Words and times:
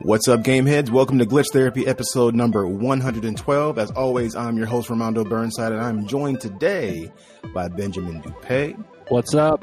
What's 0.00 0.28
up, 0.28 0.40
gameheads? 0.42 0.90
Welcome 0.90 1.18
to 1.18 1.26
Glitch 1.26 1.52
Therapy 1.52 1.86
episode 1.86 2.34
number 2.34 2.66
112. 2.66 3.78
As 3.78 3.90
always, 3.92 4.34
I'm 4.34 4.56
your 4.56 4.66
host, 4.66 4.88
Ramondo 4.88 5.28
Burnside, 5.28 5.72
and 5.72 5.80
I'm 5.80 6.06
joined 6.06 6.40
today 6.40 7.12
by 7.52 7.68
Benjamin 7.68 8.22
Dupay 8.22 8.74
What's 9.08 9.34
up? 9.34 9.62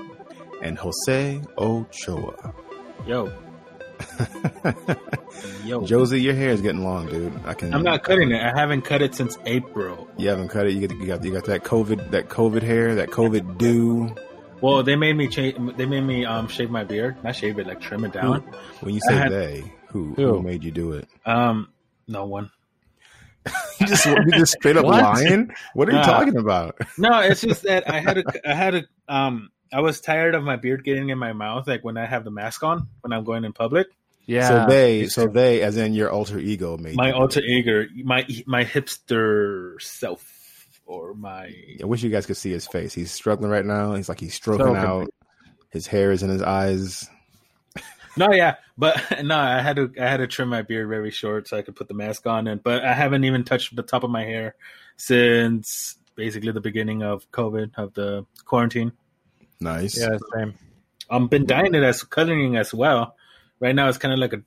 and 0.62 0.78
Jose 0.78 1.41
Ochoa. 1.57 2.54
Yo. 3.07 3.31
Yo. 5.65 5.86
Josie, 5.86 6.22
your 6.22 6.33
hair 6.35 6.49
is 6.49 6.62
getting 6.62 6.83
long, 6.83 7.08
dude. 7.08 7.33
I 7.46 7.53
can. 7.53 7.74
I'm 7.74 7.83
not 7.83 8.03
cutting 8.03 8.31
it. 8.31 8.42
I 8.42 8.51
haven't 8.60 8.81
cut 8.83 9.01
it 9.01 9.15
since 9.15 9.37
April. 9.46 10.08
You 10.17 10.29
haven't 10.29 10.49
cut 10.49 10.67
it. 10.67 10.74
You, 10.74 10.81
get, 10.87 10.97
you 10.97 11.06
got 11.08 11.24
you 11.24 11.31
got 11.31 11.46
that 11.46 11.63
COVID 11.63 12.12
that 12.12 12.29
COVID 12.29 12.62
hair, 12.62 12.96
that 12.96 13.10
COVID 13.10 13.58
do. 13.58 14.13
Well, 14.62 14.83
they 14.83 14.96
made 14.96 15.15
me 15.15 15.28
change. 15.29 15.78
They 15.78 15.85
made 15.85 16.02
me 16.02 16.26
um 16.26 16.48
shave 16.49 16.70
my 16.70 16.84
beard. 16.84 17.23
Not 17.23 17.35
shave 17.35 17.58
it, 17.58 17.67
like 17.67 17.80
trim 17.81 18.03
it 18.03 18.12
down. 18.13 18.41
When 18.81 18.94
you 18.94 18.99
say 19.08 19.16
had- 19.16 19.31
they, 19.31 19.63
who, 19.95 20.13
Who? 20.16 20.27
who 20.27 20.41
made 20.43 20.63
you 20.63 20.71
do 20.71 20.91
it? 20.93 21.08
Um, 21.26 21.70
no 22.08 22.26
one. 22.26 22.52
You 23.80 23.88
just 23.88 24.05
you 24.05 24.31
just 24.31 24.53
straight 24.53 24.77
up 24.77 24.86
What? 24.86 25.02
lying. 25.03 25.52
What 25.73 25.90
are 25.90 25.91
you 25.91 25.98
Nah. 25.98 26.03
talking 26.03 26.38
about? 26.38 26.77
No, 26.98 27.20
it's 27.20 27.41
just 27.41 27.63
that 27.63 27.90
I 27.90 28.00
had 28.00 28.17
a. 28.20 28.23
I 28.50 28.53
had 28.53 28.76
a. 28.76 28.84
Um, 29.08 29.50
I 29.72 29.81
was 29.81 30.00
tired 30.00 30.34
of 30.34 30.44
my 30.44 30.55
beard 30.55 30.84
getting 30.86 31.09
in 31.09 31.17
my 31.17 31.34
mouth, 31.34 31.67
like 31.67 31.84
when 31.84 31.98
I 31.98 32.05
have 32.05 32.23
the 32.23 32.31
mask 32.31 32.63
on 32.63 32.88
when 33.02 33.12
I'm 33.13 33.23
going 33.26 33.44
in 33.44 33.52
public. 33.53 33.88
Yeah. 34.26 34.48
So 34.48 34.66
they, 34.72 35.08
so 35.08 35.27
they, 35.27 35.62
as 35.62 35.76
in 35.77 35.94
your 35.94 36.09
alter 36.09 36.39
ego, 36.39 36.77
made 36.77 36.95
My 36.95 37.12
alter 37.12 37.41
ego, 37.41 37.86
my 38.03 38.25
my 38.48 38.64
hipster 38.64 39.80
self, 39.81 40.25
or 40.86 41.14
my 41.14 41.53
I 41.81 41.86
wish 41.86 42.02
you 42.02 42.09
guys 42.09 42.25
could 42.25 42.38
see 42.38 42.52
his 42.52 42.66
face. 42.67 42.94
He's 42.94 43.12
struggling 43.12 43.52
right 43.52 43.66
now. 43.66 43.94
He's 43.94 44.08
like 44.09 44.20
he's 44.22 44.34
stroking 44.34 44.66
So 44.67 44.75
out. 44.75 45.09
His 45.72 45.86
hair 45.86 46.12
is 46.12 46.23
in 46.23 46.30
his 46.30 46.41
eyes. 46.41 47.09
No, 48.18 48.32
yeah, 48.32 48.55
but 48.78 48.96
no, 49.24 49.38
I 49.38 49.62
had 49.62 49.76
to 49.78 49.92
I 50.00 50.08
had 50.08 50.18
to 50.18 50.28
trim 50.28 50.50
my 50.50 50.62
beard 50.62 50.88
very 50.90 51.12
short 51.12 51.48
so 51.48 51.58
I 51.58 51.62
could 51.62 51.76
put 51.76 51.88
the 51.88 51.94
mask 51.94 52.26
on, 52.28 52.48
and 52.48 52.62
but 52.64 52.84
I 52.84 52.94
haven't 52.94 53.23
even 53.23 53.44
touched 53.44 53.76
the 53.76 53.84
top 53.84 54.03
of 54.03 54.09
my 54.09 54.23
hair 54.23 54.56
since 54.98 55.98
basically 56.16 56.52
the 56.52 56.62
beginning 56.62 57.04
of 57.04 57.30
COVID 57.31 57.72
of 57.78 57.94
the 57.94 58.26
quarantine. 58.45 58.92
Nice. 59.59 59.98
yeah, 60.00 60.17
same. 60.36 60.54
I've 61.09 61.30
been 61.30 61.45
dyeing 61.45 61.76
it 61.76 61.84
as 61.84 62.04
coloring 62.04 62.56
as 62.58 62.73
well. 62.73 63.16
Right 63.59 63.76
now, 63.76 63.88
it's 63.89 63.98
kind 63.98 64.14
of 64.14 64.20
like 64.20 64.34
a 64.34 64.42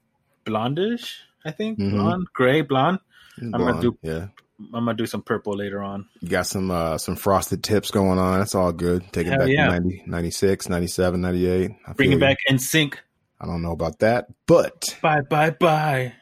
blondish, 0.44 1.14
I 1.44 1.50
think, 1.50 1.78
Mhm. 1.78 1.90
blonde, 1.92 2.26
gray, 2.32 2.62
blonde. 2.62 2.98
He's 3.38 3.50
gonna 3.50 3.80
do- 3.80 3.98
yeah. 4.02 4.28
I'm 4.60 4.84
gonna 4.84 4.94
do 4.94 5.06
some 5.06 5.22
purple 5.22 5.56
later 5.56 5.80
on. 5.82 6.08
You 6.20 6.28
got 6.28 6.46
some 6.46 6.70
uh 6.70 6.98
some 6.98 7.14
frosted 7.14 7.62
tips 7.62 7.92
going 7.92 8.18
on. 8.18 8.40
That's 8.40 8.56
all 8.56 8.72
good. 8.72 9.04
Take 9.12 9.28
it 9.28 9.30
Hell 9.30 9.38
back 9.40 9.48
yeah. 9.48 9.68
90, 9.68 10.02
96, 10.06 10.68
97, 10.68 11.20
98. 11.20 11.70
I 11.86 11.92
Bring 11.92 12.10
it 12.12 12.18
back 12.20 12.38
in 12.48 12.58
sync. 12.58 12.98
I 13.40 13.46
don't 13.46 13.62
know 13.62 13.72
about 13.72 14.00
that, 14.00 14.26
but 14.46 14.96
Bye, 15.00 15.20
bye, 15.20 15.50
bye. 15.50 16.12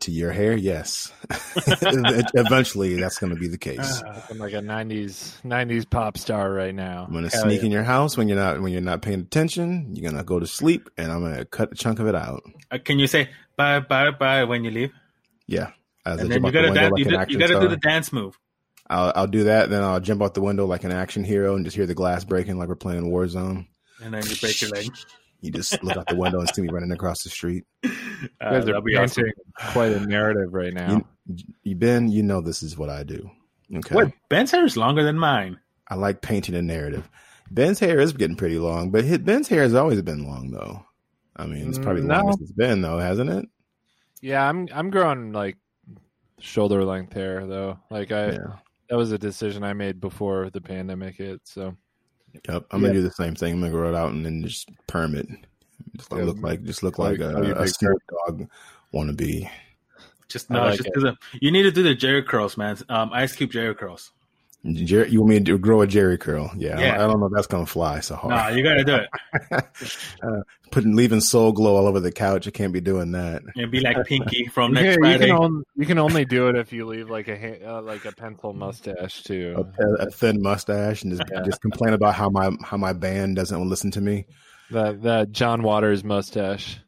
to 0.00 0.10
your 0.10 0.30
hair, 0.30 0.56
yes. 0.56 1.12
Eventually, 1.56 3.00
that's 3.00 3.18
going 3.18 3.34
to 3.34 3.40
be 3.40 3.48
the 3.48 3.58
case. 3.58 4.02
Ah, 4.06 4.26
I'm 4.28 4.38
like 4.38 4.52
a 4.52 4.56
'90s 4.56 5.40
'90s 5.42 5.88
pop 5.88 6.18
star 6.18 6.52
right 6.52 6.74
now. 6.74 7.04
I'm 7.06 7.12
going 7.12 7.24
to 7.24 7.30
sneak 7.30 7.60
yeah. 7.60 7.66
in 7.66 7.72
your 7.72 7.84
house 7.84 8.16
when 8.16 8.28
you're 8.28 8.38
not 8.38 8.60
when 8.60 8.72
you're 8.72 8.82
not 8.82 9.00
paying 9.00 9.20
attention. 9.20 9.94
You're 9.94 10.10
going 10.10 10.20
to 10.20 10.24
go 10.24 10.38
to 10.38 10.46
sleep, 10.46 10.90
and 10.98 11.10
I'm 11.10 11.20
going 11.20 11.36
to 11.36 11.44
cut 11.44 11.72
a 11.72 11.74
chunk 11.74 11.98
of 11.98 12.06
it 12.06 12.14
out. 12.14 12.42
Uh, 12.70 12.78
can 12.84 12.98
you 12.98 13.06
say 13.06 13.30
bye, 13.56 13.80
bye, 13.80 14.10
bye 14.10 14.44
when 14.44 14.64
you 14.64 14.70
leave? 14.70 14.92
Yeah. 15.46 15.70
As 16.06 16.20
And 16.20 16.30
then 16.30 16.44
you 16.44 16.52
gotta 16.52 16.68
window 16.68 16.90
like 16.90 16.98
you, 16.98 17.04
do- 17.04 17.26
you 17.28 17.38
gotta 17.38 17.60
do 17.60 17.68
the 17.68 17.76
dance 17.76 18.12
move. 18.12 18.38
I'll, 18.88 19.12
I'll 19.14 19.26
do 19.26 19.44
that. 19.44 19.70
Then 19.70 19.82
I'll 19.82 20.00
jump 20.00 20.22
out 20.22 20.34
the 20.34 20.40
window 20.40 20.66
like 20.66 20.84
an 20.84 20.90
action 20.92 21.22
hero 21.24 21.54
and 21.54 21.64
just 21.64 21.76
hear 21.76 21.86
the 21.86 21.94
glass 21.94 22.24
breaking 22.24 22.58
like 22.58 22.68
we're 22.68 22.74
playing 22.74 23.10
Warzone. 23.10 23.66
and 24.02 24.14
then 24.14 24.22
you 24.26 24.36
break 24.36 24.60
your 24.60 24.70
leg. 24.70 24.90
You 25.40 25.50
just 25.50 25.82
look 25.82 25.96
out 25.96 26.06
the 26.06 26.16
window 26.16 26.38
and 26.40 26.48
see 26.54 26.62
me 26.62 26.68
running 26.68 26.92
across 26.92 27.22
the 27.22 27.30
street. 27.30 27.64
You 28.22 28.28
Uh, 28.38 28.50
guys 28.50 28.62
are 28.68 28.74
that'll 28.74 28.82
awesome. 28.98 29.24
painting 29.24 29.32
quite 29.72 29.92
a 29.92 30.00
narrative 30.00 30.52
right 30.52 30.74
now. 30.74 31.02
You, 31.26 31.36
you 31.62 31.74
Ben, 31.74 32.08
you 32.08 32.22
know 32.22 32.42
this 32.42 32.62
is 32.62 32.76
what 32.76 32.90
I 32.90 33.02
do. 33.02 33.30
Okay. 33.74 33.94
What? 33.94 34.12
Ben's 34.28 34.50
hair 34.50 34.62
is 34.66 34.76
longer 34.76 35.02
than 35.02 35.18
mine. 35.18 35.58
I 35.88 35.94
like 35.94 36.20
painting 36.20 36.54
a 36.54 36.60
narrative. 36.60 37.08
Ben's 37.50 37.78
hair 37.78 37.98
is 37.98 38.12
getting 38.12 38.36
pretty 38.36 38.58
long, 38.58 38.90
but 38.90 39.04
his, 39.04 39.18
Ben's 39.20 39.48
hair 39.48 39.62
has 39.62 39.74
always 39.74 40.02
been 40.02 40.26
long 40.26 40.50
though. 40.50 40.84
I 41.36 41.46
mean, 41.46 41.66
it's 41.70 41.78
probably 41.78 42.02
the 42.02 42.08
Mm, 42.08 42.10
No. 42.10 42.16
longest 42.24 42.42
it's 42.42 42.52
been 42.52 42.82
though, 42.82 42.98
hasn't 42.98 43.30
it? 43.30 43.48
Yeah, 44.20 44.46
I'm 44.46 44.68
I'm 44.74 44.90
growing 44.90 45.32
like 45.32 45.56
shoulder 46.40 46.84
length 46.84 47.14
hair 47.14 47.46
though. 47.46 47.78
Like 47.90 48.12
I 48.12 48.32
Yeah. 48.32 48.56
that 48.90 48.96
was 48.96 49.12
a 49.12 49.18
decision 49.18 49.64
I 49.64 49.72
made 49.72 49.98
before 49.98 50.50
the 50.50 50.60
pandemic 50.60 51.16
hit. 51.16 51.40
So 51.44 51.74
Yep. 52.48 52.66
I'm 52.70 52.80
gonna 52.80 52.88
Yeah. 52.88 53.00
do 53.00 53.02
the 53.02 53.10
same 53.12 53.34
thing. 53.34 53.54
I'm 53.54 53.60
gonna 53.60 53.72
grow 53.72 53.88
it 53.88 53.94
out 53.96 54.12
and 54.12 54.24
then 54.24 54.42
just 54.44 54.68
perm 54.86 55.14
it. 55.14 55.28
Just 55.96 56.10
like, 56.12 56.20
Yeah. 56.20 56.26
look 56.26 56.38
like 56.40 56.62
just 56.64 56.82
look 56.82 56.96
How 56.96 57.04
like 57.04 57.20
a, 57.20 57.32
how 57.32 57.42
you 57.42 57.54
a 57.54 57.60
big 57.64 57.68
Snoop 57.68 58.02
Dogg 58.26 58.42
wannabe. 58.94 59.48
Just 60.28 60.48
no, 60.50 60.60
like 60.60 60.76
just 60.76 60.88
it. 60.88 60.94
do 60.94 61.00
the. 61.00 61.16
You 61.40 61.50
need 61.50 61.62
to 61.64 61.72
do 61.72 61.82
the 61.82 61.96
Jheri 61.96 62.24
curls, 62.24 62.56
man. 62.56 62.76
Um, 62.88 63.10
Ice 63.12 63.34
Cube 63.34 63.50
Jheri 63.50 63.76
curls. 63.76 64.12
Jer- 64.64 65.06
you 65.06 65.20
want 65.20 65.30
me 65.30 65.40
to 65.40 65.56
grow 65.58 65.80
a 65.80 65.86
Jheri 65.86 66.20
curl? 66.20 66.50
Yeah, 66.56 66.76
I, 66.78 66.80
Yeah. 66.82 66.90
don't, 66.96 67.00
I 67.00 67.06
don't 67.06 67.20
know 67.20 67.26
if 67.26 67.32
that's 67.32 67.46
gonna 67.46 67.64
fly 67.66 68.00
so 68.00 68.14
hard. 68.16 68.34
Nah, 68.34 68.48
you 68.48 68.62
gotta 68.62 68.84
do 68.84 68.94
it. 68.96 69.08
uh, 70.22 70.42
putting 70.70 70.94
leaving 70.94 71.20
Soul 71.20 71.52
Glo 71.52 71.76
all 71.76 71.86
over 71.86 71.98
the 71.98 72.12
couch. 72.12 72.46
I 72.46 72.50
can't 72.50 72.72
be 72.72 72.80
doing 72.82 73.12
that. 73.12 73.42
And 73.56 73.70
be 73.70 73.80
like 73.80 74.04
Pinky 74.06 74.46
from 74.52 74.76
you 74.76 74.82
next 74.82 74.96
can, 74.96 75.04
you 75.04 75.10
Friday. 75.12 75.26
can, 75.28 75.36
on, 75.36 75.64
you 75.76 75.86
can 75.86 75.98
only 75.98 76.26
do 76.26 76.48
it 76.48 76.56
if 76.56 76.72
you 76.74 76.84
leave 76.86 77.08
like 77.08 77.28
a 77.28 77.66
uh, 77.76 77.80
like 77.80 78.04
a 78.04 78.12
pencil 78.12 78.52
mustache 78.52 79.22
too. 79.22 79.66
A, 79.78 80.04
a 80.06 80.10
thin 80.10 80.42
mustache 80.42 81.04
and 81.04 81.16
just 81.16 81.22
just 81.46 81.62
complain 81.62 81.94
about 81.94 82.14
how 82.14 82.28
my 82.28 82.50
how 82.62 82.76
my 82.76 82.92
band 82.92 83.36
doesn't 83.36 83.66
listen 83.68 83.90
to 83.92 84.00
me. 84.02 84.26
That 84.72 85.02
that 85.04 85.32
John 85.32 85.62
Waters 85.62 86.04
mustache. 86.04 86.78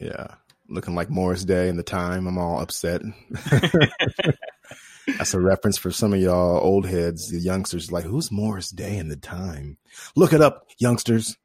Yeah, 0.00 0.26
looking 0.68 0.96
like 0.96 1.10
Morris 1.10 1.44
Day 1.44 1.68
in 1.68 1.76
the 1.76 1.82
time. 1.84 2.26
I'm 2.26 2.38
all 2.38 2.60
upset. 2.60 3.02
That's 5.18 5.34
a 5.34 5.40
reference 5.40 5.78
for 5.78 5.90
some 5.90 6.12
of 6.12 6.20
y'all 6.20 6.58
old 6.58 6.86
heads, 6.86 7.28
the 7.30 7.38
youngsters. 7.38 7.90
Like, 7.90 8.04
who's 8.04 8.30
Morris 8.30 8.70
Day 8.70 8.96
in 8.96 9.08
the 9.08 9.16
time? 9.16 9.76
Look 10.16 10.32
it 10.32 10.40
up, 10.40 10.66
youngsters. 10.78 11.36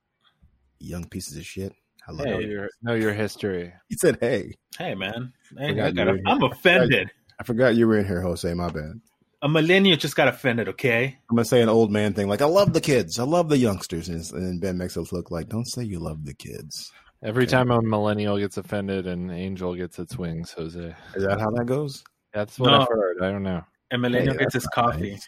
Young 0.79 1.07
pieces 1.07 1.38
of 1.38 1.45
shit. 1.45 1.73
I 2.07 2.11
love 2.11 2.25
Know 2.27 2.39
it. 2.39 2.49
your, 2.49 2.69
know 2.81 2.93
your 2.93 3.13
history. 3.13 3.73
He 3.89 3.95
said, 3.95 4.17
"Hey, 4.21 4.53
Hey, 4.77 4.93
man. 4.93 5.33
Hey, 5.57 5.69
Forgot 5.69 5.85
I 5.88 5.91
gotta, 5.91 6.19
I'm 6.25 6.43
offended. 6.43 7.09
I 7.39 7.43
forgot 7.43 7.75
you 7.75 7.88
were 7.88 7.97
in 7.97 8.05
here, 8.05 8.21
Jose. 8.21 8.53
My 8.53 8.69
bad." 8.69 8.99
A 9.41 9.49
millennial 9.49 9.97
just 9.97 10.16
got 10.16 10.27
offended. 10.27 10.67
Okay. 10.69 11.17
I'm 11.29 11.35
gonna 11.35 11.45
say 11.45 11.61
an 11.61 11.69
old 11.69 11.91
man 11.91 12.13
thing, 12.13 12.27
like 12.27 12.41
I 12.41 12.45
love 12.45 12.73
the 12.73 12.81
kids, 12.81 13.19
I 13.19 13.23
love 13.23 13.49
the 13.49 13.57
youngsters, 13.57 14.09
and, 14.09 14.19
and 14.33 14.45
then 14.45 14.59
Ben 14.59 14.77
makes 14.77 14.97
us 14.97 15.11
look 15.11 15.29
like, 15.31 15.49
don't 15.49 15.66
say 15.66 15.83
you 15.83 15.99
love 15.99 16.25
the 16.25 16.33
kids. 16.33 16.91
Every 17.23 17.43
Okay. 17.43 17.51
time 17.51 17.72
a 17.72 17.81
millennial 17.81 18.37
gets 18.37 18.57
offended, 18.57 19.07
an 19.07 19.29
angel 19.31 19.75
gets 19.75 19.97
its 19.99 20.17
wings, 20.17 20.51
Jose. 20.51 20.95
Is 21.16 21.25
that 21.25 21.39
how 21.39 21.49
that 21.51 21.66
goes? 21.66 22.03
That's 22.35 22.59
what 22.59 22.69
No. 22.72 22.81
I've 22.81 22.88
heard. 22.90 23.22
I 23.23 23.31
don't 23.31 23.44
know. 23.44 23.63
A 23.91 23.97
millennial 23.97 24.34
Hey, 24.34 24.40
gets 24.40 24.53
his 24.56 24.68
coffee. 24.68 25.12
nice. 25.12 25.28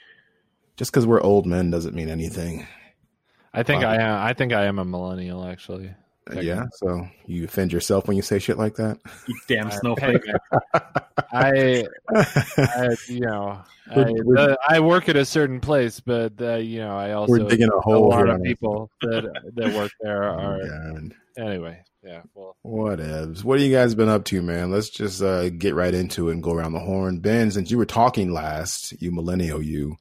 Just 0.76 0.92
because 0.92 1.08
we're 1.08 1.22
old 1.22 1.46
men 1.48 1.72
doesn't 1.72 1.96
mean 1.96 2.10
anything. 2.10 2.68
I 3.54 3.64
think 3.64 3.82
Wow. 3.82 3.90
I 3.92 3.96
am. 3.96 4.22
I 4.28 4.34
think 4.34 4.52
I 4.52 4.66
am 4.66 4.78
a 4.78 4.84
millennial, 4.86 5.46
actually. 5.46 5.90
Yeah, 6.36 6.66
so 6.76 7.08
you 7.26 7.44
offend 7.46 7.72
yourself 7.74 8.08
when 8.08 8.16
you 8.18 8.24
say 8.24 8.40
shit 8.40 8.58
like 8.58 8.76
that. 8.76 9.00
You 9.28 9.36
damn 9.48 9.72
snowflake. 9.80 10.22
I, 11.34 11.86
I 12.58 12.96
you 13.08 13.20
know, 13.22 13.60
I, 13.92 13.96
We're- 13.96 14.14
we're- 14.24 14.48
the- 14.48 14.60
I 14.68 14.80
work 14.80 15.10
at 15.10 15.16
a 15.16 15.26
certain 15.26 15.60
place, 15.60 16.00
but 16.00 16.34
uh, 16.42 16.56
you 16.56 16.80
know, 16.80 16.98
I 16.98 17.12
also 17.14 17.32
We're 17.32 17.48
digging 17.50 17.70
a 17.70 17.90
a 17.90 17.98
lot 17.98 18.30
of 18.30 18.42
people 18.44 18.90
that 19.02 19.52
that 19.56 19.74
work 19.74 19.92
there 20.02 20.24
Oh, 20.24 20.38
are 20.38 20.60
God. 20.68 21.14
anyway. 21.38 21.82
Yeah, 22.04 22.22
well, 22.36 22.56
Whatevs. 22.66 23.44
What 23.44 23.60
have 23.60 23.68
you 23.68 23.76
guys 23.76 23.94
been 23.96 24.08
up 24.08 24.24
to, 24.26 24.42
man? 24.42 24.72
Let's 24.72 24.90
just 24.90 25.22
uh, 25.22 25.50
get 25.50 25.76
right 25.76 25.94
into 25.94 26.30
it 26.30 26.34
and 26.34 26.44
go 26.44 26.54
around 26.54 26.72
the 26.74 26.80
horn. 26.80 27.20
Ben, 27.20 27.52
since 27.52 27.70
you 27.70 27.78
were 27.78 27.86
talking 27.86 28.32
last, 28.32 28.94
you 29.02 29.12
millennial, 29.12 29.62
you. 29.62 29.98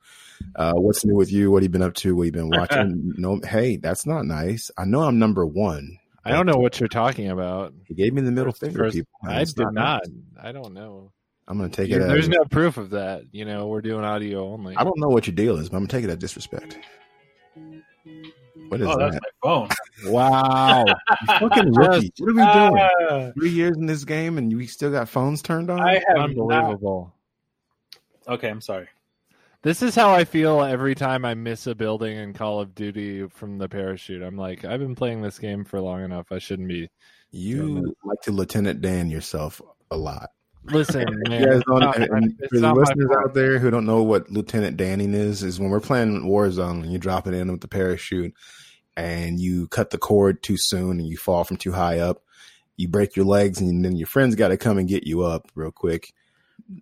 Uh, 0.55 0.75
what's 0.75 1.05
new 1.05 1.17
with 1.17 1.33
you? 1.33 1.51
What 1.51 1.63
have 1.63 1.65
you 1.65 1.69
been 1.71 1.83
up 1.83 1.95
to? 1.95 2.15
What 2.15 2.27
have 2.27 2.35
you 2.37 2.43
been 2.43 2.51
watching? 2.51 3.13
no, 3.17 3.41
hey, 3.45 3.77
that's 3.79 4.07
not 4.07 4.25
nice. 4.27 4.71
I 4.79 4.85
know 4.85 5.03
I'm 5.03 5.19
number 5.19 5.45
one. 5.47 5.99
I 6.27 6.33
don't 6.33 6.47
know 6.47 6.57
what 6.57 6.79
you're 6.81 6.89
talking 6.89 7.31
about. 7.31 7.73
He 7.87 7.95
gave 7.95 8.13
me 8.13 8.21
the 8.23 8.33
middle 8.33 8.53
finger. 8.53 8.79
First- 8.79 8.97
people. 8.97 9.11
I 9.25 9.45
did 9.45 9.57
not. 9.59 10.03
nice. 10.05 10.11
I 10.43 10.53
don't 10.53 10.75
know. 10.75 11.13
I'm 11.49 11.57
gonna 11.59 11.69
take 11.71 11.91
it. 11.91 12.03
As, 12.03 12.09
There's 12.09 12.29
no 12.29 12.45
proof 12.51 12.77
of 12.77 12.91
that. 12.91 13.23
You 13.31 13.45
know, 13.45 13.69
we're 13.69 13.81
doing 13.81 14.05
audio 14.05 14.49
only. 14.53 14.75
I 14.77 14.83
don't 14.83 14.99
know 14.99 15.09
what 15.09 15.27
your 15.29 15.35
deal 15.37 15.57
is, 15.59 15.69
but 15.69 15.77
I'm 15.77 15.85
gonna 15.87 15.93
take 15.93 16.05
it 16.05 16.11
as 16.11 16.17
disrespect. 16.19 16.77
What 18.69 18.81
is 18.81 18.89
Oh, 18.89 18.99
that's 18.99 19.15
that? 19.15 19.23
my 19.23 19.49
phone. 19.49 19.69
Wow. 20.13 20.85
Fucking 21.39 21.73
rookie. 21.73 22.13
What 22.19 22.31
are 22.31 22.35
we 22.35 22.71
doing? 22.73 22.89
Ah, 23.11 23.31
Three 23.39 23.51
years 23.51 23.77
in 23.77 23.87
this 23.87 24.05
game, 24.05 24.39
and 24.39 24.55
we 24.57 24.67
still 24.67 24.91
got 24.91 25.09
phones 25.09 25.41
turned 25.41 25.71
on. 25.71 25.81
I 25.81 25.95
have 25.95 26.03
not. 26.17 26.31
Unbelievable. 26.31 27.15
Okay, 28.27 28.49
I'm 28.49 28.61
sorry. 28.61 28.89
This 29.67 29.83
is 29.83 29.97
how 29.97 30.15
I 30.15 30.23
feel 30.23 30.63
every 30.63 30.95
time 30.95 31.25
I 31.25 31.35
miss 31.35 31.67
a 31.67 31.75
building 31.75 32.17
in 32.17 32.35
Call 32.35 32.61
of 32.61 32.73
Duty 32.77 33.27
from 33.27 33.59
the 33.59 33.69
parachute. 33.69 34.23
I'm 34.23 34.37
like, 34.37 34.65
I've 34.65 34.79
been 34.79 34.95
playing 34.95 35.23
this 35.23 35.41
game 35.41 35.65
for 35.65 35.81
long 35.81 36.05
enough. 36.05 36.31
I 36.31 36.39
shouldn't 36.39 36.69
be. 36.69 36.89
you 37.33 37.97
like 38.05 38.21
to 38.23 38.31
Lieutenant 38.31 38.81
Dan 38.81 39.11
yourself 39.11 39.61
a 39.91 39.97
lot. 39.97 40.31
Listen, 40.67 41.05
man. 41.29 41.41
You 41.41 41.47
guys 41.49 41.63
don't, 41.67 41.81
not- 41.81 41.99
and 41.99 42.41
for 42.49 42.61
the 42.61 42.73
listeners 42.73 43.11
out 43.19 43.35
there 43.35 43.59
who 43.59 43.73
don't 43.73 43.87
know 43.87 44.05
what 44.05 44.31
Lieutenant 44.31 44.77
Danning 44.77 45.15
is, 45.15 45.43
is 45.43 45.59
when 45.59 45.71
we're 45.71 45.81
playing 45.81 46.23
Warzone 46.23 46.85
and 46.85 46.93
you 46.93 47.01
drop 47.01 47.27
it 47.27 47.35
in 47.35 47.51
with 47.51 47.61
the 47.61 47.67
parachute 47.67 48.35
and 48.97 49.41
you 49.41 49.67
cut 49.67 49.91
the 49.91 49.99
cord 49.99 50.45
too 50.45 50.57
soon 50.57 51.01
and 51.01 51.09
you 51.09 51.17
fall 51.17 51.43
from 51.43 51.57
too 51.57 51.73
high 51.73 51.99
up 51.99 52.23
you 52.77 52.89
break 52.89 53.17
your 53.17 53.25
legs 53.25 53.61
and 53.61 53.85
then 53.85 53.97
your 53.97 54.07
friends 54.07 54.35
got 54.35 54.49
to 54.49 54.57
come 54.57 54.79
and 54.79 54.89
get 54.89 55.07
you 55.07 55.23
up 55.23 55.51
real 55.55 55.73
quick. 55.73 56.13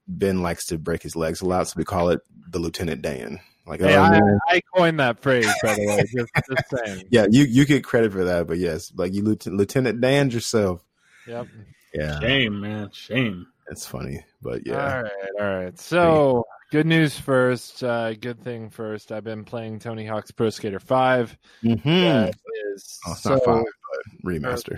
Ben 0.08 0.42
likes 0.42 0.66
to 0.66 0.78
break 0.78 1.02
his 1.02 1.16
legs 1.16 1.42
a 1.42 1.46
lot, 1.46 1.68
so 1.68 1.74
we 1.76 1.84
call 1.84 2.10
it 2.10 2.20
the 2.48 2.58
Lieutenant 2.58 3.02
Dan. 3.02 3.40
Like, 3.66 3.80
Hey, 3.80 3.96
oh, 3.96 4.02
I, 4.02 4.10
man. 4.10 4.38
I 4.48 4.60
coined 4.74 5.00
that 5.00 5.20
phrase, 5.20 5.48
by 5.62 5.74
the 5.74 5.86
way. 5.86 6.04
Just, 6.14 6.30
just 6.34 6.84
saying. 6.86 7.06
yeah, 7.10 7.26
you 7.30 7.44
you 7.44 7.64
get 7.64 7.82
credit 7.82 8.12
for 8.12 8.24
that, 8.24 8.46
but 8.46 8.58
yes, 8.58 8.92
like 8.96 9.14
you 9.14 9.22
Lieutenant, 9.22 9.58
Lieutenant 9.58 10.00
Dan 10.00 10.30
yourself. 10.30 10.84
Yep. 11.26 11.48
Yeah, 11.94 12.20
Shame, 12.20 12.60
man. 12.60 12.90
Shame. 12.92 13.46
it's 13.70 13.86
funny, 13.86 14.24
but 14.42 14.66
yeah, 14.66 14.96
All 14.96 15.02
right. 15.02 15.12
All 15.40 15.46
right. 15.46 15.78
So, 15.78 16.44
good 16.70 16.86
news 16.86 17.18
first. 17.18 17.82
Uh, 17.82 18.12
good 18.14 18.42
thing 18.42 18.68
first. 18.68 19.12
I've 19.12 19.24
been 19.24 19.44
playing 19.44 19.78
Tony 19.78 20.04
Hawk's 20.04 20.30
Pro 20.30 20.50
Skater 20.50 20.80
5. 20.80 21.36
mm-hmm. 21.62 21.88
That 21.88 22.34
is 22.74 22.98
oh, 23.06 23.12
it's 23.12 23.22
so. 23.22 23.30
not 23.30 23.44
five, 23.44 23.64
but 23.64 24.30
remaster. 24.30 24.76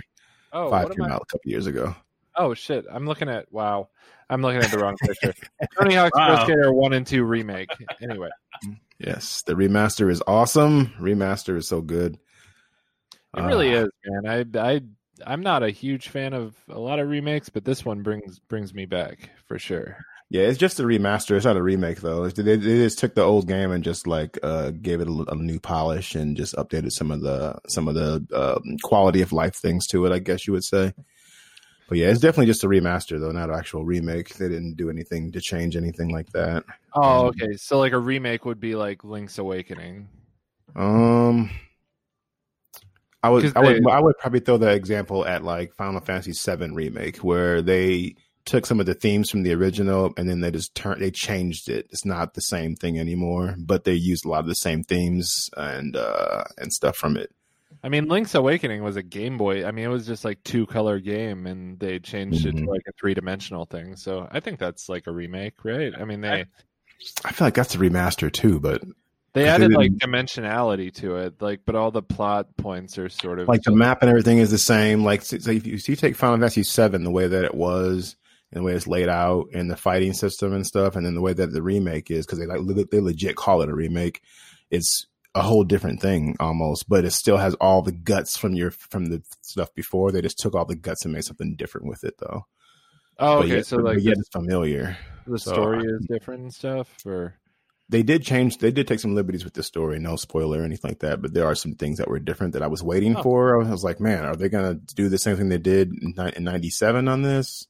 Oh, 0.53 0.69
five 0.69 0.89
what 0.89 0.97
came 0.97 1.05
I? 1.05 1.15
out 1.15 1.23
a 1.23 1.25
couple 1.25 1.51
years 1.51 1.67
ago. 1.67 1.93
Oh, 2.37 2.53
shit. 2.53 2.85
I'm 2.91 3.05
looking 3.07 3.29
at. 3.29 3.51
Wow. 3.51 3.89
I'm 4.29 4.41
looking 4.41 4.61
at 4.61 4.69
the 4.71 4.77
wrong 4.79 4.95
picture. 5.01 5.33
Tony 5.79 5.95
Hawk's 5.95 6.17
Pro 6.17 6.43
Skater 6.43 6.71
1 6.73 6.93
and 6.93 7.07
2 7.07 7.23
remake. 7.23 7.69
Anyway. 8.01 8.29
Yes, 8.99 9.43
the 9.43 9.53
remaster 9.53 10.09
is 10.11 10.21
awesome. 10.27 10.87
Remaster 10.99 11.55
is 11.57 11.67
so 11.67 11.81
good. 11.81 12.17
It 13.35 13.41
really 13.41 13.75
Uh, 13.75 13.85
is, 13.85 13.89
man. 14.05 14.47
I 14.55 14.59
I 14.59 14.81
I'm 15.25 15.41
not 15.41 15.63
a 15.63 15.69
huge 15.69 16.09
fan 16.09 16.33
of 16.33 16.55
a 16.69 16.79
lot 16.79 16.99
of 16.99 17.07
remakes, 17.09 17.49
but 17.49 17.63
this 17.63 17.85
one 17.85 18.01
brings 18.01 18.39
brings 18.39 18.73
me 18.73 18.85
back 18.85 19.29
for 19.47 19.59
sure. 19.59 19.97
Yeah, 20.29 20.43
it's 20.43 20.57
just 20.57 20.79
a 20.79 20.83
remaster. 20.83 21.35
It's 21.37 21.45
not 21.45 21.55
a 21.57 21.61
remake 21.63 22.01
though. 22.01 22.25
It's- 22.25 22.43
They, 22.43 22.57
they 22.57 22.77
just 22.83 22.99
took 22.99 23.15
the 23.15 23.21
old 23.23 23.47
game 23.47 23.71
and 23.71 23.83
just 23.83 24.07
like 24.07 24.37
uh, 24.43 24.71
gave 24.71 24.99
it 24.99 25.07
a, 25.07 25.25
a 25.29 25.35
new 25.35 25.59
polish 25.59 26.15
and 26.15 26.35
just 26.35 26.55
updated 26.55 26.91
some 26.91 27.11
of 27.11 27.21
the 27.21 27.57
some 27.69 27.87
of 27.87 27.95
the 27.95 28.25
um, 28.35 28.77
quality 28.83 29.21
of 29.21 29.31
life 29.31 29.55
things 29.55 29.87
to 29.87 30.05
it. 30.05 30.11
I 30.11 30.19
guess 30.19 30.47
you 30.47 30.53
would 30.53 30.65
say. 30.65 30.93
But 31.87 31.97
yeah, 31.97 32.09
it's 32.09 32.19
definitely 32.19 32.47
just 32.47 32.63
a 32.63 32.67
remaster 32.67 33.19
though, 33.19 33.31
not 33.31 33.49
an 33.49 33.55
actual 33.55 33.85
remake. 33.85 34.35
They 34.35 34.49
didn't 34.49 34.75
do 34.75 34.89
anything 34.89 35.31
to 35.31 35.39
change 35.41 35.75
anything 35.77 36.09
like 36.09 36.29
that. 36.31 36.63
Oh, 36.93 37.27
okay. 37.27 37.55
So 37.55 37.79
like 37.79 37.93
a 37.93 37.99
remake 37.99 38.43
would 38.43 38.59
be 38.59 38.75
like 38.75 39.03
Link's 39.03 39.37
Awakening. 39.37 40.09
Um, 40.75 41.49
I 43.23 43.29
would 43.29 43.55
I 43.55 43.61
would 43.61 43.83
they- 43.83 43.91
I 43.91 43.99
would 43.99 44.17
probably 44.17 44.41
throw 44.41 44.57
that 44.57 44.75
example 44.75 45.25
at 45.25 45.43
like 45.43 45.73
Final 45.75 46.01
Fantasy 46.01 46.33
VII 46.33 46.71
remake 46.71 47.17
where 47.17 47.61
they 47.61 48.15
took 48.45 48.65
some 48.65 48.79
of 48.79 48.85
the 48.85 48.93
themes 48.93 49.29
from 49.29 49.43
the 49.43 49.53
original 49.53 50.13
and 50.17 50.29
then 50.29 50.39
they 50.39 50.51
just 50.51 50.73
turned 50.75 51.01
they 51.01 51.11
changed 51.11 51.69
it. 51.69 51.87
It's 51.89 52.05
not 52.05 52.33
the 52.33 52.41
same 52.41 52.75
thing 52.75 52.99
anymore, 52.99 53.55
but 53.57 53.83
they 53.85 53.93
used 53.93 54.25
a 54.25 54.29
lot 54.29 54.39
of 54.41 54.47
the 54.47 54.55
same 54.55 54.83
themes 54.83 55.49
and 55.55 55.95
uh 55.95 56.43
and 56.57 56.71
stuff 56.71 56.95
from 56.97 57.17
it. 57.17 57.31
I 57.83 57.89
mean, 57.89 58.07
Link's 58.07 58.35
Awakening 58.35 58.83
was 58.83 58.95
a 58.95 59.03
Game 59.03 59.37
Boy. 59.37 59.65
I 59.65 59.71
mean, 59.71 59.85
it 59.85 59.89
was 59.89 60.07
just 60.07 60.25
like 60.25 60.43
two 60.43 60.65
color 60.65 60.99
game, 60.99 61.45
and 61.47 61.79
they 61.79 61.99
changed 61.99 62.45
it 62.45 62.55
Mhm. 62.55 62.65
to 62.65 62.71
like 62.71 62.81
a 62.87 62.91
three 62.99 63.13
dimensional 63.13 63.65
thing. 63.65 63.95
So 63.95 64.27
I 64.31 64.39
think 64.39 64.59
that's 64.59 64.89
like 64.89 65.07
a 65.07 65.11
remake, 65.11 65.63
right? 65.63 65.93
I 65.97 66.03
mean, 66.05 66.21
they 66.21 66.45
I 67.23 67.31
feel 67.31 67.45
like 67.45 67.53
that's 67.53 67.75
a 67.75 67.77
remaster 67.77 68.31
too, 68.31 68.59
but 68.59 68.83
they 69.33 69.47
added 69.47 69.71
like 69.73 69.91
dimensionality 69.91 70.91
to 70.95 71.17
it, 71.17 71.41
like, 71.41 71.61
but 71.65 71.75
all 71.75 71.91
the 71.91 72.01
plot 72.01 72.57
points 72.57 72.97
are 72.97 73.09
sort 73.09 73.39
of 73.39 73.47
like 73.47 73.61
the 73.61 73.71
map 73.71 74.01
and 74.01 74.09
everything 74.09 74.39
is 74.39 74.49
the 74.49 74.57
same. 74.57 75.03
Like 75.03 75.21
so 75.21 75.37
so 75.37 75.51
if 75.51 75.67
you, 75.67 75.77
so 75.77 75.91
you 75.91 75.95
take 75.95 76.15
Final 76.15 76.37
Fantasy 76.37 76.63
VII, 76.63 77.03
the 77.03 77.11
way 77.11 77.27
that 77.27 77.43
it 77.45 77.53
was 77.53 78.15
and 78.51 78.61
the 78.61 78.65
way 78.65 78.73
it's 78.73 78.87
laid 78.87 79.09
out 79.09 79.45
and 79.53 79.69
the 79.69 79.75
fighting 79.75 80.13
system 80.13 80.53
and 80.53 80.65
stuff, 80.65 80.95
and 80.95 81.05
then 81.05 81.13
the 81.13 81.21
way 81.21 81.33
that 81.33 81.51
the 81.51 81.61
remake 81.61 82.09
is 82.09 82.25
because 82.25 82.39
they 82.39 82.47
like 82.47 82.61
they 82.89 82.99
legit 82.99 83.35
call 83.35 83.61
it 83.61 83.69
a 83.69 83.75
remake. 83.75 84.21
It's 84.71 85.05
a 85.37 85.41
whole 85.43 85.63
different 85.63 86.01
thing 86.01 86.35
almost, 86.39 86.87
but 86.89 87.05
it 87.05 87.11
still 87.11 87.37
has 87.37 87.53
all 87.55 87.81
the 87.81 87.91
guts 87.91 88.37
from 88.37 88.53
your 88.53 88.71
from 88.71 89.05
the 89.07 89.21
stuff 89.41 89.73
before. 89.75 90.11
They 90.11 90.21
just 90.21 90.39
took 90.39 90.55
all 90.55 90.65
the 90.65 90.75
guts 90.75 91.05
and 91.05 91.13
made 91.13 91.23
something 91.25 91.55
different 91.55 91.87
with 91.87 92.03
it 92.03 92.15
though. 92.19 92.45
Oh, 93.19 93.37
But 93.37 93.45
okay. 93.45 93.55
yet- 93.57 93.65
so 93.65 93.77
like 93.77 93.99
yet 94.01 94.15
it's 94.17 94.29
familiar. 94.29 94.97
the 95.25 95.39
so- 95.39 95.51
story 95.53 95.83
is 95.85 96.05
different 96.07 96.41
and 96.43 96.53
stuff, 96.53 96.87
or 97.05 97.35
They 97.89 98.03
did 98.03 98.21
change. 98.23 98.57
They 98.57 98.71
did 98.71 98.85
take 98.87 98.99
some 98.99 99.15
liberties 99.15 99.45
with 99.45 99.53
the 99.53 99.63
story. 99.63 99.97
No 99.97 100.17
spoiler 100.17 100.59
or 100.61 100.65
anything 100.65 100.89
like 100.91 100.99
that. 100.99 101.21
But 101.21 101.33
there 101.33 101.45
are 101.45 101.55
some 101.55 101.73
things 101.75 101.97
that 101.99 102.09
were 102.09 102.19
different 102.19 102.51
that 102.53 102.61
I 102.61 102.67
was 102.67 102.83
waiting 102.83 103.15
Oh. 103.15 103.23
for. 103.23 103.63
I 103.63 103.69
was 103.71 103.83
like, 103.83 104.01
man, 104.01 104.25
are 104.25 104.35
they 104.35 104.49
going 104.49 104.77
to 104.85 104.95
do 104.95 105.07
the 105.07 105.17
same 105.17 105.37
thing 105.37 105.47
they 105.49 105.57
did 105.57 105.93
in 105.93 106.13
in 106.35 106.43
'97 106.43 107.07
on 107.07 107.21
this? 107.21 107.65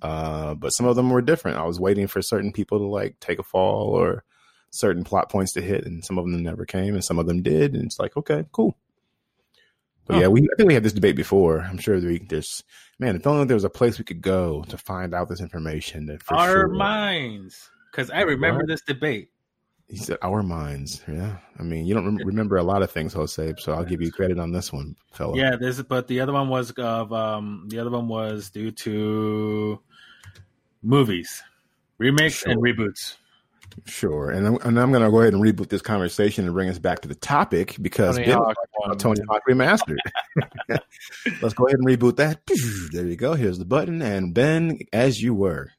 Uh, 0.00 0.54
but 0.54 0.70
some 0.70 0.86
of 0.86 0.96
them 0.96 1.10
were 1.10 1.20
different. 1.22 1.58
I 1.58 1.64
was 1.66 1.78
waiting 1.78 2.06
for 2.06 2.22
certain 2.22 2.50
people 2.52 2.78
to 2.78 2.86
like 2.86 3.20
take 3.20 3.38
a 3.38 3.42
fall 3.42 3.90
or 3.90 4.24
certain 4.72 5.04
plot 5.04 5.30
points 5.30 5.52
to 5.52 5.60
hit, 5.62 5.84
and 5.86 6.04
some 6.04 6.18
of 6.18 6.24
them 6.24 6.42
never 6.42 6.64
came, 6.66 6.94
and 6.94 7.04
some 7.04 7.18
of 7.18 7.26
them 7.26 7.42
did. 7.42 7.74
And 7.74 7.84
it's 7.84 7.98
like, 8.00 8.16
okay, 8.16 8.44
cool. 8.52 8.76
But 10.06 10.14
Huh. 10.14 10.20
yeah, 10.22 10.28
we 10.28 10.42
I 10.42 10.54
think 10.56 10.66
we 10.66 10.74
had 10.74 10.82
this 10.82 10.92
debate 10.92 11.14
before. 11.14 11.60
I'm 11.60 11.78
sure 11.78 12.00
we, 12.00 12.18
there's 12.18 12.64
man. 12.98 13.14
If 13.14 13.26
only 13.26 13.44
there 13.44 13.54
was 13.54 13.62
a 13.64 13.70
place 13.70 13.98
we 13.98 14.04
could 14.04 14.20
go 14.22 14.64
to 14.68 14.76
find 14.76 15.14
out 15.14 15.28
this 15.28 15.40
information. 15.40 16.06
That 16.06 16.22
for 16.24 16.34
Our 16.34 16.50
sure. 16.50 16.68
minds. 16.68 17.70
Because 17.90 18.10
I 18.10 18.22
remember 18.22 18.60
What? 18.60 18.68
this 18.68 18.80
debate. 18.82 19.28
He 19.88 19.98
said, 19.98 20.16
"Our 20.22 20.42
minds." 20.42 21.02
Yeah, 21.06 21.36
I 21.58 21.62
mean, 21.62 21.84
you 21.86 21.92
don't 21.92 22.06
rem- 22.06 22.26
remember 22.26 22.56
a 22.56 22.62
lot 22.62 22.82
of 22.82 22.90
things, 22.90 23.12
Jose. 23.12 23.52
So 23.58 23.74
I'll 23.74 23.84
give 23.84 24.00
you 24.00 24.10
credit 24.10 24.38
on 24.38 24.50
this 24.50 24.72
one, 24.72 24.96
fella. 25.12 25.36
Yeah, 25.36 25.54
this 25.56 25.80
but 25.82 26.08
the 26.08 26.20
other 26.20 26.32
one 26.32 26.48
was 26.48 26.70
of 26.72 27.12
um 27.12 27.66
the 27.68 27.78
other 27.78 27.90
one 27.90 28.08
was 28.08 28.48
due 28.50 28.70
to 28.72 29.78
movies. 30.82 31.42
Remakes 31.98 32.36
Sure. 32.38 32.52
and 32.52 32.62
reboots. 32.62 33.16
Sure. 33.86 34.30
And 34.30 34.46
I'm, 34.46 34.56
and 34.62 34.80
I'm 34.80 34.90
going 34.90 35.02
to 35.02 35.10
go 35.10 35.20
ahead 35.20 35.34
and 35.34 35.42
reboot 35.42 35.68
this 35.68 35.82
conversation 35.82 36.44
and 36.44 36.54
bring 36.54 36.68
us 36.68 36.78
back 36.78 37.00
to 37.00 37.08
the 37.08 37.14
topic 37.14 37.76
because 37.80 38.16
Tony 38.16 38.30
Hawk 38.30 38.54
talking 38.54 38.66
one. 38.74 38.90
about 38.90 39.00
Tony 39.00 39.20
Hawk 39.28 39.42
Remastered. 39.48 39.98
Let's 41.42 41.54
go 41.54 41.66
ahead 41.66 41.78
and 41.78 41.86
reboot 41.86 42.16
that. 42.16 42.40
There 42.92 43.06
you 43.06 43.16
go. 43.16 43.34
Here's 43.34 43.58
the 43.58 43.64
button, 43.64 44.02
and 44.02 44.34
Ben, 44.34 44.80
as 44.92 45.22
you 45.22 45.34
were. 45.34 45.70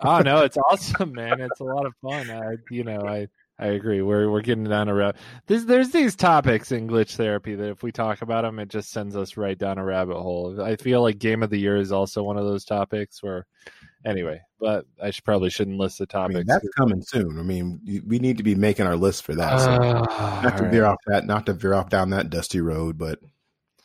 Oh 0.00 0.20
no, 0.20 0.42
it's 0.42 0.56
awesome, 0.56 1.12
man! 1.12 1.40
It's 1.40 1.60
a 1.60 1.64
lot 1.64 1.86
of 1.86 1.92
fun. 2.02 2.30
I, 2.30 2.56
you 2.70 2.84
know, 2.84 3.00
I 3.00 3.28
I 3.58 3.68
agree. 3.68 4.02
We're 4.02 4.30
we're 4.30 4.42
getting 4.42 4.64
down 4.64 4.88
a 4.88 4.94
rabbit. 4.94 5.16
There's 5.46 5.66
there's 5.66 5.90
these 5.90 6.14
topics 6.14 6.70
in 6.70 6.86
glitch 6.88 7.16
therapy 7.16 7.56
that 7.56 7.70
if 7.70 7.82
we 7.82 7.90
talk 7.90 8.22
about 8.22 8.42
them, 8.42 8.60
it 8.60 8.68
just 8.68 8.90
sends 8.90 9.16
us 9.16 9.36
right 9.36 9.58
down 9.58 9.78
a 9.78 9.84
rabbit 9.84 10.20
hole. 10.20 10.60
I 10.62 10.76
feel 10.76 11.02
like 11.02 11.18
game 11.18 11.42
of 11.42 11.50
the 11.50 11.58
year 11.58 11.76
is 11.76 11.90
also 11.90 12.22
one 12.22 12.36
of 12.36 12.44
those 12.44 12.64
topics 12.64 13.22
where, 13.22 13.46
anyway. 14.04 14.40
But 14.60 14.86
I 15.00 15.10
should 15.10 15.24
probably 15.24 15.50
shouldn't 15.50 15.78
list 15.78 15.98
the 15.98 16.06
I 16.12 16.26
mean, 16.26 16.32
topics. 16.38 16.48
that's 16.48 16.68
coming 16.76 17.00
soon. 17.02 17.38
I 17.38 17.42
mean, 17.42 17.80
we 18.06 18.18
need 18.18 18.38
to 18.38 18.42
be 18.42 18.54
making 18.56 18.86
our 18.86 18.96
list 18.96 19.22
for 19.22 19.34
that. 19.36 19.60
So 19.60 19.78
Ah, 19.80 20.40
not 20.42 20.56
to 20.58 20.64
all 20.64 20.70
veer 20.70 20.84
off 20.84 20.98
that, 21.06 21.26
not 21.26 21.46
to 21.46 21.52
veer 21.52 21.74
off 21.74 21.90
down 21.90 22.10
that 22.10 22.28
dusty 22.28 22.60
road, 22.60 22.98
but 22.98 23.20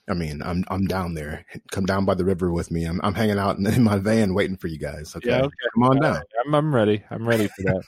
I 0.09 0.13
mean, 0.13 0.41
I'm 0.43 0.65
I'm 0.67 0.85
down 0.85 1.13
there. 1.13 1.45
Come 1.71 1.85
down 1.85 2.03
by 2.05 2.13
the 2.15 2.25
river 2.25 2.51
with 2.51 2.71
me. 2.71 2.83
I'm 2.85 2.99
I'm 3.03 3.13
hanging 3.13 3.39
out 3.39 3.57
in, 3.57 3.65
in 3.67 3.83
my 3.83 3.97
van 3.99 4.33
waiting 4.33 4.57
for 4.57 4.67
you 4.67 4.77
guys. 4.77 5.15
Okay, 5.15 5.29
Yeah, 5.29 5.43
okay. 5.43 5.55
come 5.73 5.83
on 5.83 5.99
down. 6.01 6.15
right, 6.15 6.23
I'm 6.45 6.53
I'm 6.55 6.75
ready. 6.75 7.03
I'm 7.09 7.27
ready 7.27 7.47
for 7.47 7.61
that. 7.63 7.83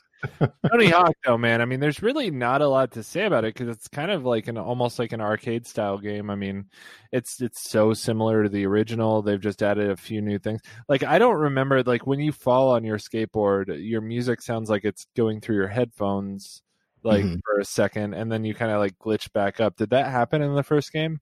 Tony 0.71 0.87
Hawk, 0.89 1.11
though, 1.25 1.37
man. 1.37 1.61
I 1.61 1.65
mean, 1.65 1.79
there's 1.81 2.01
really 2.01 2.31
not 2.31 2.61
a 2.61 2.67
lot 2.67 2.91
to 2.93 3.03
say 3.03 3.25
about 3.25 3.43
it 3.45 3.53
because 3.53 3.67
it's 3.67 3.87
kind 3.89 4.09
of 4.11 4.23
like 4.25 4.47
an 4.47 4.57
almost 4.57 4.97
like 4.97 5.11
an 5.11 5.21
arcade 5.21 5.67
style 5.67 5.97
game. 5.99 6.29
I 6.29 6.35
mean, 6.35 6.65
it's 7.11 7.41
it's 7.41 7.69
so 7.69 7.93
similar 7.93 8.43
to 8.43 8.49
the 8.49 8.65
original. 8.65 9.21
They've 9.21 9.39
just 9.39 9.61
added 9.61 9.89
a 9.89 9.97
few 9.97 10.21
new 10.21 10.39
things. 10.39 10.61
Like 10.87 11.03
I 11.03 11.19
don't 11.19 11.35
remember 11.37 11.83
like 11.83 12.07
when 12.07 12.21
you 12.21 12.31
fall 12.31 12.71
on 12.71 12.85
your 12.85 12.97
skateboard, 12.97 13.65
your 13.87 14.01
music 14.01 14.41
sounds 14.41 14.69
like 14.69 14.85
it's 14.85 15.05
going 15.17 15.41
through 15.41 15.57
your 15.57 15.67
headphones 15.67 16.61
like 17.03 17.23
Mhm. 17.25 17.41
for 17.45 17.59
a 17.59 17.65
second, 17.65 18.13
and 18.15 18.31
then 18.31 18.45
you 18.45 18.55
kind 18.55 18.71
of 18.71 18.79
like 18.79 18.97
glitch 18.97 19.31
back 19.33 19.59
up. 19.59 19.75
Did 19.75 19.89
that 19.91 20.09
happen 20.09 20.41
in 20.41 20.55
the 20.55 20.63
first 20.63 20.91
game? 20.93 21.19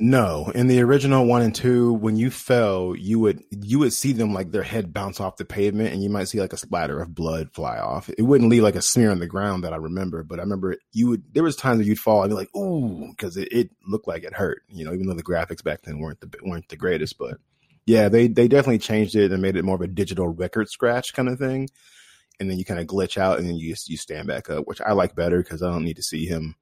No, 0.00 0.50
in 0.56 0.66
the 0.66 0.82
original 0.82 1.24
one 1.24 1.42
and 1.42 1.54
two, 1.54 1.92
when 1.92 2.16
you 2.16 2.28
fell, 2.28 2.96
you 2.96 3.20
would 3.20 3.44
you 3.52 3.78
would 3.78 3.92
see 3.92 4.12
them 4.12 4.34
like 4.34 4.50
their 4.50 4.64
head 4.64 4.92
bounce 4.92 5.20
off 5.20 5.36
the 5.36 5.44
pavement, 5.44 5.92
and 5.92 6.02
you 6.02 6.10
might 6.10 6.26
see 6.26 6.40
like 6.40 6.52
a 6.52 6.56
splatter 6.56 7.00
of 7.00 7.14
blood 7.14 7.50
fly 7.54 7.78
off. 7.78 8.10
It 8.18 8.22
wouldn't 8.22 8.50
leave 8.50 8.64
like 8.64 8.74
a 8.74 8.82
smear 8.82 9.12
on 9.12 9.20
the 9.20 9.28
ground 9.28 9.62
that 9.62 9.72
I 9.72 9.76
remember, 9.76 10.24
but 10.24 10.40
I 10.40 10.42
remember 10.42 10.76
you 10.92 11.10
would. 11.10 11.22
There 11.32 11.44
was 11.44 11.54
times 11.54 11.78
that 11.78 11.86
you'd 11.86 12.00
fall 12.00 12.22
and 12.22 12.30
be 12.30 12.34
like, 12.34 12.54
"Ooh," 12.56 13.06
because 13.10 13.36
it, 13.36 13.52
it 13.52 13.70
looked 13.86 14.08
like 14.08 14.24
it 14.24 14.34
hurt. 14.34 14.62
You 14.68 14.84
know, 14.84 14.92
even 14.92 15.06
though 15.06 15.14
the 15.14 15.22
graphics 15.22 15.62
back 15.62 15.82
then 15.82 16.00
weren't 16.00 16.20
the 16.20 16.28
weren't 16.42 16.68
the 16.68 16.76
greatest, 16.76 17.16
but 17.16 17.38
yeah, 17.86 18.08
they 18.08 18.26
they 18.26 18.48
definitely 18.48 18.78
changed 18.80 19.14
it 19.14 19.30
and 19.30 19.40
made 19.40 19.54
it 19.54 19.64
more 19.64 19.76
of 19.76 19.80
a 19.80 19.86
digital 19.86 20.26
record 20.26 20.68
scratch 20.68 21.14
kind 21.14 21.28
of 21.28 21.38
thing. 21.38 21.68
And 22.40 22.50
then 22.50 22.58
you 22.58 22.64
kind 22.64 22.80
of 22.80 22.88
glitch 22.88 23.16
out, 23.16 23.38
and 23.38 23.46
then 23.46 23.54
you 23.54 23.76
you 23.86 23.96
stand 23.96 24.26
back 24.26 24.50
up, 24.50 24.66
which 24.66 24.80
I 24.80 24.92
like 24.92 25.14
better 25.14 25.40
because 25.40 25.62
I 25.62 25.70
don't 25.70 25.84
need 25.84 25.96
to 25.96 26.02
see 26.02 26.26
him, 26.26 26.56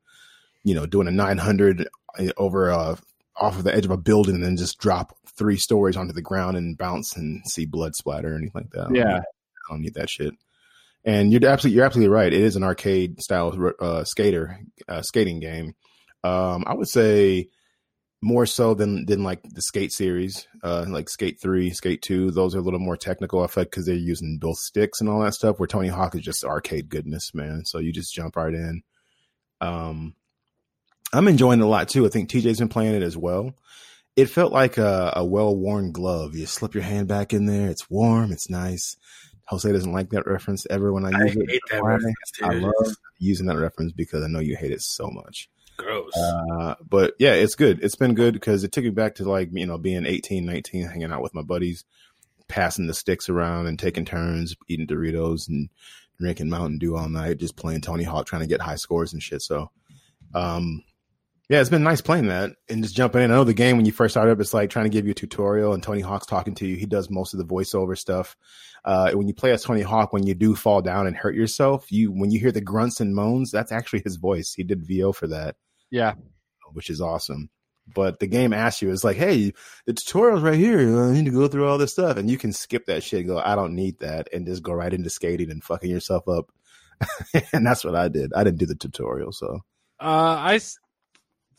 you 0.64 0.74
know, 0.74 0.84
doing 0.84 1.08
a 1.08 1.10
900 1.10 1.88
over 2.36 2.68
a 2.68 2.98
off 3.36 3.56
of 3.58 3.64
the 3.64 3.74
edge 3.74 3.84
of 3.84 3.90
a 3.90 3.96
building 3.96 4.34
and 4.36 4.44
then 4.44 4.56
just 4.56 4.78
drop 4.78 5.16
three 5.38 5.56
stories 5.56 5.96
onto 5.96 6.12
the 6.12 6.22
ground 6.22 6.56
and 6.56 6.76
bounce 6.76 7.16
and 7.16 7.42
see 7.46 7.64
blood 7.66 7.94
splatter 7.94 8.32
or 8.32 8.36
anything 8.36 8.52
like 8.54 8.70
that. 8.70 8.80
I 8.82 8.84
don't 8.84 8.94
Yeah. 8.94 9.04
need- 9.14 9.22
I 9.68 9.72
don't 9.74 9.80
need 9.82 9.94
that 9.94 10.10
shit. 10.10 10.34
And 11.04 11.32
you're 11.32 11.44
absolutely 11.48 11.76
you're 11.76 11.84
absolutely 11.86 12.14
right. 12.14 12.32
It 12.32 12.40
is 12.40 12.56
an 12.56 12.62
arcade 12.62 13.20
style 13.22 13.72
uh, 13.80 14.04
skater 14.04 14.60
uh, 14.88 15.02
skating 15.02 15.40
game. 15.40 15.74
Um, 16.22 16.62
I 16.66 16.74
would 16.74 16.88
say 16.88 17.48
more 18.24 18.46
so 18.46 18.74
than 18.74 19.04
than 19.06 19.24
like 19.24 19.42
the 19.42 19.62
skate 19.62 19.90
series, 19.92 20.46
uh, 20.62 20.84
like 20.88 21.08
Skate 21.08 21.38
Three, 21.42 21.70
Skate 21.70 22.02
Two. 22.02 22.30
Those 22.30 22.54
are 22.54 22.58
a 22.58 22.62
little 22.62 22.78
more 22.78 22.96
technical. 22.96 23.42
I 23.42 23.48
feel 23.48 23.64
because 23.64 23.86
they're 23.86 23.96
using 23.96 24.38
both 24.40 24.58
sticks 24.58 25.00
and 25.00 25.08
all 25.10 25.20
that 25.22 25.34
stuff. 25.34 25.58
Where 25.58 25.66
Tony 25.66 25.88
Hawk 25.88 26.14
is 26.14 26.20
just 26.22 26.44
arcade 26.44 26.88
goodness, 26.88 27.34
man. 27.34 27.62
So 27.64 27.78
you 27.78 27.92
just 27.92 28.14
jump 28.14 28.36
right 28.36 28.54
in. 28.54 28.82
Um, 29.60 30.14
I'm 31.12 31.28
enjoying 31.28 31.60
it 31.60 31.64
a 31.64 31.66
lot 31.68 31.88
too. 31.88 32.06
I 32.06 32.08
think 32.08 32.30
TJ's 32.30 32.58
been 32.58 32.68
playing 32.68 32.94
it 32.94 33.02
as 33.02 33.16
well. 33.16 33.54
it 34.16 34.26
felt 34.26 34.52
like 34.52 34.78
a, 34.78 35.12
a 35.16 35.24
well 35.24 35.54
worn 35.56 35.92
glove. 35.92 36.34
You 36.36 36.46
slip 36.46 36.74
your 36.74 36.82
hand 36.84 37.08
back 37.08 37.32
in 37.32 37.46
there. 37.46 37.68
It's 37.70 37.90
warm. 37.90 38.32
It's 38.32 38.48
nice. 38.50 38.96
Jose 39.48 39.70
doesn't 39.70 39.92
like 39.92 40.10
that 40.10 40.26
reference 40.26 40.66
ever 40.70 40.92
when 40.92 41.04
I 41.04 41.10
use 41.10 41.36
I 41.36 41.40
it. 41.40 41.50
hate 41.50 41.60
that 41.70 41.82
Why? 41.82 41.94
reference, 41.94 42.16
I 42.42 42.54
love 42.54 42.96
using 43.18 43.46
that 43.46 43.58
reference 43.58 43.92
because 43.92 44.22
I 44.24 44.28
know 44.28 44.38
you 44.38 44.56
hate 44.56 44.70
it 44.72 44.80
so 44.82 45.08
much. 45.10 45.50
Gross. 45.76 46.12
Uh, 46.16 46.76
but 46.88 47.14
yeah, 47.18 47.32
it's 47.34 47.54
good. 47.56 47.82
It's 47.82 47.96
been 47.96 48.14
good 48.14 48.34
because 48.34 48.64
it 48.64 48.72
took 48.72 48.84
me 48.84 48.90
back 48.90 49.16
to 49.16 49.24
like, 49.28 49.50
you 49.52 49.66
know, 49.66 49.78
being 49.78 50.06
18, 50.06 50.46
19, 50.46 50.84
hanging 50.86 51.12
out 51.12 51.22
with 51.22 51.34
my 51.34 51.42
buddies, 51.42 51.84
passing 52.48 52.86
the 52.86 52.94
sticks 52.94 53.28
around 53.28 53.66
and 53.66 53.78
taking 53.78 54.04
turns, 54.04 54.54
eating 54.68 54.86
Doritos 54.86 55.48
and 55.48 55.68
drinking 56.18 56.48
Mountain 56.48 56.78
Dew 56.78 56.96
all 56.96 57.08
night, 57.08 57.38
just 57.38 57.56
playing 57.56 57.80
Tony 57.80 58.04
Hawk, 58.04 58.26
trying 58.26 58.42
to 58.42 58.48
get 58.48 58.60
high 58.60 58.76
scores 58.76 59.12
and 59.12 59.22
shit. 59.22 59.42
So, 59.42 59.70
um, 60.34 60.82
yeah, 61.52 61.60
it's 61.60 61.68
been 61.68 61.82
nice 61.82 62.00
playing 62.00 62.28
that 62.28 62.52
and 62.70 62.82
just 62.82 62.96
jumping 62.96 63.20
in. 63.20 63.30
I 63.30 63.34
know 63.34 63.44
the 63.44 63.52
game 63.52 63.76
when 63.76 63.84
you 63.84 63.92
first 63.92 64.14
start 64.14 64.30
up, 64.30 64.40
it's 64.40 64.54
like 64.54 64.70
trying 64.70 64.86
to 64.86 64.90
give 64.90 65.04
you 65.04 65.10
a 65.10 65.14
tutorial 65.14 65.74
and 65.74 65.82
Tony 65.82 66.00
Hawk's 66.00 66.26
talking 66.26 66.54
to 66.56 66.66
you. 66.66 66.76
He 66.76 66.86
does 66.86 67.10
most 67.10 67.34
of 67.34 67.38
the 67.38 67.44
voiceover 67.44 67.96
stuff. 67.98 68.36
Uh, 68.86 69.12
when 69.12 69.28
you 69.28 69.34
play 69.34 69.52
as 69.52 69.62
Tony 69.62 69.82
Hawk, 69.82 70.14
when 70.14 70.26
you 70.26 70.34
do 70.34 70.56
fall 70.56 70.80
down 70.80 71.06
and 71.06 71.14
hurt 71.14 71.34
yourself, 71.34 71.92
you 71.92 72.10
when 72.10 72.30
you 72.30 72.40
hear 72.40 72.52
the 72.52 72.62
grunts 72.62 73.00
and 73.00 73.14
moans, 73.14 73.50
that's 73.50 73.70
actually 73.70 74.00
his 74.02 74.16
voice. 74.16 74.54
He 74.54 74.62
did 74.64 74.86
VO 74.86 75.12
for 75.12 75.26
that 75.26 75.56
Yeah. 75.90 76.14
which 76.72 76.88
is 76.88 77.02
awesome. 77.02 77.50
But 77.94 78.18
the 78.20 78.26
game 78.28 78.52
asks 78.54 78.80
you, 78.80 78.90
it's 78.90 79.04
like, 79.04 79.18
hey, 79.18 79.52
the 79.84 79.92
tutorial's 79.92 80.42
right 80.42 80.54
here. 80.58 80.78
I 81.04 81.12
need 81.12 81.26
to 81.26 81.30
go 81.32 81.48
through 81.48 81.68
all 81.68 81.76
this 81.78 81.92
stuff. 81.92 82.16
And 82.16 82.30
you 82.30 82.38
can 82.38 82.52
skip 82.52 82.86
that 82.86 83.02
shit 83.02 83.20
and 83.20 83.28
go, 83.28 83.38
I 83.38 83.56
don't 83.56 83.74
need 83.74 83.98
that. 83.98 84.28
And 84.32 84.46
just 84.46 84.62
go 84.62 84.72
right 84.72 84.94
into 84.94 85.10
skating 85.10 85.50
and 85.50 85.62
fucking 85.62 85.90
yourself 85.90 86.26
up. 86.28 86.50
and 87.52 87.66
that's 87.66 87.84
what 87.84 87.94
I 87.96 88.08
did. 88.08 88.32
I 88.34 88.42
didn't 88.44 88.60
do 88.60 88.66
the 88.66 88.76
tutorial. 88.76 89.32
So, 89.32 89.58
Uh, 90.00 90.36
I 90.38 90.60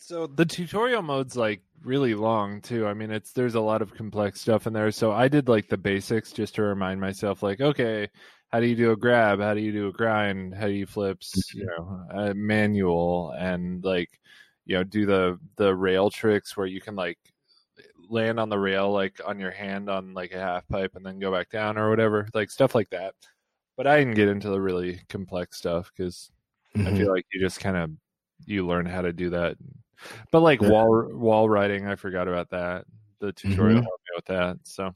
so 0.05 0.27
the 0.27 0.45
tutorial 0.45 1.01
mode's 1.01 1.35
like 1.35 1.61
really 1.83 2.15
long 2.15 2.61
too. 2.61 2.87
I 2.87 2.93
mean, 2.93 3.11
it's 3.11 3.31
there's 3.33 3.55
a 3.55 3.61
lot 3.61 3.81
of 3.81 3.93
complex 3.93 4.41
stuff 4.41 4.67
in 4.67 4.73
there. 4.73 4.91
So 4.91 5.11
I 5.11 5.27
did 5.27 5.47
like 5.47 5.67
the 5.69 5.77
basics 5.77 6.31
just 6.31 6.55
to 6.55 6.63
remind 6.63 7.01
myself, 7.01 7.43
like, 7.43 7.61
okay, 7.61 8.09
how 8.49 8.59
do 8.59 8.67
you 8.67 8.75
do 8.75 8.91
a 8.91 8.97
grab? 8.97 9.39
How 9.39 9.53
do 9.53 9.61
you 9.61 9.71
do 9.71 9.87
a 9.87 9.91
grind? 9.91 10.53
How 10.55 10.67
do 10.67 10.73
you 10.73 10.85
flips? 10.85 11.53
You 11.53 11.65
know, 11.65 12.05
uh, 12.13 12.33
manual 12.35 13.31
and 13.37 13.83
like, 13.83 14.09
you 14.65 14.75
know, 14.75 14.83
do 14.83 15.05
the 15.05 15.39
the 15.57 15.73
rail 15.75 16.09
tricks 16.09 16.55
where 16.57 16.67
you 16.67 16.81
can 16.81 16.95
like 16.95 17.19
land 18.09 18.39
on 18.39 18.49
the 18.49 18.59
rail 18.59 18.91
like 18.91 19.19
on 19.25 19.39
your 19.39 19.51
hand 19.51 19.89
on 19.89 20.13
like 20.13 20.31
a 20.33 20.39
half 20.39 20.67
pipe 20.67 20.95
and 20.95 21.05
then 21.05 21.19
go 21.19 21.31
back 21.31 21.49
down 21.49 21.77
or 21.77 21.89
whatever, 21.89 22.27
like 22.33 22.51
stuff 22.51 22.75
like 22.75 22.89
that. 22.91 23.15
But 23.77 23.87
I 23.87 23.97
didn't 23.99 24.15
get 24.15 24.29
into 24.29 24.49
the 24.49 24.61
really 24.61 25.01
complex 25.09 25.57
stuff 25.57 25.91
because 25.95 26.31
Mm-hmm. 26.77 26.87
I 26.87 26.97
feel 26.97 27.11
like 27.11 27.25
you 27.31 27.39
just 27.39 27.59
kind 27.59 27.77
of 27.77 27.91
you 28.45 28.65
learn 28.65 28.85
how 28.85 29.01
to 29.01 29.13
do 29.13 29.29
that. 29.31 29.57
But 30.31 30.41
like 30.41 30.61
Yeah. 30.61 30.69
wall 30.69 31.07
wall 31.13 31.49
riding, 31.49 31.87
I 31.87 31.95
forgot 31.95 32.27
about 32.27 32.49
that. 32.51 32.85
The 33.19 33.31
tutorial 33.31 33.79
Mhm. 33.81 33.83
helped 33.83 34.03
me 34.03 34.15
with 34.15 34.25
that. 34.25 34.57
So 34.63 34.93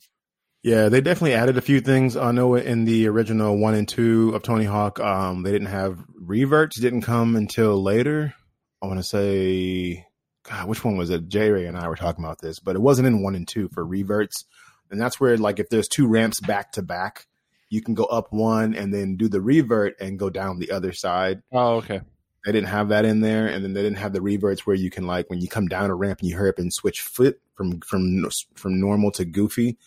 yeah, 0.63 0.89
they 0.89 0.99
definitely 1.01 1.33
added 1.35 1.57
a 1.57 1.61
few 1.61 1.79
things. 1.79 2.17
I 2.17 2.31
know 2.31 2.55
in 2.55 2.85
the 2.85 3.07
original 3.07 3.57
one 3.57 3.73
and 3.73 3.87
two 3.87 4.31
of 4.35 4.43
Tony 4.43 4.65
Hawk, 4.65 4.99
um, 4.99 5.43
they 5.43 5.51
didn't 5.51 5.67
have 5.69 6.03
reverts, 6.19 6.79
didn't 6.79 7.03
come 7.03 7.35
until 7.35 7.81
later. 7.81 8.33
I 8.81 8.87
want 8.87 8.99
to 8.99 9.03
say, 9.03 10.05
God, 10.43 10.67
which 10.67 10.83
one 10.83 10.97
was 10.97 11.09
it? 11.09 11.29
J 11.29 11.51
Ray 11.51 11.65
and 11.67 11.77
I 11.77 11.87
were 11.87 11.95
talking 11.95 12.23
about 12.23 12.41
this, 12.41 12.59
but 12.59 12.75
it 12.75 12.81
wasn't 12.81 13.07
in 13.07 13.21
one 13.23 13.35
and 13.35 13.47
two 13.47 13.69
for 13.69 13.85
reverts. 13.85 14.43
And 14.91 14.99
that's 14.99 15.19
where, 15.19 15.37
like, 15.37 15.59
if 15.59 15.69
there's 15.69 15.87
two 15.87 16.07
ramps 16.07 16.39
back 16.41 16.71
to 16.73 16.81
back, 16.81 17.27
you 17.69 17.81
can 17.81 17.93
go 17.93 18.05
up 18.05 18.27
one 18.31 18.73
and 18.75 18.93
then 18.93 19.15
do 19.17 19.27
the 19.27 19.41
revert 19.41 19.95
and 19.99 20.19
go 20.19 20.29
down 20.29 20.59
the 20.59 20.71
other 20.71 20.91
side. 20.93 21.43
oh 21.51 21.75
okay. 21.77 22.01
They 22.47 22.53
didn't 22.53 22.69
have 22.69 22.87
that 22.87 23.03
in 23.03 23.19
there, 23.19 23.45
and 23.47 23.61
then 23.61 23.73
they 23.73 23.83
didn't 23.83 23.97
have 23.97 24.13
the 24.13 24.21
reverts 24.21 24.65
where 24.65 24.73
you 24.73 24.89
can 24.89 25.05
like 25.05 25.29
when 25.29 25.41
you 25.41 25.49
come 25.49 25.67
down 25.67 25.89
a 25.89 25.95
ramp 25.95 26.21
and 26.21 26.29
you 26.29 26.37
hurry 26.37 26.47
up 26.47 26.59
and 26.59 26.71
switch 26.71 27.01
foot 27.01 27.41
from 27.55 27.81
from 27.81 28.25
from 28.55 28.79
normal 28.79 29.11
to 29.11 29.25
goofy. 29.25 29.77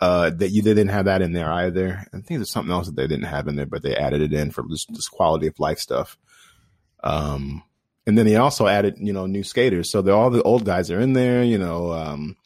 Uh, 0.00 0.30
that 0.30 0.48
you 0.48 0.62
they 0.62 0.72
didn't 0.72 0.88
have 0.88 1.04
that 1.04 1.20
in 1.20 1.34
there 1.34 1.52
either. 1.52 2.02
I 2.06 2.16
think 2.16 2.28
there's 2.28 2.50
something 2.50 2.72
else 2.72 2.86
that 2.86 2.96
they 2.96 3.06
didn't 3.06 3.26
have 3.26 3.46
in 3.46 3.56
there, 3.56 3.66
but 3.66 3.82
they 3.82 3.94
added 3.94 4.22
it 4.22 4.32
in 4.32 4.50
for 4.52 4.64
just, 4.70 5.10
quality 5.10 5.48
of 5.48 5.60
life 5.60 5.78
stuff. 5.80 6.16
Um, 7.04 7.62
and 8.06 8.16
then 8.16 8.24
they 8.24 8.36
also 8.36 8.68
added 8.68 8.94
you 8.98 9.12
know 9.12 9.26
new 9.26 9.44
skaters, 9.44 9.90
so 9.90 10.00
all 10.10 10.30
the 10.30 10.42
old 10.44 10.64
guys 10.64 10.90
are 10.90 11.00
in 11.00 11.12
there. 11.12 11.44
You 11.44 11.58
know, 11.58 11.92
um, 11.92 12.36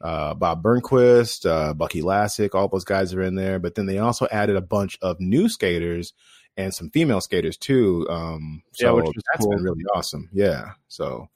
uh, 0.00 0.32
Bob 0.32 0.62
Burnquist, 0.62 1.44
uh, 1.44 1.74
Bucky 1.74 2.00
Lasek, 2.00 2.54
all 2.54 2.68
those 2.68 2.84
guys 2.84 3.12
are 3.12 3.22
in 3.22 3.34
there. 3.34 3.58
But 3.58 3.74
then 3.74 3.84
they 3.84 3.98
also 3.98 4.26
added 4.32 4.56
a 4.56 4.62
bunch 4.62 4.96
of 5.02 5.20
new 5.20 5.50
skaters 5.50 6.14
and 6.56 6.74
some 6.74 6.90
female 6.90 7.20
skaters 7.20 7.56
too. 7.56 8.06
Um, 8.08 8.62
Yeah, 8.78 8.88
so 8.88 8.96
which 8.96 9.04
was 9.06 9.22
that's 9.32 9.44
cool. 9.44 9.54
been 9.54 9.64
really 9.64 9.84
awesome. 9.94 10.28
Yeah. 10.32 10.72
So, 10.88 11.28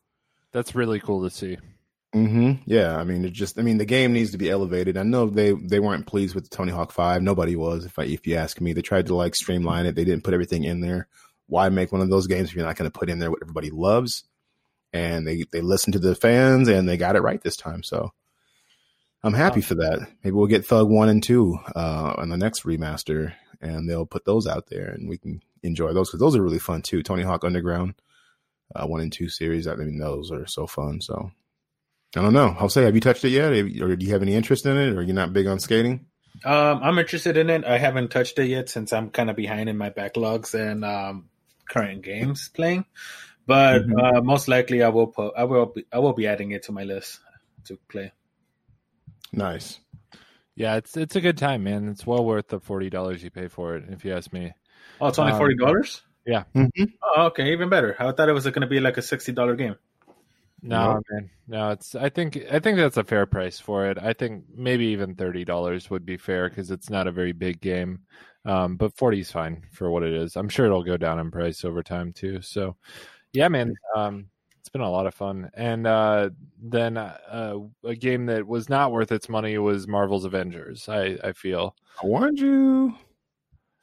That's 0.53 0.75
really 0.75 1.01
cool 1.01 1.23
to 1.25 1.31
see. 1.31 1.59
Mm-hmm. 2.15 2.63
yeah, 2.65 2.97
I 2.97 3.05
mean, 3.05 3.25
it 3.27 3.35
just, 3.35 3.59
I 3.59 3.63
mean, 3.63 3.77
the 3.77 3.85
game 3.85 4.15
needs 4.15 4.31
to 4.31 4.39
be 4.39 4.49
elevated. 4.49 4.97
I 4.97 5.03
know 5.03 5.27
they 5.27 5.53
they 5.53 5.79
weren't 5.79 6.07
pleased 6.07 6.35
with 6.35 6.49
Tony 6.49 6.73
Hawk 6.73 6.91
Five. 6.91 7.23
Nobody 7.23 7.55
was. 7.55 7.85
If 7.85 7.99
I, 7.99 8.05
if 8.05 8.27
you 8.27 8.37
ask 8.37 8.61
me, 8.63 8.73
they 8.73 8.81
tried 8.81 9.07
to 9.09 9.15
like 9.15 9.35
streamline 9.35 9.85
it. 9.85 9.95
They 9.95 10.05
didn't 10.05 10.25
put 10.25 10.33
everything 10.33 10.65
in 10.65 10.81
there. 10.81 11.07
Why 11.49 11.69
make 11.69 11.93
one 11.93 12.01
of 12.01 12.09
those 12.09 12.27
games 12.27 12.49
if 12.49 12.55
you're 12.57 12.65
not 12.65 12.77
going 12.77 12.91
to 12.91 12.99
put 12.99 13.11
in 13.11 13.19
there 13.19 13.31
what 13.31 13.43
everybody 13.43 13.71
loves? 13.71 14.25
And 14.95 15.27
they 15.27 15.45
they 15.53 15.61
listened 15.61 15.93
to 15.95 15.99
the 15.99 16.15
fans 16.15 16.69
and 16.69 16.89
they 16.89 16.97
got 16.97 17.17
it 17.17 17.23
right 17.23 17.43
this 17.43 17.57
time. 17.57 17.83
So. 17.83 18.13
I'm 19.21 19.35
happy 19.35 19.63
for 19.63 19.75
that. 19.75 20.07
Maybe 20.23 20.33
we'll 20.33 20.47
get 20.47 20.65
Thug 20.65 20.89
one 20.89 21.09
and 21.09 21.21
two 21.21 21.59
uh, 21.75 22.15
on 22.19 22.29
the 22.29 22.37
next 22.37 22.63
remaster, 22.63 23.33
and 23.61 23.89
they'll 23.89 24.07
put 24.07 24.25
those 24.25 24.47
out 24.47 24.69
there, 24.69 24.89
and 24.89 25.09
we 25.09 25.19
can 25.19 25.43
enjoy 25.63 25.93
those 25.93 26.09
because 26.09 26.21
those 26.21 26.37
are 26.37 26.43
really 26.43 26.59
fun 26.59 26.83
too. 26.83 27.03
Tony 27.03 27.23
Hawk 27.23 27.45
Underground, 27.45 27.95
uh, 28.75 28.87
one 28.87 29.01
and 29.01 29.13
two 29.13 29.29
series. 29.29 29.67
I 29.67 29.75
mean, 29.75 29.99
those 29.99 30.31
are 30.31 30.47
so 30.47 30.67
fun. 30.67 31.01
So 31.01 31.31
I 32.17 32.23
don't 32.23 32.33
know. 32.33 32.51
Jose, 32.53 32.83
have 32.83 32.95
you 32.95 33.01
touched 33.01 33.25
it 33.25 33.31
yet, 33.31 33.53
or 33.53 33.97
do 33.97 34.07
you 34.07 34.13
have 34.13 34.23
any 34.23 34.35
interest 34.35 34.67
in 34.67 34.77
it, 34.77 34.97
or 34.97 35.03
you're 35.03 35.15
not 35.15 35.33
big 35.33 35.47
on 35.47 35.59
skating? 35.59 36.07
Um, 36.45 36.81
I'm 36.83 36.99
interested 36.99 37.37
in 37.37 37.51
it. 37.51 37.65
I 37.65 37.79
haven't 37.79 38.11
touched 38.11 38.39
it 38.39 38.47
yet 38.47 38.69
since 38.69 38.93
I'm 38.93 39.11
kind 39.11 39.29
of 39.29 39.35
behind 39.37 39.69
in 39.69 39.77
my 39.77 39.91
backlogs 39.91 40.55
and 40.55 40.85
um, 40.85 41.29
current 41.69 42.03
games 42.03 42.49
playing. 42.51 42.85
But 43.45 43.83
Mhm. 43.87 44.19
uh, 44.19 44.21
most 44.23 44.47
likely, 44.47 44.83
I 44.83 44.91
will 44.91 45.09
put, 45.09 45.35
I 45.37 45.45
will 45.45 45.67
be, 45.67 45.87
I 45.91 45.99
will 45.99 46.13
be 46.13 46.27
adding 46.29 46.53
it 46.53 46.65
to 46.65 46.73
my 46.73 46.85
list 46.85 47.19
to 47.65 47.79
play. 47.89 48.13
Nice. 49.33 49.81
Yeah, 50.59 50.75
it's 50.77 50.97
it's 50.97 51.15
a 51.15 51.21
good 51.21 51.39
time, 51.39 51.63
man. 51.63 51.89
It's 51.89 52.05
well 52.05 52.25
worth 52.25 52.49
the 52.49 52.59
forty 52.59 52.91
dollars 52.91 53.23
you 53.23 53.31
pay 53.31 53.47
for 53.47 53.77
it, 53.77 53.85
if 53.91 54.05
you 54.05 54.13
ask 54.13 54.33
me. 54.33 54.53
Oh, 55.01 55.07
it's 55.07 55.19
only 55.19 55.33
Um, 55.33 55.39
forty 55.39 55.55
dollars. 55.55 56.03
Mm-hmm. 56.27 56.85
Oh, 57.03 57.27
okay, 57.27 57.53
even 57.53 57.69
better. 57.69 57.95
I 57.99 58.11
thought 58.13 58.29
it 58.29 58.33
was 58.33 58.45
going 58.45 58.61
to 58.63 58.67
be 58.67 58.81
like 58.81 58.97
a 58.99 59.03
sixty 59.03 59.31
dollar 59.33 59.55
game. 59.55 59.77
No, 60.61 60.95
Nope. 60.95 61.05
man, 61.11 61.31
no. 61.47 61.71
It's 61.71 61.95
I 61.95 62.09
think 62.09 62.37
I 62.51 62.59
think 62.59 62.77
that's 62.77 62.97
a 62.97 63.05
fair 63.05 63.25
price 63.25 63.61
for 63.61 63.87
it. 63.87 63.99
I 64.03 64.13
think 64.13 64.45
maybe 64.53 64.87
even 64.87 65.15
thirty 65.15 65.45
dollars 65.45 65.89
would 65.91 66.05
be 66.05 66.17
fair 66.17 66.49
because 66.49 66.73
it's 66.73 66.91
not 66.91 67.07
a 67.07 67.13
very 67.13 67.33
big 67.33 67.61
game. 67.61 68.01
Um, 68.45 68.77
but 68.77 68.97
forty 68.97 69.21
is 69.21 69.31
fine 69.31 69.63
for 69.73 69.89
what 69.91 70.03
it 70.03 70.13
is. 70.13 70.35
I'm 70.35 70.49
sure 70.49 70.67
it'll 70.67 70.83
go 70.83 70.97
down 70.97 71.21
in 71.21 71.31
price 71.31 71.65
over 71.65 71.85
time 71.85 72.13
too. 72.13 72.43
So, 72.43 72.77
yeah, 73.33 73.47
man. 73.49 73.75
Um, 73.95 74.27
it's 74.69 74.73
been 74.75 74.83
a 74.83 74.91
lot 74.91 75.07
of 75.07 75.15
fun. 75.15 75.51
And 75.55 75.87
uh, 75.87 76.29
then 76.63 76.99
uh, 76.99 77.59
a 77.85 77.95
game 77.95 78.27
that 78.27 78.47
was 78.47 78.69
not 78.69 78.93
worth 78.93 79.11
its 79.11 79.27
money 79.27 79.57
was 79.57 79.89
Marvel's 79.89 80.27
Avengers. 80.27 80.91
I 80.91 81.17
I 81.25 81.33
feel. 81.33 81.75
I 82.03 82.07
warned 82.07 82.39
you. 82.39 82.95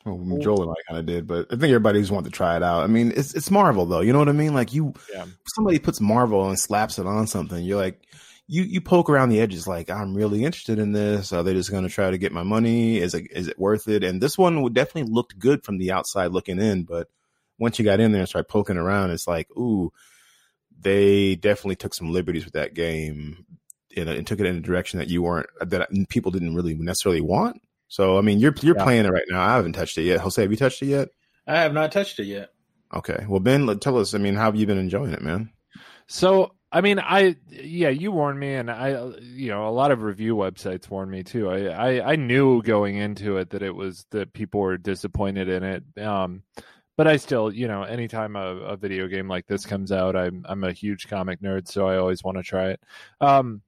Well, 0.05 0.37
Joel 0.37 0.61
and 0.61 0.71
I 0.71 0.75
kind 0.87 0.99
of 0.99 1.07
did, 1.07 1.25
but 1.25 1.47
I 1.47 1.55
think 1.55 1.63
everybody 1.63 1.99
just 1.99 2.11
wanted 2.11 2.29
to 2.29 2.35
try 2.37 2.55
it 2.55 2.61
out. 2.61 2.83
I 2.83 2.87
mean, 2.87 3.11
it's 3.15 3.33
it's 3.33 3.49
Marvel 3.49 3.87
though. 3.87 4.01
You 4.01 4.13
know 4.13 4.19
what 4.19 4.29
I 4.29 4.33
mean? 4.33 4.53
Like 4.53 4.73
you, 4.73 4.93
Yeah. 5.11 5.25
somebody 5.55 5.79
puts 5.79 5.99
Marvel 5.99 6.47
and 6.47 6.59
slaps 6.59 6.99
it 6.99 7.07
on 7.07 7.25
something. 7.25 7.63
You're 7.63 7.81
like, 7.81 7.99
you 8.45 8.61
you 8.61 8.79
poke 8.79 9.09
around 9.09 9.29
the 9.29 9.41
edges. 9.41 9.65
Like 9.67 9.89
I'm 9.89 10.13
really 10.13 10.45
interested 10.45 10.77
in 10.77 10.91
this. 10.91 11.33
Are 11.33 11.41
they 11.41 11.53
just 11.55 11.71
going 11.71 11.81
to 11.81 11.89
try 11.89 12.11
to 12.11 12.19
get 12.19 12.31
my 12.31 12.43
money? 12.43 12.99
Is 12.99 13.15
it 13.15 13.25
is 13.31 13.47
it 13.47 13.57
worth 13.57 13.87
it? 13.87 14.03
And 14.03 14.21
this 14.21 14.37
one 14.37 14.61
would 14.61 14.75
definitely 14.75 15.11
looked 15.11 15.39
good 15.39 15.63
from 15.63 15.79
the 15.79 15.91
outside 15.91 16.27
looking 16.31 16.59
in, 16.59 16.83
but 16.83 17.07
once 17.57 17.79
you 17.79 17.85
got 17.85 17.99
in 17.99 18.11
there 18.11 18.19
and 18.21 18.29
started 18.29 18.49
poking 18.49 18.77
around, 18.77 19.09
it's 19.09 19.27
like, 19.27 19.49
ooh, 19.57 19.91
they 20.79 21.35
definitely 21.35 21.75
took 21.75 21.93
some 21.93 22.11
liberties 22.11 22.45
with 22.45 22.53
that 22.53 22.73
game 22.73 23.45
and, 23.95 24.09
and 24.09 24.27
took 24.27 24.39
it 24.39 24.45
in 24.45 24.57
a 24.57 24.61
direction 24.61 24.99
that 24.99 25.09
you 25.09 25.21
weren't 25.23 25.47
that 25.61 25.89
people 26.09 26.31
didn't 26.31 26.55
really 26.55 26.75
necessarily 26.75 27.21
want. 27.21 27.61
So 27.87 28.17
I 28.17 28.21
mean, 28.21 28.39
you're 28.39 28.53
you're 28.61 28.75
Yeah. 28.77 28.83
playing 28.83 29.05
it 29.05 29.11
right 29.11 29.25
now. 29.29 29.41
I 29.41 29.55
haven't 29.55 29.73
touched 29.73 29.97
it 29.97 30.03
yet. 30.03 30.19
Jose, 30.19 30.41
have 30.41 30.51
you 30.51 30.57
touched 30.57 30.81
it 30.81 30.87
yet? 30.87 31.09
I 31.47 31.57
have 31.61 31.73
not 31.73 31.91
touched 31.91 32.19
it 32.19 32.25
yet. 32.25 32.49
Okay. 32.93 33.25
Well, 33.27 33.39
Ben, 33.39 33.79
tell 33.79 33.97
us. 33.97 34.13
I 34.13 34.17
mean, 34.17 34.35
how 34.35 34.45
have 34.45 34.55
you 34.55 34.65
been 34.65 34.77
enjoying 34.77 35.13
it, 35.13 35.21
man? 35.21 35.51
So 36.07 36.51
I 36.71 36.81
mean, 36.81 36.99
I 36.99 37.35
yeah, 37.49 37.89
you 37.89 38.11
warned 38.11 38.39
me, 38.39 38.53
and 38.55 38.69
I 38.69 39.11
you 39.21 39.49
know 39.49 39.67
a 39.67 39.71
lot 39.71 39.91
of 39.91 40.01
review 40.01 40.35
websites 40.35 40.89
warned 40.89 41.11
me 41.11 41.23
too. 41.23 41.49
I 41.49 41.67
I, 41.67 42.11
I 42.11 42.15
knew 42.15 42.61
going 42.63 42.97
into 42.97 43.37
it 43.37 43.51
that 43.51 43.61
it 43.61 43.73
was 43.75 44.05
that 44.11 44.33
people 44.33 44.59
were 44.59 44.77
disappointed 44.77 45.47
in 45.47 45.63
it. 45.63 46.03
Um, 46.03 46.43
but 46.97 47.07
I 47.07 47.17
still, 47.17 47.51
you 47.51 47.67
know, 47.67 47.83
anytime 47.83 48.35
a, 48.35 48.55
a 48.57 48.77
video 48.77 49.07
game 49.07 49.27
like 49.27 49.47
this 49.47 49.65
comes 49.65 49.91
out, 49.91 50.15
I'm 50.15 50.45
I'm 50.47 50.63
a 50.63 50.71
huge 50.71 51.07
comic 51.07 51.41
nerd, 51.41 51.67
so 51.67 51.87
I 51.87 51.97
always 51.97 52.23
want 52.23 52.37
to 52.37 52.43
try 52.43 52.69
it. 52.69 52.81
Um, 53.19 53.61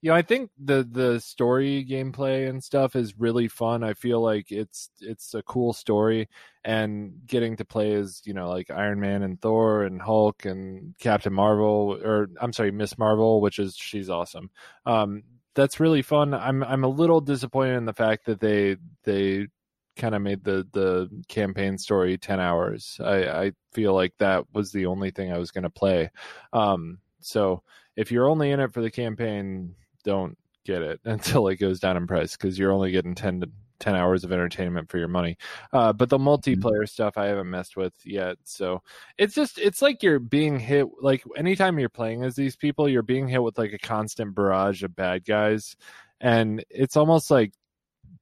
you 0.00 0.10
know, 0.10 0.16
I 0.16 0.22
think 0.22 0.50
the 0.58 0.86
the 0.90 1.20
story 1.20 1.86
gameplay 1.88 2.48
and 2.48 2.62
stuff 2.62 2.96
is 2.96 3.18
really 3.18 3.48
fun. 3.48 3.82
I 3.82 3.94
feel 3.94 4.20
like 4.20 4.50
it's 4.50 4.90
it's 5.00 5.34
a 5.34 5.42
cool 5.42 5.72
story, 5.72 6.28
and 6.64 7.12
getting 7.26 7.56
to 7.56 7.64
play 7.64 7.94
as 7.94 8.22
you 8.24 8.34
know 8.34 8.48
like 8.48 8.70
Iron 8.70 9.00
Man 9.00 9.22
and 9.22 9.40
Thor 9.40 9.84
and 9.84 10.00
Hulk 10.00 10.44
and 10.44 10.94
Captain 10.98 11.32
Marvel, 11.32 11.98
or 12.02 12.28
I'm 12.40 12.52
sorry, 12.52 12.70
Miss 12.70 12.98
Marvel, 12.98 13.40
which 13.40 13.58
is 13.58 13.76
she's 13.76 14.10
awesome. 14.10 14.50
Um, 14.84 15.22
that's 15.54 15.80
really 15.80 16.02
fun. 16.02 16.34
I'm 16.34 16.62
I'm 16.62 16.84
a 16.84 16.88
little 16.88 17.20
disappointed 17.20 17.76
in 17.76 17.86
the 17.86 17.92
fact 17.92 18.26
that 18.26 18.40
they 18.40 18.76
they 19.04 19.48
kind 19.96 20.14
of 20.14 20.22
made 20.22 20.44
the 20.44 20.66
the 20.72 21.08
campaign 21.28 21.78
story 21.78 22.18
10 22.18 22.40
hours. 22.40 23.00
I 23.02 23.28
i 23.28 23.52
feel 23.72 23.94
like 23.94 24.14
that 24.18 24.44
was 24.52 24.72
the 24.72 24.86
only 24.86 25.10
thing 25.10 25.32
i 25.32 25.38
was 25.38 25.50
going 25.50 25.64
to 25.64 25.70
play. 25.70 26.10
Um 26.52 26.98
so 27.20 27.62
if 27.96 28.12
you're 28.12 28.28
only 28.28 28.50
in 28.50 28.60
it 28.60 28.72
for 28.72 28.82
the 28.82 28.90
campaign 28.90 29.74
don't 30.04 30.36
get 30.64 30.82
it 30.82 31.00
until 31.04 31.48
it 31.48 31.56
goes 31.56 31.80
down 31.80 31.96
in 31.96 32.06
price 32.06 32.36
because 32.36 32.58
you're 32.58 32.72
only 32.72 32.90
getting 32.92 33.14
10 33.14 33.40
to 33.40 33.50
10 33.78 33.94
hours 33.94 34.24
of 34.24 34.32
entertainment 34.32 34.88
for 34.88 34.96
your 34.96 35.08
money. 35.08 35.36
Uh, 35.72 35.92
but 35.92 36.08
the 36.08 36.18
multiplayer 36.18 36.56
mm-hmm. 36.56 36.84
stuff 36.84 37.16
i 37.16 37.26
haven't 37.26 37.50
messed 37.50 37.76
with 37.76 37.94
yet 38.04 38.36
so 38.44 38.82
it's 39.18 39.34
just 39.34 39.58
it's 39.58 39.82
like 39.82 40.02
you're 40.02 40.18
being 40.18 40.58
hit 40.58 40.86
like 41.00 41.22
anytime 41.36 41.78
you're 41.78 41.88
playing 41.88 42.22
as 42.22 42.36
these 42.36 42.56
people 42.56 42.88
you're 42.88 43.02
being 43.02 43.28
hit 43.28 43.42
with 43.42 43.58
like 43.58 43.72
a 43.72 43.78
constant 43.78 44.34
barrage 44.34 44.82
of 44.82 44.94
bad 44.96 45.24
guys 45.24 45.76
and 46.20 46.64
it's 46.70 46.96
almost 46.96 47.30
like 47.30 47.52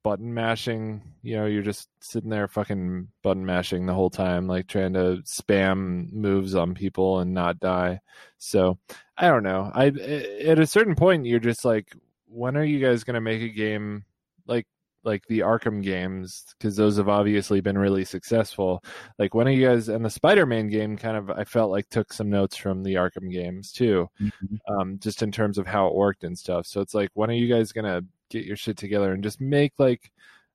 button 0.03 0.33
mashing 0.33 1.01
you 1.21 1.35
know 1.35 1.45
you're 1.45 1.63
just 1.63 1.89
sitting 1.99 2.29
there 2.29 2.47
fucking 2.47 3.07
button 3.23 3.45
mashing 3.45 3.85
the 3.85 3.93
whole 3.93 4.09
time 4.09 4.47
like 4.47 4.67
trying 4.67 4.93
to 4.93 5.21
spam 5.25 6.11
moves 6.13 6.55
on 6.55 6.73
people 6.73 7.19
and 7.19 7.33
not 7.33 7.59
die. 7.59 7.99
So 8.37 8.77
i 9.17 9.27
don't 9.27 9.43
know. 9.43 9.71
I 9.73 9.87
at 9.87 10.59
a 10.59 10.67
certain 10.67 10.95
point 10.95 11.25
you're 11.25 11.39
just 11.39 11.65
like 11.65 11.95
when 12.27 12.57
are 12.57 12.63
you 12.63 12.79
guys 12.79 13.03
going 13.03 13.15
to 13.15 13.21
make 13.21 13.41
a 13.41 13.49
game 13.49 14.03
like 14.45 14.67
like 15.03 15.23
the 15.27 15.39
arkham 15.39 15.81
games? 15.81 16.45
Because 16.57 16.75
those 16.75 16.97
have 16.97 17.09
obviously 17.09 17.61
been 17.61 17.77
really 17.77 18.05
successful. 18.05 18.83
Like 19.17 19.33
when 19.33 19.47
are 19.47 19.51
you 19.51 19.65
guys 19.67 19.89
and 19.89 20.03
the 20.03 20.09
spider-man 20.09 20.67
game 20.67 20.97
kind 20.97 21.17
of 21.17 21.29
i 21.31 21.43
felt 21.43 21.71
like 21.71 21.89
took 21.89 22.13
some 22.13 22.29
notes 22.29 22.57
from 22.57 22.83
the 22.83 22.95
arkham 22.95 23.31
games 23.31 23.71
too 23.71 24.09
mm-hmm. 24.21 24.73
um, 24.73 24.99
just 24.99 25.21
in 25.21 25.31
terms 25.31 25.57
of 25.57 25.65
how 25.67 25.87
it 25.87 25.95
worked 25.95 26.23
and 26.23 26.37
stuff. 26.37 26.67
So 26.67 26.81
it's 26.81 26.93
like 26.93 27.09
when 27.13 27.29
are 27.29 27.33
you 27.33 27.47
guys 27.47 27.71
going 27.71 27.85
to 27.85 28.05
get 28.29 28.45
your 28.45 28.55
shit 28.55 28.77
together 28.77 29.13
and 29.13 29.23
just 29.23 29.41
make 29.41 29.73
like 29.77 30.11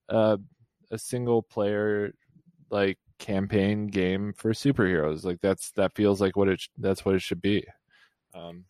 uh, 0.08 0.36
a 0.90 0.98
single 0.98 1.42
player 1.42 2.12
like 2.70 2.98
campaign 3.18 3.86
game 3.86 4.32
for 4.32 4.52
superheroes. 4.52 5.24
Like 5.24 5.40
that's 5.40 5.70
that 5.72 5.94
feels 5.94 6.20
like 6.20 6.36
what 6.36 6.48
it 6.48 6.62
that's 6.78 7.04
what 7.04 7.14
it 7.14 7.22
should 7.22 7.42
be. 7.42 7.64
Um, 8.34 8.64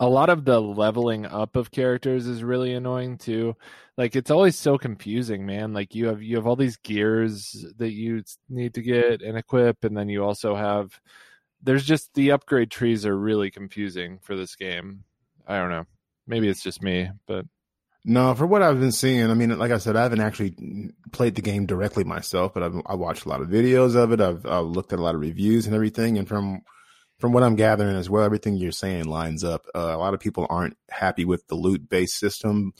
a 0.00 0.08
lot 0.08 0.30
of 0.30 0.44
the 0.44 0.60
leveling 0.60 1.26
up 1.26 1.56
of 1.56 1.70
characters 1.70 2.26
is 2.26 2.44
really 2.44 2.74
annoying 2.74 3.18
too. 3.18 3.56
Like 3.96 4.14
it's 4.14 4.30
always 4.30 4.56
so 4.56 4.78
confusing, 4.78 5.44
man. 5.44 5.72
Like 5.72 5.94
you 5.94 6.06
have 6.06 6.22
you 6.22 6.36
have 6.36 6.46
all 6.46 6.56
these 6.56 6.76
gears 6.76 7.66
that 7.78 7.92
you 7.92 8.22
need 8.48 8.74
to 8.74 8.82
get 8.82 9.22
and 9.22 9.36
equip, 9.36 9.84
and 9.84 9.96
then 9.96 10.08
you 10.08 10.24
also 10.24 10.54
have 10.54 11.00
there's 11.62 11.84
just 11.84 12.14
the 12.14 12.30
upgrade 12.30 12.70
trees 12.70 13.04
are 13.04 13.18
really 13.18 13.50
confusing 13.50 14.18
for 14.22 14.36
this 14.36 14.54
game. 14.54 15.02
I 15.46 15.58
don't 15.58 15.70
know. 15.70 15.86
Maybe 16.26 16.48
it's 16.48 16.62
just 16.62 16.82
me, 16.82 17.10
but 17.26 17.46
no, 18.04 18.34
for 18.34 18.46
what 18.46 18.62
I've 18.62 18.80
been 18.80 18.92
seeing, 18.92 19.30
I 19.30 19.34
mean, 19.34 19.56
like 19.58 19.70
I 19.70 19.78
said, 19.78 19.96
I 19.96 20.02
haven't 20.02 20.20
actually 20.20 20.92
played 21.12 21.34
the 21.34 21.42
game 21.42 21.66
directly 21.66 22.04
myself, 22.04 22.54
but 22.54 22.62
I've 22.62 22.80
I 22.86 22.94
watched 22.94 23.26
a 23.26 23.28
lot 23.28 23.40
of 23.40 23.48
videos 23.48 23.96
of 23.96 24.12
it. 24.12 24.20
I've, 24.20 24.46
I've 24.46 24.66
looked 24.66 24.92
at 24.92 24.98
a 24.98 25.02
lot 25.02 25.14
of 25.14 25.20
reviews 25.20 25.66
and 25.66 25.74
everything, 25.74 26.18
and 26.18 26.26
from 26.26 26.62
from 27.18 27.32
what 27.32 27.42
I'm 27.42 27.56
gathering 27.56 27.96
as 27.96 28.08
well, 28.08 28.22
everything 28.22 28.56
you're 28.56 28.72
saying 28.72 29.06
lines 29.06 29.42
up. 29.42 29.66
Uh, 29.74 29.92
a 29.94 29.98
lot 29.98 30.14
of 30.14 30.20
people 30.20 30.46
aren't 30.48 30.76
happy 30.88 31.24
with 31.24 31.46
the 31.48 31.56
loot 31.56 31.88
based 31.88 32.18
system, 32.18 32.72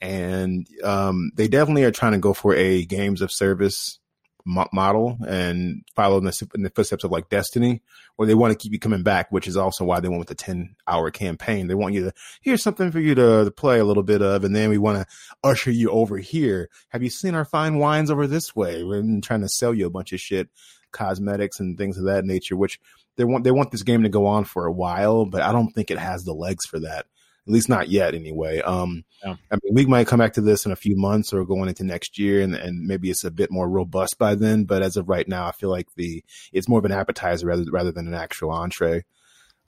and 0.00 0.66
um, 0.82 1.30
they 1.34 1.48
definitely 1.48 1.84
are 1.84 1.92
trying 1.92 2.12
to 2.12 2.18
go 2.18 2.32
for 2.34 2.54
a 2.54 2.84
games 2.84 3.22
of 3.22 3.32
service 3.32 3.98
mo- 4.46 4.68
model 4.72 5.18
and 5.26 5.82
follow 5.94 6.18
in 6.18 6.24
the, 6.24 6.48
in 6.54 6.62
the, 6.62 6.70
footsteps 6.70 7.04
of 7.04 7.10
like 7.10 7.28
Destiny, 7.28 7.82
or 8.16 8.24
they 8.24 8.34
want 8.34 8.52
to 8.52 8.58
keep 8.58 8.72
you 8.72 8.78
coming 8.78 9.02
back, 9.02 9.30
which 9.30 9.46
is 9.46 9.56
also 9.56 9.84
why 9.84 10.00
they 10.00 10.08
went 10.08 10.20
with 10.20 10.28
the 10.28 10.34
10 10.34 10.74
hour 10.86 11.10
campaign. 11.10 11.66
They 11.66 11.74
want 11.74 11.94
you 11.94 12.04
to, 12.04 12.12
here's 12.40 12.62
something 12.62 12.90
for 12.90 13.00
you 13.00 13.14
to, 13.16 13.44
to 13.44 13.50
play 13.50 13.78
a 13.78 13.84
little 13.84 14.02
bit 14.02 14.22
of, 14.22 14.44
and 14.44 14.54
then 14.54 14.70
we 14.70 14.78
want 14.78 14.98
to 14.98 15.06
usher 15.44 15.70
you 15.70 15.90
over 15.90 16.16
here. 16.16 16.70
Have 16.90 17.02
you 17.02 17.10
seen 17.10 17.34
our 17.34 17.44
fine 17.44 17.78
wines 17.78 18.10
over 18.10 18.26
this 18.26 18.54
way? 18.54 18.82
We're 18.82 19.02
trying 19.20 19.42
to 19.42 19.48
sell 19.48 19.74
you 19.74 19.86
a 19.86 19.90
bunch 19.90 20.12
of 20.12 20.20
shit, 20.20 20.48
cosmetics 20.92 21.60
and 21.60 21.76
things 21.76 21.98
of 21.98 22.04
that 22.04 22.24
nature, 22.24 22.56
which 22.56 22.80
they 23.16 23.24
want, 23.24 23.44
they 23.44 23.50
want 23.50 23.72
this 23.72 23.82
game 23.82 24.04
to 24.04 24.08
go 24.08 24.26
on 24.26 24.44
for 24.44 24.66
a 24.66 24.72
while, 24.72 25.26
but 25.26 25.42
I 25.42 25.52
don't 25.52 25.72
think 25.72 25.90
it 25.90 25.98
has 25.98 26.22
the 26.22 26.34
legs 26.34 26.64
for 26.66 26.80
that 26.80 27.06
at 27.46 27.52
least 27.52 27.68
not 27.68 27.88
yet 27.88 28.14
anyway. 28.14 28.60
Um, 28.60 29.04
yeah. 29.24 29.36
I 29.50 29.58
mean, 29.62 29.74
we 29.74 29.86
might 29.86 30.06
come 30.06 30.18
back 30.18 30.32
to 30.34 30.40
this 30.40 30.66
in 30.66 30.72
a 30.72 30.76
few 30.76 30.96
months 30.96 31.32
or 31.32 31.44
going 31.44 31.68
into 31.68 31.84
next 31.84 32.18
year, 32.18 32.42
and, 32.42 32.54
and 32.54 32.86
maybe 32.86 33.08
it's 33.08 33.24
a 33.24 33.30
bit 33.30 33.50
more 33.50 33.68
robust 33.68 34.18
by 34.18 34.34
then. 34.34 34.64
But 34.64 34.82
as 34.82 34.96
of 34.96 35.08
right 35.08 35.26
now, 35.28 35.46
I 35.46 35.52
feel 35.52 35.70
like 35.70 35.88
the 35.94 36.24
it's 36.52 36.68
more 36.68 36.80
of 36.80 36.84
an 36.84 36.92
appetizer 36.92 37.46
rather 37.46 37.64
rather 37.70 37.92
than 37.92 38.08
an 38.08 38.14
actual 38.14 38.50
entree. 38.50 39.04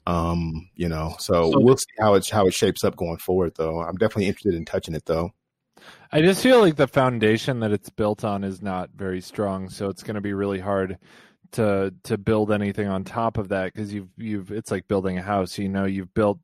Um, 0.05 0.69
you 0.75 0.89
know, 0.89 1.15
so, 1.19 1.51
so 1.51 1.59
we'll 1.59 1.77
see 1.77 1.85
how 1.99 2.15
it 2.15 2.27
how 2.29 2.47
it 2.47 2.53
shapes 2.53 2.83
up 2.83 2.95
going 2.95 3.17
forward. 3.17 3.53
Though 3.55 3.81
I'm 3.81 3.95
definitely 3.95 4.27
interested 4.27 4.55
in 4.55 4.65
touching 4.65 4.95
it 4.95 5.05
though. 5.05 5.31
I 6.11 6.21
just 6.21 6.43
feel 6.43 6.59
like 6.59 6.75
the 6.75 6.87
foundation 6.87 7.61
that 7.61 7.71
it's 7.71 7.89
built 7.89 8.25
on 8.25 8.43
is 8.43 8.61
not 8.61 8.89
very 8.95 9.21
strong, 9.21 9.69
so 9.69 9.87
it's 9.87 10.03
going 10.03 10.15
to 10.15 10.21
be 10.21 10.33
really 10.33 10.59
hard 10.59 10.97
to 11.51 11.93
to 12.03 12.17
build 12.17 12.51
anything 12.51 12.87
on 12.87 13.03
top 13.03 13.37
of 13.37 13.49
that 13.49 13.73
because 13.73 13.93
you've 13.93 14.09
you've 14.17 14.51
it's 14.51 14.71
like 14.71 14.87
building 14.87 15.17
a 15.17 15.21
house. 15.21 15.57
You 15.57 15.69
know, 15.69 15.85
you've 15.85 16.13
built 16.13 16.39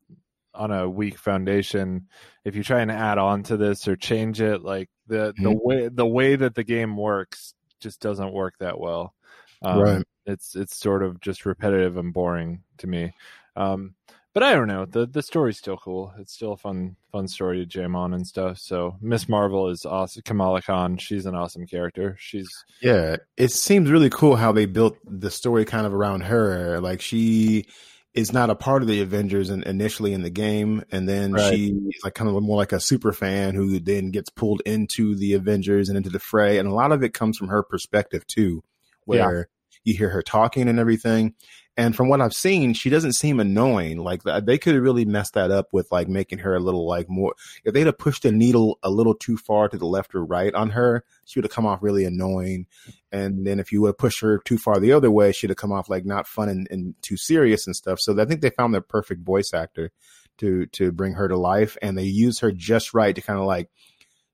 on 0.56 0.72
a 0.72 0.90
weak 0.90 1.18
foundation 1.18 2.08
if 2.44 2.56
you 2.56 2.64
try 2.64 2.82
and 2.82 2.92
add 2.92 3.18
on 3.18 3.44
to 3.44 3.58
this 3.58 3.88
or 3.88 3.96
change 3.96 4.42
it 4.42 4.62
like 4.62 4.90
the 5.08 5.34
mm-hmm. 5.34 5.44
the 5.44 5.52
way 5.52 5.88
the 5.88 6.06
way 6.06 6.36
that 6.36 6.56
the 6.56 6.64
game 6.64 6.98
works 6.98 7.54
just 7.80 8.00
doesn't 8.00 8.34
work 8.34 8.56
that 8.60 8.80
well. 8.80 9.14
Um, 9.62 9.80
right. 9.80 10.04
it's 10.26 10.56
it's 10.56 10.78
sort 10.78 11.04
of 11.04 11.20
just 11.22 11.46
repetitive 11.46 11.98
and 11.98 12.14
boring 12.14 12.64
to 12.78 12.88
me. 12.88 13.14
Um, 13.56 13.96
but 14.34 14.44
i 14.44 14.54
don't 14.54 14.68
know 14.68 14.84
the 14.84 15.08
the 15.08 15.22
story's 15.22 15.58
still 15.58 15.78
cool. 15.78 16.14
It's 16.20 16.34
still 16.34 16.52
a 16.52 16.58
fun 16.58 16.98
fun 17.12 17.28
story 17.28 17.60
to 17.60 17.66
jam 17.66 17.96
on 17.96 18.14
and 18.14 18.28
stuff. 18.28 18.58
So 18.60 18.98
miss 19.02 19.30
marvel 19.30 19.70
is 19.70 19.86
awesome 19.86 20.24
kamala 20.24 20.62
khan. 20.62 20.98
She's 20.98 21.26
an 21.26 21.36
awesome 21.36 21.66
character. 21.66 22.18
She's 22.20 22.50
yeah 22.82 23.16
it 23.38 23.52
seems 23.52 23.90
really 23.90 24.10
cool 24.10 24.36
how 24.36 24.52
they 24.52 24.66
built 24.66 24.98
the 25.06 25.32
story 25.32 25.64
kind 25.64 25.88
of 25.88 25.94
around 25.94 26.22
her. 26.22 26.82
Like 26.82 27.02
she 27.02 27.68
is 28.16 28.34
not 28.34 28.50
a 28.50 28.56
part 28.56 28.82
of 28.82 28.88
the 28.88 29.02
Avengers 29.02 29.50
in, 29.50 29.64
initially 29.64 30.14
in 30.14 30.24
the 30.24 30.30
game, 30.30 30.84
and 30.92 31.08
then 31.08 31.34
right. 31.34 31.54
she's 31.54 31.74
like 32.04 32.16
kind 32.16 32.30
of 32.30 32.42
more 32.42 32.58
like 32.58 32.72
a 32.72 32.80
super 32.80 33.12
fan 33.12 33.56
who 33.56 33.80
then 33.80 34.12
gets 34.12 34.30
pulled 34.30 34.62
into 34.66 35.16
the 35.16 35.34
Avengers 35.34 35.90
and 35.90 35.98
into 35.98 36.10
the 36.10 36.20
fray, 36.20 36.58
and 36.58 36.68
a 36.68 36.74
lot 36.74 36.92
of 36.92 37.04
it 37.04 37.14
comes 37.14 37.38
from 37.38 37.50
her 37.50 37.64
perspective 37.64 38.26
too, 38.26 38.64
where. 39.04 39.50
You 39.86 39.94
hear 39.94 40.10
her 40.10 40.22
talking 40.22 40.68
and 40.68 40.80
everything. 40.80 41.34
And 41.78 41.94
from 41.94 42.08
what 42.08 42.22
I've 42.22 42.34
seen, 42.34 42.74
she 42.74 42.90
doesn't 42.90 43.14
seem 43.14 43.40
annoying. 43.40 43.98
Like 43.98 44.24
they 44.24 44.58
could 44.58 44.76
have 44.76 44.84
really 44.84 45.04
messed 45.04 45.34
that 45.34 45.52
up 45.52 45.68
with 45.74 45.92
like 45.92 46.08
making 46.08 46.40
her 46.40 46.56
a 46.56 46.60
little 46.60 46.88
like 46.88 47.10
more. 47.10 47.36
If 47.66 47.74
they'd 47.74 47.86
have 47.86 47.98
pushed 47.98 48.24
the 48.24 48.32
needle 48.32 48.80
a 48.82 48.90
little 48.90 49.14
too 49.14 49.36
far 49.36 49.68
to 49.68 49.78
the 49.78 49.86
left 49.86 50.16
or 50.16 50.24
right 50.24 50.54
on 50.54 50.70
her, 50.70 51.04
she 51.26 51.38
would 51.38 51.46
have 51.46 51.52
come 51.52 51.66
off 51.66 51.84
really 51.84 52.06
annoying. 52.06 52.68
And 53.12 53.46
then 53.46 53.60
if 53.60 53.72
you 53.72 53.82
would 53.82 53.90
have 53.90 53.98
pushed 53.98 54.22
her 54.22 54.40
too 54.40 54.58
far 54.58 54.80
the 54.80 54.94
other 54.94 55.12
way, 55.12 55.34
she'd 55.34 55.50
have 55.50 55.58
come 55.58 55.74
off 55.74 55.90
like 55.90 56.06
not 56.06 56.28
fun 56.28 56.48
and, 56.48 56.68
and 56.72 56.96
too 57.02 57.18
serious 57.18 57.68
and 57.68 57.76
stuff. 57.76 58.00
So 58.00 58.20
I 58.20 58.26
think 58.26 58.40
they 58.40 58.52
found 58.52 58.74
their 58.74 58.82
perfect 58.82 59.26
voice 59.26 59.54
actor 59.54 59.92
to 60.38 60.66
to 60.68 60.92
bring 60.92 61.14
her 61.14 61.28
to 61.28 61.38
life, 61.38 61.78
and 61.82 61.98
they 61.98 62.04
use 62.04 62.40
her 62.40 62.52
just 62.52 62.94
right 62.94 63.16
to 63.16 63.22
kind 63.22 63.40
of 63.40 63.46
like. 63.46 63.70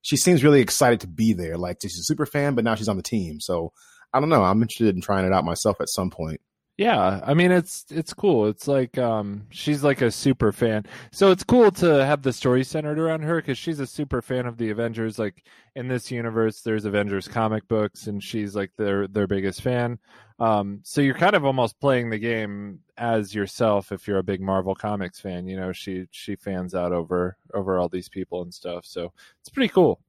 She 0.04 0.18
seems 0.18 0.44
really 0.44 0.62
excited 0.62 1.02
to 1.02 1.08
be 1.08 1.34
there. 1.34 1.60
Like 1.60 1.78
she's 1.80 2.00
a 2.00 2.04
super 2.04 2.26
fan, 2.26 2.56
but 2.56 2.64
now 2.64 2.74
she's 2.74 2.88
on 2.88 2.98
the 2.98 3.04
team. 3.04 3.40
So 3.40 3.72
I 4.14 4.20
don't 4.20 4.30
know. 4.30 4.44
I'm 4.44 4.62
interested 4.62 4.96
in 4.96 5.02
trying 5.02 5.26
it 5.26 5.34
out 5.34 5.46
myself 5.46 5.82
at 5.82 5.90
some 5.90 6.10
point. 6.10 6.42
Yeah, 6.78 7.20
I 7.24 7.36
mean 7.36 7.52
it's 7.52 7.86
it's 7.92 8.14
cool. 8.14 8.48
It's 8.48 8.68
like 8.68 8.98
um 8.98 9.46
she's 9.52 9.84
like 9.84 10.02
a 10.02 10.10
super 10.10 10.52
fan. 10.52 10.86
So 11.12 11.30
it's 11.30 11.44
cool 11.44 11.70
to 11.74 12.04
have 12.06 12.24
the 12.24 12.34
story 12.34 12.64
centered 12.64 12.98
around 12.98 13.22
her 13.22 13.40
cuz 13.42 13.58
she's 13.58 13.80
a 13.80 13.86
super 13.86 14.22
fan 14.22 14.48
of 14.48 14.58
the 14.58 14.72
Avengers 14.72 15.20
like 15.20 15.46
in 15.76 15.88
this 15.88 16.10
universe 16.10 16.62
there's 16.62 16.86
Avengers 16.86 17.28
comic 17.28 17.68
books 17.68 18.08
and 18.08 18.24
she's 18.24 18.56
like 18.56 18.72
their 18.78 19.08
their 19.08 19.28
biggest 19.28 19.62
fan. 19.62 20.00
Um 20.40 20.80
so 20.84 21.02
you're 21.02 21.14
kind 21.14 21.36
of 21.36 21.46
almost 21.46 21.80
playing 21.80 22.10
the 22.10 22.18
game 22.18 22.80
as 22.98 23.36
yourself 23.36 23.92
if 23.92 24.08
you're 24.08 24.18
a 24.18 24.24
big 24.24 24.42
Marvel 24.42 24.74
Comics 24.74 25.20
fan, 25.20 25.46
you 25.48 25.58
know, 25.58 25.72
she 25.74 26.08
she 26.12 26.36
fans 26.36 26.74
out 26.74 26.94
over 26.94 27.38
over 27.54 27.78
all 27.78 27.90
these 27.90 28.10
people 28.10 28.42
and 28.42 28.54
stuff. 28.54 28.86
So 28.88 29.14
it's 29.42 29.50
pretty 29.50 29.70
cool. 29.72 30.02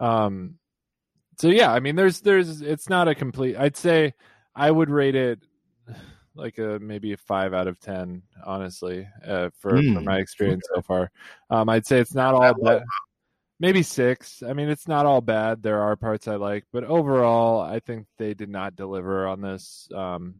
Um 0.00 0.58
so 1.36 1.48
yeah, 1.48 1.72
I 1.72 1.80
mean 1.80 1.96
there's 1.96 2.20
there's 2.20 2.62
it's 2.62 2.88
not 2.88 3.08
a 3.08 3.14
complete 3.14 3.56
I'd 3.56 3.76
say 3.76 4.14
I 4.54 4.70
would 4.70 4.90
rate 4.90 5.14
it 5.14 5.40
like 6.34 6.58
a 6.58 6.78
maybe 6.80 7.12
a 7.12 7.16
five 7.16 7.54
out 7.54 7.66
of 7.66 7.80
ten, 7.80 8.22
honestly, 8.44 9.08
uh, 9.26 9.50
for, 9.58 9.72
mm. 9.72 9.94
for 9.94 10.00
hmm. 10.00 10.04
my 10.04 10.18
experience 10.18 10.66
so 10.74 10.82
far. 10.82 11.10
Um, 11.50 11.68
I'd 11.68 11.86
say 11.86 11.98
it's 11.98 12.14
not 12.14 12.34
all 12.34 12.54
bad. 12.54 12.82
Maybe 13.58 13.82
six. 13.82 14.42
I 14.42 14.52
mean, 14.52 14.68
it's 14.68 14.86
not 14.86 15.06
all 15.06 15.22
bad. 15.22 15.62
There 15.62 15.80
are 15.80 15.96
parts 15.96 16.28
I 16.28 16.36
like, 16.36 16.64
but 16.72 16.84
overall, 16.84 17.62
I 17.62 17.80
think 17.80 18.06
they 18.18 18.34
did 18.34 18.50
not 18.50 18.76
deliver 18.76 19.26
on 19.26 19.40
this. 19.40 19.88
Um, 19.94 20.34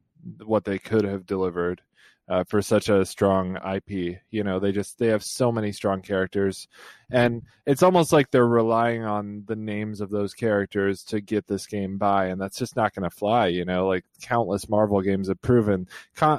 what 0.44 0.64
they 0.64 0.78
could 0.78 1.04
have 1.04 1.26
delivered. 1.26 1.80
Uh, 2.28 2.44
for 2.44 2.60
such 2.60 2.88
a 2.88 3.04
strong 3.04 3.56
IP. 3.56 4.18
You 4.30 4.44
know, 4.44 4.58
they 4.58 4.72
just 4.72 4.98
they 4.98 5.08
have 5.08 5.22
so 5.22 5.52
many 5.52 5.72
strong 5.72 6.02
characters, 6.02 6.68
and 7.10 7.42
it's 7.66 7.82
almost 7.82 8.12
like 8.12 8.30
they're 8.30 8.46
relying 8.46 9.04
on 9.04 9.44
the 9.46 9.56
names 9.56 10.00
of 10.00 10.10
those 10.10 10.34
characters 10.34 11.04
to 11.04 11.20
get 11.20 11.46
this 11.46 11.66
game 11.66 11.98
by, 11.98 12.26
and 12.26 12.40
that's 12.40 12.58
just 12.58 12.76
not 12.76 12.94
going 12.94 13.08
to 13.08 13.16
fly. 13.16 13.46
You 13.46 13.64
know, 13.64 13.86
like 13.86 14.04
countless 14.22 14.68
Marvel 14.68 15.00
games 15.00 15.28
have 15.28 15.40
proven, 15.40 15.88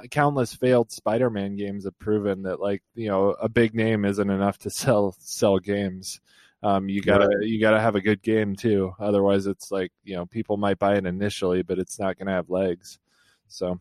countless 0.10 0.54
failed 0.54 0.92
Spider-Man 0.92 1.56
games 1.56 1.86
have 1.86 1.98
proven 2.00 2.44
that 2.44 2.60
like 2.60 2.84
you 2.96 3.08
know 3.08 3.30
a 3.30 3.48
big 3.48 3.74
name 3.74 4.04
isn't 4.04 4.30
enough 4.30 4.58
to 4.60 4.70
sell 4.70 5.16
sell 5.20 5.58
games. 5.60 6.20
Um, 6.64 6.90
you 6.90 7.02
gotta 7.02 7.28
right. 7.28 7.48
you 7.48 7.62
gotta 7.62 7.80
have 7.80 7.96
a 7.96 8.02
good 8.02 8.22
game 8.22 8.56
too. 8.56 8.94
Otherwise, 9.00 9.48
it's 9.48 9.72
like 9.72 9.92
you 10.04 10.16
know 10.16 10.26
people 10.26 10.58
might 10.58 10.80
buy 10.80 10.96
it 10.98 11.06
initially, 11.06 11.62
but 11.62 11.80
it's 11.80 12.00
not 12.00 12.18
gonna 12.18 12.32
have 12.32 12.50
legs. 12.50 13.00
So, 13.48 13.80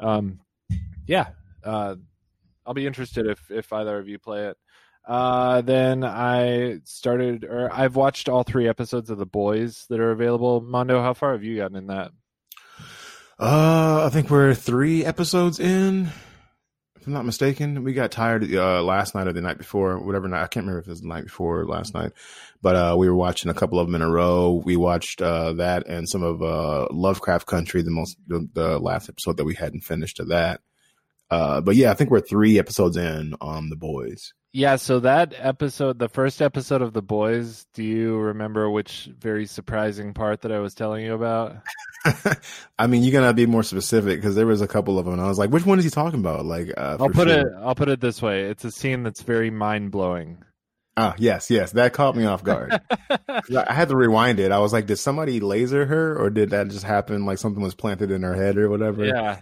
um, 0.00 0.40
yeah, 1.06 1.28
uh, 1.64 1.96
I'll 2.64 2.74
be 2.74 2.86
interested 2.86 3.26
if 3.26 3.50
if 3.50 3.72
either 3.72 3.98
of 3.98 4.08
you 4.08 4.18
play 4.18 4.46
it. 4.46 4.56
Uh, 5.06 5.60
then 5.60 6.02
I 6.02 6.80
started, 6.84 7.44
or 7.44 7.72
I've 7.72 7.94
watched 7.94 8.28
all 8.28 8.42
three 8.42 8.68
episodes 8.68 9.08
of 9.08 9.18
The 9.18 9.26
Boys 9.26 9.86
that 9.88 10.00
are 10.00 10.10
available. 10.10 10.60
Mondo, 10.60 11.00
how 11.00 11.14
far 11.14 11.32
have 11.32 11.44
you 11.44 11.56
gotten 11.56 11.76
in 11.76 11.86
that? 11.86 12.10
Uh, 13.38 14.04
I 14.06 14.10
think 14.10 14.30
we're 14.30 14.54
three 14.54 15.04
episodes 15.04 15.60
in. 15.60 16.08
If 16.96 17.06
I'm 17.06 17.12
not 17.12 17.24
mistaken, 17.24 17.84
we 17.84 17.92
got 17.92 18.10
tired 18.10 18.52
uh, 18.52 18.82
last 18.82 19.14
night 19.14 19.28
or 19.28 19.32
the 19.32 19.42
night 19.42 19.58
before, 19.58 19.96
whatever 19.98 20.26
night. 20.26 20.42
I 20.42 20.46
can't 20.48 20.64
remember 20.64 20.80
if 20.80 20.86
it 20.86 20.90
was 20.90 21.02
the 21.02 21.08
night 21.08 21.24
before 21.24 21.60
or 21.60 21.66
last 21.66 21.94
night, 21.94 22.10
but 22.62 22.74
uh, 22.74 22.96
we 22.98 23.08
were 23.08 23.14
watching 23.14 23.48
a 23.48 23.54
couple 23.54 23.78
of 23.78 23.86
them 23.86 23.94
in 23.94 24.02
a 24.02 24.10
row. 24.10 24.60
We 24.64 24.76
watched 24.76 25.22
uh, 25.22 25.52
that 25.52 25.86
and 25.86 26.08
some 26.08 26.24
of 26.24 26.42
uh, 26.42 26.88
Lovecraft 26.90 27.46
Country, 27.46 27.82
the 27.82 27.92
most 27.92 28.16
the, 28.26 28.48
the, 28.54 28.78
last 28.80 29.08
episode 29.08 29.36
that 29.36 29.44
we 29.44 29.54
hadn't 29.54 29.82
finished 29.82 30.18
of 30.18 30.30
that. 30.30 30.62
Uh, 31.30 31.60
but 31.60 31.76
yeah, 31.76 31.90
I 31.90 31.94
think 31.94 32.10
we're 32.10 32.20
three 32.20 32.58
episodes 32.58 32.96
in 32.96 33.34
on 33.40 33.68
the 33.68 33.76
boys. 33.76 34.32
Yeah, 34.56 34.76
so 34.76 35.00
that 35.00 35.34
episode, 35.36 35.98
the 35.98 36.08
first 36.08 36.40
episode 36.40 36.80
of 36.80 36.94
The 36.94 37.02
Boys, 37.02 37.66
do 37.74 37.82
you 37.82 38.16
remember 38.16 38.70
which 38.70 39.10
very 39.18 39.44
surprising 39.44 40.14
part 40.14 40.40
that 40.40 40.50
I 40.50 40.60
was 40.60 40.72
telling 40.72 41.04
you 41.04 41.12
about? 41.12 41.58
I 42.78 42.86
mean, 42.86 43.02
you're 43.02 43.12
gonna 43.12 43.34
be 43.34 43.44
more 43.44 43.62
specific 43.62 44.18
because 44.18 44.34
there 44.34 44.46
was 44.46 44.62
a 44.62 44.66
couple 44.66 44.98
of 44.98 45.04
them, 45.04 45.12
and 45.12 45.22
I 45.22 45.26
was 45.26 45.38
like, 45.38 45.50
"Which 45.50 45.66
one 45.66 45.78
is 45.78 45.84
he 45.84 45.90
talking 45.90 46.20
about?" 46.20 46.46
Like, 46.46 46.72
uh, 46.74 46.96
I'll 46.98 47.10
put 47.10 47.28
sure. 47.28 47.40
it. 47.40 47.46
I'll 47.60 47.74
put 47.74 47.90
it 47.90 48.00
this 48.00 48.22
way: 48.22 48.44
it's 48.44 48.64
a 48.64 48.70
scene 48.70 49.02
that's 49.02 49.20
very 49.20 49.50
mind 49.50 49.90
blowing. 49.90 50.38
Ah, 50.96 51.14
yes, 51.18 51.50
yes, 51.50 51.72
that 51.72 51.92
caught 51.92 52.16
me 52.16 52.24
off 52.24 52.42
guard. 52.42 52.80
I 53.28 53.74
had 53.74 53.90
to 53.90 53.96
rewind 53.96 54.40
it. 54.40 54.52
I 54.52 54.60
was 54.60 54.72
like, 54.72 54.86
"Did 54.86 54.96
somebody 54.96 55.40
laser 55.40 55.84
her, 55.84 56.16
or 56.16 56.30
did 56.30 56.50
that 56.50 56.68
just 56.68 56.84
happen? 56.84 57.26
Like 57.26 57.36
something 57.36 57.62
was 57.62 57.74
planted 57.74 58.10
in 58.10 58.22
her 58.22 58.34
head, 58.34 58.56
or 58.56 58.70
whatever?" 58.70 59.04
Yeah, 59.04 59.40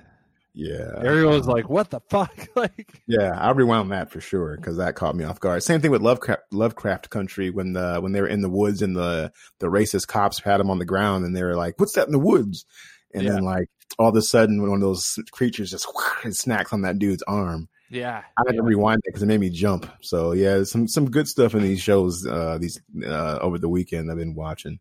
yeah. 0.55 0.93
Ariel 1.03 1.33
was 1.33 1.49
like, 1.49 1.69
"What 1.69 1.91
the 1.91 2.01
fuck?" 2.09 2.49
like, 2.55 3.03
yeah, 3.09 3.33
I 3.37 3.51
rewound 3.51 3.91
that 3.91 4.11
for 4.11 4.21
sure 4.21 4.57
because 4.57 4.77
that 4.77 4.95
caught 4.95 5.17
me 5.17 5.25
off 5.25 5.41
guard. 5.41 5.63
Same 5.65 5.81
thing 5.81 5.91
with 5.91 6.01
Lovecraft, 6.01 6.43
Lovecraft 6.53 7.11
Country 7.11 7.51
when 7.51 7.73
the 7.73 7.99
when 8.01 8.13
they 8.13 8.21
were 8.21 8.29
in 8.29 8.41
the 8.41 8.49
woods 8.49 8.81
and 8.81 8.97
the 8.97 9.33
the 9.59 9.67
racist 9.67 10.07
cops 10.07 10.39
had 10.39 10.59
them 10.59 10.71
on 10.71 10.79
the 10.79 10.85
ground 10.85 11.25
and 11.25 11.37
they 11.37 11.43
were 11.43 11.57
like, 11.57 11.75
"What's 11.79 11.95
that 11.95 12.07
in 12.07 12.13
the 12.13 12.21
woods?" 12.21 12.65
And 13.13 13.25
yeah. 13.25 13.33
then 13.33 13.43
like 13.43 13.69
all 13.99 14.09
of 14.09 14.17
a 14.17 14.23
sudden, 14.23 14.63
one 14.63 14.75
of 14.75 14.81
those 14.81 15.19
creatures 15.33 15.73
just 15.73 15.87
snacks 16.31 16.73
on 16.73 16.83
that 16.83 16.99
dude's 16.99 17.23
arm. 17.25 17.69
Yeah, 17.91 18.23
I 18.39 18.43
had 18.47 18.55
yeah. 18.55 18.61
to 18.61 18.63
rewind 18.63 18.99
it 18.99 19.09
because 19.09 19.23
it 19.23 19.27
made 19.27 19.41
me 19.41 19.51
jump. 19.51 19.91
So 20.03 20.33
yeah, 20.33 20.63
some 20.63 20.87
some 20.87 21.11
good 21.11 21.27
stuff 21.27 21.55
in 21.55 21.63
these 21.63 21.81
shows. 21.81 22.25
Uh, 22.25 22.59
these 22.61 22.81
uh, 23.05 23.39
over 23.41 23.59
the 23.59 23.69
weekend 23.69 24.11
I've 24.11 24.19
been 24.19 24.35
watching. 24.37 24.79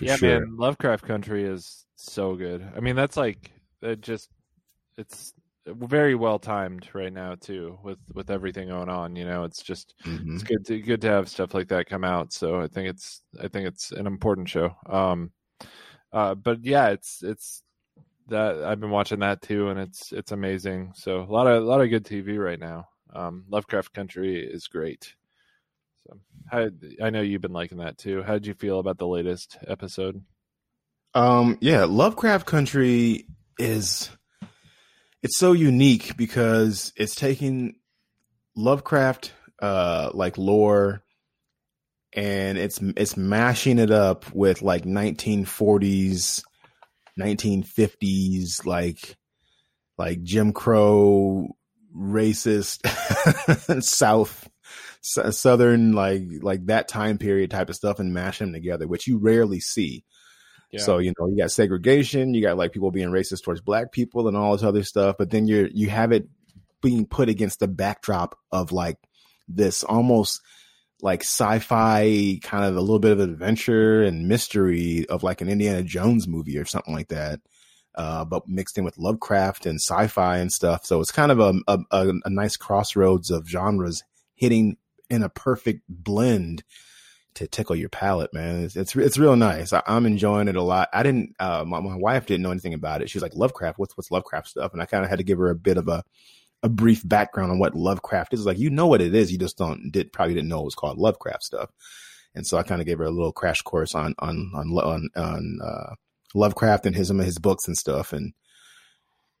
yeah, 0.00 0.16
sure. 0.16 0.40
man, 0.40 0.56
Lovecraft 0.56 1.04
Country 1.04 1.44
is 1.44 1.84
so 1.96 2.36
good. 2.36 2.66
I 2.74 2.80
mean, 2.80 2.96
that's 2.96 3.18
like 3.18 3.52
it 3.82 4.00
just 4.00 4.30
it's 4.96 5.34
very 5.66 6.14
well 6.14 6.38
timed 6.38 6.88
right 6.92 7.12
now 7.12 7.34
too 7.34 7.78
with 7.82 7.98
with 8.12 8.30
everything 8.30 8.68
going 8.68 8.90
on 8.90 9.16
you 9.16 9.24
know 9.24 9.44
it's 9.44 9.62
just 9.62 9.94
mm-hmm. 10.04 10.34
it's 10.34 10.42
good 10.42 10.64
to 10.66 10.78
good 10.80 11.00
to 11.00 11.08
have 11.08 11.28
stuff 11.28 11.54
like 11.54 11.68
that 11.68 11.86
come 11.86 12.04
out 12.04 12.32
so 12.32 12.60
i 12.60 12.68
think 12.68 12.88
it's 12.88 13.22
i 13.42 13.48
think 13.48 13.66
it's 13.66 13.90
an 13.92 14.06
important 14.06 14.48
show. 14.48 14.74
Um 14.88 15.32
uh 16.12 16.34
but 16.34 16.62
yeah 16.64 16.88
it's 16.88 17.22
it's 17.22 17.62
that 18.28 18.62
i've 18.62 18.80
been 18.80 18.90
watching 18.90 19.20
that 19.20 19.42
too 19.42 19.68
and 19.68 19.80
it's 19.80 20.12
it's 20.12 20.32
amazing. 20.32 20.92
So 20.94 21.20
a 21.20 21.32
lot 21.32 21.46
of 21.46 21.62
a 21.62 21.66
lot 21.66 21.80
of 21.80 21.90
good 21.90 22.04
tv 22.04 22.38
right 22.38 22.60
now. 22.60 22.88
Um 23.14 23.44
lovecraft 23.48 23.94
country 23.94 24.44
is 24.44 24.66
great. 24.68 25.14
So 26.06 26.18
how, 26.46 26.68
i 27.02 27.08
know 27.08 27.22
you've 27.22 27.42
been 27.42 27.52
liking 27.52 27.78
that 27.78 27.96
too. 27.96 28.22
How 28.22 28.34
did 28.34 28.46
you 28.46 28.54
feel 28.54 28.80
about 28.80 28.98
the 28.98 29.06
latest 29.06 29.56
episode? 29.66 30.22
Um 31.14 31.56
yeah 31.62 31.84
lovecraft 31.84 32.46
country 32.46 33.26
is 33.58 34.10
it's 35.24 35.38
so 35.38 35.52
unique 35.52 36.16
because 36.18 36.92
it's 36.96 37.14
taking 37.14 37.76
Lovecraft 38.54 39.32
uh 39.60 40.10
like 40.12 40.36
lore 40.36 41.02
and 42.12 42.58
it's 42.58 42.78
it's 42.96 43.16
mashing 43.16 43.78
it 43.78 43.90
up 43.90 44.30
with 44.32 44.62
like 44.62 44.84
1940s 44.84 46.42
1950s 47.18 48.66
like 48.66 49.16
like 49.96 50.22
Jim 50.22 50.52
Crow 50.52 51.48
racist 51.96 52.86
south 53.82 54.48
southern 55.00 55.92
like 55.92 56.22
like 56.42 56.66
that 56.66 56.86
time 56.86 57.16
period 57.16 57.50
type 57.50 57.70
of 57.70 57.76
stuff 57.76 57.98
and 57.98 58.12
mash 58.12 58.40
them 58.40 58.52
together 58.52 58.86
which 58.86 59.06
you 59.06 59.18
rarely 59.18 59.60
see 59.60 60.04
So, 60.80 60.98
you 60.98 61.12
know, 61.18 61.28
you 61.28 61.36
got 61.38 61.50
segregation, 61.50 62.34
you 62.34 62.42
got 62.42 62.56
like 62.56 62.72
people 62.72 62.90
being 62.90 63.10
racist 63.10 63.42
towards 63.44 63.60
black 63.60 63.92
people 63.92 64.28
and 64.28 64.36
all 64.36 64.52
this 64.52 64.62
other 64.62 64.82
stuff, 64.82 65.16
but 65.18 65.30
then 65.30 65.46
you're, 65.46 65.68
you 65.68 65.88
have 65.90 66.12
it 66.12 66.28
being 66.82 67.06
put 67.06 67.28
against 67.28 67.60
the 67.60 67.68
backdrop 67.68 68.38
of 68.52 68.72
like 68.72 68.98
this 69.48 69.84
almost 69.84 70.40
like 71.00 71.22
sci-fi 71.22 72.38
kind 72.42 72.64
of 72.64 72.76
a 72.76 72.80
little 72.80 72.98
bit 72.98 73.12
of 73.12 73.20
adventure 73.20 74.02
and 74.02 74.28
mystery 74.28 75.06
of 75.08 75.22
like 75.22 75.40
an 75.40 75.48
Indiana 75.48 75.82
Jones 75.82 76.26
movie 76.26 76.58
or 76.58 76.64
something 76.64 76.94
like 76.94 77.08
that. 77.08 77.40
Uh, 77.94 78.24
but 78.24 78.48
mixed 78.48 78.76
in 78.76 78.84
with 78.84 78.98
Lovecraft 78.98 79.66
and 79.66 79.80
sci-fi 79.80 80.38
and 80.38 80.50
stuff. 80.50 80.84
So 80.84 81.00
it's 81.00 81.12
kind 81.12 81.30
of 81.30 81.38
a, 81.38 81.54
a, 81.68 82.12
a 82.24 82.30
nice 82.30 82.56
crossroads 82.56 83.30
of 83.30 83.48
genres 83.48 84.02
hitting 84.34 84.76
in 85.08 85.22
a 85.22 85.28
perfect 85.28 85.82
blend 85.88 86.64
to 87.34 87.46
tickle 87.46 87.76
your 87.76 87.88
palate, 87.88 88.32
man. 88.32 88.64
It's 88.64 88.76
it's, 88.76 88.94
it's 88.96 89.18
real 89.18 89.36
nice. 89.36 89.72
I, 89.72 89.82
am 89.86 90.06
enjoying 90.06 90.48
it 90.48 90.56
a 90.56 90.62
lot. 90.62 90.88
I 90.92 91.02
didn't. 91.02 91.34
Uh, 91.38 91.64
my, 91.66 91.80
my 91.80 91.96
wife 91.96 92.26
didn't 92.26 92.42
know 92.42 92.50
anything 92.50 92.74
about 92.74 93.02
it. 93.02 93.10
She's 93.10 93.22
like 93.22 93.34
Lovecraft. 93.34 93.78
What's 93.78 93.96
what's 93.96 94.10
Lovecraft 94.10 94.48
stuff? 94.48 94.72
And 94.72 94.82
I 94.82 94.86
kind 94.86 95.04
of 95.04 95.10
had 95.10 95.18
to 95.18 95.24
give 95.24 95.38
her 95.38 95.50
a 95.50 95.54
bit 95.54 95.76
of 95.76 95.88
a 95.88 96.04
a 96.62 96.68
brief 96.68 97.06
background 97.06 97.52
on 97.52 97.58
what 97.58 97.74
Lovecraft 97.74 98.34
is. 98.34 98.46
Like 98.46 98.58
you 98.58 98.70
know 98.70 98.86
what 98.86 99.02
it 99.02 99.14
is, 99.14 99.32
you 99.32 99.38
just 99.38 99.58
don't 99.58 99.90
did 99.90 100.12
probably 100.12 100.34
didn't 100.34 100.48
know 100.48 100.60
it 100.60 100.64
was 100.64 100.74
called 100.74 100.98
Lovecraft 100.98 101.42
stuff. 101.42 101.70
And 102.34 102.46
so 102.46 102.58
I 102.58 102.62
kind 102.62 102.80
of 102.80 102.86
gave 102.86 102.98
her 102.98 103.04
a 103.04 103.10
little 103.10 103.32
crash 103.32 103.62
course 103.62 103.94
on 103.94 104.14
on 104.18 104.50
on 104.54 104.70
on, 104.70 105.08
on 105.16 105.58
uh, 105.62 105.94
Lovecraft 106.34 106.86
and 106.86 106.96
his 106.96 107.08
his 107.08 107.38
books 107.38 107.66
and 107.66 107.76
stuff. 107.76 108.12
And 108.12 108.32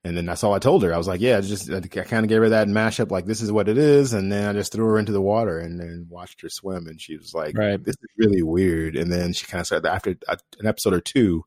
and 0.04 0.16
then 0.16 0.26
that's 0.26 0.44
all 0.44 0.52
I 0.52 0.58
told 0.58 0.82
her. 0.82 0.92
I 0.92 0.98
was 0.98 1.08
like, 1.08 1.22
yeah, 1.22 1.40
just 1.40 1.70
I 1.70 1.80
kind 1.80 2.24
of 2.24 2.28
gave 2.28 2.40
her 2.40 2.50
that 2.50 2.68
mashup, 2.68 3.10
like 3.10 3.24
this 3.24 3.40
is 3.40 3.50
what 3.50 3.68
it 3.68 3.78
is, 3.78 4.12
and 4.12 4.30
then 4.30 4.48
I 4.48 4.52
just 4.52 4.70
threw 4.70 4.84
her 4.86 4.98
into 4.98 5.12
the 5.12 5.20
water 5.20 5.58
and 5.58 5.80
then 5.80 6.06
watched 6.10 6.42
her 6.42 6.50
swim, 6.50 6.86
and 6.86 7.00
she 7.00 7.16
was 7.16 7.32
like, 7.34 7.56
right. 7.56 7.82
this 7.82 7.96
is 7.96 8.10
really 8.18 8.42
weird. 8.42 8.96
And 8.96 9.10
then 9.10 9.32
she 9.32 9.46
kind 9.46 9.60
of 9.60 9.66
started 9.66 9.88
after 9.88 10.16
an 10.60 10.66
episode 10.66 10.92
or 10.92 11.00
two, 11.00 11.44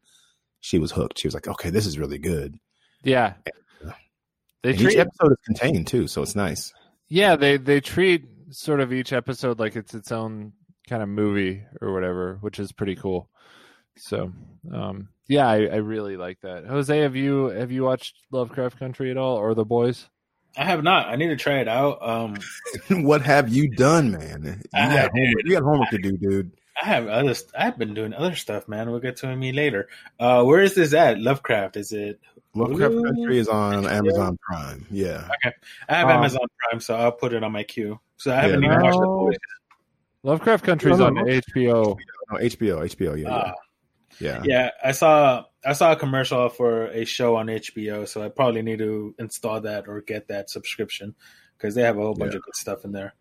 she 0.60 0.80
was 0.80 0.92
hooked. 0.92 1.20
She 1.20 1.28
was 1.28 1.36
like, 1.36 1.48
okay, 1.48 1.70
this 1.70 1.86
is 1.86 2.00
really 2.00 2.18
good. 2.18 2.58
Yeah, 3.04 3.36
and, 3.46 3.92
uh, 3.92 3.96
they 4.64 4.74
treat, 4.74 4.94
each 4.94 4.98
episode 4.98 5.32
is 5.34 5.38
contained 5.46 5.86
too, 5.86 6.08
so 6.08 6.24
it's 6.24 6.36
nice. 6.36 6.74
Yeah, 7.10 7.36
they 7.36 7.58
they 7.58 7.80
treat 7.80 8.26
sort 8.50 8.80
of 8.80 8.92
each 8.92 9.14
episode 9.14 9.60
like 9.60 9.76
it's 9.76 9.94
its 9.94 10.12
own 10.12 10.54
kind 10.90 11.04
of 11.04 11.10
movie 11.10 11.64
or 11.80 11.94
whatever, 11.94 12.38
which 12.42 12.60
is 12.60 12.72
pretty 12.72 12.96
cool. 12.96 13.30
So, 13.98 14.32
um, 14.74 15.10
yeah, 15.28 15.48
I, 15.48 15.66
I, 15.66 15.76
really 15.78 16.18
like 16.18 16.40
that. 16.42 16.66
Jose, 16.66 16.98
have 17.00 17.16
you 17.16 17.46
have 17.46 17.72
you 17.72 17.84
watched 17.84 18.16
Lovecraft 18.32 18.80
Country 18.80 19.12
at 19.12 19.18
all 19.18 19.38
or 19.38 19.54
The 19.54 19.66
Boys? 19.66 20.08
I 20.58 20.66
have 20.66 20.84
not. 20.84 21.08
I 21.08 21.16
need 21.16 21.28
to 21.28 21.36
try 21.36 21.60
it 21.60 21.68
out. 21.68 22.02
Um, 22.02 22.38
what 23.04 23.22
have 23.22 23.50
you 23.50 23.70
done, 23.70 24.12
man? 24.12 24.62
You 24.74 24.80
got, 24.80 25.12
homework, 25.12 25.46
you 25.46 25.52
got 25.52 25.64
homework 25.64 25.90
to 25.90 25.98
do, 25.98 26.18
dude. 26.18 26.52
I 26.82 26.86
have 26.86 27.08
other. 27.08 27.36
I've 27.58 27.78
been 27.78 27.94
doing 27.94 28.14
other 28.14 28.36
stuff, 28.36 28.68
man. 28.68 28.90
We'll 28.90 29.00
get 29.00 29.18
to 29.18 29.36
me 29.36 29.52
later. 29.52 29.90
Uh, 30.20 30.44
where 30.44 30.62
is 30.62 30.76
this 30.76 30.94
at? 30.94 31.20
Lovecraft? 31.20 31.78
Is 31.78 31.92
it? 31.92 32.20
Lovecraft 32.54 32.94
Ooh, 32.94 33.04
Country 33.04 33.38
is 33.38 33.48
on 33.48 33.86
Amazon 33.88 34.38
Prime. 34.42 34.86
Yeah. 34.90 35.28
Okay. 35.46 35.56
I 35.90 35.96
have 35.96 36.10
um, 36.10 36.18
Amazon 36.18 36.48
Prime, 36.60 36.80
so 36.80 36.96
I'll 36.96 37.12
put 37.12 37.34
it 37.34 37.44
on 37.44 37.52
my 37.52 37.64
queue. 37.64 38.00
So 38.18 38.32
I 38.32 38.42
haven't 38.42 38.64
yeah, 38.64 38.70
even 38.70 38.82
watched 38.82 39.00
The 39.00 39.06
Boys. 39.06 39.38
Lovecraft 40.24 40.66
Country 40.66 40.92
is 40.92 41.00
on 41.00 41.16
HBO. 41.16 41.98
No, 42.32 42.38
HBO. 42.38 42.80
HBO. 42.80 43.22
Yeah. 43.22 43.30
Uh, 43.30 43.46
yeah. 43.48 43.54
Yeah. 44.20 44.42
Yeah. 44.44 44.72
I 44.84 44.92
saw 44.92 45.46
I 45.66 45.74
saw 45.74 45.92
a 45.92 45.96
commercial 45.96 46.50
for 46.50 46.88
a 46.88 47.06
show 47.06 47.36
on 47.36 47.48
HBO, 47.48 48.08
so 48.08 48.24
I 48.24 48.30
probably 48.30 48.62
need 48.62 48.80
to 48.80 49.16
install 49.20 49.62
that 49.62 49.88
or 49.88 50.02
get 50.02 50.28
that 50.30 50.50
subscription 50.50 51.16
because 51.58 51.76
they 51.76 51.82
have 51.82 51.98
a 51.98 52.02
whole 52.02 52.14
bunch 52.14 52.34
yeah. 52.34 52.38
of 52.38 52.44
good 52.44 52.56
stuff 52.56 52.86
in 52.86 52.92
there. 52.92 53.14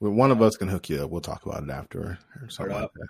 Well, 0.00 0.12
one 0.12 0.30
of 0.30 0.40
us 0.40 0.56
can 0.56 0.68
hook 0.68 0.88
you 0.88 1.04
up. 1.04 1.10
We'll 1.10 1.20
talk 1.20 1.44
about 1.44 1.62
it 1.62 1.70
after 1.70 2.18
or 2.40 2.48
something 2.48 2.74
like 2.74 2.90
that. 2.92 3.08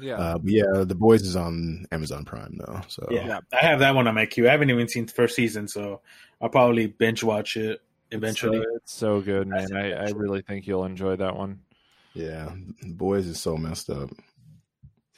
Yeah. 0.00 0.14
Uh, 0.14 0.38
but 0.38 0.50
yeah, 0.50 0.84
The 0.84 0.94
Boys 0.94 1.22
is 1.22 1.36
on 1.36 1.84
Amazon 1.92 2.24
Prime 2.24 2.58
though. 2.58 2.80
So 2.88 3.06
yeah, 3.10 3.40
I 3.52 3.64
have 3.64 3.80
that 3.80 3.94
one 3.94 4.08
on 4.08 4.14
my 4.14 4.26
queue. 4.26 4.48
I 4.48 4.52
haven't 4.52 4.70
even 4.70 4.88
seen 4.88 5.06
the 5.06 5.12
first 5.12 5.36
season, 5.36 5.68
so 5.68 6.00
I'll 6.40 6.48
probably 6.48 6.86
binge 6.86 7.22
watch 7.22 7.56
it 7.56 7.82
eventually. 8.10 8.58
It's 8.58 8.66
so, 8.66 8.76
it's 8.76 8.94
so 8.94 9.20
good, 9.20 9.48
man. 9.48 9.76
I, 9.76 9.92
I 9.92 10.10
really 10.10 10.40
think 10.40 10.66
you'll 10.66 10.84
enjoy 10.84 11.16
that 11.16 11.36
one. 11.36 11.60
Yeah, 12.14 12.50
The 12.82 12.92
boys 12.92 13.26
is 13.26 13.38
so 13.38 13.56
messed 13.56 13.90
up. 13.90 14.10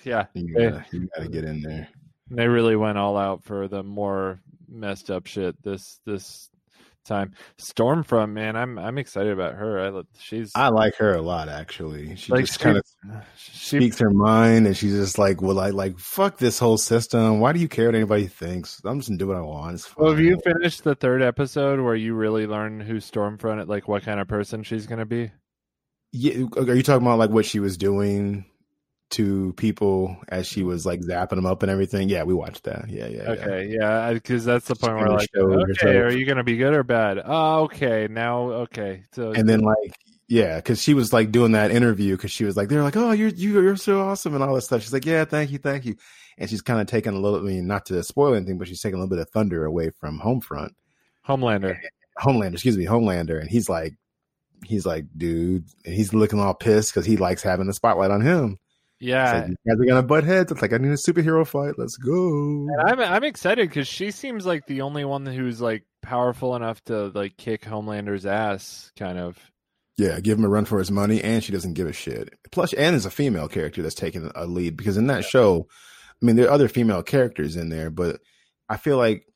Yeah, 0.04 0.26
You 0.34 0.54
gotta, 0.54 0.84
you 0.92 1.08
gotta 1.16 1.28
get 1.28 1.44
in 1.44 1.60
there. 1.62 1.88
they 2.30 2.48
really 2.48 2.76
went 2.76 2.98
all 2.98 3.16
out 3.16 3.44
for 3.44 3.68
the 3.68 3.82
more 3.82 4.40
messed 4.68 5.10
up 5.10 5.26
shit 5.26 5.60
this 5.62 6.00
this 6.06 6.48
time. 7.04 7.32
Stormfront, 7.58 8.30
man, 8.32 8.56
I'm 8.56 8.78
I'm 8.78 8.96
excited 8.98 9.32
about 9.32 9.54
her. 9.54 9.80
I 9.98 10.02
she's 10.18 10.52
I 10.54 10.68
like 10.68 10.94
her 10.96 11.14
a 11.14 11.20
lot, 11.22 11.48
actually. 11.48 12.16
She 12.16 12.32
like 12.32 12.44
just 12.46 12.60
kind 12.60 12.76
of 12.78 12.84
speaks 13.36 13.98
her 13.98 14.10
mind, 14.10 14.66
and 14.66 14.76
she's 14.76 14.94
just 14.94 15.18
like, 15.18 15.42
"Well, 15.42 15.58
I 15.58 15.70
like 15.70 15.98
fuck 15.98 16.38
this 16.38 16.58
whole 16.58 16.78
system. 16.78 17.40
Why 17.40 17.52
do 17.52 17.60
you 17.60 17.68
care 17.68 17.86
what 17.86 17.94
anybody 17.94 18.26
thinks? 18.28 18.80
I'm 18.84 19.00
just 19.00 19.08
gonna 19.08 19.18
do 19.18 19.26
what 19.26 19.36
I 19.36 19.40
want." 19.40 19.88
Well, 19.96 20.10
have 20.10 20.20
you 20.20 20.38
finished 20.44 20.84
the 20.84 20.94
third 20.94 21.22
episode 21.22 21.80
where 21.80 21.96
you 21.96 22.14
really 22.14 22.46
learn 22.46 22.80
who 22.80 22.94
Stormfront, 22.96 23.66
like 23.68 23.88
what 23.88 24.04
kind 24.04 24.20
of 24.20 24.28
person 24.28 24.62
she's 24.62 24.86
gonna 24.86 25.06
be? 25.06 25.32
Yeah, 26.12 26.44
are 26.56 26.74
you 26.74 26.82
talking 26.82 27.06
about 27.06 27.18
like 27.18 27.30
what 27.30 27.46
she 27.46 27.58
was 27.58 27.76
doing 27.76 28.44
to 29.12 29.52
people 29.54 30.16
as 30.28 30.46
she 30.46 30.62
was 30.62 30.84
like 30.84 31.00
zapping 31.00 31.36
them 31.36 31.46
up 31.46 31.62
and 31.62 31.70
everything? 31.70 32.08
Yeah, 32.08 32.24
we 32.24 32.34
watched 32.34 32.64
that. 32.64 32.88
Yeah, 32.88 33.06
yeah. 33.06 33.22
yeah. 33.22 33.30
Okay, 33.30 33.68
yeah, 33.68 34.12
because 34.12 34.44
that's 34.44 34.66
the 34.66 34.74
point 34.74 34.96
where 34.96 35.08
like, 35.08 35.28
okay, 35.36 35.98
are 35.98 36.10
you 36.10 36.26
gonna 36.26 36.44
be 36.44 36.56
good 36.56 36.74
or 36.74 36.82
bad? 36.82 37.20
Oh, 37.24 37.62
okay, 37.64 38.08
now 38.10 38.50
okay, 38.50 39.04
so 39.12 39.32
And 39.32 39.48
then 39.48 39.60
like, 39.60 39.94
yeah, 40.28 40.56
because 40.56 40.82
she 40.82 40.94
was 40.94 41.12
like 41.12 41.30
doing 41.30 41.52
that 41.52 41.70
interview 41.70 42.16
because 42.16 42.30
she 42.30 42.44
was 42.44 42.56
like, 42.56 42.68
they're 42.68 42.82
like, 42.82 42.96
oh, 42.96 43.12
you're 43.12 43.28
you, 43.28 43.60
you're 43.60 43.76
so 43.76 44.00
awesome 44.00 44.34
and 44.34 44.42
all 44.42 44.54
this 44.54 44.66
stuff. 44.66 44.82
She's 44.82 44.92
like, 44.92 45.06
yeah, 45.06 45.24
thank 45.24 45.50
you, 45.50 45.58
thank 45.58 45.84
you. 45.84 45.96
And 46.38 46.48
she's 46.48 46.62
kind 46.62 46.80
of 46.80 46.86
taking 46.86 47.12
a 47.12 47.18
little, 47.18 47.38
I 47.38 47.42
mean, 47.42 47.66
not 47.66 47.86
to 47.86 48.02
spoil 48.02 48.34
anything, 48.34 48.58
but 48.58 48.66
she's 48.66 48.80
taking 48.80 48.94
a 48.94 48.98
little 48.98 49.14
bit 49.14 49.20
of 49.20 49.30
thunder 49.30 49.64
away 49.64 49.90
from 49.90 50.20
Homefront. 50.20 50.70
Homelander. 51.28 51.78
Homelander, 52.18 52.54
excuse 52.54 52.76
me, 52.76 52.86
Homelander, 52.86 53.40
and 53.40 53.50
he's 53.50 53.68
like, 53.68 53.94
he's 54.64 54.86
like, 54.86 55.04
dude, 55.16 55.64
and 55.84 55.94
he's 55.94 56.14
looking 56.14 56.40
all 56.40 56.54
pissed 56.54 56.92
because 56.92 57.06
he 57.06 57.16
likes 57.16 57.42
having 57.42 57.66
the 57.66 57.74
spotlight 57.74 58.10
on 58.10 58.20
him. 58.20 58.58
Yeah, 59.02 59.32
like, 59.32 59.48
you 59.48 59.56
guys 59.66 59.80
are 59.80 59.84
gonna 59.84 60.02
butt 60.04 60.22
heads. 60.22 60.52
It's 60.52 60.62
like 60.62 60.72
I 60.72 60.78
need 60.78 60.92
a 60.92 60.94
superhero 60.94 61.44
fight. 61.44 61.74
Let's 61.76 61.96
go. 61.96 62.12
and 62.12 62.80
I'm 62.86 63.00
I'm 63.00 63.24
excited 63.24 63.68
because 63.68 63.88
she 63.88 64.12
seems 64.12 64.46
like 64.46 64.66
the 64.66 64.82
only 64.82 65.04
one 65.04 65.26
who's 65.26 65.60
like 65.60 65.84
powerful 66.02 66.54
enough 66.54 66.84
to 66.84 67.08
like 67.08 67.36
kick 67.36 67.64
Homelander's 67.64 68.26
ass, 68.26 68.92
kind 68.96 69.18
of. 69.18 69.36
Yeah, 69.98 70.20
give 70.20 70.38
him 70.38 70.44
a 70.44 70.48
run 70.48 70.66
for 70.66 70.78
his 70.78 70.92
money, 70.92 71.20
and 71.20 71.42
she 71.42 71.50
doesn't 71.50 71.74
give 71.74 71.88
a 71.88 71.92
shit. 71.92 72.32
Plus, 72.52 72.72
Anne 72.74 72.94
is 72.94 73.04
a 73.04 73.10
female 73.10 73.48
character 73.48 73.82
that's 73.82 73.96
taking 73.96 74.30
a 74.36 74.46
lead 74.46 74.76
because 74.76 74.96
in 74.96 75.08
that 75.08 75.24
show, 75.24 75.66
I 76.22 76.24
mean, 76.24 76.36
there 76.36 76.46
are 76.46 76.52
other 76.52 76.68
female 76.68 77.02
characters 77.02 77.56
in 77.56 77.70
there, 77.70 77.90
but 77.90 78.20
I 78.68 78.76
feel 78.76 78.98
like 78.98 79.26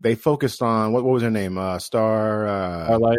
they 0.00 0.14
focused 0.14 0.62
on 0.62 0.92
what, 0.92 1.02
what 1.02 1.12
was 1.12 1.24
her 1.24 1.30
name? 1.30 1.58
Uh, 1.58 1.80
Star 1.80 2.46
uh, 2.46 2.84
Starlight. 2.84 3.18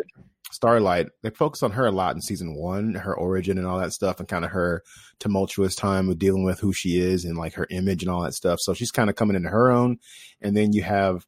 Starlight. 0.59 1.07
They 1.23 1.29
focus 1.29 1.63
on 1.63 1.71
her 1.71 1.85
a 1.85 1.91
lot 1.91 2.15
in 2.15 2.21
season 2.21 2.53
one, 2.53 2.95
her 2.95 3.15
origin 3.15 3.57
and 3.57 3.65
all 3.65 3.79
that 3.79 3.93
stuff, 3.93 4.19
and 4.19 4.27
kind 4.27 4.43
of 4.43 4.51
her 4.51 4.83
tumultuous 5.19 5.73
time 5.73 6.09
of 6.09 6.19
dealing 6.19 6.43
with 6.43 6.59
who 6.59 6.73
she 6.73 6.99
is 6.99 7.23
and 7.23 7.37
like 7.37 7.53
her 7.53 7.65
image 7.69 8.03
and 8.03 8.11
all 8.11 8.23
that 8.23 8.33
stuff. 8.33 8.59
So 8.61 8.73
she's 8.73 8.91
kind 8.91 9.09
of 9.09 9.15
coming 9.15 9.37
into 9.37 9.47
her 9.49 9.71
own, 9.71 9.99
and 10.41 10.57
then 10.57 10.73
you 10.73 10.83
have 10.83 11.25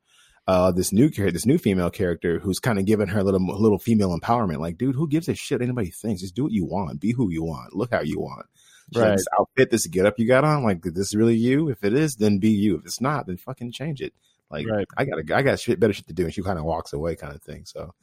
uh, 0.47 0.71
this 0.71 0.91
new 0.91 1.09
character, 1.09 1.31
this 1.31 1.45
new 1.45 1.57
female 1.57 1.89
character 1.89 2.39
who's 2.39 2.59
kind 2.59 2.77
of 2.77 2.85
giving 2.85 3.07
her 3.07 3.19
a 3.19 3.23
little 3.23 3.39
little 3.45 3.79
female 3.79 4.17
empowerment. 4.19 4.57
Like, 4.59 4.77
dude, 4.77 4.95
who 4.95 5.07
gives 5.07 5.29
a 5.29 5.33
shit 5.35 5.61
anybody 5.61 5.91
thinks? 5.91 6.21
Just 6.21 6.35
do 6.35 6.43
what 6.43 6.51
you 6.51 6.65
want, 6.65 6.99
be 6.99 7.13
who 7.13 7.31
you 7.31 7.43
want, 7.43 7.73
look 7.73 7.91
how 7.93 8.01
you 8.01 8.19
want. 8.19 8.47
She's 8.91 8.99
like, 9.01 9.09
Right. 9.11 9.17
this 9.17 9.27
outfit, 9.39 9.71
this 9.71 9.87
get 9.87 10.05
up 10.05 10.19
you 10.19 10.27
got 10.27 10.43
on, 10.43 10.63
like, 10.63 10.85
is 10.85 10.93
this 10.93 11.15
really 11.15 11.35
you? 11.37 11.69
If 11.69 11.85
it 11.85 11.93
is, 11.93 12.15
then 12.15 12.39
be 12.39 12.49
you. 12.49 12.75
If 12.75 12.85
it's 12.85 12.99
not, 12.99 13.27
then 13.27 13.37
fucking 13.37 13.71
change 13.71 14.01
it. 14.01 14.13
Like, 14.49 14.67
Right. 14.67 14.85
I 14.97 15.05
got 15.05 15.31
I 15.31 15.41
got 15.41 15.59
shit 15.61 15.79
better 15.79 15.93
shit 15.93 16.07
to 16.07 16.13
do, 16.13 16.25
and 16.25 16.33
she 16.33 16.41
kind 16.41 16.59
of 16.59 16.65
walks 16.65 16.91
away, 16.91 17.15
kind 17.15 17.33
of 17.33 17.41
thing. 17.41 17.63
So, 17.65 17.93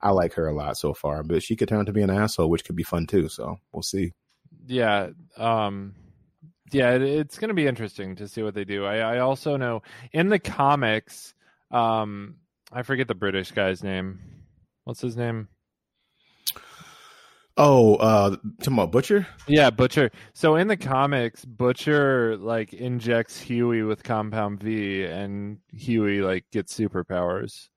I 0.00 0.10
like 0.10 0.34
her 0.34 0.46
a 0.46 0.54
lot 0.54 0.76
so 0.76 0.94
far, 0.94 1.22
but 1.22 1.42
she 1.42 1.56
could 1.56 1.68
turn 1.68 1.80
out 1.80 1.86
to 1.86 1.92
be 1.92 2.02
an 2.02 2.10
asshole, 2.10 2.50
which 2.50 2.64
could 2.64 2.76
be 2.76 2.82
fun 2.84 3.06
too. 3.06 3.28
So 3.28 3.58
we'll 3.72 3.82
see. 3.82 4.12
yeah 4.66 5.10
um 5.36 5.94
yeah 6.72 6.90
it, 6.92 7.02
it's 7.02 7.38
going 7.38 7.48
to 7.48 7.54
be 7.54 7.66
interesting 7.66 8.16
to 8.16 8.28
see 8.28 8.42
what 8.42 8.54
they 8.54 8.64
do 8.64 8.84
I, 8.84 8.98
I 8.98 9.18
also 9.20 9.56
know 9.56 9.82
in 10.12 10.28
the 10.28 10.38
comics 10.38 11.34
um 11.70 12.36
i 12.72 12.82
forget 12.82 13.08
the 13.08 13.14
british 13.14 13.52
guy's 13.52 13.82
name 13.82 14.20
what's 14.84 15.00
his 15.00 15.16
name 15.16 15.48
Oh, 17.60 17.96
uh, 17.96 18.36
talking 18.60 18.74
about 18.74 18.92
Butcher. 18.92 19.26
yeah 19.48 19.70
butcher 19.70 20.10
so 20.32 20.54
in 20.54 20.68
the 20.68 20.76
comics 20.76 21.44
butcher 21.44 22.36
like 22.36 22.72
injects 22.72 23.40
huey 23.40 23.82
with 23.82 24.04
compound 24.04 24.60
v 24.62 25.04
and 25.04 25.58
huey 25.72 26.20
like 26.20 26.44
gets 26.52 26.72
superpowers 26.78 27.68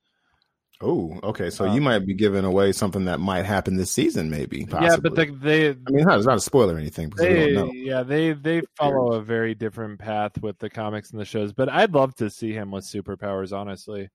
Oh, 0.81 1.19
okay. 1.23 1.49
So 1.51 1.67
Um, 1.67 1.75
you 1.75 1.81
might 1.81 2.05
be 2.05 2.13
giving 2.13 2.43
away 2.43 2.71
something 2.71 3.05
that 3.05 3.19
might 3.19 3.45
happen 3.45 3.75
this 3.77 3.91
season, 3.91 4.29
maybe. 4.29 4.65
Possibly. 4.65 4.87
yeah 4.87 4.97
but 4.97 5.15
the, 5.15 5.25
they 5.37 5.69
I 5.69 5.73
mean, 5.91 6.09
it's 6.09 6.25
not 6.25 6.37
a 6.37 6.41
spoiler 6.41 6.75
or 6.75 6.79
anything 6.79 7.09
because 7.09 7.27
we 7.27 7.33
they 7.33 7.53
don't 7.53 7.67
know. 7.67 7.71
yeah 7.73 8.03
they 8.03 8.33
they 8.33 8.61
follow 8.77 9.13
a 9.13 9.21
very 9.21 9.53
different 9.53 9.99
path 9.99 10.41
with 10.41 10.57
the 10.59 10.69
comics 10.69 11.11
and 11.11 11.19
the 11.19 11.25
shows 11.25 11.53
but 11.53 11.69
i'd 11.69 11.93
love 11.93 12.15
to 12.15 12.29
see 12.29 12.51
him 12.53 12.71
with 12.71 12.83
superpowers 12.85 13.51
honestly 13.55 14.09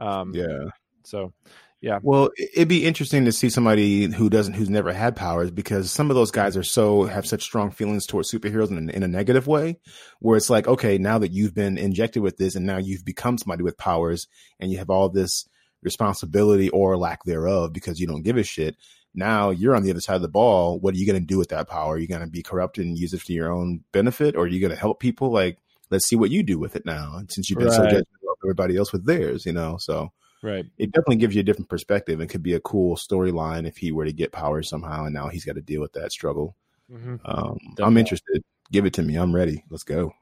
um 0.00 0.32
Yeah. 0.34 0.66
so 1.04 1.32
yeah 1.80 1.98
Well, 2.02 2.30
it- 2.36 2.50
it'd 2.54 2.68
be 2.68 2.84
interesting 2.86 3.24
to 3.24 3.32
see 3.32 3.50
somebody 3.50 4.04
who 4.12 4.30
doesn't, 4.30 4.54
who's 4.54 4.70
never 4.70 4.92
had 4.92 5.16
powers, 5.16 5.50
because 5.50 5.90
some 5.90 6.10
of 6.10 6.14
those 6.14 6.30
guys 6.30 6.56
are 6.56 6.62
so 6.62 7.02
have 7.04 7.26
such 7.26 7.42
strong 7.42 7.72
feelings 7.72 8.06
towards 8.06 8.30
superheroes 8.30 8.70
in, 8.70 8.88
in 8.90 9.02
a 9.02 9.08
negative 9.08 9.48
way, 9.48 9.80
where 10.20 10.36
it's 10.36 10.48
like, 10.48 10.68
okay, 10.68 10.96
now 10.98 11.18
that 11.18 11.32
you've 11.32 11.54
been 11.56 11.76
injected 11.78 12.22
with 12.22 12.36
this, 12.36 12.54
and 12.54 12.64
now 12.66 12.78
you've 12.78 13.04
become 13.04 13.36
somebody 13.36 13.64
with 13.64 13.76
powers, 13.78 14.28
and 14.60 14.70
you 14.70 14.78
have 14.78 14.90
all 14.90 15.08
this 15.08 15.48
responsibility 15.82 16.68
or 16.70 16.96
lack 16.96 17.24
thereof 17.24 17.72
because 17.72 17.98
you 18.00 18.06
don't 18.06 18.22
give 18.22 18.36
a 18.36 18.42
shit. 18.42 18.76
Now 19.14 19.50
you're 19.50 19.74
on 19.76 19.82
the 19.82 19.90
other 19.90 20.00
side 20.00 20.16
of 20.16 20.22
the 20.22 20.28
ball. 20.28 20.80
What 20.80 20.94
are 20.94 20.98
you 20.98 21.06
going 21.06 21.20
to 21.20 21.26
do 21.26 21.38
with 21.38 21.50
that 21.50 21.68
power? 21.68 21.94
Are 21.94 21.98
you 21.98 22.08
going 22.08 22.22
to 22.22 22.26
be 22.30 22.42
corrupted 22.42 22.86
and 22.86 22.98
use 22.98 23.12
it 23.12 23.20
for 23.20 23.32
your 23.32 23.52
own 23.52 23.84
benefit, 23.92 24.36
or 24.36 24.44
are 24.44 24.46
you 24.48 24.60
going 24.60 24.70
to 24.72 24.76
help 24.80 25.00
people? 25.00 25.30
Like, 25.30 25.58
let's 25.90 26.08
see 26.08 26.16
what 26.16 26.30
you 26.30 26.42
do 26.42 26.58
with 26.58 26.76
it 26.76 26.86
now. 26.86 27.16
And 27.16 27.30
since 27.30 27.50
you've 27.50 27.58
been 27.58 27.70
so 27.70 27.82
Right. 27.82 27.92
judgmental 27.92 28.32
of 28.32 28.38
everybody 28.44 28.76
else 28.76 28.92
with 28.92 29.04
theirs, 29.06 29.44
you 29.46 29.52
know, 29.52 29.76
so 29.78 30.12
right 30.42 30.66
it 30.78 30.90
definitely 30.92 31.16
gives 31.16 31.34
you 31.34 31.40
a 31.40 31.44
different 31.44 31.68
perspective 31.68 32.20
and 32.20 32.28
could 32.30 32.42
be 32.42 32.54
a 32.54 32.60
cool 32.60 32.96
storyline 32.96 33.66
if 33.68 33.76
he 33.76 33.92
were 33.92 34.04
to 34.04 34.12
get 34.12 34.32
power 34.32 34.62
somehow 34.62 35.04
and 35.04 35.14
now 35.14 35.28
he's 35.28 35.44
got 35.44 35.54
to 35.54 35.62
deal 35.62 35.80
with 35.80 35.92
that 35.92 36.12
struggle. 36.12 36.56
hmm 36.90 37.16
Um, 37.24 37.58
I'm 37.80 37.96
interested. 37.98 38.42
Give 38.70 38.86
it 38.86 38.94
to 38.94 39.02
me. 39.02 39.16
I'm 39.16 39.34
ready. 39.34 39.64
Let's 39.70 39.84
go. 39.84 40.12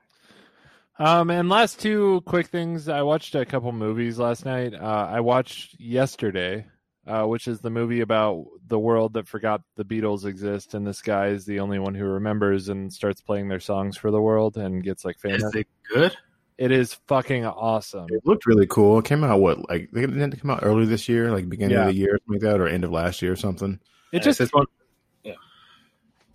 Um, 1.00 1.30
and 1.30 1.48
last 1.48 1.80
two 1.80 2.20
quick 2.26 2.48
things. 2.48 2.88
I 2.88 3.00
watched 3.02 3.34
a 3.34 3.46
couple 3.46 3.72
movies 3.72 4.18
last 4.18 4.44
night. 4.44 4.74
Uh, 4.74 5.08
I 5.10 5.20
watched 5.20 5.80
yesterday, 5.80 6.66
uh, 7.06 7.24
which 7.24 7.48
is 7.48 7.60
the 7.60 7.70
movie 7.70 8.02
about 8.02 8.44
the 8.68 8.78
world 8.78 9.14
that 9.14 9.26
forgot 9.26 9.62
the 9.76 9.84
Beatles 9.84 10.26
exist, 10.26 10.74
and 10.74 10.86
this 10.86 11.00
guy 11.00 11.28
is 11.28 11.46
the 11.46 11.58
only 11.58 11.78
one 11.78 11.94
who 11.94 12.04
remembers 12.04 12.68
and 12.68 12.92
starts 12.92 13.22
playing 13.22 13.48
their 13.48 13.60
songs 13.60 13.96
for 13.96 14.10
the 14.10 14.20
world 14.20 14.58
and 14.58 14.84
gets 14.84 15.04
like 15.06 15.18
famous. 15.18 15.42
Is 15.42 15.54
it 15.54 15.66
good? 15.92 16.14
It 16.58 16.70
is 16.70 16.92
fucking 17.08 17.46
awesome. 17.46 18.06
It 18.10 18.20
looked 18.26 18.44
really 18.44 18.66
cool. 18.66 18.98
It 18.98 19.06
came 19.06 19.24
out 19.24 19.40
what 19.40 19.70
like 19.70 19.84
it 19.84 19.92
didn't 19.94 20.34
it 20.34 20.40
come 20.42 20.50
out 20.50 20.60
earlier 20.62 20.84
this 20.84 21.08
year, 21.08 21.32
like 21.32 21.48
beginning 21.48 21.78
Yeah. 21.78 21.84
of 21.88 21.94
the 21.94 21.98
year, 21.98 22.18
something 22.26 22.34
like 22.34 22.52
that, 22.52 22.60
or 22.60 22.68
end 22.68 22.84
of 22.84 22.90
last 22.90 23.22
year 23.22 23.32
or 23.32 23.36
something. 23.36 23.80
It 24.12 24.22
just 24.22 24.38
This 24.38 24.52
one- 24.52 24.66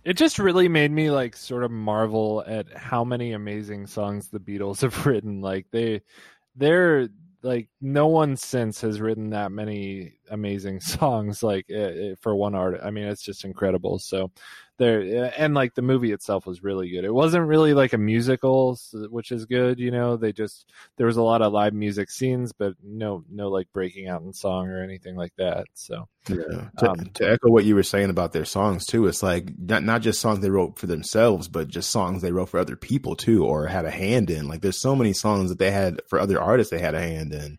it 0.06 0.16
just 0.16 0.38
really 0.38 0.68
made 0.68 0.92
me 0.92 1.10
like 1.10 1.36
sort 1.36 1.64
of 1.64 1.72
marvel 1.72 2.44
at 2.46 2.72
how 2.76 3.02
many 3.02 3.32
amazing 3.32 3.88
songs 3.88 4.28
the 4.28 4.38
Beatles 4.38 4.80
have 4.82 5.04
written. 5.04 5.40
Like 5.40 5.66
they, 5.72 6.00
they're 6.54 7.08
like 7.42 7.68
no 7.80 8.06
one 8.06 8.36
since 8.36 8.80
has 8.82 9.00
written 9.00 9.30
that 9.30 9.50
many 9.50 10.14
amazing 10.30 10.80
songs 10.80 11.42
like 11.42 11.66
uh, 11.76 12.14
for 12.20 12.36
one 12.36 12.54
artist. 12.54 12.84
I 12.84 12.90
mean, 12.92 13.08
it's 13.08 13.22
just 13.22 13.44
incredible. 13.44 13.98
So 13.98 14.30
there, 14.78 15.32
and 15.36 15.54
like 15.54 15.74
the 15.74 15.82
movie 15.82 16.12
itself 16.12 16.46
was 16.46 16.62
really 16.62 16.88
good. 16.90 17.04
It 17.04 17.12
wasn't 17.14 17.46
really 17.46 17.74
like 17.74 17.92
a 17.92 17.98
musical, 17.98 18.78
which 19.10 19.32
is 19.32 19.46
good. 19.46 19.78
You 19.78 19.90
know, 19.90 20.16
they 20.16 20.32
just 20.32 20.70
there 20.96 21.06
was 21.06 21.16
a 21.16 21.22
lot 21.22 21.42
of 21.42 21.52
live 21.52 21.72
music 21.74 22.10
scenes, 22.10 22.52
but 22.52 22.74
no, 22.82 23.24
no 23.30 23.48
like 23.48 23.68
breaking 23.72 24.08
out 24.08 24.22
in 24.22 24.32
song 24.32 24.68
or 24.68 24.82
anything 24.82 25.16
like 25.16 25.32
that. 25.38 25.66
So 25.74 26.08
Yeah. 26.28 26.68
To, 26.78 26.90
Um, 26.90 27.10
to 27.14 27.30
echo 27.30 27.50
what 27.50 27.64
you 27.64 27.74
were 27.74 27.82
saying 27.82 28.10
about 28.10 28.32
their 28.32 28.44
songs 28.44 28.84
too, 28.86 29.06
it's 29.06 29.22
like 29.22 29.52
not 29.58 29.82
not 29.84 30.02
just 30.02 30.20
songs 30.20 30.40
they 30.40 30.50
wrote 30.50 30.78
for 30.78 30.86
themselves, 30.86 31.48
but 31.48 31.68
just 31.68 31.90
songs 31.90 32.22
they 32.22 32.32
wrote 32.32 32.48
for 32.48 32.58
other 32.60 32.76
people 32.76 33.16
too, 33.16 33.44
or 33.44 33.66
had 33.66 33.84
a 33.84 33.90
hand 33.90 34.30
in. 34.30 34.48
Like 34.48 34.60
there's 34.60 34.80
so 34.80 34.94
many 34.96 35.12
songs 35.12 35.50
that 35.50 35.58
they 35.58 35.70
had 35.70 36.00
for 36.08 36.18
other 36.20 36.40
artists 36.40 36.70
they 36.70 36.78
had 36.80 36.94
a 36.94 37.00
hand 37.00 37.32
in. 37.32 37.58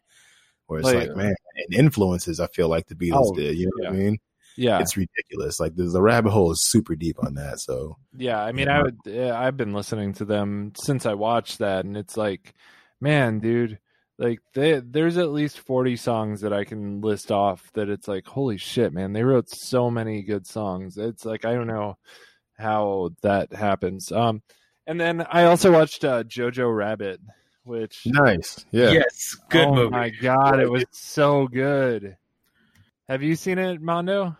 Where 0.67 0.79
it's 0.79 0.85
Like- 0.85 1.07
like, 1.07 1.15
man, 1.15 1.33
and 1.55 1.79
influences 1.79 2.39
I 2.41 2.47
feel 2.47 2.67
like 2.67 2.87
the 2.87 2.95
Beatles 2.95 3.27
Oh, 3.31 3.33
did. 3.33 3.57
You 3.57 3.67
know 3.67 3.89
what 3.89 3.93
I 3.93 3.97
mean? 3.97 4.17
Yeah, 4.57 4.79
It's 4.79 4.97
ridiculous. 4.97 5.59
Like 5.59 5.75
the, 5.75 5.83
the 5.85 6.01
rabbit 6.01 6.31
hole 6.31 6.51
is 6.51 6.65
super 6.65 6.95
deep 6.95 7.17
on 7.23 7.35
that. 7.35 7.59
So 7.59 7.97
Yeah, 8.17 8.41
I 8.41 8.51
mean, 8.51 8.67
Yeah. 8.67 8.79
I 8.79 8.81
would. 8.83 8.97
yeah, 9.05 9.39
I've 9.39 9.55
been 9.57 9.73
listening 9.73 10.13
to 10.15 10.25
them 10.25 10.73
since 10.75 11.05
I 11.05 11.13
watched 11.13 11.59
that, 11.59 11.85
and 11.85 11.95
it's 11.95 12.17
like, 12.17 12.53
man, 12.99 13.39
dude, 13.39 13.79
like 14.17 14.39
they, 14.55 14.79
there's 14.79 15.17
at 15.17 15.29
least 15.29 15.59
forty 15.59 15.95
songs 15.95 16.41
that 16.41 16.51
I 16.53 16.63
can 16.63 17.01
list 17.01 17.31
off 17.31 17.71
that 17.73 17.87
it's 17.89 18.07
like, 18.07 18.25
holy 18.25 18.57
shit, 18.57 18.91
man, 18.93 19.13
they 19.13 19.23
wrote 19.23 19.49
so 19.49 19.91
many 19.91 20.23
good 20.23 20.47
songs. 20.47 20.97
It's 20.97 21.23
like 21.23 21.45
I 21.45 21.53
don't 21.53 21.67
know 21.67 21.97
how 22.57 23.11
that 23.21 23.53
happens. 23.53 24.11
Um, 24.11 24.41
and 24.87 24.99
then 24.99 25.21
I 25.29 25.43
also 25.43 25.71
watched 25.71 26.03
uh, 26.03 26.23
Jojo 26.23 26.75
Rabbit, 26.75 27.21
which 27.63 28.01
nice. 28.07 28.65
Yeah. 28.71 28.89
Yes, 28.89 29.35
good 29.49 29.67
oh 29.67 29.75
movie. 29.75 29.89
my 29.91 30.09
god, 30.09 30.59
it 30.61 30.71
was 30.71 30.85
so 30.91 31.47
good. 31.47 32.17
Have 33.07 33.21
you 33.21 33.35
seen 33.35 33.57
it, 33.59 33.79
Mondo? 33.81 34.35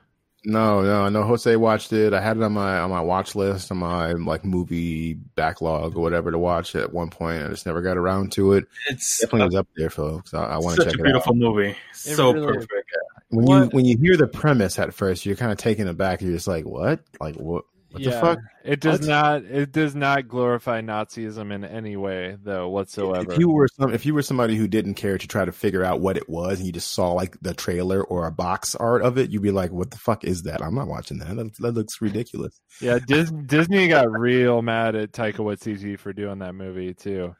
No, 0.50 0.82
no, 0.82 1.04
I 1.04 1.10
know 1.10 1.24
Jose 1.24 1.54
watched 1.58 1.92
it. 1.92 2.14
I 2.14 2.22
had 2.22 2.38
it 2.38 2.44
on 2.44 2.54
my 2.54 2.80
on 2.80 2.90
my 2.90 3.02
watch 3.02 3.36
list 3.36 3.70
on 3.70 3.80
my 3.80 4.14
like 4.14 4.46
movie 4.46 5.16
backlog 5.16 5.98
or 5.98 6.02
whatever 6.02 6.32
to 6.32 6.40
watch 6.40 6.74
at 6.74 6.94
one 6.94 7.10
point. 7.10 7.44
I 7.44 7.50
just 7.50 7.66
never 7.66 7.82
got 7.82 7.98
around 7.98 8.32
to 8.32 8.54
it. 8.54 8.66
It's 8.88 9.20
Definitely 9.20 9.48
was 9.48 9.56
up 9.56 9.68
there, 9.76 9.90
folks. 9.90 10.34
I, 10.34 10.46
I 10.46 10.58
want 10.60 10.78
to 10.78 10.86
check 10.86 10.86
it 10.86 10.88
out. 10.88 10.92
Such 10.92 11.00
a 11.02 11.04
beautiful 11.04 11.36
movie. 11.36 11.76
So 11.92 12.32
really 12.32 12.60
is. 12.60 12.66
perfect. 12.66 12.92
When 13.28 13.46
you 13.46 13.66
when 13.74 13.84
you 13.84 13.98
hear 13.98 14.16
the 14.16 14.26
premise 14.26 14.80
at 14.80 14.94
first, 14.94 15.26
you're 15.26 15.36
kind 15.36 15.52
of 15.52 15.58
taken 15.58 15.86
aback. 15.90 16.22
You're 16.22 16.32
just 16.32 16.48
like, 16.48 16.64
what? 16.64 17.02
Like 17.20 17.36
what? 17.36 17.66
What 17.98 18.04
the 18.04 18.20
fuck? 18.20 18.40
It 18.64 18.80
does 18.80 19.00
What? 19.02 19.08
not. 19.10 19.44
It 19.46 19.72
does 19.72 19.96
not 19.96 20.28
glorify 20.28 20.82
Nazism 20.82 21.54
in 21.54 21.64
any 21.64 21.96
way, 21.96 22.38
though 22.44 22.70
whatsoever. 22.70 23.32
If 23.32 23.40
you 23.40 23.50
were 23.50 23.68
some, 23.68 23.94
if 23.94 24.06
you 24.06 24.14
were 24.14 24.22
somebody 24.22 24.56
who 24.56 24.68
didn't 24.68 24.96
care 24.96 25.18
to 25.18 25.28
try 25.28 25.46
to 25.46 25.52
figure 25.52 25.84
out 25.84 26.02
what 26.02 26.18
it 26.18 26.28
was, 26.30 26.60
and 26.60 26.68
you 26.68 26.74
just 26.74 26.92
saw 26.94 27.12
like 27.12 27.38
the 27.42 27.54
trailer 27.54 28.04
or 28.04 28.28
a 28.28 28.32
box 28.32 28.76
art 28.76 29.02
of 29.02 29.18
it, 29.18 29.30
you'd 29.30 29.42
be 29.44 29.52
like, 29.52 29.72
"What 29.72 29.92
the 29.92 29.98
fuck 29.98 30.24
is 30.24 30.44
that? 30.44 30.62
I'm 30.62 30.76
not 30.76 30.88
watching 30.88 31.20
that. 31.20 31.36
That, 31.36 31.56
that 31.60 31.72
looks 31.74 32.02
ridiculous." 32.02 32.60
yeah, 32.82 33.00
Dis- 33.06 33.32
Disney 33.46 33.88
got 33.88 34.12
real 34.12 34.62
mad 34.62 34.96
at 34.96 35.12
Taika 35.12 35.38
Waititi 35.38 35.98
for 35.98 36.14
doing 36.14 36.40
that 36.40 36.54
movie 36.54 36.94
too. 36.94 37.36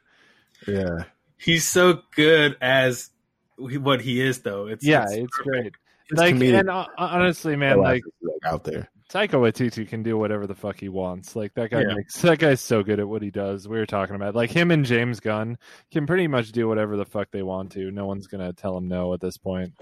Yeah, 0.66 1.04
He's 1.36 1.68
so 1.68 2.02
good 2.16 2.56
as 2.60 3.10
what 3.56 4.00
he 4.00 4.20
is, 4.20 4.40
though. 4.40 4.66
It's 4.66 4.84
yeah, 4.84 5.04
it's 5.04 5.12
it's 5.14 5.36
great. 5.38 5.72
His 6.10 6.18
Like, 6.18 6.34
comedic 6.34 6.60
and 6.60 6.70
uh, 6.70 6.86
honestly, 6.96 7.54
man, 7.54 7.72
skill 7.72 7.82
like 7.82 8.02
is, 8.06 8.12
like, 8.22 8.52
out 8.52 8.64
there. 8.64 8.88
Taika 9.08 9.30
Waititi 9.40 9.88
can 9.88 10.02
do 10.02 10.18
whatever 10.18 10.46
the 10.46 10.54
fuck 10.54 10.78
he 10.78 10.88
wants. 10.90 11.34
Like 11.34 11.54
that 11.54 11.70
guy 11.70 11.80
Yeah. 11.80 11.94
makes 11.94 12.20
that 12.22 12.38
guy's 12.38 12.60
so 12.60 12.82
good 12.82 13.00
at 13.00 13.08
what 13.08 13.22
he 13.22 13.30
does. 13.30 13.66
We 13.66 13.78
were 13.78 13.86
talking 13.86 14.16
about 14.16 14.34
like 14.34 14.50
him 14.50 14.70
and 14.70 14.84
James 14.84 15.18
Gunn 15.20 15.56
can 15.90 16.06
pretty 16.06 16.26
much 16.26 16.52
do 16.52 16.68
whatever 16.68 16.96
the 16.96 17.06
fuck 17.06 17.30
they 17.30 17.42
want 17.42 17.72
to. 17.72 17.90
No 17.90 18.06
one's 18.06 18.26
gonna 18.26 18.52
tell 18.52 18.76
him 18.76 18.86
no 18.88 19.14
at 19.14 19.20
this 19.20 19.38
point 19.38 19.72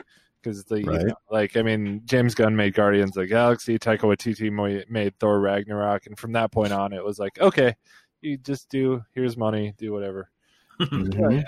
because 0.40 0.62
the 0.64 0.78
you 0.80 0.84
know, 0.86 1.14
like 1.30 1.56
I 1.56 1.62
mean 1.62 2.02
James 2.04 2.34
Gunn 2.36 2.54
made 2.54 2.74
Guardians 2.74 3.16
of 3.16 3.22
the 3.22 3.26
Galaxy, 3.26 3.78
Taika 3.80 4.02
Waititi 4.02 4.88
made 4.88 5.18
Thor 5.18 5.40
Ragnarok, 5.40 6.06
and 6.06 6.16
from 6.16 6.32
that 6.32 6.52
point 6.52 6.72
on, 6.72 6.92
it 6.92 7.04
was 7.04 7.18
like 7.18 7.40
okay, 7.40 7.74
you 8.20 8.36
just 8.38 8.68
do 8.70 9.02
here's 9.12 9.36
money, 9.36 9.74
do 9.76 9.92
whatever. 9.92 10.30
Mhm. 10.80 11.42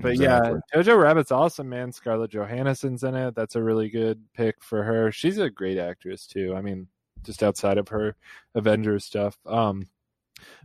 But 0.00 0.14
Exactly. 0.14 0.60
yeah, 0.74 0.82
Jojo 0.82 1.00
Rabbit's 1.00 1.30
awesome, 1.30 1.68
man. 1.68 1.92
Scarlett 1.92 2.32
Johansson's 2.32 3.04
in 3.04 3.14
it. 3.14 3.36
That's 3.36 3.54
a 3.54 3.62
really 3.62 3.88
good 3.88 4.20
pick 4.34 4.56
for 4.60 4.82
her. 4.82 5.12
She's 5.12 5.38
a 5.38 5.48
great 5.48 5.78
actress 5.78 6.26
too. 6.26 6.52
I 6.56 6.60
mean, 6.62 6.88
just 7.24 7.42
outside 7.42 7.78
of 7.78 7.88
her 7.88 8.14
Avengers 8.54 9.04
stuff. 9.04 9.36
Um, 9.46 9.88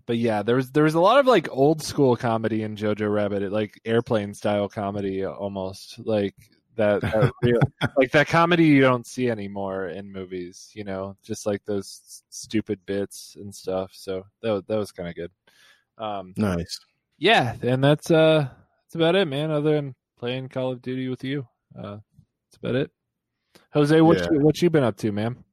but 0.06 0.18
yeah, 0.18 0.44
there 0.44 0.56
was 0.56 0.72
there 0.72 0.84
was 0.84 0.96
a 0.96 1.00
lot 1.00 1.20
of 1.20 1.28
like 1.28 1.48
old 1.52 1.82
school 1.82 2.16
comedy 2.16 2.64
in 2.64 2.76
Jojo 2.76 3.12
Rabbit, 3.14 3.44
it, 3.44 3.52
like 3.52 3.80
airplane 3.86 4.34
style 4.34 4.68
comedy 4.68 5.26
almost, 5.26 6.00
like 6.06 6.36
that, 6.76 7.02
that 7.02 7.32
real, 7.44 7.60
like 7.98 8.12
that 8.12 8.28
comedy 8.28 8.66
you 8.66 8.82
don't 8.82 9.06
see 9.06 9.30
anymore 9.30 9.88
in 9.90 10.12
movies. 10.12 10.72
You 10.74 10.84
know, 10.84 11.16
just 11.24 11.46
like 11.46 11.64
those 11.66 12.24
stupid 12.30 12.80
bits 12.86 13.38
and 13.40 13.54
stuff. 13.54 13.92
So 13.94 14.26
that 14.42 14.52
was, 14.52 14.64
that 14.68 14.78
was 14.78 14.92
kind 14.92 15.10
of 15.10 15.16
good. 15.16 15.32
Um, 15.98 16.34
nice. 16.38 16.80
yeah, 17.18 17.56
and 17.62 17.84
that's 17.84 18.10
uh 18.10 18.48
that's 18.86 18.96
about 18.96 19.16
it, 19.16 19.28
man. 19.28 19.52
Other 19.52 19.76
than 19.76 19.96
playing 20.18 20.50
Call 20.50 20.72
of 20.72 20.82
Duty 20.82 21.08
with 21.10 21.24
you, 21.24 21.48
uh, 21.78 21.98
that's 22.48 22.58
about 22.58 22.76
it. 22.76 22.92
Jose, 23.74 24.02
what 24.02 24.18
Yeah. 24.18 24.28
you, 24.32 24.40
what 24.40 24.62
you 24.62 24.70
been 24.72 24.84
up 24.84 24.98
to, 24.98 25.12
man? 25.12 25.44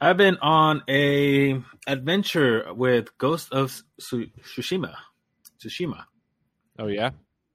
I've 0.00 0.16
been 0.16 0.36
on 0.38 0.82
a 0.88 1.60
adventure 1.86 2.72
with 2.74 3.16
Ghost 3.18 3.52
of 3.52 3.82
Tsushima. 4.00 4.94
Tsushima. 5.58 6.04
Oh 6.78 6.86
yeah, 6.88 7.10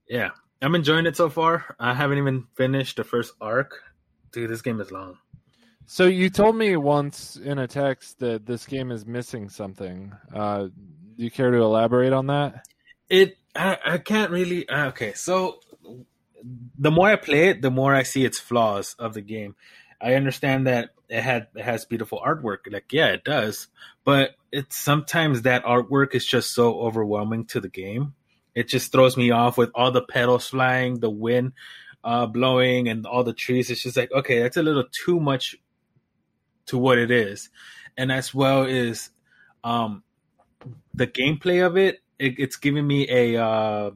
Yeah, 0.07 0.31
I'm 0.61 0.73
enjoying 0.73 1.05
it 1.05 1.15
so 1.15 1.29
far. 1.29 1.75
I 1.79 1.93
haven't 1.93 2.17
even 2.17 2.47
finished 2.55 2.97
the 2.97 3.03
first 3.03 3.33
arc. 3.39 3.83
Dude, 4.31 4.49
this 4.49 4.61
game 4.63 4.81
is 4.81 4.91
long. 4.91 5.17
so 5.85 6.05
you 6.05 6.29
told 6.29 6.55
me 6.55 6.75
once 6.77 7.35
in 7.35 7.59
a 7.59 7.67
text 7.67 8.19
that 8.19 8.45
this 8.45 8.65
game 8.65 8.91
is 8.91 9.05
missing 9.05 9.49
something. 9.49 10.11
Uh, 10.33 10.63
do 10.63 11.23
you 11.23 11.29
care 11.29 11.51
to 11.51 11.57
elaborate 11.57 12.13
on 12.13 12.27
that? 12.27 12.65
It 13.09 13.37
I, 13.55 13.77
I 13.85 13.97
can't 13.99 14.31
really 14.31 14.67
uh, 14.67 14.87
okay, 14.87 15.13
so 15.13 15.59
the 16.77 16.89
more 16.89 17.09
I 17.09 17.17
play 17.17 17.49
it, 17.49 17.61
the 17.61 17.69
more 17.69 17.93
I 17.93 18.01
see 18.01 18.25
its 18.25 18.39
flaws 18.39 18.95
of 18.97 19.13
the 19.13 19.21
game. 19.21 19.55
I 20.01 20.15
understand 20.15 20.65
that 20.65 20.89
it 21.11 21.21
had 21.21 21.47
it 21.55 21.63
has 21.63 21.85
beautiful 21.85 22.21
artwork. 22.25 22.71
Like, 22.71 22.93
yeah, 22.93 23.07
it 23.07 23.25
does. 23.25 23.67
But 24.05 24.31
it's 24.51 24.77
sometimes 24.77 25.41
that 25.41 25.65
artwork 25.65 26.15
is 26.15 26.25
just 26.25 26.53
so 26.53 26.79
overwhelming 26.79 27.45
to 27.47 27.59
the 27.59 27.67
game. 27.67 28.13
It 28.55 28.69
just 28.69 28.91
throws 28.93 29.17
me 29.17 29.31
off 29.31 29.57
with 29.57 29.71
all 29.75 29.91
the 29.91 30.01
petals 30.01 30.47
flying, 30.47 30.99
the 30.99 31.09
wind 31.09 31.51
uh, 32.03 32.27
blowing, 32.27 32.87
and 32.87 33.05
all 33.05 33.25
the 33.25 33.33
trees. 33.33 33.69
It's 33.69 33.83
just 33.83 33.97
like, 33.97 34.11
okay, 34.11 34.39
that's 34.39 34.57
a 34.57 34.63
little 34.63 34.85
too 34.89 35.19
much 35.19 35.57
to 36.67 36.77
what 36.77 36.97
it 36.97 37.11
is. 37.11 37.49
And 37.97 38.09
as 38.09 38.33
well 38.33 38.63
as 38.63 39.09
um, 39.65 40.03
the 40.93 41.07
gameplay 41.07 41.65
of 41.65 41.75
it, 41.75 41.99
it 42.19 42.35
it's 42.37 42.55
giving 42.55 42.87
me 42.87 43.09
a 43.09 43.43
uh, 43.43 43.91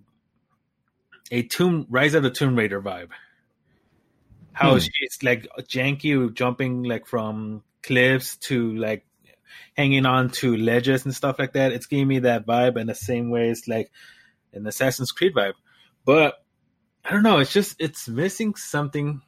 a 1.32 1.44
Tomb 1.44 1.88
Rise 1.90 2.14
of 2.14 2.24
the 2.24 2.30
Tomb 2.30 2.58
Raider 2.58 2.82
vibe. 2.82 3.10
How 4.56 4.74
Hmm. 4.74 4.80
she's 4.80 5.20
like 5.22 5.48
janky, 5.64 6.34
jumping 6.34 6.84
like 6.84 7.06
from 7.06 7.64
cliffs 7.84 8.38
to 8.38 8.76
like 8.78 9.06
hanging 9.76 10.06
on 10.06 10.30
to 10.30 10.56
ledges 10.56 11.06
and 11.06 11.14
stuff 11.14 11.38
like 11.38 11.54
that. 11.54 11.74
It's 11.74 11.86
giving 11.88 12.08
me 12.08 12.20
that 12.20 12.46
vibe 12.48 12.78
in 12.80 12.88
the 12.88 12.96
same 12.96 13.30
way 13.30 13.50
it's 13.50 13.68
like 13.68 13.92
an 14.54 14.66
Assassin's 14.66 15.12
Creed 15.12 15.36
vibe. 15.36 15.54
But 16.06 16.36
I 17.04 17.12
don't 17.12 17.24
know, 17.24 17.40
it's 17.40 17.52
just 17.54 17.76
it's 17.80 18.08
missing 18.08 18.56
something, 18.56 19.22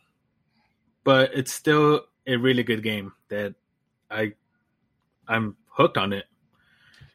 but 1.03 1.31
it's 1.33 1.53
still 1.53 2.05
a 2.25 2.37
really 2.37 2.63
good 2.63 2.81
game 2.81 3.13
that 3.29 3.55
I 4.09 4.33
I'm 5.27 5.57
hooked 5.69 5.97
on 5.97 6.13
it. 6.13 6.25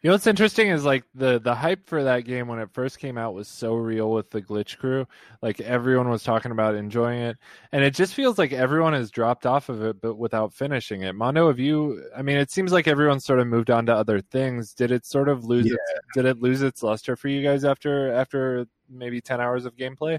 You 0.03 0.09
know 0.09 0.15
what's 0.15 0.27
interesting 0.27 0.67
is 0.67 0.85
like 0.85 1.05
the 1.15 1.39
the 1.39 1.55
hype 1.55 1.87
for 1.87 2.03
that 2.03 2.25
game 2.25 2.49
when 2.49 2.59
it 2.59 2.73
first 2.73 2.99
came 2.99 3.17
out 3.17 3.35
was 3.35 3.47
so 3.47 3.75
real 3.75 4.11
with 4.11 4.31
the 4.31 4.43
glitch 4.43 4.79
crew. 4.79 5.07
Like 5.41 5.61
everyone 5.61 6.09
was 6.09 6.25
talking 6.25 6.51
about 6.51 6.75
enjoying 6.75 7.21
it, 7.21 7.37
and 7.71 7.85
it 7.85 7.95
just 7.95 8.13
feels 8.15 8.37
like 8.37 8.53
everyone 8.53 8.95
has 8.95 9.13
dropped 9.13 9.47
off 9.47 9.69
of 9.69 9.81
it, 9.85 10.01
but 10.01 10.17
without 10.17 10.55
finishing 10.55 11.03
it. 11.03 11.15
Mondo, 11.15 11.47
have 11.47 11.61
you? 11.61 12.03
I 12.17 12.23
mean, 12.23 12.37
it 12.37 12.51
seems 12.51 12.73
like 12.73 12.89
everyone 12.89 13.21
sort 13.21 13.39
of 13.39 13.47
moved 13.47 13.71
on 13.71 13.87
to 13.87 13.95
other 13.95 14.21
things. 14.21 14.75
Did 14.75 14.91
it 14.91 15.07
sort 15.07 15.29
of 15.29 15.45
lose? 15.45 15.67
Yeah. 15.67 15.75
Its, 15.75 16.05
did 16.17 16.25
it 16.25 16.43
lose 16.43 16.63
its 16.63 16.83
luster 16.83 17.15
for 17.15 17.29
you 17.29 17.41
guys 17.41 17.65
after 17.65 18.13
after 18.13 18.67
maybe 18.91 19.21
ten 19.21 19.41
hours 19.41 19.67
of 19.67 19.77
gameplay? 19.77 20.19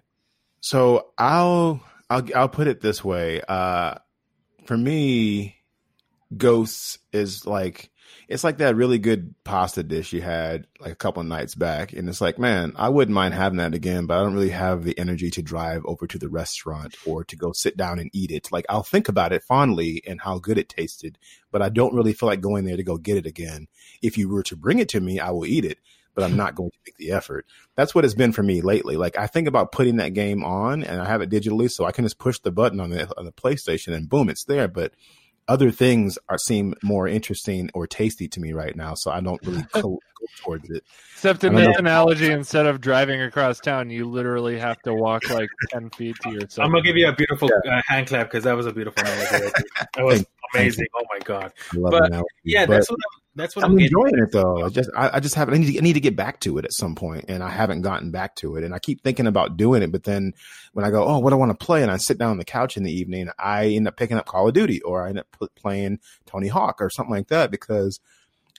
So 0.61 1.09
I'll 1.17 1.83
I'll 2.09 2.25
I'll 2.33 2.47
put 2.47 2.67
it 2.67 2.79
this 2.79 3.03
way. 3.03 3.41
Uh, 3.45 3.95
for 4.63 4.77
me, 4.77 5.57
Ghosts 6.37 6.99
is 7.11 7.45
like 7.45 7.91
it's 8.27 8.43
like 8.43 8.57
that 8.57 8.75
really 8.75 8.99
good 8.99 9.33
pasta 9.43 9.83
dish 9.83 10.13
you 10.13 10.21
had 10.21 10.67
like 10.79 10.91
a 10.91 10.95
couple 10.95 11.21
of 11.21 11.27
nights 11.27 11.55
back, 11.55 11.93
and 11.93 12.07
it's 12.09 12.21
like, 12.21 12.39
man, 12.39 12.73
I 12.75 12.89
wouldn't 12.89 13.15
mind 13.15 13.33
having 13.33 13.57
that 13.57 13.73
again, 13.73 14.05
but 14.05 14.17
I 14.17 14.23
don't 14.23 14.33
really 14.33 14.49
have 14.49 14.83
the 14.83 14.97
energy 14.97 15.29
to 15.31 15.41
drive 15.41 15.83
over 15.85 16.07
to 16.07 16.17
the 16.17 16.29
restaurant 16.29 16.95
or 17.05 17.23
to 17.25 17.35
go 17.35 17.51
sit 17.51 17.77
down 17.77 17.99
and 17.99 18.09
eat 18.13 18.31
it. 18.31 18.51
Like 18.51 18.65
I'll 18.69 18.83
think 18.83 19.07
about 19.09 19.33
it 19.33 19.43
fondly 19.43 20.01
and 20.07 20.21
how 20.21 20.39
good 20.39 20.57
it 20.57 20.69
tasted, 20.69 21.17
but 21.51 21.61
I 21.61 21.69
don't 21.69 21.95
really 21.95 22.13
feel 22.13 22.27
like 22.27 22.41
going 22.41 22.65
there 22.65 22.77
to 22.77 22.83
go 22.83 22.97
get 22.97 23.17
it 23.17 23.25
again. 23.25 23.67
If 24.01 24.17
you 24.17 24.29
were 24.29 24.43
to 24.43 24.55
bring 24.55 24.79
it 24.79 24.89
to 24.89 24.99
me, 24.99 25.19
I 25.19 25.31
will 25.31 25.45
eat 25.45 25.65
it, 25.65 25.79
but 26.15 26.23
I'm 26.23 26.37
not 26.37 26.55
going 26.55 26.71
to 26.71 26.79
make 26.85 26.97
the 26.97 27.11
effort 27.11 27.45
that's 27.75 27.95
what 27.95 28.05
it's 28.05 28.13
been 28.13 28.31
for 28.31 28.43
me 28.43 28.61
lately. 28.61 28.97
Like 28.97 29.17
I 29.17 29.27
think 29.27 29.47
about 29.47 29.71
putting 29.71 29.97
that 29.97 30.13
game 30.13 30.43
on 30.43 30.83
and 30.83 31.01
I 31.01 31.05
have 31.05 31.21
it 31.21 31.29
digitally 31.29 31.71
so 31.71 31.85
I 31.85 31.91
can 31.91 32.05
just 32.05 32.19
push 32.19 32.39
the 32.39 32.51
button 32.51 32.79
on 32.79 32.91
the 32.91 33.11
on 33.17 33.25
the 33.25 33.31
PlayStation 33.31 33.93
and 33.93 34.09
boom, 34.09 34.29
it's 34.29 34.45
there. 34.45 34.67
But 34.67 34.93
other 35.47 35.71
things 35.71 36.17
are 36.29 36.37
seem 36.37 36.73
more 36.83 37.07
interesting 37.07 37.69
or 37.73 37.87
tasty 37.87 38.27
to 38.29 38.39
me 38.39 38.53
right 38.53 38.75
now, 38.75 38.93
so 38.95 39.11
I 39.11 39.19
don't 39.21 39.41
really 39.45 39.63
go, 39.73 39.81
go 39.81 39.99
towards 40.43 40.69
it. 40.69 40.83
Except 41.13 41.43
in 41.43 41.55
I 41.55 41.61
don't 41.61 41.71
this 41.71 41.79
analogy, 41.79 42.31
instead 42.31 42.65
of 42.65 42.81
driving 42.81 43.21
across 43.21 43.59
town, 43.59 43.89
you 43.89 44.05
literally 44.05 44.57
have 44.59 44.81
to 44.83 44.93
walk 44.93 45.29
like 45.29 45.49
ten 45.71 45.89
feet 45.91 46.15
to 46.23 46.31
yourself. 46.33 46.65
I'm 46.65 46.71
gonna 46.71 46.83
give 46.83 46.97
you 46.97 47.07
a 47.07 47.15
beautiful 47.15 47.49
uh, 47.53 47.81
hand 47.87 48.07
clap 48.07 48.27
because 48.27 48.43
that 48.43 48.55
was 48.55 48.65
a 48.65 48.73
beautiful 48.73 49.03
analogy. 49.05 49.51
That 49.95 50.05
was 50.05 50.15
Thank- 50.15 50.27
amazing. 50.53 50.85
Oh 50.95 51.03
my 51.11 51.19
god. 51.25 51.53
I 51.73 51.77
love 51.77 51.91
But, 51.91 52.05
it 52.05 52.11
now. 52.11 52.23
Yeah, 52.43 52.65
But- 52.65 52.73
that's 52.73 52.89
what 52.89 52.99
I'm, 52.99 53.21
that's 53.35 53.55
what 53.55 53.65
I'm, 53.65 53.71
I'm 53.71 53.79
enjoying 53.79 54.19
it 54.19 54.31
though. 54.31 54.63
I 54.63 54.69
just 54.69 54.89
I, 54.95 55.15
I 55.15 55.19
just 55.19 55.33
haven't. 55.33 55.55
I 55.55 55.57
need, 55.57 55.71
to, 55.73 55.77
I 55.79 55.81
need 55.81 55.93
to 55.93 55.99
get 55.99 56.15
back 56.15 56.39
to 56.41 56.59
it 56.59 56.65
at 56.65 56.73
some 56.73 56.93
point, 56.93 57.25
and 57.29 57.41
I 57.41 57.49
haven't 57.49 57.81
gotten 57.81 58.11
back 58.11 58.35
to 58.37 58.57
it. 58.57 58.63
And 58.63 58.75
I 58.75 58.79
keep 58.79 59.01
thinking 59.01 59.25
about 59.25 59.57
doing 59.57 59.81
it, 59.81 59.91
but 59.91 60.03
then 60.03 60.33
when 60.73 60.85
I 60.85 60.91
go, 60.91 61.03
oh, 61.07 61.17
what 61.17 61.31
do 61.31 61.35
I 61.35 61.39
want 61.39 61.57
to 61.57 61.65
play, 61.65 61.81
and 61.81 61.89
I 61.89 61.97
sit 61.97 62.19
down 62.19 62.29
on 62.29 62.37
the 62.37 62.45
couch 62.45 62.77
in 62.77 62.83
the 62.83 62.91
evening, 62.91 63.29
I 63.39 63.69
end 63.69 63.87
up 63.87 63.97
picking 63.97 64.17
up 64.17 64.27
Call 64.27 64.47
of 64.47 64.53
Duty, 64.53 64.81
or 64.83 65.03
I 65.05 65.09
end 65.09 65.17
up 65.19 65.27
pl- 65.31 65.49
playing 65.55 65.97
Tony 66.27 66.47
Hawk 66.47 66.79
or 66.79 66.91
something 66.91 67.11
like 67.13 67.29
that 67.29 67.49
because 67.49 67.99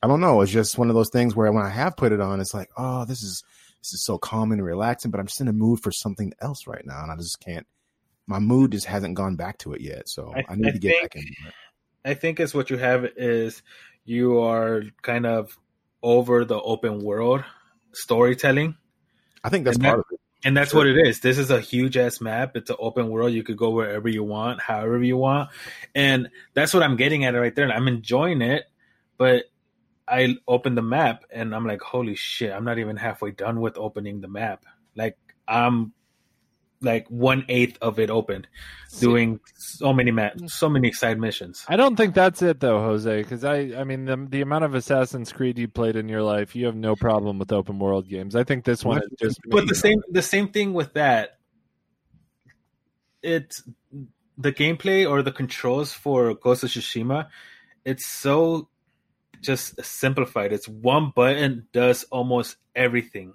I 0.03 0.09
don't 0.09 0.21
know. 0.21 0.41
It's 0.41 0.51
just 0.51 0.77
one 0.77 0.89
of 0.89 0.97
those 0.97 1.11
things 1.13 1.37
where 1.37 1.53
when 1.53 1.65
I 1.65 1.71
have 1.71 1.97
put 1.97 2.11
it 2.11 2.21
on, 2.21 2.41
it's 2.41 2.53
like, 2.55 2.71
oh, 2.77 3.05
this 3.05 3.23
is 3.23 3.45
this 3.81 3.93
is 3.95 4.05
so 4.05 4.19
calming 4.19 4.59
and 4.59 4.67
relaxing, 4.67 5.13
but 5.13 5.21
I'm 5.21 5.27
just 5.27 5.41
in 5.41 5.47
a 5.47 5.53
mood 5.53 5.79
for 5.85 5.93
something 5.93 6.33
else 6.41 6.67
right 6.67 6.85
now, 6.85 7.01
and 7.01 7.13
I 7.13 7.17
just 7.17 7.39
can't. 7.39 7.67
My 8.27 8.41
mood 8.41 8.73
just 8.73 8.87
hasn't 8.87 9.15
gone 9.15 9.37
back 9.37 9.59
to 9.59 9.73
it 9.75 9.83
yet, 9.83 10.09
so 10.09 10.33
I, 10.35 10.43
I- 10.49 10.57
need 10.57 10.67
I 10.67 10.71
to 10.73 10.79
get 10.81 10.91
think- 10.91 11.03
back 11.03 11.15
into 11.15 11.29
it. 11.47 11.55
I 12.05 12.15
think 12.15 12.41
is 12.41 12.55
what 12.55 12.71
you 12.71 12.77
have 12.77 13.05
is 13.17 13.63
you 14.05 14.41
are 14.41 14.83
kind 15.03 15.27
of 15.27 15.57
over 16.03 16.45
the 16.45 16.61
open 16.61 17.03
world 17.03 17.45
storytelling. 17.93 18.77
I 19.43 19.49
think 19.49 19.65
that's 19.65 19.77
and 19.77 19.85
part 19.85 19.97
that- 19.97 20.01
of 20.01 20.07
it. 20.13 20.21
And 20.47 20.55
that's 20.55 20.73
sure. 20.73 20.81
what 20.81 20.89
it 20.89 21.07
is. 21.07 21.21
This 21.21 21.39
is 21.39 21.51
a 21.51 21.59
huge 21.59 21.97
ass 21.97 22.21
map. 22.21 22.55
It's 22.55 22.69
an 22.69 22.77
open 22.79 23.09
world. 23.09 23.33
You 23.33 23.43
could 23.43 23.57
go 23.57 23.71
wherever 23.71 24.11
you 24.11 24.23
want, 24.23 24.61
however 24.61 25.03
you 25.03 25.17
want. 25.17 25.49
And 25.95 26.29
that's 26.53 26.75
what 26.75 26.83
I'm 26.83 26.97
getting 26.97 27.25
at 27.25 27.31
right 27.31 27.55
there. 27.57 27.73
I'm 27.73 27.89
enjoying 27.89 28.43
it, 28.43 28.65
but 29.17 29.45
I 30.07 30.37
open 30.47 30.75
the 30.75 30.83
map 30.83 31.25
and 31.31 31.55
I'm 31.55 31.67
like, 31.67 31.81
holy 31.81 32.15
shit, 32.15 32.53
I'm 32.53 32.65
not 32.65 32.79
even 32.79 32.97
halfway 32.97 33.31
done 33.31 33.63
with 33.63 33.79
opening 33.79 34.21
the 34.21 34.29
map. 34.29 34.67
Like 34.95 35.17
I'm 35.49 35.95
like 36.85 37.09
one 37.09 37.45
eighth 37.49 37.79
of 37.81 37.99
it 37.99 38.11
opened, 38.11 38.47
doing 39.01 39.41
so 39.57 39.93
many 39.93 40.11
ma- 40.11 40.31
so 40.47 40.69
many 40.69 40.93
side 40.93 41.19
missions. 41.19 41.65
I 41.69 41.77
don't 41.77 41.97
think 41.97 42.15
that's 42.15 42.43
it 42.43 42.61
though, 42.61 42.81
Jose. 42.81 43.23
Because 43.23 43.45
I, 43.45 43.73
I 43.77 43.85
mean, 43.85 44.05
the 44.05 44.17
the 44.29 44.41
amount 44.41 44.65
of 44.65 44.75
Assassin's 44.75 45.33
Creed 45.33 45.59
you 45.59 45.69
played 45.69 45.97
in 45.97 46.09
your 46.09 46.23
life, 46.23 46.55
you 46.55 46.67
have 46.67 46.77
no 46.77 46.95
problem 46.97 47.39
with 47.39 47.53
open 47.53 47.79
world 47.79 48.09
games. 48.09 48.37
I 48.37 48.45
think 48.45 48.65
this 48.65 48.85
one 48.85 48.99
is 48.99 49.09
just. 49.19 49.41
But 49.47 49.67
the 49.67 49.75
same 49.75 50.03
the 50.11 50.23
same 50.23 50.49
thing 50.49 50.73
with 50.73 50.95
that. 50.95 51.39
It's 53.23 53.63
the 54.37 54.53
gameplay 54.53 55.09
or 55.09 55.23
the 55.23 55.33
controls 55.33 55.93
for 55.93 56.35
Ghost 56.35 56.63
of 56.63 56.71
Tsushima. 56.71 57.29
It's 57.85 58.07
so 58.07 58.69
just 59.41 59.83
simplified. 59.85 60.53
It's 60.53 60.69
one 60.69 61.13
button 61.15 61.67
does 61.73 62.05
almost 62.05 62.57
everything. 62.75 63.35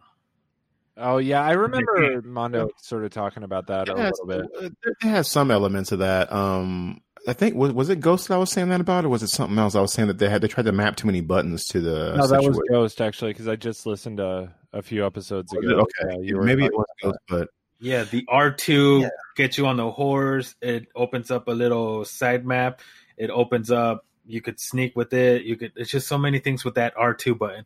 Oh 0.99 1.17
yeah, 1.17 1.41
I 1.41 1.51
remember 1.51 2.21
Mondo 2.21 2.69
sort 2.81 3.05
of 3.05 3.11
talking 3.11 3.43
about 3.43 3.67
that 3.67 3.87
it 3.87 3.97
a 3.97 4.01
has, 4.01 4.19
little 4.23 4.47
bit. 4.61 4.73
It 4.83 5.07
has 5.07 5.29
some 5.29 5.49
elements 5.51 5.91
of 5.91 5.99
that. 5.99 6.31
Um, 6.31 7.01
I 7.27 7.33
think 7.33 7.55
was 7.55 7.71
was 7.71 7.89
it 7.89 7.99
Ghost 7.99 8.27
that 8.27 8.35
I 8.35 8.37
was 8.37 8.51
saying 8.51 8.69
that 8.69 8.81
about, 8.81 9.05
or 9.05 9.09
was 9.09 9.23
it 9.23 9.29
something 9.29 9.57
else? 9.57 9.75
I 9.75 9.81
was 9.81 9.93
saying 9.93 10.07
that 10.07 10.19
they 10.19 10.29
had 10.29 10.41
they 10.41 10.47
tried 10.47 10.65
to 10.65 10.71
map 10.71 10.95
too 10.95 11.07
many 11.07 11.21
buttons 11.21 11.65
to 11.67 11.79
the. 11.79 12.15
No, 12.15 12.23
situation. 12.23 12.29
that 12.29 12.49
was 12.49 12.61
Ghost 12.69 13.01
actually, 13.01 13.31
because 13.31 13.47
I 13.47 13.55
just 13.55 13.85
listened 13.85 14.17
to 14.17 14.53
a 14.73 14.81
few 14.81 15.05
episodes 15.05 15.53
ago. 15.53 15.85
Okay, 16.03 16.17
yeah, 16.21 16.37
maybe 16.39 16.65
it 16.65 16.73
was 16.73 16.85
Ghost, 17.01 17.19
but 17.27 17.49
yeah, 17.79 18.03
the 18.03 18.25
R 18.27 18.51
two 18.51 18.99
yeah. 19.01 19.09
gets 19.35 19.57
you 19.57 19.67
on 19.67 19.77
the 19.77 19.89
horse. 19.89 20.55
It 20.61 20.87
opens 20.95 21.31
up 21.31 21.47
a 21.47 21.51
little 21.51 22.05
side 22.05 22.45
map. 22.45 22.81
It 23.17 23.29
opens 23.29 23.71
up. 23.71 24.05
You 24.25 24.41
could 24.41 24.59
sneak 24.59 24.95
with 24.95 25.13
it. 25.13 25.43
You 25.43 25.55
could. 25.55 25.73
It's 25.75 25.91
just 25.91 26.07
so 26.07 26.17
many 26.17 26.39
things 26.39 26.65
with 26.65 26.75
that 26.75 26.93
R 26.97 27.13
two 27.13 27.35
button. 27.35 27.65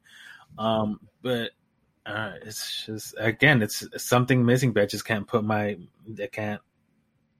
Um, 0.57 0.99
but 1.21 1.51
uh, 2.05 2.33
it's 2.41 2.85
just 2.85 3.15
again, 3.17 3.61
it's 3.61 3.85
something 3.97 4.45
missing. 4.45 4.73
But 4.73 4.83
I 4.83 4.85
just 4.85 5.05
can't 5.05 5.27
put 5.27 5.43
my. 5.43 5.77
I 6.21 6.27
can't. 6.27 6.61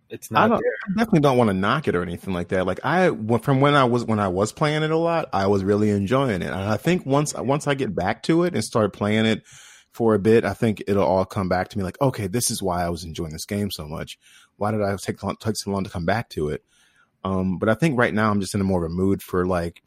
It's 0.09 0.31
not. 0.31 0.51
I, 0.51 0.55
I 0.55 0.59
definitely 0.95 1.21
don't 1.21 1.37
want 1.37 1.49
to 1.49 1.53
knock 1.53 1.87
it 1.87 1.95
or 1.95 2.01
anything 2.01 2.33
like 2.33 2.49
that. 2.49 2.65
Like 2.65 2.79
I, 2.83 3.09
from 3.41 3.61
when 3.61 3.73
I 3.73 3.83
was 3.85 4.05
when 4.05 4.19
I 4.19 4.27
was 4.29 4.53
playing 4.53 4.83
it 4.83 4.91
a 4.91 4.97
lot, 4.97 5.27
I 5.33 5.47
was 5.47 5.63
really 5.63 5.89
enjoying 5.89 6.41
it. 6.41 6.51
And 6.51 6.55
I 6.55 6.77
think 6.77 7.05
once 7.05 7.33
once 7.33 7.67
I 7.67 7.73
get 7.73 7.95
back 7.95 8.23
to 8.23 8.43
it 8.43 8.53
and 8.53 8.63
start 8.63 8.93
playing 8.93 9.25
it 9.25 9.43
for 9.91 10.13
a 10.15 10.19
bit, 10.19 10.45
I 10.45 10.53
think 10.53 10.83
it'll 10.87 11.03
all 11.03 11.25
come 11.25 11.49
back 11.49 11.69
to 11.69 11.77
me. 11.77 11.83
Like, 11.83 11.99
okay, 12.01 12.27
this 12.27 12.49
is 12.49 12.61
why 12.61 12.83
I 12.83 12.89
was 12.89 13.03
enjoying 13.03 13.31
this 13.31 13.45
game 13.45 13.69
so 13.69 13.87
much. 13.87 14.17
Why 14.57 14.71
did 14.71 14.81
I 14.81 14.95
take 14.95 15.17
take 15.39 15.57
so 15.57 15.71
long 15.71 15.83
to 15.83 15.89
come 15.89 16.05
back 16.05 16.29
to 16.29 16.49
it? 16.49 16.63
Um, 17.25 17.57
but 17.57 17.69
I 17.69 17.73
think 17.73 17.97
right 17.97 18.13
now 18.13 18.29
I'm 18.29 18.39
just 18.39 18.55
in 18.55 18.61
a 18.61 18.65
more 18.65 18.85
of 18.85 18.91
a 18.91 18.93
mood 18.93 19.21
for 19.21 19.45
like 19.45 19.81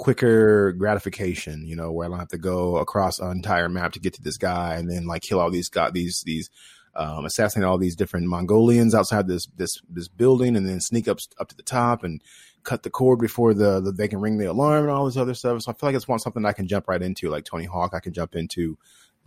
quicker 0.00 0.72
gratification, 0.72 1.66
you 1.66 1.76
know, 1.76 1.92
where 1.92 2.06
I 2.06 2.08
don't 2.08 2.18
have 2.18 2.28
to 2.28 2.38
go 2.38 2.78
across 2.78 3.18
an 3.18 3.30
entire 3.32 3.68
map 3.68 3.92
to 3.92 4.00
get 4.00 4.14
to 4.14 4.22
this 4.22 4.38
guy 4.38 4.76
and 4.76 4.90
then 4.90 5.06
like 5.06 5.20
kill 5.20 5.38
all 5.38 5.50
these 5.50 5.68
got 5.68 5.92
these 5.92 6.22
these 6.24 6.48
um, 6.94 7.26
assassinate 7.26 7.68
all 7.68 7.76
these 7.76 7.96
different 7.96 8.26
Mongolians 8.26 8.94
outside 8.94 9.28
this 9.28 9.46
this 9.56 9.82
this 9.90 10.08
building 10.08 10.56
and 10.56 10.66
then 10.66 10.80
sneak 10.80 11.06
up 11.06 11.18
up 11.38 11.48
to 11.48 11.56
the 11.56 11.62
top 11.62 12.02
and 12.02 12.22
cut 12.62 12.82
the 12.82 12.88
cord 12.88 13.18
before 13.18 13.52
the, 13.52 13.78
the 13.80 13.92
they 13.92 14.08
can 14.08 14.22
ring 14.22 14.38
the 14.38 14.46
alarm 14.46 14.84
and 14.84 14.90
all 14.90 15.04
this 15.04 15.18
other 15.18 15.34
stuff. 15.34 15.60
So 15.60 15.70
I 15.70 15.74
feel 15.74 15.90
like 15.90 15.96
it's 15.96 16.08
one 16.08 16.18
something 16.18 16.46
I 16.46 16.54
can 16.54 16.66
jump 16.66 16.88
right 16.88 17.02
into, 17.02 17.28
like 17.28 17.44
Tony 17.44 17.66
Hawk. 17.66 17.92
I 17.92 18.00
can 18.00 18.14
jump 18.14 18.34
into. 18.34 18.78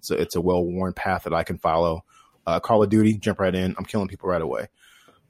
A, 0.10 0.16
it's 0.16 0.36
a 0.36 0.42
well 0.42 0.66
worn 0.66 0.94
path 0.94 1.26
that 1.26 1.36
I 1.36 1.44
can 1.44 1.60
follow. 1.60 2.04
Uh, 2.48 2.60
Call 2.60 2.82
of 2.82 2.90
Duty, 2.90 3.14
jump 3.14 3.40
right 3.40 3.54
in. 3.54 3.76
I'm 3.78 3.86
killing 3.86 4.08
people 4.08 4.28
right 4.28 4.42
away. 4.42 4.70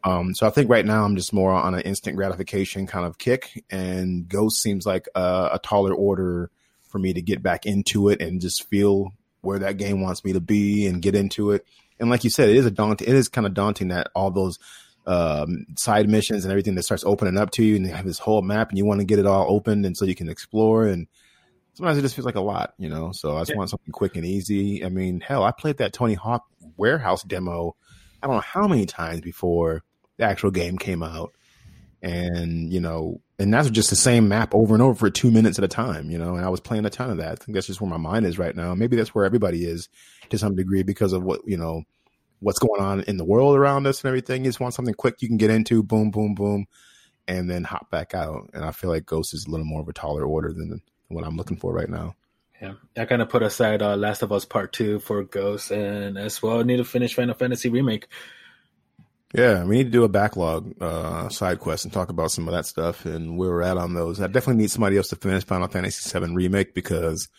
Um, 0.04 0.36
so 0.36 0.46
I 0.46 0.50
think 0.50 0.70
right 0.70 0.86
now 0.86 1.06
I'm 1.06 1.16
just 1.16 1.32
more 1.32 1.52
on 1.52 1.74
an 1.74 1.82
instant 1.82 2.18
gratification 2.18 2.88
kind 2.88 3.06
of 3.06 3.18
kick, 3.18 3.64
and 3.70 4.28
Ghost 4.28 4.62
seems 4.62 4.86
like 4.86 5.08
a, 5.16 5.52
a, 5.54 5.60
taller 5.64 5.94
order 5.94 6.52
for 6.90 7.00
me 7.00 7.14
to 7.14 7.22
get 7.22 7.42
back 7.42 7.66
into 7.66 8.10
it 8.10 8.22
and 8.22 8.42
just 8.42 8.68
feel 8.68 9.14
where 9.42 9.60
that 9.60 9.78
game 9.78 10.02
wants 10.02 10.26
me 10.26 10.34
to 10.34 10.42
be 10.42 10.88
and 10.88 11.02
get 11.02 11.16
into 11.16 11.52
it. 11.52 11.66
And 12.00 12.10
like 12.10 12.26
you 12.26 12.30
said, 12.30 12.50
it 12.50 12.58
is 12.58 12.66
a 12.66 12.72
daunting. 12.72 13.08
It 13.08 13.16
is 13.16 13.30
kind 13.30 13.48
of 13.48 13.54
daunting 13.54 13.90
that 13.90 14.10
all 14.14 14.30
those 14.30 14.60
um, 15.08 15.68
side 15.78 16.10
missions 16.10 16.44
and 16.44 16.52
everything 16.52 16.76
that 16.76 16.84
starts 16.84 17.06
opening 17.06 17.38
up 17.38 17.52
to 17.52 17.64
you, 17.64 17.78
and 17.78 17.86
you 17.86 17.94
have 17.94 18.06
this 18.06 18.20
whole 18.20 18.42
map, 18.42 18.70
and 18.70 18.78
you 18.78 18.86
want 18.86 19.00
to 19.00 19.06
get 19.06 19.20
it 19.20 19.26
all 19.26 19.46
opened, 19.50 19.86
and 19.86 19.96
so 19.96 20.04
you 20.04 20.16
can 20.16 20.28
explore. 20.28 20.86
And 20.86 21.08
sometimes 21.76 21.98
it 21.98 22.02
just 22.02 22.16
feels 22.16 22.26
like 22.26 22.36
a 22.36 22.42
lot, 22.42 22.74
you 22.78 22.90
know. 22.90 23.14
So 23.14 23.38
I 23.38 23.42
just 23.42 23.52
yeah. 23.52 23.58
want 23.58 23.70
something 23.70 23.94
quick 23.94 24.18
and 24.18 24.26
easy. 24.26 24.84
I 24.84 24.90
mean, 24.90 25.22
hell, 25.22 25.44
I 25.44 25.52
played 25.52 25.78
that 25.78 25.94
Tony 25.94 26.16
Hawk 26.16 26.46
Warehouse 26.76 27.24
demo. 27.24 27.78
I 28.22 28.28
don't 28.28 28.36
know 28.36 28.42
how 28.42 28.68
many 28.68 28.86
times 28.86 29.22
before 29.22 29.84
the 30.18 30.26
actual 30.26 30.52
game 30.52 30.78
came 30.78 31.04
out. 31.04 31.34
And, 32.02 32.72
you 32.72 32.82
know, 32.82 33.22
and 33.40 33.54
that's 33.54 33.70
just 33.70 33.90
the 33.90 33.96
same 33.96 34.28
map 34.28 34.54
over 34.54 34.74
and 34.74 34.84
over 34.84 34.94
for 34.94 35.10
two 35.10 35.32
minutes 35.32 35.58
at 35.58 35.64
a 35.64 35.70
time, 35.70 36.12
you 36.12 36.18
know, 36.18 36.36
and 36.36 36.46
I 36.46 36.50
was 36.50 36.60
playing 36.60 36.86
a 36.86 36.90
ton 36.90 37.10
of 37.10 37.18
that. 37.18 37.32
I 37.32 37.36
think 37.36 37.56
that's 37.56 37.68
just 37.68 37.80
where 37.80 37.90
my 37.90 37.98
mind 37.98 38.26
is 38.26 38.38
right 38.38 38.56
now. 38.56 38.76
Maybe 38.76 38.98
that's 38.98 39.16
where 39.16 39.24
everybody 39.24 39.66
is 39.66 39.88
to 40.30 40.38
some 40.38 40.56
degree 40.56 40.84
because 40.84 41.14
of 41.14 41.24
what, 41.24 41.42
you 41.46 41.56
know, 41.56 41.84
what's 42.42 42.60
going 42.60 42.82
on 42.82 43.02
in 43.02 43.16
the 43.16 43.24
world 43.24 43.56
around 43.56 43.88
us 43.88 44.04
and 44.04 44.10
everything. 44.10 44.44
You 44.44 44.50
just 44.50 44.60
want 44.60 44.74
something 44.74 44.94
quick 44.94 45.22
you 45.22 45.30
can 45.30 45.38
get 45.38 45.50
into, 45.50 45.82
boom, 45.82 46.12
boom, 46.12 46.36
boom, 46.36 46.66
and 47.26 47.50
then 47.50 47.64
hop 47.64 47.90
back 47.90 48.14
out. 48.14 48.50
And 48.54 48.66
I 48.66 48.72
feel 48.72 48.90
like 48.90 49.06
Ghost 49.06 49.34
is 49.34 49.46
a 49.46 49.50
little 49.50 49.66
more 49.66 49.82
of 49.82 49.88
a 49.88 49.94
taller 49.94 50.26
order 50.26 50.52
than 50.52 50.82
what 51.08 51.26
I'm 51.26 51.38
looking 51.38 51.58
for 51.58 51.74
right 51.74 51.90
now. 51.90 52.16
Yeah, 52.62 52.74
I 52.98 53.06
kind 53.06 53.22
of 53.22 53.30
put 53.30 53.44
aside 53.44 53.82
uh, 53.82 53.96
Last 53.96 54.22
of 54.22 54.32
Us 54.32 54.46
Part 54.46 54.72
Two 54.74 55.00
for 55.00 55.24
Ghost, 55.24 55.72
and 55.72 56.18
as 56.18 56.42
well, 56.42 56.64
need 56.64 56.78
to 56.78 56.86
finish 56.86 57.14
Final 57.14 57.34
Fantasy 57.34 57.70
Remake. 57.70 58.08
Yeah, 59.34 59.64
we 59.64 59.78
need 59.78 59.86
to 59.86 59.90
do 59.90 60.04
a 60.04 60.10
backlog 60.10 60.76
uh, 60.80 61.28
side 61.30 61.60
quest 61.60 61.86
and 61.86 61.94
talk 61.94 62.10
about 62.10 62.32
some 62.32 62.48
of 62.48 62.54
that 62.54 62.68
stuff 62.68 63.06
and 63.06 63.36
where 63.36 63.50
we're 63.50 63.64
at 63.64 63.78
on 63.78 63.96
those. 63.96 64.22
I 64.22 64.28
definitely 64.28 64.62
need 64.62 64.72
somebody 64.72 64.96
else 64.96 65.08
to 65.08 65.16
finish 65.16 65.44
Final 65.44 65.68
Fantasy 65.68 66.20
VII 66.20 66.36
remake 66.36 66.76
because, 66.76 67.30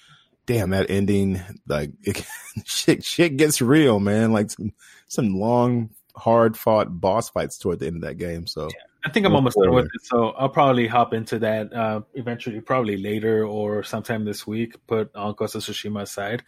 damn, 0.46 0.70
that 0.70 0.90
ending 0.90 1.40
like 1.68 1.92
it, 2.02 2.24
shit 2.64 3.04
shit 3.04 3.36
gets 3.36 3.62
real, 3.62 4.00
man. 4.00 4.32
Like 4.32 4.50
some 4.50 4.72
some 5.06 5.36
long, 5.36 5.90
hard 6.16 6.56
fought 6.56 7.00
boss 7.00 7.30
fights 7.30 7.58
toward 7.58 7.78
the 7.78 7.86
end 7.86 7.96
of 7.96 8.02
that 8.02 8.18
game. 8.18 8.48
So 8.48 8.64
yeah, 8.64 8.82
I 9.04 9.10
think 9.10 9.24
I'm 9.24 9.36
almost 9.36 9.56
done 9.56 9.72
with 9.72 9.84
it. 9.84 10.02
So 10.02 10.30
I'll 10.30 10.48
probably 10.48 10.88
hop 10.88 11.14
into 11.14 11.38
that 11.38 11.72
uh, 11.72 12.00
eventually, 12.14 12.60
probably 12.60 12.96
later 12.96 13.46
or 13.46 13.84
sometime 13.84 14.24
this 14.24 14.44
week. 14.44 14.84
Put 14.88 15.12
Ghost 15.12 15.54
of 15.54 15.62
Tsushima 15.62 16.02
aside. 16.02 16.42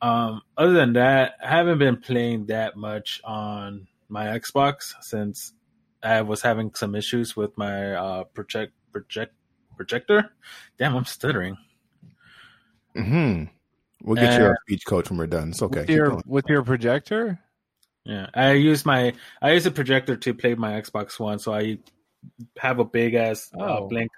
Um, 0.00 0.42
other 0.56 0.74
than 0.74 0.92
that, 0.92 1.34
I 1.42 1.48
haven't 1.48 1.78
been 1.78 1.96
playing 1.96 2.46
that 2.46 2.76
much 2.76 3.20
on 3.24 3.88
my 4.08 4.26
Xbox 4.26 4.94
since 5.00 5.52
I 6.02 6.22
was 6.22 6.42
having 6.42 6.72
some 6.74 6.94
issues 6.94 7.36
with 7.36 7.56
my 7.56 7.92
uh, 7.94 8.24
project 8.24 8.72
project 8.92 9.34
projector. 9.76 10.30
Damn, 10.78 10.96
I'm 10.96 11.04
stuttering. 11.04 11.56
Hmm. 12.94 13.44
We'll 14.02 14.16
get 14.16 14.38
you 14.38 14.46
a 14.46 14.54
speech 14.66 14.84
coach 14.86 15.08
when 15.08 15.18
we're 15.18 15.26
done. 15.26 15.50
It's 15.50 15.62
okay. 15.62 15.80
With 15.80 15.90
your, 15.90 16.22
with 16.26 16.44
your 16.48 16.62
projector. 16.62 17.40
Yeah, 18.04 18.26
I 18.34 18.52
use 18.52 18.84
my 18.84 19.14
I 19.40 19.52
use 19.52 19.64
a 19.64 19.70
projector 19.70 20.14
to 20.14 20.34
play 20.34 20.54
my 20.54 20.72
Xbox 20.72 21.18
One, 21.18 21.38
so 21.38 21.54
I 21.54 21.78
have 22.58 22.78
a 22.78 22.84
big 22.84 23.14
ass 23.14 23.50
uh, 23.58 23.62
oh. 23.62 23.64
uh, 23.64 23.80
blank 23.88 24.10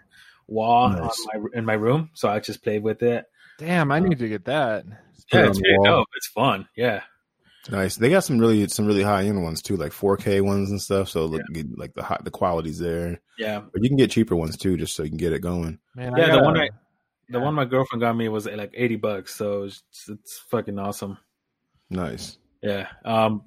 wall 0.49 0.91
nice. 0.91 1.27
my, 1.33 1.41
in 1.55 1.65
my 1.65 1.75
room, 1.75 2.11
so 2.15 2.29
I 2.29 2.41
just 2.41 2.65
play 2.65 2.81
with 2.81 3.03
it. 3.03 3.27
Damn, 3.59 3.93
I 3.93 4.01
need 4.01 4.19
to 4.19 4.29
get 4.29 4.45
that. 4.47 4.85
Yeah, 5.33 5.49
it's, 5.49 5.61
it's 5.63 6.29
fun. 6.29 6.69
Yeah. 6.77 7.03
Nice. 7.71 7.97
They 7.97 8.11
got 8.11 8.25
some 8.25 8.39
really 8.39 8.69
some 8.69 8.87
really 8.87 9.03
high 9.03 9.25
end 9.25 9.43
ones 9.43 9.63
too, 9.63 9.77
like 9.77 9.93
4K 9.93 10.41
ones 10.43 10.71
and 10.71 10.81
stuff. 10.81 11.09
So 11.09 11.27
look, 11.27 11.43
yeah. 11.53 11.63
like 11.77 11.95
the 11.95 12.03
high, 12.03 12.21
the 12.23 12.31
quality's 12.31 12.79
there. 12.79 13.21
Yeah, 13.39 13.61
but 13.73 13.83
you 13.83 13.89
can 13.89 13.97
get 13.97 14.11
cheaper 14.11 14.37
ones 14.37 14.57
too, 14.57 14.77
just 14.77 14.95
so 14.95 15.03
you 15.03 15.09
can 15.09 15.19
get 15.19 15.33
it 15.33 15.41
going. 15.41 15.79
Man, 15.95 16.15
yeah, 16.17 16.37
the 16.37 16.43
one 16.43 16.59
I, 16.59 16.71
the 17.29 17.41
one 17.41 17.55
my 17.55 17.65
girlfriend 17.65 18.01
got 18.01 18.17
me 18.17 18.29
was 18.29 18.47
like 18.47 18.73
80 18.75 18.97
bucks, 18.97 19.35
so 19.35 19.65
it's, 19.65 19.83
it's 20.09 20.39
fucking 20.51 20.79
awesome. 20.79 21.19
Nice. 21.91 22.39
Yeah. 22.63 22.89
Um. 23.05 23.43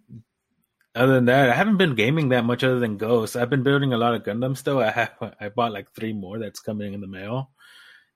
Other 0.95 1.13
than 1.13 1.26
that, 1.26 1.49
I 1.49 1.53
haven't 1.53 1.78
been 1.78 1.95
gaming 1.95 2.30
that 2.30 2.43
much 2.43 2.63
other 2.63 2.80
than 2.80 2.97
Ghosts. 2.97 3.36
I've 3.36 3.49
been 3.49 3.63
building 3.63 3.93
a 3.93 3.97
lot 3.97 4.15
of 4.15 4.24
Gundam 4.24 4.57
still. 4.57 4.80
I 4.80 4.89
have 4.89 5.11
I 5.39 5.49
bought 5.49 5.72
like 5.72 5.91
three 5.91 6.13
more 6.13 6.39
that's 6.39 6.59
coming 6.59 6.93
in 6.93 6.99
the 6.99 7.07
mail. 7.07 7.51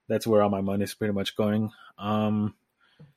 That's 0.08 0.26
where 0.26 0.42
all 0.42 0.50
my 0.50 0.60
money 0.60 0.84
is 0.84 0.94
pretty 0.94 1.14
much 1.14 1.36
going. 1.36 1.70
Um 1.98 2.54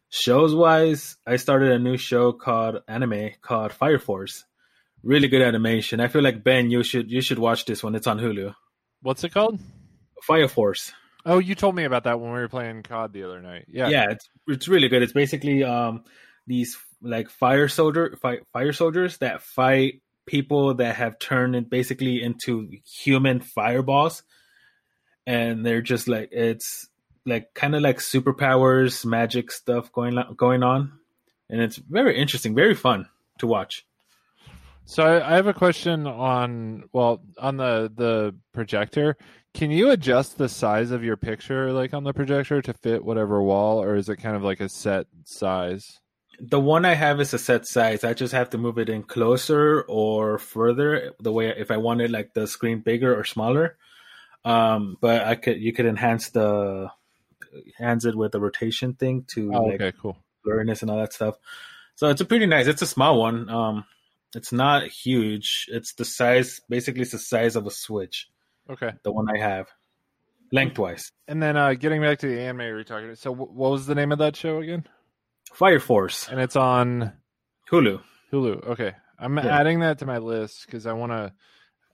Shows 0.10 0.55
wise, 0.55 1.18
I 1.26 1.36
started 1.36 1.72
a 1.72 1.80
new 1.80 1.97
show 1.97 2.32
called 2.32 2.82
anime 2.88 3.32
called 3.41 3.74
Fire 3.74 3.99
Force. 3.99 4.45
Really 5.03 5.28
good 5.28 5.41
animation. 5.41 5.99
I 5.99 6.08
feel 6.08 6.22
like 6.24 6.43
Ben, 6.43 6.72
you 6.72 6.84
should 6.84 7.12
you 7.12 7.22
should 7.22 7.39
watch 7.39 7.66
this 7.66 7.84
one. 7.84 7.95
It's 7.95 8.08
on 8.08 8.20
Hulu. 8.20 8.53
What's 9.01 9.24
it 9.24 9.34
called? 9.34 9.60
Fire 10.24 10.47
Force. 10.47 10.93
Oh, 11.26 11.39
you 11.39 11.55
told 11.55 11.76
me 11.76 11.84
about 11.84 12.05
that 12.05 12.22
when 12.22 12.32
we 12.32 12.39
were 12.39 12.47
playing 12.47 12.84
COD 12.84 13.12
the 13.12 13.24
other 13.24 13.41
night. 13.41 13.66
Yeah, 13.68 13.89
yeah, 13.89 14.05
it's 14.12 14.30
it's 14.47 14.68
really 14.70 14.88
good. 14.88 15.03
It's 15.03 15.14
basically 15.14 15.64
um 15.64 16.05
these 16.47 16.78
like 17.01 17.30
fire 17.30 17.68
soldier 17.68 18.18
fi- 18.22 18.41
fire 18.53 18.72
soldiers 18.72 19.18
that 19.18 19.41
fight 19.41 20.01
people 20.26 20.76
that 20.76 20.95
have 20.95 21.20
turned 21.20 21.70
basically 21.70 22.24
into 22.24 22.70
human 23.03 23.41
fireballs, 23.41 24.24
and 25.26 25.66
they're 25.66 25.82
just 25.82 26.08
like 26.08 26.30
it's 26.32 26.88
like 27.28 27.53
kind 27.53 27.75
of 27.75 27.82
like 27.82 27.99
superpowers, 27.99 29.05
magic 29.05 29.51
stuff 29.51 29.91
going 29.91 30.17
on, 30.17 30.34
going 30.36 30.63
on, 30.63 30.93
and 31.49 31.61
it's 31.61 31.75
very 31.75 32.17
interesting, 32.17 32.55
very 32.55 32.73
fun. 32.73 33.07
to 33.39 33.47
watch. 33.47 33.86
So 34.86 35.03
I, 35.03 35.34
I 35.34 35.36
have 35.36 35.47
a 35.47 35.53
question 35.53 36.07
on 36.07 36.86
well 36.93 37.21
on 37.38 37.57
the 37.57 37.91
the 37.93 38.36
projector. 38.53 39.17
Can 39.53 39.71
you 39.71 39.89
adjust 39.89 40.38
the 40.38 40.49
size 40.49 40.91
of 40.91 41.03
your 41.03 41.17
picture 41.17 41.73
like 41.73 41.93
on 41.93 42.03
the 42.03 42.13
projector 42.13 42.61
to 42.61 42.73
fit 42.73 43.03
whatever 43.03 43.41
wall, 43.41 43.84
or 43.84 43.95
is 43.95 44.07
it 44.07 44.17
kind 44.17 44.36
of 44.36 44.43
like 44.43 44.61
a 44.61 44.69
set 44.69 45.07
size? 45.25 45.99
The 46.39 46.59
one 46.59 46.86
I 46.86 46.93
have 46.93 47.19
is 47.19 47.34
a 47.34 47.39
set 47.39 47.65
size. 47.65 48.03
I 48.03 48.13
just 48.13 48.34
have 48.34 48.51
to 48.51 48.59
move 48.59 48.78
it 48.78 48.89
in 48.89 49.03
closer 49.03 49.82
or 49.82 50.38
further. 50.38 51.13
The 51.19 51.32
way 51.32 51.47
if 51.49 51.71
I 51.71 51.78
wanted 51.78 52.11
like 52.11 52.34
the 52.34 52.47
screen 52.47 52.80
bigger 52.80 53.17
or 53.17 53.25
smaller, 53.25 53.78
um, 54.45 54.97
but 55.01 55.25
I 55.25 55.36
could 55.36 55.59
you 55.59 55.73
could 55.73 55.88
enhance 55.88 56.30
the 56.30 56.89
enhance 57.66 58.05
it 58.05 58.16
with 58.16 58.32
the 58.32 58.39
rotation 58.39 58.93
thing 58.93 59.24
to 59.30 59.51
Oh, 59.53 59.64
like 59.64 59.82
okay, 59.82 59.97
cool. 59.99 60.18
blurriness 60.45 60.82
and 60.82 60.91
all 60.91 60.97
that 60.97 61.14
stuff. 61.14 61.36
So 61.95 62.10
it's 62.10 62.22
a 62.22 62.26
pretty 62.26 62.45
nice. 62.45 62.68
It's 62.68 62.82
a 62.82 62.88
small 62.88 63.20
one. 63.20 63.49
Um, 63.49 63.86
it's 64.36 64.51
not 64.51 64.84
huge. 64.88 65.66
It's 65.70 65.93
the 65.93 66.05
size. 66.05 66.62
Basically, 66.70 67.01
it's 67.01 67.12
the 67.12 67.20
size 67.20 67.55
of 67.55 67.66
a 67.66 67.72
switch. 67.72 68.28
Okay. 68.70 68.91
The 69.03 69.12
one 69.12 69.28
I 69.34 69.39
have, 69.39 69.68
lengthwise. 70.51 71.12
And 71.28 71.41
then 71.41 71.58
uh 71.58 71.74
getting 71.74 72.01
back 72.01 72.20
to 72.20 72.28
the 72.28 72.39
anime 72.41 72.60
we 72.60 72.72
were 72.72 72.84
talking. 72.84 73.16
So 73.16 73.34
wh- 73.34 73.53
what 73.55 73.72
was 73.72 73.86
the 73.86 73.95
name 73.95 74.12
of 74.12 74.20
that 74.20 74.36
show 74.36 74.60
again? 74.60 74.86
Fire 75.53 75.80
Force, 75.80 76.28
And 76.30 76.39
it's 76.41 76.55
on 76.58 77.14
Hulu. 77.72 78.01
Hulu. 78.32 78.68
Okay, 78.72 78.93
I'm 79.18 79.38
Yeah. 79.38 79.58
adding 79.60 79.80
that 79.80 79.99
to 79.99 80.05
my 80.05 80.18
list 80.18 80.66
because 80.66 80.86
I 80.86 80.93
want 80.93 81.12
to. 81.14 81.34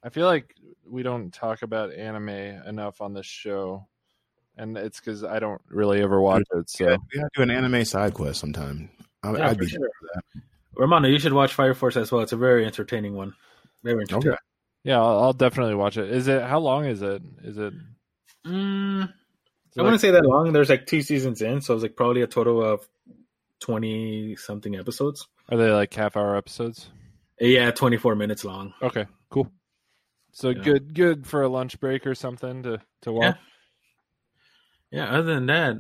I 0.04 0.10
feel 0.10 0.26
like 0.26 0.54
we 0.86 1.02
don't 1.04 1.32
talk 1.34 1.62
about 1.62 1.94
anime 1.94 2.30
enough 2.30 3.00
on 3.00 3.14
this 3.14 3.26
show, 3.26 3.88
and 4.58 4.78
it's 4.78 5.00
because 5.00 5.24
I 5.24 5.40
don't 5.40 5.62
really 5.70 6.02
ever 6.02 6.22
watch 6.22 6.44
it. 6.54 6.70
So 6.70 6.90
Yeah, 6.90 6.98
we 7.14 7.20
have 7.20 7.32
to 7.32 7.38
do 7.38 7.42
an 7.44 7.52
anime 7.52 7.86
side 7.86 8.14
quest 8.14 8.40
sometime. 8.40 8.90
I, 9.24 9.36
Yeah, 9.36 9.50
I'd 9.50 9.58
be 9.58 9.68
sure. 9.68 9.80
down 9.80 9.90
for 10.00 10.08
that. 10.14 10.42
Romano, 10.76 11.08
you 11.08 11.20
should 11.20 11.34
watch 11.34 11.54
Fire 11.54 11.74
Force 11.74 11.98
as 11.98 12.12
well. 12.12 12.22
It's 12.22 12.32
a 12.34 12.38
very 12.38 12.66
entertaining 12.66 13.16
one. 13.16 13.34
Very 13.84 14.02
entertaining. 14.02 14.30
Okay. 14.34 14.38
yeah, 14.84 14.98
I'll, 15.00 15.20
I'll 15.24 15.34
definitely 15.34 15.76
watch 15.76 15.98
it. 15.98 16.10
Is 16.10 16.28
it 16.28 16.42
how 16.42 16.60
long 16.60 16.86
is 16.86 17.02
it? 17.02 17.22
Is 17.44 17.58
it? 17.58 17.74
Mm, 18.46 19.04
is 19.04 19.10
it 19.76 19.80
I 19.80 19.84
wouldn't 19.84 20.02
say 20.02 20.12
that 20.12 20.26
long. 20.26 20.52
There's 20.52 20.70
like 20.70 20.86
two 20.88 21.02
seasons 21.02 21.42
in, 21.42 21.62
so 21.62 21.74
it's 21.76 21.84
like 21.84 21.96
probably 21.96 22.22
a 22.24 22.28
total 22.28 22.64
of 22.64 22.88
twenty 23.60 24.36
something 24.36 24.76
episodes. 24.76 25.28
Are 25.50 25.58
they 25.58 25.72
like 25.72 25.94
half 25.94 26.18
hour 26.18 26.36
episodes? 26.36 26.90
Yeah, 27.40 27.72
twenty 27.72 27.98
four 27.98 28.16
minutes 28.16 28.44
long. 28.44 28.74
Okay, 28.82 29.06
cool. 29.30 29.52
So 30.32 30.50
Yeah. 30.50 30.64
good, 30.64 30.94
good 30.94 31.28
for 31.28 31.44
a 31.44 31.48
lunch 31.50 31.80
break 31.80 32.08
or 32.08 32.16
something 32.16 32.64
to 32.64 32.82
to 33.04 33.12
watch. 33.12 33.24
Yeah. 33.24 33.34
Yeah, 34.94 35.10
other 35.10 35.34
than 35.34 35.48
that, 35.48 35.78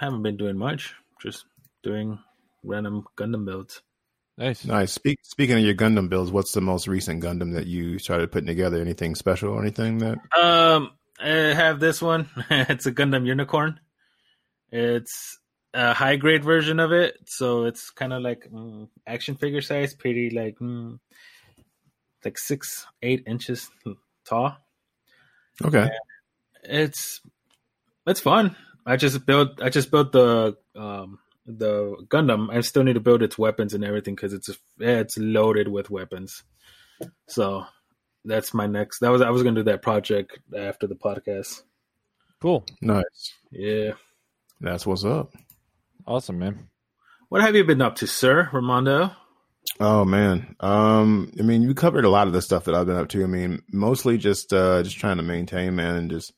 haven't 0.00 0.24
been 0.24 0.36
doing 0.36 0.58
much. 0.58 0.92
Just 1.22 1.44
doing 1.84 2.18
random 2.64 3.04
Gundam 3.16 3.44
builds. 3.46 3.80
Nice. 4.36 4.64
Nice. 4.64 4.92
Speak, 4.92 5.20
speaking 5.22 5.56
of 5.56 5.62
your 5.62 5.74
Gundam 5.74 6.08
builds, 6.08 6.32
what's 6.32 6.50
the 6.50 6.60
most 6.60 6.88
recent 6.88 7.22
Gundam 7.22 7.54
that 7.54 7.68
you 7.68 8.00
started 8.00 8.32
putting 8.32 8.48
together? 8.48 8.80
Anything 8.80 9.14
special 9.14 9.50
or 9.50 9.62
anything 9.62 9.98
that? 9.98 10.18
Um, 10.36 10.90
I 11.20 11.28
have 11.28 11.78
this 11.78 12.02
one. 12.02 12.28
it's 12.50 12.86
a 12.86 12.92
Gundam 12.92 13.24
Unicorn. 13.24 13.78
It's 14.72 15.38
a 15.72 15.94
high 15.94 16.16
grade 16.16 16.42
version 16.42 16.80
of 16.80 16.90
it, 16.90 17.16
so 17.26 17.66
it's 17.66 17.90
kind 17.90 18.12
of 18.12 18.20
like 18.22 18.48
mm, 18.52 18.88
action 19.06 19.36
figure 19.36 19.62
size, 19.62 19.94
pretty 19.94 20.30
like 20.30 20.58
mm, 20.58 20.98
like 22.24 22.36
six 22.36 22.84
eight 23.00 23.22
inches 23.28 23.70
tall. 24.26 24.56
Okay. 25.64 25.88
It's 26.64 27.20
it's 28.06 28.20
fun. 28.20 28.56
I 28.84 28.96
just 28.96 29.26
built 29.26 29.60
I 29.60 29.68
just 29.68 29.90
built 29.90 30.12
the 30.12 30.56
um 30.74 31.18
the 31.46 31.96
Gundam. 32.08 32.54
I 32.54 32.60
still 32.60 32.82
need 32.84 32.94
to 32.94 33.00
build 33.00 33.22
its 33.22 33.38
weapons 33.38 33.74
and 33.74 33.84
everything 33.84 34.14
because 34.14 34.32
it's 34.32 34.50
it's 34.78 35.18
loaded 35.18 35.68
with 35.68 35.90
weapons. 35.90 36.42
So 37.28 37.66
that's 38.24 38.54
my 38.54 38.66
next. 38.66 39.00
That 39.00 39.10
was 39.10 39.22
I 39.22 39.30
was 39.30 39.42
gonna 39.42 39.60
do 39.60 39.70
that 39.70 39.82
project 39.82 40.38
after 40.56 40.86
the 40.86 40.94
podcast. 40.94 41.62
Cool. 42.40 42.64
Nice. 42.80 43.34
Yeah. 43.50 43.92
That's 44.60 44.86
what's 44.86 45.04
up. 45.04 45.32
Awesome, 46.06 46.38
man. 46.38 46.68
What 47.28 47.42
have 47.42 47.56
you 47.56 47.64
been 47.64 47.82
up 47.82 47.96
to, 47.96 48.06
sir, 48.06 48.48
Ramondo? 48.52 49.14
Oh 49.80 50.04
man. 50.04 50.54
Um, 50.60 51.32
I 51.38 51.42
mean, 51.42 51.62
you 51.62 51.74
covered 51.74 52.04
a 52.04 52.10
lot 52.10 52.28
of 52.28 52.32
the 52.32 52.42
stuff 52.42 52.64
that 52.64 52.74
I've 52.74 52.86
been 52.86 52.96
up 52.96 53.08
to. 53.10 53.22
I 53.22 53.26
mean, 53.26 53.62
mostly 53.72 54.16
just 54.16 54.52
uh 54.52 54.82
just 54.82 54.98
trying 54.98 55.16
to 55.16 55.22
maintain, 55.22 55.74
man, 55.74 55.96
and 55.96 56.10
just 56.10 56.32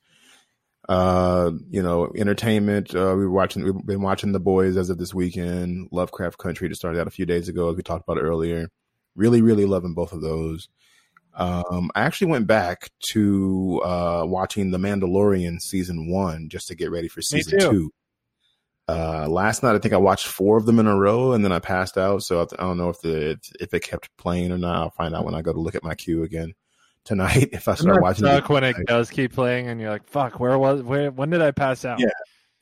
uh, 0.89 1.51
you 1.69 1.83
know, 1.83 2.11
entertainment. 2.17 2.95
Uh 2.95 3.15
we 3.17 3.27
were 3.27 3.31
watching 3.31 3.65
we've 3.65 3.87
been 3.87 4.03
watching 4.03 4.33
The 4.33 4.41
Boys 4.41 4.77
as 4.77 4.89
of 4.91 4.99
this 4.99 5.13
weekend, 5.13 5.89
Lovecraft 5.93 6.39
Country 6.39 6.69
just 6.69 6.81
started 6.81 7.01
out 7.01 7.07
a 7.07 7.11
few 7.11 7.27
days 7.27 7.49
ago, 7.49 7.71
as 7.71 7.77
we 7.77 7.83
talked 7.83 8.09
about 8.09 8.21
earlier. 8.23 8.71
Really, 9.15 9.43
really 9.43 9.67
loving 9.67 9.95
both 9.95 10.13
of 10.13 10.23
those. 10.23 10.69
Um, 11.35 11.91
I 11.95 12.03
actually 12.03 12.29
went 12.29 12.47
back 12.47 12.91
to 13.13 13.83
uh 13.85 14.23
watching 14.27 14.71
The 14.71 14.79
Mandalorian 14.79 15.61
season 15.61 16.11
one 16.11 16.49
just 16.49 16.69
to 16.69 16.75
get 16.75 16.91
ready 16.91 17.09
for 17.09 17.21
season 17.21 17.61
two. 17.61 17.91
Uh, 18.89 19.29
last 19.29 19.63
night 19.63 19.75
I 19.75 19.79
think 19.81 19.93
I 19.93 19.99
watched 19.99 20.27
four 20.27 20.57
of 20.57 20.65
them 20.65 20.79
in 20.79 20.87
a 20.87 20.97
row, 20.97 21.33
and 21.33 21.45
then 21.45 21.53
I 21.53 21.59
passed 21.59 21.99
out. 21.99 22.23
So 22.23 22.41
I, 22.41 22.45
I 22.59 22.65
don't 22.65 22.79
know 22.79 22.89
if 22.89 23.01
the 23.03 23.39
if 23.61 23.75
it 23.75 23.81
kept 23.81 24.09
playing 24.17 24.51
or 24.53 24.59
not. 24.59 24.77
I'll 24.77 24.91
find 24.91 25.15
out 25.15 25.27
when 25.27 25.35
I 25.35 25.43
go 25.43 25.53
to 25.53 25.61
look 25.61 25.75
at 25.75 25.85
my 25.85 25.95
queue 25.95 26.23
again 26.23 26.55
tonight. 27.09 27.49
If 27.53 27.67
I 27.67 27.75
start 27.75 28.03
watching 28.03 28.27
suck 28.27 28.49
when 28.49 28.63
it 28.63 28.77
does 28.87 29.11
keep 29.11 29.33
playing 29.33 29.67
and 29.67 29.81
you're 29.81 29.91
like, 29.91 30.07
"Fuck, 30.07 30.39
where 30.39 30.59
was 30.59 30.83
where? 30.83 31.11
When 31.11 31.31
did 31.31 31.43
I 31.43 31.51
pass 31.51 31.85
out?" 31.85 31.99
Yeah. 31.99 32.11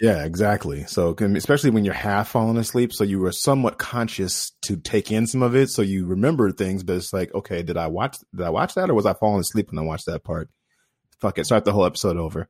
yeah, 0.01 0.25
exactly. 0.25 0.85
So 0.85 1.15
especially 1.19 1.71
when 1.71 1.85
you're 1.85 1.95
half 1.95 2.29
falling 2.29 2.57
asleep, 2.57 2.93
so 2.93 3.05
you 3.05 3.19
were 3.19 3.33
somewhat 3.33 3.79
conscious 3.79 4.53
to 4.63 4.77
take 4.77 5.11
in 5.11 5.27
some 5.27 5.43
of 5.43 5.55
it, 5.55 5.69
so 5.69 5.83
you 5.83 6.07
remember 6.07 6.51
things. 6.53 6.83
But 6.83 6.97
it's 6.97 7.13
like, 7.13 7.35
okay, 7.35 7.63
did 7.63 7.77
I 7.77 7.89
watch 7.89 8.17
did 8.35 8.47
I 8.47 8.51
watch 8.51 8.75
that, 8.75 8.89
or 8.89 8.95
was 8.95 9.07
I 9.07 9.15
falling 9.15 9.41
asleep 9.41 9.71
when 9.71 9.79
I 9.79 9.87
watched 9.87 10.07
that 10.07 10.25
part? 10.25 10.49
Fuck 11.21 11.39
it, 11.39 11.47
start 11.47 11.65
the 11.65 11.73
whole 11.73 11.87
episode 11.87 12.17
over. 12.17 12.49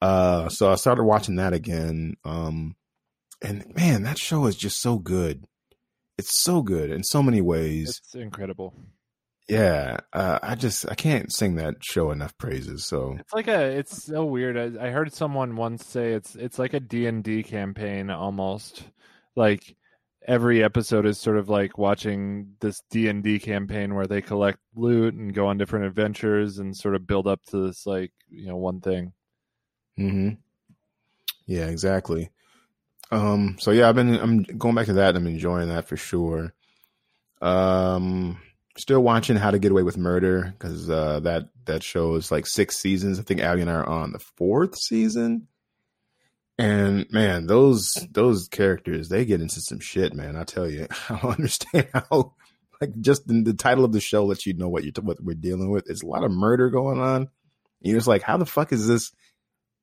Uh, 0.00 0.48
so 0.48 0.70
I 0.70 0.76
started 0.76 1.04
watching 1.04 1.36
that 1.36 1.52
again. 1.52 2.16
Um, 2.24 2.76
and 3.42 3.74
man, 3.74 4.02
that 4.04 4.18
show 4.18 4.46
is 4.46 4.56
just 4.56 4.80
so 4.80 4.98
good. 4.98 5.44
It's 6.18 6.36
so 6.36 6.62
good 6.62 6.90
in 6.90 7.04
so 7.04 7.22
many 7.22 7.40
ways. 7.40 8.00
It's 8.04 8.14
incredible. 8.14 8.74
Yeah, 9.48 9.98
uh, 10.12 10.38
I 10.42 10.54
just 10.56 10.88
I 10.90 10.94
can't 10.94 11.32
sing 11.32 11.56
that 11.56 11.76
show 11.82 12.10
enough 12.10 12.36
praises. 12.38 12.84
So 12.86 13.18
It's 13.18 13.32
like 13.32 13.48
a. 13.48 13.60
It's 13.78 14.04
so 14.04 14.24
weird. 14.24 14.56
I, 14.78 14.86
I 14.86 14.90
heard 14.90 15.12
someone 15.12 15.56
once 15.56 15.84
say 15.86 16.12
it's 16.12 16.34
it's 16.36 16.58
like 16.58 16.74
a 16.74 16.80
D 16.80 17.06
and 17.06 17.24
D 17.24 17.42
campaign 17.42 18.10
almost. 18.10 18.84
Like 19.36 19.76
every 20.26 20.62
episode 20.62 21.06
is 21.06 21.18
sort 21.18 21.36
of 21.38 21.48
like 21.48 21.78
watching 21.78 22.54
this 22.60 22.76
D 22.90 23.08
and 23.08 23.22
D 23.22 23.38
campaign 23.38 23.94
where 23.94 24.06
they 24.06 24.22
collect 24.22 24.58
loot 24.74 25.14
and 25.14 25.34
go 25.34 25.46
on 25.48 25.58
different 25.58 25.86
adventures 25.86 26.58
and 26.58 26.76
sort 26.76 26.94
of 26.94 27.06
build 27.06 27.26
up 27.26 27.42
to 27.46 27.66
this 27.66 27.86
like 27.86 28.12
you 28.30 28.46
know 28.46 28.56
one 28.56 28.80
thing. 28.80 29.12
hmm 29.96 30.30
Yeah, 31.46 31.66
exactly. 31.66 32.30
Um, 33.10 33.56
so 33.60 33.70
yeah, 33.70 33.88
I've 33.88 33.94
been 33.94 34.14
I'm 34.16 34.42
going 34.42 34.74
back 34.74 34.86
to 34.86 34.94
that. 34.94 35.16
I'm 35.16 35.26
enjoying 35.26 35.68
that 35.68 35.88
for 35.88 35.96
sure. 35.96 36.54
Um, 37.42 38.40
still 38.78 39.02
watching 39.02 39.36
How 39.36 39.50
to 39.50 39.58
Get 39.58 39.72
Away 39.72 39.82
with 39.82 39.98
Murder 39.98 40.54
because 40.58 40.88
uh, 40.88 41.20
that 41.20 41.48
that 41.66 41.82
show 41.82 42.14
is 42.14 42.30
like 42.30 42.46
six 42.46 42.78
seasons. 42.78 43.18
I 43.18 43.22
think 43.22 43.40
Abby 43.40 43.60
and 43.60 43.70
I 43.70 43.74
are 43.74 43.88
on 43.88 44.12
the 44.12 44.18
fourth 44.18 44.76
season. 44.76 45.48
And 46.58 47.06
man, 47.10 47.46
those 47.46 47.94
those 48.10 48.48
characters 48.48 49.08
they 49.08 49.24
get 49.24 49.40
into 49.40 49.60
some 49.60 49.80
shit, 49.80 50.14
man. 50.14 50.36
I 50.36 50.44
tell 50.44 50.68
you, 50.68 50.86
I 51.08 51.18
don't 51.20 51.36
understand 51.36 51.88
how. 51.92 52.34
Like 52.80 53.00
just 53.00 53.26
the, 53.26 53.42
the 53.42 53.54
title 53.54 53.84
of 53.84 53.90
the 53.90 54.00
show 54.00 54.24
lets 54.24 54.46
you 54.46 54.54
know 54.54 54.68
what 54.68 54.84
you 54.84 54.92
what 55.00 55.20
we're 55.20 55.34
dealing 55.34 55.70
with. 55.70 55.90
It's 55.90 56.04
a 56.04 56.06
lot 56.06 56.22
of 56.22 56.30
murder 56.30 56.70
going 56.70 57.00
on. 57.00 57.28
You're 57.80 57.96
just 57.96 58.06
like, 58.06 58.22
how 58.22 58.36
the 58.36 58.46
fuck 58.46 58.72
is 58.72 58.86
this? 58.86 59.10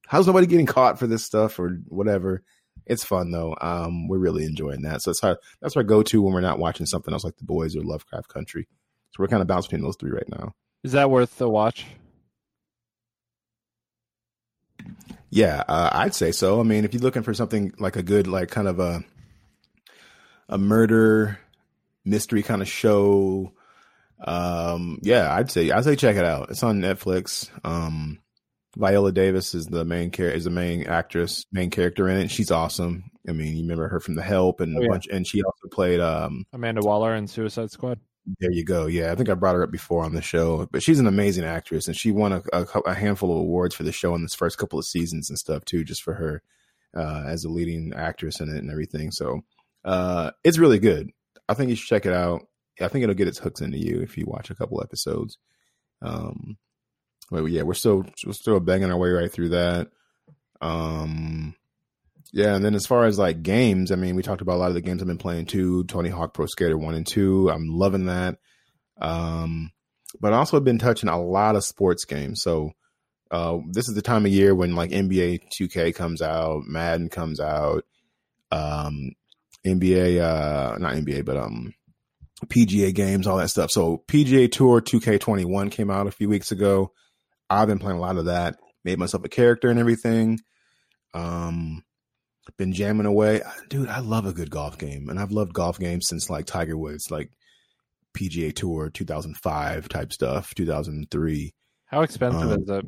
How's 0.08 0.28
nobody 0.28 0.48
getting 0.48 0.66
caught 0.66 0.98
for 0.98 1.06
this 1.06 1.26
stuff 1.26 1.60
or 1.60 1.82
whatever? 1.88 2.44
It's 2.86 3.04
fun 3.04 3.32
though. 3.32 3.56
Um, 3.60 4.08
we're 4.08 4.18
really 4.20 4.46
enjoying 4.46 4.84
that. 4.84 5.02
So 5.02 5.12
it's 5.12 5.22
how 5.22 5.38
that's 5.62 5.76
our 5.76 5.84
go 5.84 6.04
to 6.04 6.22
when 6.22 6.34
we're 6.34 6.42
not 6.42 6.60
watching 6.60 6.86
something 6.86 7.14
else 7.14 7.24
like 7.24 7.38
The 7.38 7.44
Boys 7.44 7.76
or 7.76 7.84
Lovecraft 7.84 8.30
Country. 8.30 8.68
So 9.16 9.24
we're 9.24 9.28
kind 9.28 9.42
of 9.42 9.48
bouncing 9.48 9.70
between 9.70 9.84
those 9.84 9.96
three 9.98 10.12
right 10.12 10.28
now. 10.28 10.52
Is 10.84 10.92
that 10.92 11.10
worth 11.10 11.38
the 11.38 11.50
watch? 11.50 11.86
Yeah, 15.30 15.64
uh, 15.68 15.90
I'd 15.94 16.14
say 16.14 16.32
so. 16.32 16.60
I 16.60 16.64
mean, 16.64 16.84
if 16.86 16.94
you're 16.94 17.02
looking 17.02 17.24
for 17.24 17.34
something 17.34 17.74
like 17.80 17.96
a 17.96 18.04
good, 18.04 18.28
like 18.28 18.50
kind 18.50 18.68
of 18.68 18.80
a 18.80 19.04
a 20.50 20.58
murder 20.58 21.40
mystery 22.04 22.44
kind 22.44 22.62
of 22.62 22.68
show, 22.68 23.54
um, 24.20 25.00
yeah, 25.02 25.34
I'd 25.34 25.50
say 25.50 25.72
I'd 25.72 25.84
say 25.86 25.96
check 25.96 26.18
it 26.18 26.26
out. 26.26 26.50
It's 26.52 26.64
on 26.64 26.82
Netflix. 26.82 27.50
Um, 27.64 28.20
Viola 28.78 29.12
Davis 29.14 29.56
is 29.56 29.66
the 29.68 29.86
main 29.86 30.12
char- 30.12 30.28
is 30.30 30.44
the 30.44 30.50
main 30.50 30.86
actress, 30.88 31.46
main 31.54 31.70
character 31.70 32.10
in 32.10 32.18
it. 32.18 32.32
She's 32.32 32.52
awesome. 32.52 33.06
I 33.28 33.32
mean, 33.32 33.56
you 33.56 33.62
remember 33.64 33.88
her 33.88 34.00
from 34.02 34.16
The 34.16 34.22
Help 34.24 34.60
and 34.60 34.76
Oh, 34.78 34.82
a 34.82 34.84
yeah. 34.84 34.90
bunch, 34.90 35.08
and 35.08 35.26
she 35.26 35.42
also 35.42 35.68
played. 35.72 36.00
Um, 36.02 36.46
Amanda 36.54 36.82
Waller 36.82 37.14
and 37.14 37.30
Suicide 37.30 37.72
Squad. 37.72 38.00
There 38.40 38.52
you 38.52 38.64
go. 38.64 38.88
Yeah, 38.88 39.12
I 39.12 39.16
think 39.16 39.30
I 39.30 39.34
brought 39.34 39.56
her 39.56 39.64
up 39.64 39.72
before 39.72 40.04
on 40.04 40.14
the 40.14 40.22
show, 40.22 40.68
but 40.72 40.82
she's 40.82 41.00
an 41.00 41.08
amazing 41.08 41.44
actress, 41.44 41.88
and 41.88 41.96
she 41.96 42.12
won 42.12 42.34
a, 42.34 42.42
a, 42.54 42.66
a 42.86 42.94
handful 42.94 43.32
of 43.32 43.38
awards 43.38 43.76
for 43.76 43.84
the 43.84 43.92
show 43.92 44.16
in 44.16 44.22
this 44.22 44.36
first 44.36 44.58
couple 44.58 44.80
of 44.80 44.86
seasons 44.86 45.30
and 45.30 45.38
stuff 45.38 45.64
too, 45.66 45.84
just 45.84 46.04
for 46.04 46.16
her 46.16 46.42
uh, 46.96 47.24
as 47.28 47.44
a 47.44 47.50
leading 47.50 47.94
actress 47.96 48.40
in 48.40 48.50
it 48.50 48.58
and 48.58 48.72
everything. 48.72 49.12
So 49.12 49.42
uh, 49.84 50.32
it's 50.44 50.58
really 50.58 50.80
good. 50.80 51.12
I 51.48 51.54
think 51.54 51.70
you 51.70 51.76
should 51.76 51.88
check 51.88 52.06
it 52.06 52.14
out. 52.14 52.48
I 52.82 52.88
think 52.88 53.04
it'll 53.04 53.16
get 53.16 53.28
its 53.28 53.38
hooks 53.38 53.62
into 53.62 53.78
you 53.78 54.02
if 54.02 54.18
you 54.18 54.26
watch 54.26 54.50
a 54.50 54.56
couple 54.56 54.82
episodes. 54.82 55.38
Um, 56.02 56.58
but 57.32 57.44
yeah, 57.46 57.64
we're 57.64 57.74
still 57.74 58.06
we're 58.26 58.34
still 58.34 58.60
banging 58.60 58.92
our 58.92 58.98
way 58.98 59.10
right 59.10 59.32
through 59.32 59.50
that. 59.50 59.90
Um, 60.62 61.56
yeah, 62.36 62.54
and 62.54 62.66
then 62.66 62.76
as 62.76 62.86
far 62.86 63.06
as 63.06 63.18
like 63.18 63.44
games, 63.44 63.94
I 63.94 63.96
mean, 63.96 64.18
we 64.18 64.22
talked 64.22 64.42
about 64.42 64.58
a 64.58 64.60
lot 64.60 64.68
of 64.68 64.74
the 64.74 64.82
games 64.82 65.02
I've 65.02 65.08
been 65.08 65.18
playing 65.18 65.46
too. 65.46 65.86
Tony 65.86 66.10
Hawk 66.10 66.34
Pro 66.34 66.48
Skater 66.48 66.78
One 66.78 66.94
and 66.94 67.08
Two, 67.08 67.50
I'm 67.50 67.70
loving 67.70 68.08
that. 68.08 68.40
Um, 69.00 69.72
but 70.20 70.34
I 70.34 70.38
also 70.38 70.60
been 70.60 70.78
touching 70.78 71.08
a 71.08 71.22
lot 71.22 71.56
of 71.56 71.64
sports 71.64 72.04
games. 72.04 72.42
So 72.42 72.72
uh, 73.32 73.60
this 73.72 73.88
is 73.88 73.96
the 73.96 74.02
time 74.02 74.26
of 74.26 74.34
year 74.34 74.54
when 74.54 74.76
like 74.76 74.92
NBA 74.92 75.44
2K 75.58 75.96
comes 75.96 76.22
out, 76.22 76.64
Madden 76.66 77.08
comes 77.08 77.40
out, 77.40 77.86
um, 78.52 79.12
NBA, 79.66 80.20
uh, 80.20 80.78
not 80.78 80.96
NBA, 80.96 81.24
but 81.24 81.38
um, 81.38 81.74
PGA 82.48 82.94
games, 82.94 83.28
all 83.28 83.38
that 83.38 83.50
stuff. 83.50 83.72
So 83.72 84.04
PGA 84.10 84.52
Tour 84.52 84.82
2K21 84.82 85.72
came 85.72 85.90
out 85.90 86.08
a 86.08 86.12
few 86.12 86.28
weeks 86.28 86.52
ago. 86.52 86.92
I've 87.50 87.70
been 87.70 87.80
playing 87.80 87.98
a 87.98 88.02
lot 88.02 88.18
of 88.18 88.26
that. 88.26 88.58
Made 88.84 89.00
myself 89.00 89.24
a 89.24 89.30
character 89.30 89.70
and 89.70 89.80
everything. 89.80 90.42
Um, 91.14 91.86
been 92.58 92.74
jamming 92.74 93.06
away, 93.06 93.42
dude. 93.70 93.90
I 93.90 94.00
love 94.00 94.26
a 94.26 94.34
good 94.34 94.50
golf 94.50 94.78
game, 94.78 95.10
and 95.10 95.20
I've 95.20 95.32
loved 95.32 95.54
golf 95.54 95.80
games 95.80 96.08
since 96.08 96.30
like 96.30 96.46
Tiger 96.46 96.78
Woods, 96.78 97.10
like 97.10 97.32
PGA 98.16 98.54
Tour 98.56 98.90
2005 98.90 99.90
type 99.90 100.14
stuff, 100.14 100.56
2003. 100.56 101.54
How 101.88 102.02
expensive 102.02 102.52
um, 102.52 102.62
is 102.62 102.70
it? 102.70 102.86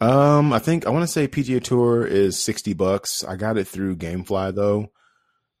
Um, 0.00 0.52
I 0.52 0.58
think 0.58 0.86
I 0.86 0.90
want 0.90 1.04
to 1.04 1.12
say 1.12 1.28
PGA 1.28 1.62
Tour 1.62 2.06
is 2.06 2.42
60 2.42 2.74
bucks. 2.74 3.24
I 3.24 3.36
got 3.36 3.58
it 3.58 3.68
through 3.68 3.96
GameFly 3.96 4.54
though. 4.54 4.90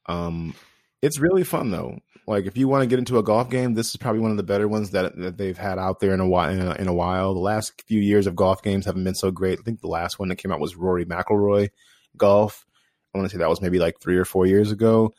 Um, 0.06 0.54
it's 1.00 1.20
really 1.20 1.44
fun 1.44 1.70
though. 1.70 1.98
Like 2.26 2.46
if 2.46 2.56
you 2.56 2.68
want 2.68 2.82
to 2.82 2.86
get 2.88 2.98
into 2.98 3.18
a 3.18 3.22
golf 3.22 3.50
game, 3.50 3.74
this 3.74 3.90
is 3.90 3.96
probably 3.96 4.20
one 4.20 4.30
of 4.30 4.36
the 4.36 4.42
better 4.42 4.66
ones 4.66 4.90
that 4.90 5.16
that 5.18 5.36
they've 5.36 5.58
had 5.58 5.78
out 5.78 6.00
there 6.00 6.14
in 6.14 6.20
a 6.20 6.28
while. 6.28 6.50
In 6.50 6.60
a, 6.60 6.74
in 6.74 6.88
a 6.88 6.94
while, 6.94 7.34
the 7.34 7.40
last 7.40 7.82
few 7.86 8.00
years 8.00 8.26
of 8.26 8.36
golf 8.36 8.62
games 8.62 8.86
haven't 8.86 9.04
been 9.04 9.14
so 9.14 9.30
great. 9.30 9.58
I 9.58 9.62
think 9.62 9.80
the 9.80 9.88
last 9.88 10.18
one 10.18 10.28
that 10.28 10.36
came 10.36 10.50
out 10.50 10.60
was 10.60 10.76
Rory 10.76 11.04
McIlroy 11.04 11.68
Golf. 12.16 12.66
I 13.14 13.18
want 13.18 13.30
to 13.30 13.34
say 13.34 13.38
that 13.38 13.48
was 13.48 13.60
maybe 13.60 13.78
like 13.78 14.00
three 14.00 14.16
or 14.16 14.24
four 14.24 14.46
years 14.46 14.70
ago. 14.70 15.14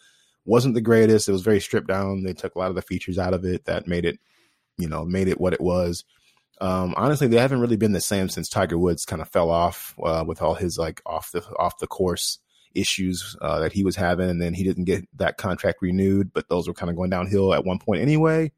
Wasn't 0.46 0.74
the 0.74 0.82
greatest. 0.82 1.30
It 1.30 1.32
was 1.32 1.42
very 1.42 1.60
stripped 1.60 1.88
down. 1.88 2.24
They 2.24 2.34
took 2.34 2.56
a 2.56 2.60
lot 2.60 2.70
of 2.70 2.76
the 2.76 2.82
features 2.82 3.18
out 3.18 3.34
of 3.34 3.46
it 3.46 3.66
that 3.66 3.88
made 3.88 4.06
it, 4.06 4.20
you 4.78 4.90
know, 4.90 5.06
made 5.06 5.28
it 5.28 5.40
what 5.40 5.54
it 5.54 5.62
was. 5.62 6.04
Um, 6.60 6.94
honestly, 6.98 7.28
they 7.28 7.38
haven't 7.38 7.62
really 7.62 7.78
been 7.78 7.94
the 7.94 8.02
same 8.02 8.30
since 8.30 8.50
Tiger 8.50 8.78
Woods 8.78 9.06
kind 9.06 9.22
of 9.22 9.30
fell 9.30 9.50
off 9.50 9.96
uh, 10.04 10.24
with 10.26 10.42
all 10.42 10.54
his 10.54 10.78
like 10.78 11.02
off 11.06 11.32
the 11.32 11.46
off 11.58 11.78
the 11.80 11.88
course 11.88 12.40
issues 12.76 13.36
uh, 13.42 13.60
that 13.60 13.74
he 13.74 13.84
was 13.84 13.96
having, 13.96 14.30
and 14.30 14.42
then 14.42 14.54
he 14.54 14.64
didn't 14.64 14.86
get 14.86 15.08
that 15.18 15.38
contract 15.38 15.82
renewed. 15.82 16.34
But 16.34 16.50
those 16.50 16.68
were 16.68 16.74
kind 16.74 16.90
of 16.90 16.96
going 16.96 17.10
downhill 17.10 17.54
at 17.54 17.66
one 17.66 17.80
point 17.80 18.02
anyway. 18.02 18.52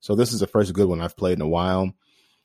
So 0.00 0.14
this 0.14 0.32
is 0.32 0.40
the 0.40 0.46
first 0.46 0.72
good 0.72 0.88
one 0.88 1.00
I've 1.00 1.16
played 1.16 1.38
in 1.38 1.42
a 1.42 1.48
while. 1.48 1.92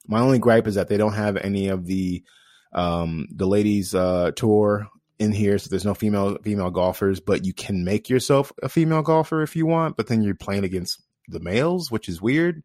My 0.07 0.20
only 0.20 0.39
gripe 0.39 0.68
is 0.68 0.76
that 0.76 0.88
they 0.88 0.97
don't 0.97 1.13
have 1.13 1.38
any 1.38 1.68
of 1.70 1.86
the 1.86 2.24
um, 2.72 3.28
the 3.32 3.47
ladies 3.47 3.95
uh, 3.95 4.32
tour 4.36 4.88
in 5.20 5.32
here, 5.32 5.57
so 5.57 5.70
there's 5.70 5.86
no 5.86 5.93
female 5.93 6.38
female 6.43 6.72
golfers. 6.72 7.20
But 7.20 7.45
you 7.45 7.53
can 7.53 7.84
make 7.84 8.09
yourself 8.09 8.51
a 8.61 8.70
female 8.70 9.01
golfer 9.01 9.41
if 9.41 9.55
you 9.55 9.65
want. 9.65 9.97
But 9.97 10.07
then 10.07 10.22
you're 10.22 10.36
playing 10.36 10.63
against 10.63 11.01
the 11.28 11.39
males, 11.39 11.91
which 11.91 12.09
is 12.09 12.22
weird. 12.22 12.63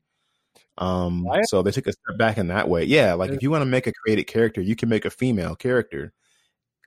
Um, 0.79 1.27
so 1.45 1.63
they 1.63 1.71
took 1.71 1.87
a 1.87 1.93
step 1.93 2.19
back 2.19 2.39
in 2.39 2.49
that 2.49 2.69
way. 2.69 2.85
Yeah, 2.85 3.15
like 3.15 3.31
if 3.31 3.43
you 3.43 3.51
want 3.51 3.63
to 3.63 3.67
make 3.67 3.87
a 3.87 3.93
created 3.93 4.25
character, 4.25 4.61
you 4.61 4.75
can 4.75 4.89
make 4.89 5.05
a 5.05 5.11
female 5.11 5.55
character 5.55 6.13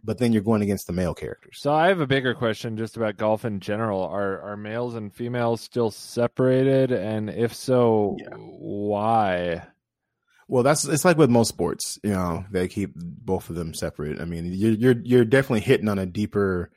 but 0.05 0.19
then 0.19 0.31
you're 0.31 0.43
going 0.43 0.61
against 0.61 0.87
the 0.87 0.93
male 0.93 1.15
characters. 1.15 1.57
So 1.59 1.73
I 1.73 1.87
have 1.87 1.99
a 1.99 2.07
bigger 2.07 2.35
question 2.35 2.77
just 2.77 2.95
about 2.95 3.17
golf 3.17 3.43
in 3.43 3.59
general. 3.59 4.03
Are 4.03 4.39
are 4.41 4.55
males 4.55 4.95
and 4.95 5.11
females 5.13 5.61
still 5.61 5.89
separated? 5.91 6.91
And 6.91 7.29
if 7.29 7.53
so, 7.53 8.15
yeah. 8.19 8.35
why? 8.35 9.63
Well, 10.47 10.63
that's 10.63 10.85
it's 10.85 11.05
like 11.05 11.17
with 11.17 11.29
most 11.29 11.49
sports, 11.49 11.97
you 12.03 12.11
know, 12.11 12.45
they 12.51 12.67
keep 12.67 12.93
both 12.95 13.49
of 13.49 13.55
them 13.55 13.73
separate. 13.73 14.21
I 14.21 14.25
mean, 14.25 14.45
you're 14.53 14.73
you're 14.73 15.01
you're 15.03 15.25
definitely 15.25 15.61
hitting 15.61 15.89
on 15.89 15.97
a 15.97 16.05
deeper 16.05 16.69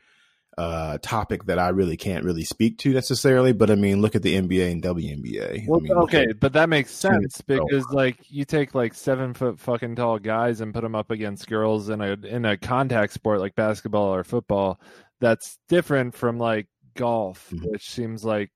uh, 0.59 0.99
topic 1.03 1.45
that 1.45 1.59
I 1.59 1.69
really 1.69 1.97
can't 1.97 2.25
really 2.25 2.45
speak 2.45 2.79
to 2.79 2.93
necessarily. 2.93 3.53
But 3.53 3.71
I 3.71 3.77
mean, 3.77 4.03
look 4.03 4.16
at 4.16 4.23
the 4.23 4.35
NBA 4.35 4.73
and 4.73 4.83
WNBA. 4.83 5.69
Well, 5.69 5.81
I 5.81 5.83
mean, 5.83 5.93
okay, 5.93 6.33
but 6.33 6.55
that 6.55 6.69
makes 6.69 6.91
sense 6.91 7.41
because 7.43 7.87
like 7.93 8.16
you 8.29 8.45
take 8.45 8.75
like 8.75 8.95
seven 8.95 9.35
foot 9.35 9.61
fucking 9.61 9.95
tall 9.97 10.19
guys 10.19 10.61
and 10.61 10.75
put 10.75 10.83
them 10.83 10.97
up 10.97 11.12
against 11.12 11.47
girls 11.47 11.91
in 11.91 12.01
a 12.01 12.14
in 12.14 12.45
a 12.45 12.57
contact 12.57 13.12
sport 13.12 13.39
like 13.39 13.55
basketball 13.55 14.14
or 14.14 14.25
football. 14.25 14.81
That's 15.21 15.59
different 15.69 16.14
from 16.14 16.39
like 16.39 16.66
golf, 16.97 17.51
mm-hmm. 17.53 17.71
which 17.71 17.89
seems 17.89 18.25
like 18.25 18.51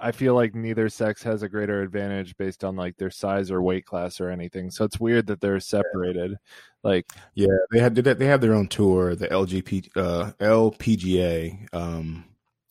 I 0.00 0.12
feel 0.12 0.34
like 0.34 0.54
neither 0.54 0.88
sex 0.88 1.22
has 1.24 1.42
a 1.42 1.48
greater 1.48 1.82
advantage 1.82 2.36
based 2.36 2.64
on 2.64 2.76
like 2.76 2.96
their 2.96 3.10
size 3.10 3.50
or 3.50 3.60
weight 3.60 3.84
class 3.84 4.20
or 4.20 4.30
anything. 4.30 4.70
So 4.70 4.84
it's 4.84 4.98
weird 4.98 5.26
that 5.26 5.40
they're 5.40 5.60
separated. 5.60 6.36
Like, 6.82 7.06
yeah, 7.34 7.48
they 7.70 7.80
had 7.80 7.94
they 7.94 8.26
have 8.26 8.40
their 8.40 8.54
own 8.54 8.68
tour, 8.68 9.14
the 9.14 9.28
LGP 9.28 9.90
uh, 9.96 10.32
LPGA, 10.40 11.74
um, 11.74 12.24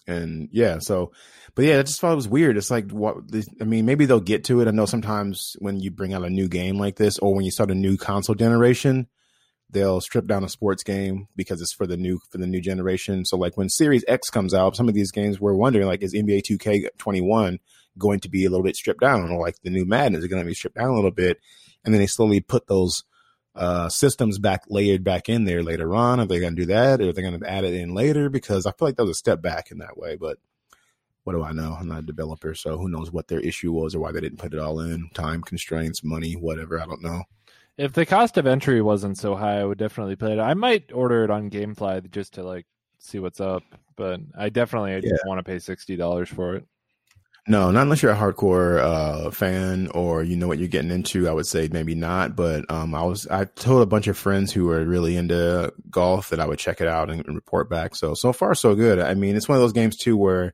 and 0.08 0.50
yeah. 0.52 0.80
So, 0.80 1.12
but 1.54 1.66
yeah, 1.66 1.80
I 1.80 1.84
just 1.84 2.02
thought 2.02 2.14
it 2.14 2.16
was 2.16 2.28
weird. 2.28 2.58
It's 2.58 2.72
like 2.72 2.90
what 2.92 3.18
I 3.62 3.64
mean. 3.64 3.86
Maybe 3.86 4.06
they'll 4.06 4.20
get 4.20 4.46
to 4.46 4.62
it. 4.62 4.68
I 4.68 4.72
know 4.72 4.88
sometimes 4.88 5.56
when 5.60 5.80
you 5.80 5.92
bring 5.92 6.14
out 6.14 6.26
a 6.26 6.30
new 6.30 6.48
game 6.48 6.80
like 6.80 6.96
this, 6.96 7.20
or 7.20 7.36
when 7.36 7.46
you 7.46 7.52
start 7.52 7.72
a 7.72 7.76
new 7.76 7.98
console 7.98 8.36
generation, 8.36 9.08
they'll 9.70 10.02
strip 10.02 10.26
down 10.26 10.44
a 10.44 10.50
sports 10.50 10.84
game 10.84 11.28
because 11.36 11.62
it's 11.62 11.74
for 11.74 11.86
the 11.86 11.98
new 11.98 12.20
for 12.30 12.38
the 12.38 12.48
new 12.48 12.62
generation. 12.62 13.26
So 13.26 13.38
like 13.38 13.58
when 13.58 13.70
Series 13.70 14.04
X 14.08 14.30
comes 14.30 14.54
out, 14.54 14.76
some 14.76 14.88
of 14.88 14.96
these 14.96 15.12
games 15.12 15.40
we're 15.40 15.54
wondering 15.54 15.88
like 15.88 16.02
is 16.02 16.14
NBA 16.14 16.44
2K21 16.44 17.60
going 17.98 18.20
to 18.22 18.30
be 18.30 18.46
a 18.46 18.50
little 18.50 18.64
bit 18.64 18.76
stripped 18.76 19.02
down 19.02 19.30
or 19.30 19.40
like 19.40 19.62
the 19.62 19.70
new 19.70 19.86
Madden 19.86 20.16
is 20.16 20.28
going 20.28 20.42
to 20.42 20.48
be 20.48 20.54
stripped 20.54 20.78
down 20.78 20.90
a 20.90 20.96
little 20.96 21.12
bit 21.12 21.40
and 21.84 21.94
then 21.94 22.00
they 22.02 22.08
slowly 22.08 22.40
put 22.40 22.68
those 22.68 23.04
uh, 23.56 23.90
systems 23.90 24.40
back 24.40 24.64
layered 24.70 25.04
back 25.04 25.28
in 25.28 25.44
there 25.44 25.64
later 25.64 25.94
on. 25.94 26.20
Are 26.20 26.26
they 26.26 26.40
going 26.40 26.56
to 26.56 26.62
do 26.62 26.68
that 26.68 27.02
or 27.02 27.10
are 27.10 27.14
they 27.14 27.22
going 27.22 27.40
to 27.40 27.50
add 27.50 27.66
it 27.66 27.74
in 27.74 27.94
later? 27.94 28.30
Because 28.30 28.66
I 28.66 28.72
feel 28.72 28.88
like 28.88 28.96
that 28.96 29.04
was 29.04 29.12
a 29.12 29.16
step 29.16 29.42
back 29.42 29.72
in 29.72 29.80
that 29.80 29.98
way, 29.98 30.16
but 30.16 30.38
what 31.24 31.34
do 31.34 31.44
I 31.44 31.52
know? 31.52 31.76
I'm 31.80 31.88
not 31.88 32.00
a 32.00 32.04
developer, 32.04 32.56
so 32.56 32.78
who 32.78 32.90
knows 32.90 33.12
what 33.12 33.28
their 33.28 33.40
issue 33.40 33.72
was 33.72 33.94
or 33.94 34.00
why 34.00 34.12
they 34.12 34.22
didn't 34.22 34.40
put 34.40 34.54
it 34.54 34.60
all 34.60 34.80
in. 34.80 35.10
Time 35.14 35.42
constraints, 35.42 36.04
money, 36.04 36.34
whatever. 36.34 36.82
I 36.82 36.86
don't 36.86 37.04
know. 37.04 37.24
If 37.80 37.94
the 37.94 38.06
cost 38.06 38.38
of 38.38 38.46
entry 38.46 38.82
wasn't 38.82 39.18
so 39.18 39.36
high, 39.36 39.62
I 39.62 39.64
would 39.64 39.78
definitely 39.78 40.18
play 40.18 40.34
it. 40.34 40.40
I 40.40 40.54
might 40.54 40.92
order 40.92 41.24
it 41.24 41.30
on 41.30 41.50
GameFly 41.50 42.12
just 42.12 42.34
to 42.34 42.44
like 42.44 42.66
see 42.98 43.20
what's 43.20 43.40
up, 43.40 43.64
but 43.96 44.20
I 44.38 44.50
definitely 44.50 44.96
yeah. 44.96 45.00
don't 45.16 45.28
want 45.28 45.40
to 45.40 45.50
pay 45.50 45.60
sixty 45.60 45.96
dollars 45.96 46.28
for 46.28 46.56
it. 46.56 46.66
No, 47.48 47.72
not 47.72 47.84
unless 47.84 48.04
you're 48.04 48.12
a 48.12 48.18
hardcore 48.18 48.80
uh, 48.80 49.32
fan 49.32 49.88
or 49.94 50.24
you 50.24 50.36
know 50.36 50.48
what 50.50 50.60
you're 50.60 50.68
getting 50.68 50.92
into. 50.92 51.30
I 51.30 51.32
would 51.32 51.48
say 51.48 51.70
maybe 51.72 51.96
not. 51.96 52.36
But 52.36 52.70
um, 52.70 52.94
I 52.94 53.04
was 53.04 53.28
I 53.28 53.46
told 53.46 53.82
a 53.82 53.86
bunch 53.86 54.08
of 54.08 54.18
friends 54.18 54.52
who 54.52 54.66
were 54.66 54.84
really 54.84 55.16
into 55.16 55.74
golf 55.90 56.32
that 56.32 56.42
I 56.42 56.46
would 56.46 56.60
check 56.60 56.82
it 56.82 56.88
out 56.88 57.10
and, 57.10 57.26
and 57.26 57.34
report 57.34 57.70
back. 57.70 57.96
So 57.96 58.14
so 58.14 58.34
far 58.34 58.56
so 58.56 58.76
good. 58.76 59.00
I 59.00 59.14
mean, 59.14 59.38
it's 59.38 59.48
one 59.48 59.56
of 59.56 59.62
those 59.62 59.72
games 59.72 59.96
too 59.96 60.18
where 60.18 60.54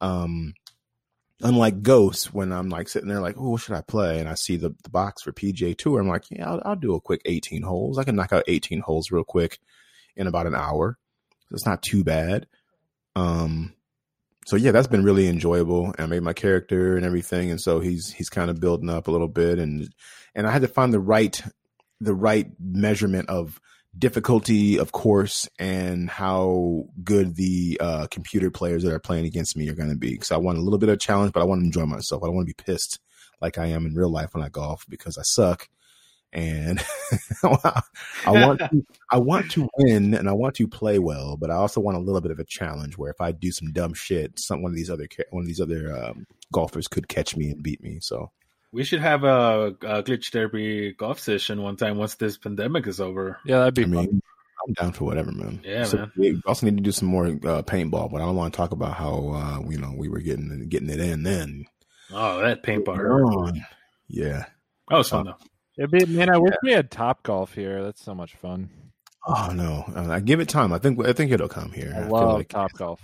um, 0.00 0.54
unlike 1.40 1.82
Ghosts, 1.82 2.32
when 2.32 2.52
I'm 2.52 2.68
like 2.68 2.88
sitting 2.88 3.08
there 3.08 3.20
like, 3.20 3.36
oh, 3.38 3.50
what 3.50 3.60
should 3.60 3.74
I 3.74 3.82
play? 3.82 4.20
And 4.20 4.28
I 4.28 4.34
see 4.34 4.56
the, 4.56 4.74
the 4.82 4.90
box 4.90 5.22
for 5.22 5.32
PGA 5.32 5.76
Tour. 5.76 6.00
I'm 6.00 6.08
like, 6.08 6.30
yeah, 6.30 6.48
I'll, 6.48 6.62
I'll, 6.64 6.76
do 6.76 6.94
a 6.94 7.00
quick 7.00 7.22
18 7.24 7.62
holes. 7.62 7.98
I 7.98 8.04
can 8.04 8.16
knock 8.16 8.32
out 8.32 8.44
18 8.46 8.80
holes 8.80 9.10
real 9.10 9.24
quick 9.24 9.58
in 10.16 10.26
about 10.26 10.46
an 10.46 10.54
hour. 10.54 10.98
It's 11.50 11.66
not 11.66 11.82
too 11.82 12.04
bad. 12.04 12.46
Um, 13.16 13.74
so 14.46 14.56
yeah, 14.56 14.72
that's 14.72 14.86
been 14.86 15.04
really 15.04 15.28
enjoyable. 15.28 15.94
I 15.98 16.06
made 16.06 16.22
my 16.22 16.32
character 16.32 16.96
and 16.96 17.06
everything, 17.06 17.50
and 17.50 17.60
so 17.60 17.80
he's 17.80 18.12
he's 18.12 18.28
kind 18.28 18.50
of 18.50 18.60
building 18.60 18.90
up 18.90 19.08
a 19.08 19.10
little 19.10 19.28
bit, 19.28 19.58
and 19.58 19.88
and 20.34 20.46
I 20.46 20.50
had 20.50 20.62
to 20.62 20.68
find 20.68 20.92
the 20.92 21.00
right 21.00 21.40
the 22.00 22.14
right 22.14 22.50
measurement 22.60 23.28
of 23.28 23.60
difficulty, 23.98 24.78
of 24.78 24.92
course, 24.92 25.48
and 25.58 26.08
how 26.10 26.84
good 27.02 27.36
the 27.36 27.78
uh, 27.80 28.06
computer 28.10 28.50
players 28.50 28.82
that 28.82 28.92
are 28.92 28.98
playing 28.98 29.26
against 29.26 29.56
me 29.56 29.68
are 29.68 29.74
going 29.74 29.90
to 29.90 29.96
be. 29.96 30.10
Because 30.10 30.32
I 30.32 30.36
want 30.36 30.58
a 30.58 30.60
little 30.60 30.78
bit 30.78 30.88
of 30.88 30.98
challenge, 30.98 31.32
but 31.32 31.40
I 31.40 31.44
want 31.44 31.60
to 31.60 31.66
enjoy 31.66 31.86
myself. 31.86 32.22
I 32.22 32.26
don't 32.26 32.36
want 32.36 32.48
to 32.48 32.54
be 32.54 32.62
pissed 32.62 33.00
like 33.40 33.58
I 33.58 33.66
am 33.66 33.86
in 33.86 33.94
real 33.94 34.10
life 34.10 34.34
when 34.34 34.42
I 34.42 34.48
golf 34.48 34.84
because 34.88 35.18
I 35.18 35.22
suck. 35.22 35.68
And 36.32 36.82
I 37.44 38.30
want 38.30 38.58
to, 38.58 38.84
I 39.12 39.18
want 39.18 39.52
to 39.52 39.68
win 39.78 40.14
and 40.14 40.28
I 40.28 40.32
want 40.32 40.56
to 40.56 40.66
play 40.66 40.98
well, 40.98 41.36
but 41.36 41.48
I 41.48 41.54
also 41.54 41.80
want 41.80 41.96
a 41.96 42.00
little 42.00 42.20
bit 42.20 42.32
of 42.32 42.40
a 42.40 42.44
challenge 42.44 42.98
where 42.98 43.10
if 43.10 43.20
I 43.20 43.30
do 43.30 43.52
some 43.52 43.72
dumb 43.72 43.94
shit, 43.94 44.40
some 44.40 44.60
one 44.60 44.72
of 44.72 44.76
these 44.76 44.90
other 44.90 45.06
one 45.30 45.44
of 45.44 45.46
these 45.46 45.60
other 45.60 45.96
um, 45.96 46.26
golfers 46.52 46.88
could 46.88 47.06
catch 47.06 47.36
me 47.36 47.50
and 47.50 47.62
beat 47.62 47.80
me. 47.84 47.98
So 48.00 48.32
we 48.74 48.82
should 48.82 49.00
have 49.00 49.22
a, 49.22 49.68
a 49.82 50.02
glitch 50.02 50.32
derby 50.32 50.92
golf 50.92 51.20
session 51.20 51.62
one 51.62 51.76
time 51.76 51.96
once 51.96 52.16
this 52.16 52.36
pandemic 52.36 52.88
is 52.88 53.00
over. 53.00 53.38
Yeah, 53.46 53.60
that'd 53.60 53.74
be 53.74 53.84
I 53.84 53.86
mean, 53.86 54.20
I'm 54.66 54.74
down 54.74 54.92
for 54.92 55.04
whatever, 55.04 55.30
man. 55.30 55.60
Yeah, 55.64 55.84
so 55.84 55.98
man. 55.98 56.12
We 56.16 56.42
also 56.44 56.66
need 56.66 56.76
to 56.78 56.82
do 56.82 56.90
some 56.90 57.08
more 57.08 57.26
uh, 57.26 57.62
paintball, 57.62 58.10
but 58.10 58.20
I 58.20 58.24
don't 58.24 58.34
want 58.34 58.52
to 58.52 58.56
talk 58.56 58.72
about 58.72 58.94
how 58.94 59.28
uh, 59.28 59.70
you 59.70 59.78
know 59.78 59.94
we 59.96 60.08
were 60.08 60.18
getting 60.18 60.68
getting 60.68 60.90
it 60.90 60.98
in 60.98 61.22
then. 61.22 61.66
Oh, 62.12 62.42
that 62.42 62.64
paintball! 62.64 63.56
Yeah, 64.08 64.46
that 64.88 64.96
was 64.96 65.08
fun 65.08 65.28
uh, 65.28 65.32
though. 65.32 65.46
It'd 65.76 65.90
be, 65.90 66.06
man, 66.06 66.28
I 66.28 66.34
yeah. 66.34 66.38
wish 66.38 66.54
we 66.64 66.72
had 66.72 66.90
Top 66.90 67.22
Golf 67.22 67.54
here. 67.54 67.82
That's 67.82 68.02
so 68.02 68.14
much 68.14 68.34
fun. 68.34 68.70
Oh 69.26 69.52
no, 69.54 69.84
uh, 69.94 70.10
I 70.10 70.18
give 70.18 70.40
it 70.40 70.48
time. 70.48 70.72
I 70.72 70.78
think 70.78 71.04
I 71.06 71.12
think 71.12 71.30
it'll 71.30 71.48
come 71.48 71.70
here. 71.70 71.92
I, 71.94 72.00
I 72.00 72.06
love 72.06 72.38
like, 72.38 72.48
Top 72.48 72.72
Golf. 72.72 73.00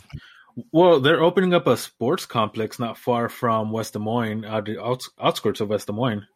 Well, 0.73 1.01
they're 1.01 1.23
opening 1.23 1.55
up 1.55 1.67
a 1.67 1.77
sports 1.77 2.27
complex 2.27 2.79
not 2.79 2.99
far 2.99 3.29
from 3.29 3.73
West 3.73 3.93
Des 3.95 3.99
Moines, 3.99 4.45
out 4.45 4.65
the 4.67 4.83
outs- 4.83 5.11
outskirts 5.21 5.61
of 5.61 5.69
West 5.69 5.87
Des 5.87 5.93
Moines. 5.93 6.27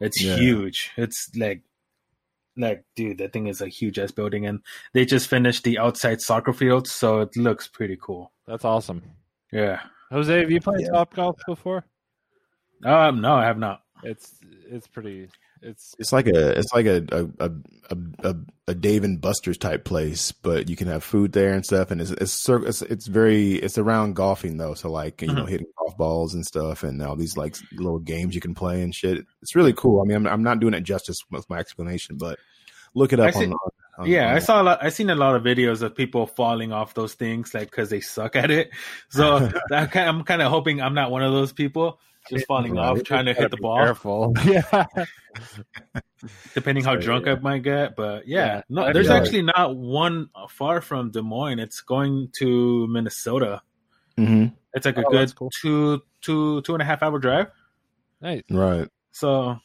It's 0.00 0.22
Yeah. 0.22 0.36
huge. 0.36 0.90
It's 0.96 1.30
like, 1.36 1.62
like, 2.56 2.84
dude, 2.96 3.18
that 3.18 3.32
thing 3.32 3.46
is 3.46 3.60
a 3.60 3.68
huge 3.68 3.98
ass 3.98 4.10
building, 4.12 4.46
and 4.46 4.60
they 4.92 5.04
just 5.04 5.28
finished 5.28 5.64
the 5.64 5.78
outside 5.78 6.20
soccer 6.20 6.52
field, 6.52 6.86
so 6.88 7.20
it 7.20 7.36
looks 7.36 7.68
pretty 7.68 7.96
cool. 8.00 8.32
That's 8.46 8.64
awesome. 8.64 9.02
Yeah. 9.52 9.80
Jose, 10.10 10.38
have 10.40 10.50
you 10.50 10.60
played 10.60 10.82
Yeah. 10.82 10.90
Top 10.92 11.14
Golf 11.14 11.38
before? 11.46 11.84
Um. 12.84 13.20
No, 13.20 13.34
I 13.34 13.44
have 13.44 13.58
not. 13.58 13.82
It's 14.02 14.38
it's 14.68 14.86
pretty. 14.86 15.28
It's 15.62 15.94
It's 15.98 16.12
like 16.12 16.26
a 16.26 16.58
it's 16.58 16.72
like 16.72 16.86
a 16.86 17.04
a 17.10 17.50
a, 17.90 17.96
a, 18.22 18.36
a, 18.68 18.74
Dave 18.74 19.04
and 19.04 19.20
Buster's 19.20 19.58
type 19.58 19.84
place, 19.84 20.32
but 20.32 20.68
you 20.68 20.76
can 20.76 20.88
have 20.88 21.04
food 21.04 21.32
there 21.32 21.52
and 21.52 21.64
stuff, 21.64 21.90
and 21.90 22.00
it's 22.00 22.10
it's 22.10 22.48
it's, 22.48 22.82
it's 22.82 23.06
very 23.06 23.54
it's 23.54 23.78
around 23.78 24.14
golfing 24.14 24.56
though, 24.56 24.74
so 24.74 24.90
like 24.90 25.22
you 25.22 25.28
know 25.28 25.42
mm-hmm. 25.42 25.46
hitting 25.48 25.66
golf 25.78 25.96
balls 25.96 26.34
and 26.34 26.44
stuff, 26.44 26.82
and 26.82 27.00
all 27.02 27.16
these 27.16 27.36
like 27.36 27.56
little 27.72 27.98
games 27.98 28.34
you 28.34 28.40
can 28.40 28.54
play 28.54 28.82
and 28.82 28.94
shit. 28.94 29.24
It's 29.42 29.54
really 29.54 29.72
cool. 29.72 30.02
I 30.02 30.04
mean, 30.04 30.16
I'm 30.16 30.26
I'm 30.26 30.42
not 30.42 30.60
doing 30.60 30.74
it 30.74 30.82
justice 30.82 31.18
with 31.30 31.48
my 31.48 31.58
explanation, 31.58 32.16
but 32.18 32.38
look 32.94 33.12
it 33.12 33.20
up 33.20 33.34
on, 33.36 33.54
on 33.98 34.08
Yeah, 34.08 34.34
I 34.34 34.38
saw 34.40 34.60
a 34.60 34.64
lot. 34.64 34.84
I 34.84 34.88
seen 34.90 35.10
a 35.10 35.14
lot 35.14 35.36
of 35.36 35.42
videos 35.42 35.82
of 35.82 35.94
people 35.94 36.26
falling 36.26 36.72
off 36.72 36.94
those 36.94 37.14
things, 37.14 37.54
like 37.54 37.70
because 37.70 37.90
they 37.90 38.00
suck 38.00 38.36
at 38.36 38.50
it. 38.50 38.70
So 39.10 39.50
I'm 39.72 40.24
kind 40.24 40.42
of 40.42 40.50
hoping 40.50 40.82
I'm 40.82 40.94
not 40.94 41.10
one 41.10 41.22
of 41.22 41.32
those 41.32 41.52
people 41.52 42.00
just 42.30 42.46
falling 42.46 42.74
Right. 42.74 42.84
off 42.86 43.02
trying 43.02 43.26
to 43.26 43.34
hit 43.34 43.50
the 43.50 43.56
ball. 43.56 43.76
careful. 43.78 44.32
yeah. 44.44 44.86
depending 46.54 46.84
how 46.84 46.96
drunk 46.96 47.26
yeah. 47.26 47.32
I 47.32 47.38
might 47.40 47.62
get. 47.62 47.96
But 47.96 48.26
yeah, 48.26 48.46
Yeah, 48.56 48.62
no, 48.68 48.92
there's 48.92 49.06
feel 49.08 49.16
actually 49.16 49.42
not 49.42 49.76
one 49.76 50.28
far 50.48 50.80
from 50.80 51.10
Des 51.10 51.22
Moines. 51.22 51.58
It's 51.58 51.80
going 51.80 52.30
to 52.38 52.86
Minnesota. 52.88 53.62
Mhm. 54.18 54.54
It's 54.74 54.86
like 54.86 54.96
a 54.98 55.04
Oh, 55.06 55.10
good 55.10 55.20
that's 55.20 55.32
cool. 55.32 55.50
two 55.50 56.02
two 56.20 56.62
two 56.62 56.74
and 56.74 56.82
a 56.82 56.84
half 56.84 57.02
hour 57.02 57.18
drive. 57.18 57.48
Nice. 58.20 58.42
right. 58.50 58.88
So 59.12 59.58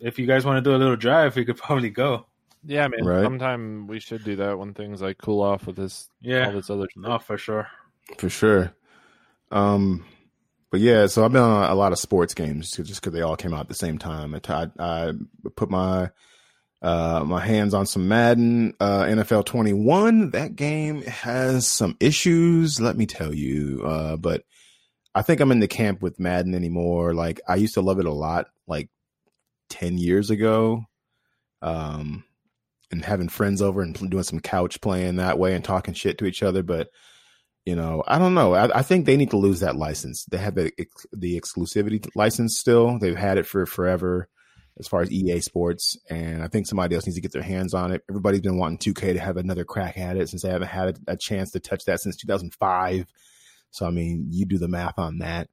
if 0.00 0.18
you 0.18 0.26
guys 0.26 0.44
want 0.44 0.56
to 0.62 0.68
do 0.68 0.74
a 0.74 0.78
little 0.78 0.96
drive, 0.96 1.36
we 1.36 1.44
could 1.44 1.56
probably 1.58 1.90
go. 1.90 2.26
Yeah, 2.64 2.86
man. 2.88 3.04
Right. 3.04 3.22
Sometime 3.24 3.86
we 3.86 3.98
should 4.00 4.24
do 4.24 4.36
that 4.36 4.58
when 4.58 4.72
things 4.74 5.02
like 5.02 5.18
cool 5.18 5.42
off 5.42 5.66
with 5.66 5.76
this 5.76 6.08
Yeah, 6.20 6.40
all 6.46 6.46
Yeah, 6.46 6.50
this 6.52 6.70
other 6.70 6.86
no, 6.96 7.18
for 7.18 7.36
sure. 7.36 7.68
For 8.18 8.28
sure. 8.28 8.72
Um, 9.50 10.04
but 10.72 10.80
yeah, 10.80 11.06
so 11.06 11.22
I've 11.22 11.32
been 11.32 11.42
on 11.42 11.70
a 11.70 11.74
lot 11.74 11.92
of 11.92 11.98
sports 11.98 12.32
games 12.32 12.70
just 12.70 13.02
because 13.02 13.12
they 13.12 13.20
all 13.20 13.36
came 13.36 13.52
out 13.52 13.60
at 13.60 13.68
the 13.68 13.74
same 13.74 13.98
time. 13.98 14.34
I, 14.34 14.68
I 14.78 15.12
put 15.54 15.70
my 15.70 16.10
uh, 16.80 17.22
my 17.26 17.44
hands 17.44 17.74
on 17.74 17.84
some 17.84 18.08
Madden 18.08 18.72
uh, 18.80 19.02
NFL 19.02 19.44
21. 19.44 20.30
That 20.30 20.56
game 20.56 21.02
has 21.02 21.68
some 21.68 21.94
issues, 22.00 22.80
let 22.80 22.96
me 22.96 23.04
tell 23.04 23.34
you. 23.34 23.82
Uh, 23.84 24.16
but 24.16 24.44
I 25.14 25.20
think 25.20 25.40
I'm 25.40 25.52
in 25.52 25.60
the 25.60 25.68
camp 25.68 26.00
with 26.00 26.18
Madden 26.18 26.54
anymore. 26.54 27.12
Like 27.12 27.42
I 27.46 27.56
used 27.56 27.74
to 27.74 27.82
love 27.82 28.00
it 28.00 28.06
a 28.06 28.12
lot, 28.12 28.46
like 28.66 28.88
10 29.68 29.98
years 29.98 30.30
ago. 30.30 30.86
Um, 31.60 32.24
and 32.90 33.04
having 33.04 33.28
friends 33.28 33.60
over 33.60 33.82
and 33.82 33.94
doing 34.10 34.22
some 34.22 34.40
couch 34.40 34.80
playing 34.80 35.16
that 35.16 35.38
way 35.38 35.54
and 35.54 35.64
talking 35.64 35.92
shit 35.92 36.16
to 36.18 36.24
each 36.24 36.42
other. 36.42 36.62
But 36.62 36.88
you 37.64 37.76
know, 37.76 38.02
I 38.06 38.18
don't 38.18 38.34
know. 38.34 38.54
I, 38.54 38.78
I 38.78 38.82
think 38.82 39.06
they 39.06 39.16
need 39.16 39.30
to 39.30 39.36
lose 39.36 39.60
that 39.60 39.76
license. 39.76 40.24
They 40.30 40.38
have 40.38 40.54
the 40.54 40.72
the 41.12 41.40
exclusivity 41.40 42.06
license 42.14 42.58
still. 42.58 42.98
They've 42.98 43.16
had 43.16 43.38
it 43.38 43.46
for 43.46 43.66
forever, 43.66 44.28
as 44.78 44.88
far 44.88 45.02
as 45.02 45.12
EA 45.12 45.40
Sports, 45.40 45.96
and 46.10 46.42
I 46.42 46.48
think 46.48 46.66
somebody 46.66 46.94
else 46.94 47.06
needs 47.06 47.16
to 47.16 47.22
get 47.22 47.32
their 47.32 47.42
hands 47.42 47.72
on 47.72 47.92
it. 47.92 48.02
Everybody's 48.10 48.40
been 48.40 48.58
wanting 48.58 48.78
2K 48.78 49.12
to 49.12 49.20
have 49.20 49.36
another 49.36 49.64
crack 49.64 49.96
at 49.96 50.16
it 50.16 50.28
since 50.28 50.42
they 50.42 50.50
haven't 50.50 50.68
had 50.68 50.98
a, 51.06 51.16
chance 51.16 51.52
to 51.52 51.60
touch 51.60 51.84
that 51.84 52.00
since 52.00 52.16
2005. 52.16 53.06
So 53.70 53.86
I 53.86 53.90
mean, 53.90 54.26
you 54.30 54.44
do 54.44 54.58
the 54.58 54.68
math 54.68 54.98
on 54.98 55.18
that. 55.18 55.48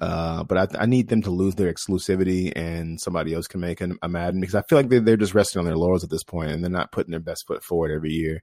Uh, 0.00 0.44
but 0.44 0.56
I, 0.56 0.82
I 0.84 0.86
need 0.86 1.08
them 1.08 1.20
to 1.22 1.30
lose 1.30 1.56
their 1.56 1.70
exclusivity 1.70 2.52
and 2.56 2.98
somebody 2.98 3.34
else 3.34 3.46
can 3.46 3.60
make 3.60 3.82
a, 3.82 3.90
a 4.00 4.08
Madden 4.08 4.40
because 4.40 4.54
I 4.54 4.62
feel 4.62 4.78
like 4.78 4.88
they're, 4.88 5.00
they're 5.00 5.18
just 5.18 5.34
resting 5.34 5.58
on 5.58 5.66
their 5.66 5.76
laurels 5.76 6.04
at 6.04 6.08
this 6.08 6.24
point 6.24 6.50
and 6.52 6.62
they're 6.62 6.70
not 6.70 6.90
putting 6.90 7.10
their 7.10 7.20
best 7.20 7.46
foot 7.46 7.62
forward 7.62 7.90
every 7.90 8.12
year. 8.12 8.42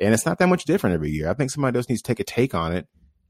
And 0.00 0.12
it's 0.12 0.26
not 0.26 0.38
that 0.38 0.48
much 0.48 0.64
different 0.64 0.94
every 0.94 1.10
year. 1.10 1.30
I 1.30 1.34
think 1.34 1.50
somebody 1.50 1.76
else 1.76 1.88
needs 1.88 2.02
to 2.02 2.06
take 2.06 2.20
a 2.20 2.24
take 2.24 2.54
on 2.54 2.74
it 2.74 2.86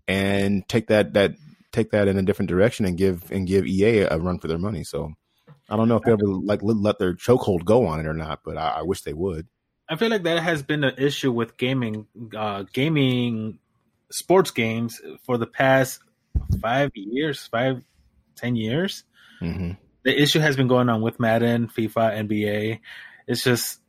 and 0.08 0.66
take 0.68 0.88
that 0.88 1.14
that 1.14 1.32
take 1.72 1.90
that 1.90 2.08
in 2.08 2.18
a 2.18 2.22
different 2.22 2.48
direction 2.48 2.86
and 2.86 2.96
give 2.96 3.30
and 3.30 3.46
give 3.46 3.66
EA 3.66 4.00
a 4.00 4.18
run 4.18 4.38
for 4.38 4.48
their 4.48 4.58
money. 4.58 4.84
So 4.84 5.12
I 5.68 5.76
don't 5.76 5.88
know 5.88 5.96
if 5.96 6.02
they 6.02 6.12
ever 6.12 6.26
like 6.26 6.60
let 6.62 6.98
their 6.98 7.14
chokehold 7.14 7.64
go 7.64 7.86
on 7.86 8.00
it 8.00 8.06
or 8.06 8.14
not, 8.14 8.40
but 8.44 8.56
I, 8.56 8.68
I 8.78 8.82
wish 8.82 9.02
they 9.02 9.14
would. 9.14 9.48
I 9.88 9.96
feel 9.96 10.08
like 10.08 10.22
that 10.22 10.42
has 10.42 10.62
been 10.62 10.84
an 10.84 10.94
issue 10.96 11.30
with 11.30 11.56
gaming, 11.56 12.06
uh, 12.34 12.64
gaming, 12.72 13.58
sports 14.10 14.50
games 14.50 15.00
for 15.24 15.36
the 15.36 15.46
past 15.46 16.00
five 16.60 16.90
years, 16.94 17.46
five, 17.46 17.82
ten 18.36 18.56
years. 18.56 19.04
hmm 19.40 19.72
The 20.04 20.20
issue 20.20 20.40
has 20.40 20.56
been 20.56 20.68
going 20.68 20.88
on 20.88 21.02
with 21.02 21.20
Madden, 21.20 21.68
FIFA, 21.68 22.26
NBA. 22.28 22.80
It's 23.26 23.44
just, 23.44 23.80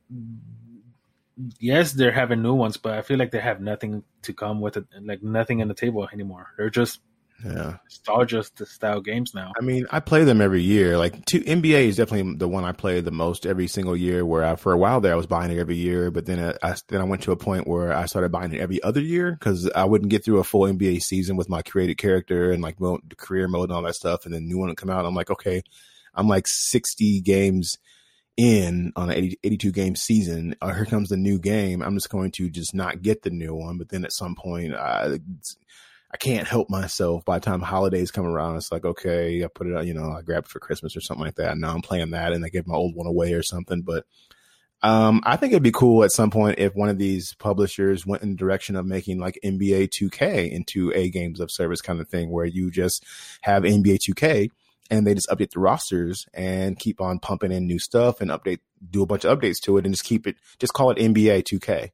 yes, 1.58 1.92
they're 1.92 2.12
having 2.12 2.42
new 2.42 2.54
ones, 2.54 2.76
but 2.76 2.94
I 2.94 3.02
feel 3.02 3.18
like 3.18 3.30
they 3.30 3.40
have 3.40 3.60
nothing 3.60 4.02
to 4.22 4.32
come 4.32 4.60
with 4.60 4.76
it, 4.76 4.84
like 5.02 5.22
nothing 5.22 5.62
on 5.62 5.68
the 5.68 5.74
table 5.74 6.08
anymore. 6.12 6.48
They're 6.56 6.70
just 6.70 7.00
Yeah. 7.44 7.76
nostalgia 7.84 8.42
style 8.42 9.02
games 9.02 9.34
now. 9.34 9.52
I 9.58 9.62
mean, 9.62 9.86
I 9.90 10.00
play 10.00 10.24
them 10.24 10.40
every 10.40 10.62
year. 10.62 10.96
Like 10.96 11.22
two, 11.26 11.40
NBA 11.40 11.88
is 11.88 11.96
definitely 11.96 12.36
the 12.36 12.48
one 12.48 12.64
I 12.64 12.72
play 12.72 13.00
the 13.02 13.10
most 13.10 13.44
every 13.44 13.66
single 13.68 13.94
year. 13.94 14.24
Where 14.24 14.42
I, 14.42 14.56
for 14.56 14.72
a 14.72 14.78
while 14.78 15.02
there, 15.02 15.12
I 15.12 15.16
was 15.16 15.26
buying 15.26 15.50
it 15.52 15.58
every 15.58 15.76
year, 15.76 16.10
but 16.10 16.24
then 16.24 16.38
I, 16.62 16.70
I 16.70 16.74
then 16.88 17.02
I 17.02 17.04
went 17.04 17.22
to 17.24 17.32
a 17.32 17.36
point 17.36 17.66
where 17.68 17.92
I 17.92 18.06
started 18.06 18.32
buying 18.32 18.54
it 18.54 18.60
every 18.60 18.82
other 18.82 19.02
year 19.02 19.32
because 19.32 19.70
I 19.72 19.84
wouldn't 19.84 20.10
get 20.10 20.24
through 20.24 20.38
a 20.38 20.44
full 20.44 20.62
NBA 20.62 21.02
season 21.02 21.36
with 21.36 21.50
my 21.50 21.60
created 21.60 21.98
character 21.98 22.52
and 22.52 22.62
like 22.62 22.78
the 22.78 23.16
career 23.18 23.48
mode 23.48 23.68
and 23.68 23.72
all 23.76 23.82
that 23.82 23.96
stuff. 23.96 24.24
And 24.24 24.32
then 24.32 24.48
new 24.48 24.56
one 24.56 24.68
would 24.68 24.78
come 24.78 24.90
out. 24.90 25.04
I'm 25.04 25.14
like, 25.14 25.30
okay, 25.30 25.62
I'm 26.14 26.28
like 26.28 26.46
60 26.48 27.20
games 27.20 27.76
in 28.36 28.92
on 28.96 29.10
an 29.10 29.16
80, 29.16 29.38
82 29.44 29.72
game 29.72 29.96
season. 29.96 30.54
Uh, 30.60 30.74
here 30.74 30.84
comes 30.84 31.08
the 31.08 31.16
new 31.16 31.38
game. 31.38 31.82
I'm 31.82 31.94
just 31.94 32.10
going 32.10 32.30
to 32.32 32.50
just 32.50 32.74
not 32.74 33.02
get 33.02 33.22
the 33.22 33.30
new 33.30 33.54
one. 33.54 33.78
But 33.78 33.88
then 33.88 34.04
at 34.04 34.12
some 34.12 34.34
point, 34.34 34.74
I, 34.74 35.18
I 36.10 36.16
can't 36.18 36.46
help 36.46 36.68
myself. 36.68 37.24
By 37.24 37.38
the 37.38 37.44
time 37.46 37.60
holidays 37.60 38.10
come 38.10 38.26
around, 38.26 38.56
it's 38.56 38.70
like, 38.70 38.84
okay, 38.84 39.42
I 39.42 39.48
put 39.48 39.66
it 39.66 39.76
on, 39.76 39.86
you 39.86 39.94
know, 39.94 40.12
I 40.12 40.22
grab 40.22 40.44
it 40.44 40.50
for 40.50 40.60
Christmas 40.60 40.96
or 40.96 41.00
something 41.00 41.24
like 41.24 41.36
that. 41.36 41.56
Now 41.58 41.74
I'm 41.74 41.82
playing 41.82 42.10
that 42.10 42.32
and 42.32 42.44
I 42.44 42.48
give 42.48 42.66
my 42.66 42.76
old 42.76 42.94
one 42.94 43.06
away 43.06 43.32
or 43.32 43.42
something. 43.42 43.82
But 43.82 44.04
um, 44.82 45.22
I 45.24 45.36
think 45.36 45.52
it'd 45.52 45.62
be 45.62 45.72
cool 45.72 46.04
at 46.04 46.12
some 46.12 46.30
point 46.30 46.58
if 46.58 46.74
one 46.74 46.90
of 46.90 46.98
these 46.98 47.34
publishers 47.34 48.06
went 48.06 48.22
in 48.22 48.30
the 48.30 48.36
direction 48.36 48.76
of 48.76 48.84
making 48.84 49.18
like 49.18 49.38
NBA 49.42 49.88
2K 49.88 50.50
into 50.50 50.92
a 50.94 51.08
games 51.08 51.40
of 51.40 51.50
service 51.50 51.80
kind 51.80 52.00
of 52.00 52.08
thing 52.08 52.30
where 52.30 52.44
you 52.44 52.70
just 52.70 53.04
have 53.40 53.62
NBA 53.62 53.98
2K 53.98 54.50
and 54.90 55.06
they 55.06 55.14
just 55.14 55.28
update 55.28 55.50
the 55.50 55.60
rosters 55.60 56.26
and 56.34 56.78
keep 56.78 57.00
on 57.00 57.18
pumping 57.18 57.52
in 57.52 57.66
new 57.66 57.78
stuff 57.78 58.20
and 58.20 58.30
update, 58.30 58.60
do 58.90 59.02
a 59.02 59.06
bunch 59.06 59.24
of 59.24 59.38
updates 59.38 59.60
to 59.64 59.78
it 59.78 59.84
and 59.84 59.94
just 59.94 60.04
keep 60.04 60.26
it, 60.26 60.36
just 60.58 60.72
call 60.72 60.90
it 60.90 60.98
NBA 60.98 61.44
2K 61.44 61.90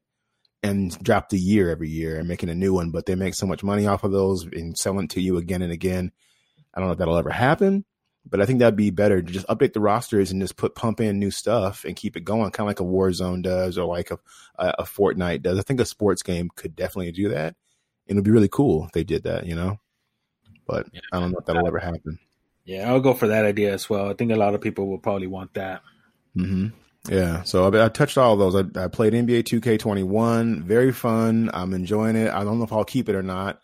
and 0.62 0.96
drop 1.02 1.28
the 1.28 1.38
year 1.38 1.70
every 1.70 1.88
year 1.88 2.18
and 2.18 2.28
making 2.28 2.48
a 2.48 2.54
new 2.54 2.72
one. 2.72 2.90
But 2.90 3.06
they 3.06 3.14
make 3.14 3.34
so 3.34 3.46
much 3.46 3.62
money 3.62 3.86
off 3.86 4.04
of 4.04 4.12
those 4.12 4.44
and 4.44 4.76
selling 4.76 5.08
to 5.08 5.20
you 5.20 5.36
again 5.36 5.62
and 5.62 5.72
again. 5.72 6.12
I 6.74 6.80
don't 6.80 6.88
know 6.88 6.92
if 6.92 6.98
that'll 6.98 7.18
ever 7.18 7.30
happen, 7.30 7.84
but 8.24 8.40
I 8.40 8.46
think 8.46 8.60
that'd 8.60 8.76
be 8.76 8.90
better 8.90 9.20
to 9.20 9.32
just 9.32 9.46
update 9.48 9.72
the 9.72 9.80
rosters 9.80 10.30
and 10.30 10.40
just 10.40 10.56
put 10.56 10.74
pump 10.74 11.00
in 11.00 11.18
new 11.18 11.30
stuff 11.30 11.84
and 11.84 11.96
keep 11.96 12.16
it 12.16 12.24
going, 12.24 12.50
kind 12.50 12.66
of 12.66 12.68
like 12.68 12.80
a 12.80 12.84
Warzone 12.84 13.42
does 13.42 13.76
or 13.76 13.84
like 13.86 14.10
a, 14.10 14.18
a, 14.56 14.84
Fortnite 14.84 15.42
does. 15.42 15.58
I 15.58 15.62
think 15.62 15.80
a 15.80 15.84
sports 15.84 16.22
game 16.22 16.48
could 16.54 16.76
definitely 16.76 17.12
do 17.12 17.30
that. 17.30 17.56
It'd 18.06 18.24
be 18.24 18.30
really 18.30 18.48
cool 18.48 18.84
if 18.84 18.92
they 18.92 19.04
did 19.04 19.24
that, 19.24 19.46
you 19.46 19.54
know. 19.54 19.78
But 20.66 20.86
Yeah. 20.92 21.00
I 21.12 21.20
don't 21.20 21.32
know 21.32 21.38
if 21.38 21.46
that'll 21.46 21.66
ever 21.66 21.78
happen. 21.78 22.18
Yeah, 22.64 22.88
I'll 22.88 23.00
go 23.00 23.14
for 23.14 23.28
that 23.28 23.44
idea 23.44 23.72
as 23.72 23.88
well. 23.90 24.08
I 24.08 24.14
think 24.14 24.30
a 24.30 24.36
lot 24.36 24.54
of 24.54 24.60
people 24.60 24.88
will 24.88 24.98
probably 24.98 25.26
want 25.26 25.54
that. 25.54 25.82
hmm 26.34 26.68
Yeah, 27.08 27.42
so 27.42 27.64
I, 27.72 27.84
I 27.86 27.88
touched 27.88 28.18
all 28.18 28.36
those. 28.36 28.54
I, 28.54 28.84
I 28.84 28.88
played 28.88 29.12
NBA 29.14 29.42
2K21, 29.44 30.62
very 30.62 30.92
fun. 30.92 31.50
I'm 31.52 31.74
enjoying 31.74 32.16
it. 32.16 32.32
I 32.32 32.44
don't 32.44 32.58
know 32.58 32.64
if 32.64 32.72
I'll 32.72 32.84
keep 32.84 33.08
it 33.08 33.14
or 33.16 33.22
not. 33.22 33.60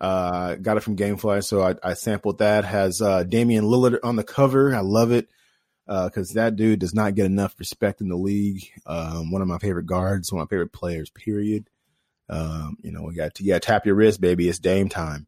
Uh, 0.00 0.56
got 0.56 0.76
it 0.76 0.82
from 0.82 0.96
GameFly, 0.96 1.44
so 1.44 1.62
I, 1.62 1.76
I 1.82 1.94
sampled 1.94 2.38
that. 2.38 2.64
Has 2.64 3.00
uh, 3.00 3.22
Damian 3.22 3.64
Lillard 3.64 3.98
on 4.02 4.16
the 4.16 4.24
cover. 4.24 4.74
I 4.74 4.80
love 4.80 5.12
it 5.12 5.28
because 5.86 6.30
that 6.30 6.56
dude 6.56 6.80
does 6.80 6.94
not 6.94 7.14
get 7.14 7.26
enough 7.26 7.54
respect 7.58 8.00
in 8.00 8.08
the 8.08 8.16
league. 8.16 8.64
Um, 8.86 9.30
one 9.30 9.42
of 9.42 9.48
my 9.48 9.58
favorite 9.58 9.86
guards, 9.86 10.32
one 10.32 10.42
of 10.42 10.48
my 10.48 10.54
favorite 10.54 10.72
players. 10.72 11.10
Period. 11.10 11.68
Um, 12.28 12.78
you 12.82 12.92
know, 12.92 13.02
we 13.02 13.14
got 13.14 13.34
to 13.36 13.44
yeah, 13.44 13.58
tap 13.58 13.86
your 13.86 13.94
wrist, 13.94 14.20
baby. 14.20 14.48
It's 14.48 14.58
Dame 14.58 14.88
time. 14.88 15.26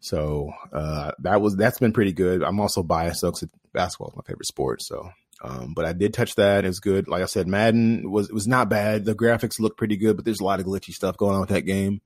So 0.00 0.52
uh, 0.72 1.12
that 1.20 1.40
was 1.40 1.56
that's 1.56 1.78
been 1.78 1.92
pretty 1.92 2.12
good. 2.12 2.42
I'm 2.42 2.60
also 2.60 2.82
biased 2.82 3.20
though, 3.22 3.32
'cause 3.32 3.48
basketball 3.72 4.10
is 4.10 4.16
my 4.16 4.22
favorite 4.26 4.46
sport. 4.46 4.80
So, 4.82 5.10
um, 5.42 5.74
but 5.74 5.84
I 5.84 5.92
did 5.92 6.14
touch 6.14 6.34
that. 6.36 6.64
It 6.64 6.68
was 6.68 6.80
good. 6.80 7.08
Like 7.08 7.22
I 7.22 7.26
said, 7.26 7.48
Madden 7.48 8.10
was 8.10 8.30
was 8.30 8.46
not 8.46 8.68
bad. 8.68 9.04
The 9.04 9.14
graphics 9.14 9.58
look 9.58 9.76
pretty 9.76 9.96
good, 9.96 10.16
but 10.16 10.24
there's 10.24 10.40
a 10.40 10.44
lot 10.44 10.60
of 10.60 10.66
glitchy 10.66 10.92
stuff 10.92 11.16
going 11.16 11.34
on 11.34 11.40
with 11.40 11.50
that 11.50 11.62
game. 11.62 12.00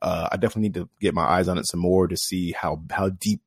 Uh, 0.00 0.28
I 0.32 0.36
definitely 0.36 0.62
need 0.62 0.74
to 0.74 0.88
get 1.00 1.14
my 1.14 1.24
eyes 1.24 1.48
on 1.48 1.58
it 1.58 1.66
some 1.66 1.80
more 1.80 2.06
to 2.08 2.16
see 2.16 2.52
how 2.52 2.82
how 2.90 3.10
deep 3.10 3.40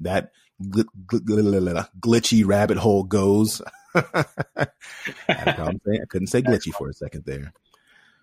that 0.00 0.32
gl- 0.62 0.84
gl- 1.06 1.20
gl- 1.20 1.88
glitchy 2.00 2.44
rabbit 2.46 2.76
hole 2.76 3.04
goes. 3.04 3.62
I'm. 3.94 5.80
I 5.86 6.06
couldn't 6.08 6.28
say 6.28 6.42
glitchy 6.42 6.72
for 6.72 6.88
a 6.88 6.92
second 6.92 7.24
there. 7.24 7.52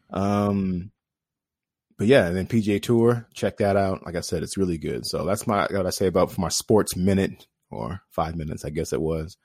Um, 0.10 0.92
but 2.02 2.08
yeah, 2.08 2.26
and 2.26 2.36
then 2.36 2.48
PGA 2.48 2.82
Tour, 2.82 3.28
check 3.32 3.58
that 3.58 3.78
out. 3.78 4.04
Like 4.04 4.16
I 4.16 4.22
said, 4.22 4.42
it's 4.42 4.58
really 4.58 4.80
good. 4.80 5.06
So 5.06 5.24
that's 5.24 5.46
my 5.46 5.68
what 5.70 5.86
I 5.86 5.92
say 5.92 6.08
about 6.08 6.32
for 6.32 6.42
my 6.42 6.50
sports 6.50 6.96
minute 6.96 7.46
or 7.70 8.02
five 8.10 8.36
minutes, 8.36 8.66
I 8.66 8.72
guess 8.72 8.92
it 8.92 9.00
was. 9.00 9.38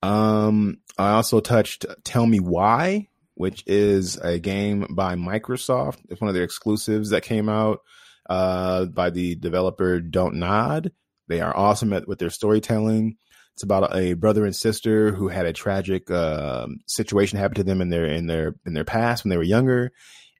Um, 0.00 0.78
I 0.96 1.10
also 1.14 1.40
touched 1.40 1.84
Tell 2.04 2.26
Me 2.26 2.38
Why, 2.38 3.08
which 3.34 3.64
is 3.66 4.16
a 4.18 4.38
game 4.38 4.86
by 4.88 5.16
Microsoft. 5.16 5.98
It's 6.10 6.20
one 6.20 6.28
of 6.28 6.36
their 6.36 6.44
exclusives 6.44 7.10
that 7.10 7.24
came 7.24 7.48
out 7.48 7.80
uh, 8.30 8.84
by 8.84 9.10
the 9.10 9.34
developer 9.34 9.98
Don't 9.98 10.36
Nod. 10.36 10.92
They 11.26 11.40
are 11.40 11.56
awesome 11.56 11.92
at 11.92 12.06
with 12.06 12.20
their 12.20 12.30
storytelling. 12.30 13.16
It's 13.54 13.64
about 13.64 13.96
a 13.96 14.12
brother 14.12 14.44
and 14.44 14.54
sister 14.54 15.10
who 15.10 15.26
had 15.26 15.46
a 15.46 15.52
tragic 15.52 16.08
uh, 16.08 16.68
situation 16.86 17.40
happen 17.40 17.56
to 17.56 17.64
them 17.64 17.80
in 17.80 17.88
their 17.88 18.06
in 18.06 18.28
their 18.28 18.54
in 18.64 18.74
their 18.74 18.84
past 18.84 19.24
when 19.24 19.30
they 19.30 19.36
were 19.36 19.42
younger, 19.42 19.90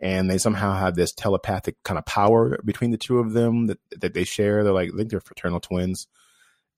and 0.05 0.30
they 0.30 0.36
somehow 0.36 0.74
have 0.74 0.96
this 0.96 1.12
telepathic 1.12 1.82
kind 1.82 1.96
of 1.96 2.05
power 2.05 2.59
between 2.62 2.90
the 2.90 2.98
two 2.98 3.18
of 3.18 3.32
them 3.32 3.68
that 3.68 3.78
that 4.00 4.12
they 4.12 4.22
share. 4.22 4.62
They're 4.62 4.72
like 4.72 4.90
I 4.92 4.96
think 4.96 5.11
they're 5.11 5.18
fraternal 5.18 5.61
twins, 5.61 6.07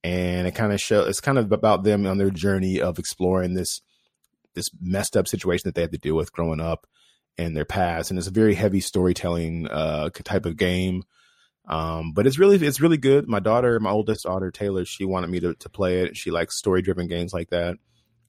and 0.05 0.47
it 0.47 0.55
kind 0.55 0.73
of 0.73 0.81
show 0.81 1.01
it's 1.01 1.21
kind 1.21 1.37
of 1.37 1.51
about 1.51 1.83
them 1.83 2.07
on 2.07 2.19
their 2.19 2.31
journey 2.31 2.81
of 2.81 3.01
exploring 3.01 3.55
this 3.55 3.83
this 4.55 4.71
messed 4.81 5.17
up 5.17 5.27
situation 5.27 5.63
that 5.65 5.75
they 5.75 5.83
had 5.83 5.91
to 5.91 5.99
deal 5.99 6.15
with 6.15 6.33
growing 6.33 6.61
up 6.61 6.87
in 7.37 7.55
their 7.55 7.65
past, 7.65 8.11
and 8.11 8.19
it's 8.19 8.29
a 8.29 8.31
very 8.33 8.55
heavy 8.55 8.81
storytelling 8.81 9.67
uh, 9.67 10.09
type 10.25 10.47
of 10.47 10.57
game. 10.57 11.03
Um, 11.69 12.13
but 12.13 12.29
it's 12.29 12.39
really 12.39 12.65
it's 12.65 12.81
really 12.81 12.97
good. 12.97 13.27
My 13.27 13.41
daughter, 13.41 13.81
my 13.81 13.91
oldest 13.91 14.23
daughter 14.23 14.53
Taylor, 14.53 14.85
she 14.85 15.05
wanted 15.05 15.31
me 15.31 15.41
to 15.41 15.55
to 15.55 15.69
play 15.69 16.03
it. 16.05 16.17
She 16.17 16.31
likes 16.31 16.57
story 16.57 16.81
driven 16.81 17.09
games 17.09 17.33
like 17.33 17.51
that. 17.51 17.77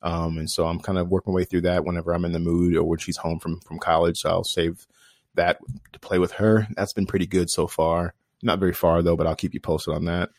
Um, 0.02 0.38
and 0.38 0.50
so 0.50 0.68
I'm 0.68 0.80
kind 0.80 0.98
of 0.98 1.10
working 1.10 1.34
my 1.34 1.38
way 1.38 1.44
through 1.46 1.62
that 1.62 1.86
whenever 1.86 2.14
I'm 2.14 2.26
in 2.26 2.32
the 2.32 2.40
mood 2.40 2.76
or 2.76 2.84
when 2.84 3.00
she's 3.00 3.18
home 3.18 3.40
from 3.40 3.60
from 3.62 3.80
college. 3.80 4.20
So 4.20 4.30
I'll 4.30 4.44
save 4.44 4.88
that 5.36 5.60
to 5.94 6.00
play 6.00 6.20
with 6.20 6.34
her. 6.34 6.68
That's 6.76 6.94
been 6.94 7.08
pretty 7.08 7.26
good 7.28 7.50
so 7.50 7.68
far. 7.68 8.14
Not 8.44 8.60
very 8.60 8.74
far 8.74 9.02
though, 9.02 9.16
but 9.16 9.28
I'll 9.28 9.36
keep 9.36 9.54
you 9.54 9.60
posted 9.60 9.94
on 9.94 10.06
that. 10.06 10.30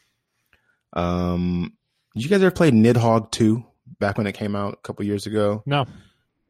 Um, 0.92 1.74
did 2.14 2.24
you 2.24 2.30
guys 2.30 2.42
ever 2.42 2.50
play 2.50 2.70
Nidhogg 2.70 3.30
2 3.30 3.64
back 3.98 4.18
when 4.18 4.26
it 4.26 4.32
came 4.32 4.54
out 4.54 4.74
a 4.74 4.76
couple 4.78 5.04
years 5.04 5.26
ago? 5.26 5.62
No. 5.66 5.82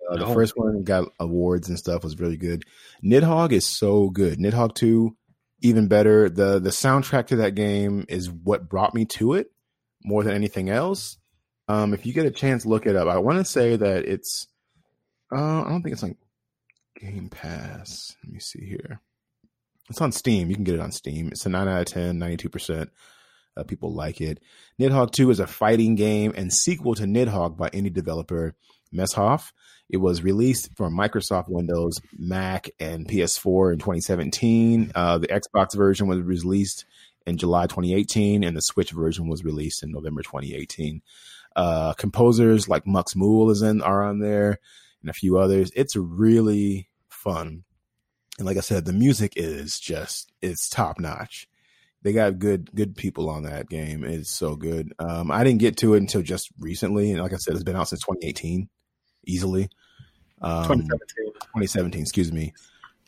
Uh, 0.09 0.17
the 0.17 0.27
no. 0.27 0.35
first 0.35 0.57
one 0.57 0.85
got 0.85 1.09
awards 1.19 1.69
and 1.69 1.79
stuff 1.79 2.05
was 2.05 2.19
really 2.19 2.37
good. 2.37 2.65
Nidhogg 3.05 3.53
is 3.53 3.67
so 3.67 4.11
good. 4.11 4.39
Nidhogg 4.39 4.75
2 4.75 5.17
even 5.61 5.89
better. 5.89 6.29
The 6.29 6.59
the 6.59 6.71
soundtrack 6.71 7.29
to 7.29 7.37
that 7.37 7.55
game 7.55 8.05
is 8.09 8.31
what 8.31 8.69
brought 8.69 8.95
me 8.95 9.05
to 9.07 9.35
it 9.35 9.51
more 10.05 10.23
than 10.23 10.35
anything 10.35 10.71
else. 10.71 11.19
Um, 11.69 11.93
if 11.93 12.07
you 12.07 12.13
get 12.13 12.27
a 12.27 12.31
chance, 12.31 12.65
look 12.65 12.87
it 12.87 12.97
up. 12.97 13.09
I 13.09 13.19
want 13.19 13.39
to 13.39 13.45
say 13.45 13.77
that 13.77 14.05
it's. 14.05 14.47
Uh, 15.31 15.63
I 15.63 15.69
don't 15.69 15.83
think 15.83 15.93
it's 15.93 16.03
on 16.03 16.17
Game 16.99 17.29
Pass. 17.29 18.17
Let 18.25 18.33
me 18.33 18.41
see 18.41 18.65
here. 18.65 19.01
It's 19.91 20.01
on 20.01 20.13
Steam. 20.13 20.49
You 20.49 20.55
can 20.55 20.65
get 20.65 20.75
it 20.75 20.81
on 20.81 20.93
Steam. 20.93 21.29
It's 21.29 21.47
a 21.47 21.49
nine 21.49 21.69
out 21.69 21.81
of 21.81 21.87
10, 21.87 22.19
92 22.19 22.49
percent. 22.49 22.91
Uh, 23.57 23.65
people 23.65 23.93
like 23.93 24.21
it. 24.21 24.41
Nidhogg 24.81 25.11
2 25.11 25.31
is 25.31 25.41
a 25.41 25.47
fighting 25.47 25.97
game 25.97 26.33
and 26.37 26.53
sequel 26.53 26.95
to 26.95 27.05
Nidhogg 27.05 27.57
by 27.57 27.69
indie 27.71 27.93
developer 27.93 28.55
Messhof. 28.95 29.53
It 29.91 29.97
was 29.97 30.23
released 30.23 30.71
for 30.77 30.91
Microsoft 30.91 31.49
Windows, 31.49 32.01
Mac, 32.17 32.71
and 32.79 33.09
PS4 33.09 33.73
in 33.73 33.79
2017. 33.79 34.93
Uh, 34.95 35.19
the 35.19 35.29
Xbox 35.29 35.75
version 35.75 36.07
was 36.07 36.21
released 36.21 36.85
in 37.27 37.37
July 37.37 37.67
2018, 37.67 38.45
and 38.45 38.57
the 38.57 38.61
Switch 38.61 38.91
version 38.91 39.29
was 39.29 39.45
released 39.45 39.83
in 39.83 39.91
November 39.91 40.23
2018. 40.23 41.03
Uh, 41.59 41.93
composers 41.95 42.69
like 42.69 42.87
Mux 42.87 43.17
Mool 43.17 43.51
is 43.51 43.63
in 43.63 43.83
are 43.83 44.05
on 44.05 44.21
there, 44.21 44.61
and 45.01 45.11
a 45.11 45.13
few 45.13 45.39
others. 45.39 45.73
It's 45.75 45.97
really 45.97 46.89
fun, 47.09 47.65
and 48.39 48.47
like 48.47 48.57
I 48.57 48.61
said, 48.61 48.85
the 48.85 48.93
music 48.93 49.33
is 49.35 49.81
just 49.81 50.31
it's 50.41 50.69
top 50.69 51.01
notch. 51.01 51.49
They 52.03 52.13
got 52.13 52.39
good 52.39 52.71
good 52.77 52.95
people 52.95 53.29
on 53.29 53.43
that 53.43 53.69
game. 53.69 54.05
It's 54.05 54.31
so 54.31 54.55
good. 54.55 54.93
Um, 55.01 55.33
I 55.33 55.43
didn't 55.43 55.59
get 55.59 55.77
to 55.79 55.95
it 55.95 55.99
until 55.99 56.23
just 56.23 56.49
recently, 56.61 57.11
and 57.11 57.21
like 57.21 57.33
I 57.33 57.39
said, 57.39 57.55
it's 57.55 57.65
been 57.65 57.75
out 57.75 57.89
since 57.89 58.03
2018 58.03 58.69
easily. 59.27 59.69
Um, 60.41 60.63
2017. 60.63 61.33
2017, 61.35 62.01
excuse 62.03 62.31
me. 62.31 62.55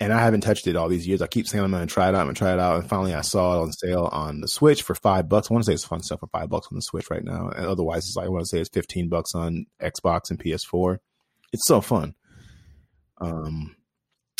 And 0.00 0.14
I 0.14 0.20
haven't 0.20 0.40
touched 0.40 0.66
it 0.66 0.76
all 0.76 0.88
these 0.88 1.06
years. 1.06 1.20
I 1.20 1.26
keep 1.26 1.46
saying 1.46 1.62
I'm 1.62 1.70
going 1.70 1.86
to 1.86 1.92
try 1.92 2.08
it 2.08 2.14
out. 2.14 2.20
I'm 2.20 2.26
going 2.26 2.34
to 2.34 2.38
try 2.38 2.54
it 2.54 2.58
out. 2.58 2.80
And 2.80 2.88
finally, 2.88 3.14
I 3.14 3.20
saw 3.20 3.58
it 3.58 3.62
on 3.62 3.72
sale 3.72 4.08
on 4.10 4.40
the 4.40 4.48
Switch 4.48 4.82
for 4.82 4.94
five 4.94 5.28
bucks. 5.28 5.50
I 5.50 5.54
want 5.54 5.64
to 5.64 5.70
say 5.70 5.74
it's 5.74 5.84
fun 5.84 6.02
stuff 6.02 6.20
for 6.20 6.28
five 6.28 6.48
bucks 6.48 6.68
on 6.72 6.76
the 6.76 6.82
Switch 6.82 7.10
right 7.10 7.22
now. 7.22 7.50
And 7.50 7.66
otherwise, 7.66 8.06
it's 8.06 8.16
like, 8.16 8.24
I 8.24 8.30
want 8.30 8.44
to 8.44 8.48
say 8.48 8.60
it's 8.60 8.70
15 8.70 9.10
bucks 9.10 9.34
on 9.34 9.66
Xbox 9.80 10.30
and 10.30 10.38
PS4. 10.38 10.98
It's 11.52 11.66
so 11.66 11.82
fun. 11.82 12.14
Um, 13.20 13.76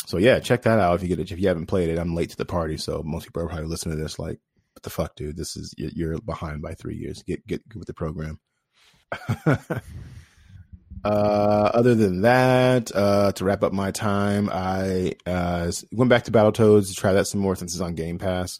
so 0.07 0.17
yeah, 0.17 0.39
check 0.39 0.63
that 0.63 0.79
out 0.79 0.95
if 0.95 1.03
you 1.03 1.09
get 1.09 1.19
it. 1.19 1.31
If 1.31 1.39
you 1.39 1.47
haven't 1.47 1.67
played 1.67 1.89
it, 1.89 1.99
I'm 1.99 2.15
late 2.15 2.31
to 2.31 2.37
the 2.37 2.45
party, 2.45 2.77
so 2.77 3.03
most 3.05 3.25
people 3.25 3.43
are 3.43 3.47
probably 3.47 3.67
listening 3.67 3.97
to 3.97 4.03
this 4.03 4.17
like, 4.17 4.39
"What 4.73 4.83
the 4.83 4.89
fuck, 4.89 5.15
dude? 5.15 5.37
This 5.37 5.55
is 5.55 5.73
you're 5.77 6.19
behind 6.19 6.61
by 6.61 6.73
three 6.73 6.95
years. 6.95 7.21
Get 7.23 7.45
get, 7.45 7.67
get 7.69 7.77
with 7.77 7.87
the 7.87 7.93
program." 7.93 8.39
Uh, 11.03 11.71
other 11.73 11.95
than 11.95 12.21
that, 12.21 12.91
uh, 12.93 13.31
to 13.33 13.43
wrap 13.45 13.63
up 13.63 13.73
my 13.73 13.91
time, 13.91 14.49
I 14.51 15.13
uh, 15.25 15.71
went 15.91 16.09
back 16.09 16.25
to 16.25 16.31
Battletoads 16.31 16.89
to 16.89 16.95
try 16.95 17.13
that 17.13 17.27
some 17.27 17.41
more 17.41 17.55
since 17.55 17.73
it's 17.73 17.81
on 17.81 17.95
Game 17.95 18.19
Pass. 18.19 18.59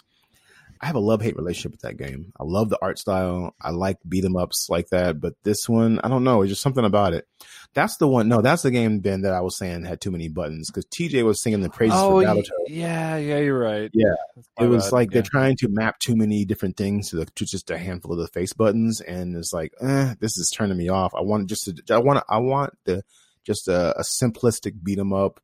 I 0.82 0.88
have 0.88 0.96
a 0.96 1.00
love 1.00 1.22
hate 1.22 1.36
relationship 1.36 1.74
with 1.74 1.82
that 1.82 1.98
game. 1.98 2.34
I 2.40 2.44
love 2.44 2.70
the 2.70 2.80
art 2.82 2.98
style. 2.98 3.54
I 3.62 3.70
like 3.70 3.98
beat 4.08 4.26
'em 4.26 4.36
ups 4.36 4.68
like 4.68 4.90
that, 4.90 5.22
but 5.22 5.36
this 5.44 5.70
one, 5.70 6.00
I 6.04 6.10
don't 6.10 6.24
know. 6.24 6.42
It's 6.42 6.50
just 6.50 6.64
something 6.64 6.84
about 6.84 7.14
it. 7.14 7.28
That's 7.76 7.98
the 7.98 8.08
one. 8.08 8.28
No, 8.28 8.42
that's 8.42 8.64
the 8.64 8.72
game, 8.72 9.00
Ben, 9.00 9.22
that 9.22 9.34
I 9.34 9.42
was 9.42 9.56
saying 9.58 9.86
had 9.86 10.02
too 10.02 10.10
many 10.10 10.28
buttons 10.28 10.72
because 10.72 10.86
TJ 10.86 11.24
was 11.24 11.40
singing 11.40 11.62
the 11.62 11.70
praises 11.70 12.00
oh, 12.00 12.20
for 12.20 12.28
Battletoads. 12.28 12.50
Yeah, 12.68 13.16
yeah, 13.18 13.38
you're 13.38 13.60
right. 13.60 13.92
Yeah, 13.94 14.16
it 14.60 14.66
was 14.66 14.86
bad. 14.86 14.92
like 14.92 15.10
yeah. 15.10 15.14
they're 15.14 15.30
trying 15.30 15.56
to 15.58 15.68
map 15.70 16.00
too 16.00 16.16
many 16.16 16.46
different 16.46 16.78
things 16.78 17.12
to, 17.12 17.18
the, 17.18 17.26
to 17.26 17.46
just 17.46 17.70
a 17.70 17.78
handful 17.78 18.14
of 18.14 18.18
the 18.18 18.28
face 18.28 18.54
buttons, 18.54 19.02
and 19.02 19.36
it's 19.36 19.54
like, 19.54 19.74
eh, 19.82 20.16
this 20.20 20.38
is 20.38 20.50
turning 20.50 20.78
me 20.78 20.90
off. 20.90 21.14
I 21.14 21.22
want 21.22 21.48
just 21.48 21.66
to, 21.66 21.94
I 21.94 22.00
want, 22.00 22.24
I 22.28 22.40
want 22.40 22.74
the 22.86 23.04
just 23.44 23.68
a, 23.68 23.98
a 24.00 24.04
simplistic 24.04 24.84
beat 24.84 25.00
'em 25.00 25.14
up 25.14 25.40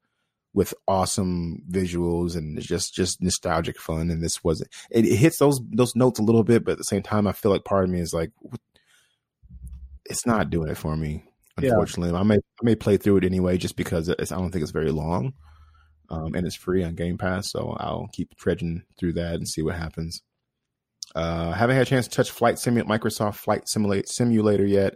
with 0.57 0.73
awesome 0.87 1.61
visuals 1.69 2.35
and 2.35 2.59
just 2.59 2.91
just 2.91 3.21
nostalgic 3.21 3.79
fun. 3.79 4.09
And 4.09 4.23
this 4.23 4.43
wasn't. 4.43 4.71
It, 4.89 5.05
it, 5.05 5.17
hits 5.17 5.37
those 5.37 5.61
those 5.71 5.95
notes 5.95 6.17
a 6.17 6.23
little 6.23 6.43
bit, 6.43 6.65
but 6.65 6.71
at 6.71 6.77
the 6.79 6.83
same 6.83 7.03
time, 7.03 7.27
I 7.27 7.31
feel 7.31 7.51
like 7.51 7.63
part 7.63 7.83
of 7.83 7.91
me 7.91 7.99
is 7.99 8.11
like, 8.11 8.31
it's 10.05 10.25
not 10.25 10.49
doing 10.49 10.69
it 10.69 10.77
for 10.77 10.97
me. 10.97 11.23
Unfortunately, 11.57 12.11
yeah. 12.11 12.19
I 12.19 12.23
may 12.23 12.37
I 12.37 12.63
may 12.63 12.73
play 12.73 12.97
through 12.97 13.17
it 13.17 13.23
anyway, 13.23 13.59
just 13.59 13.75
because 13.75 14.09
I 14.09 14.15
don't 14.15 14.49
think 14.49 14.63
it's 14.63 14.71
very 14.71 14.89
long, 14.89 15.33
um, 16.09 16.33
and 16.33 16.47
it's 16.47 16.55
free 16.55 16.83
on 16.83 16.95
Game 16.95 17.19
Pass. 17.19 17.51
So 17.51 17.77
I'll 17.79 18.09
keep 18.11 18.35
trudging 18.35 18.81
through 18.99 19.13
that 19.13 19.35
and 19.35 19.47
see 19.47 19.61
what 19.61 19.75
happens. 19.75 20.23
Uh, 21.13 21.51
haven't 21.51 21.75
had 21.75 21.85
a 21.85 21.89
chance 21.89 22.07
to 22.07 22.15
touch 22.15 22.31
Flight 22.31 22.57
Simulator, 22.57 22.89
Microsoft 22.89 23.35
Flight 23.35 23.69
Simulate 23.69 24.09
Simulator 24.09 24.65
yet 24.65 24.95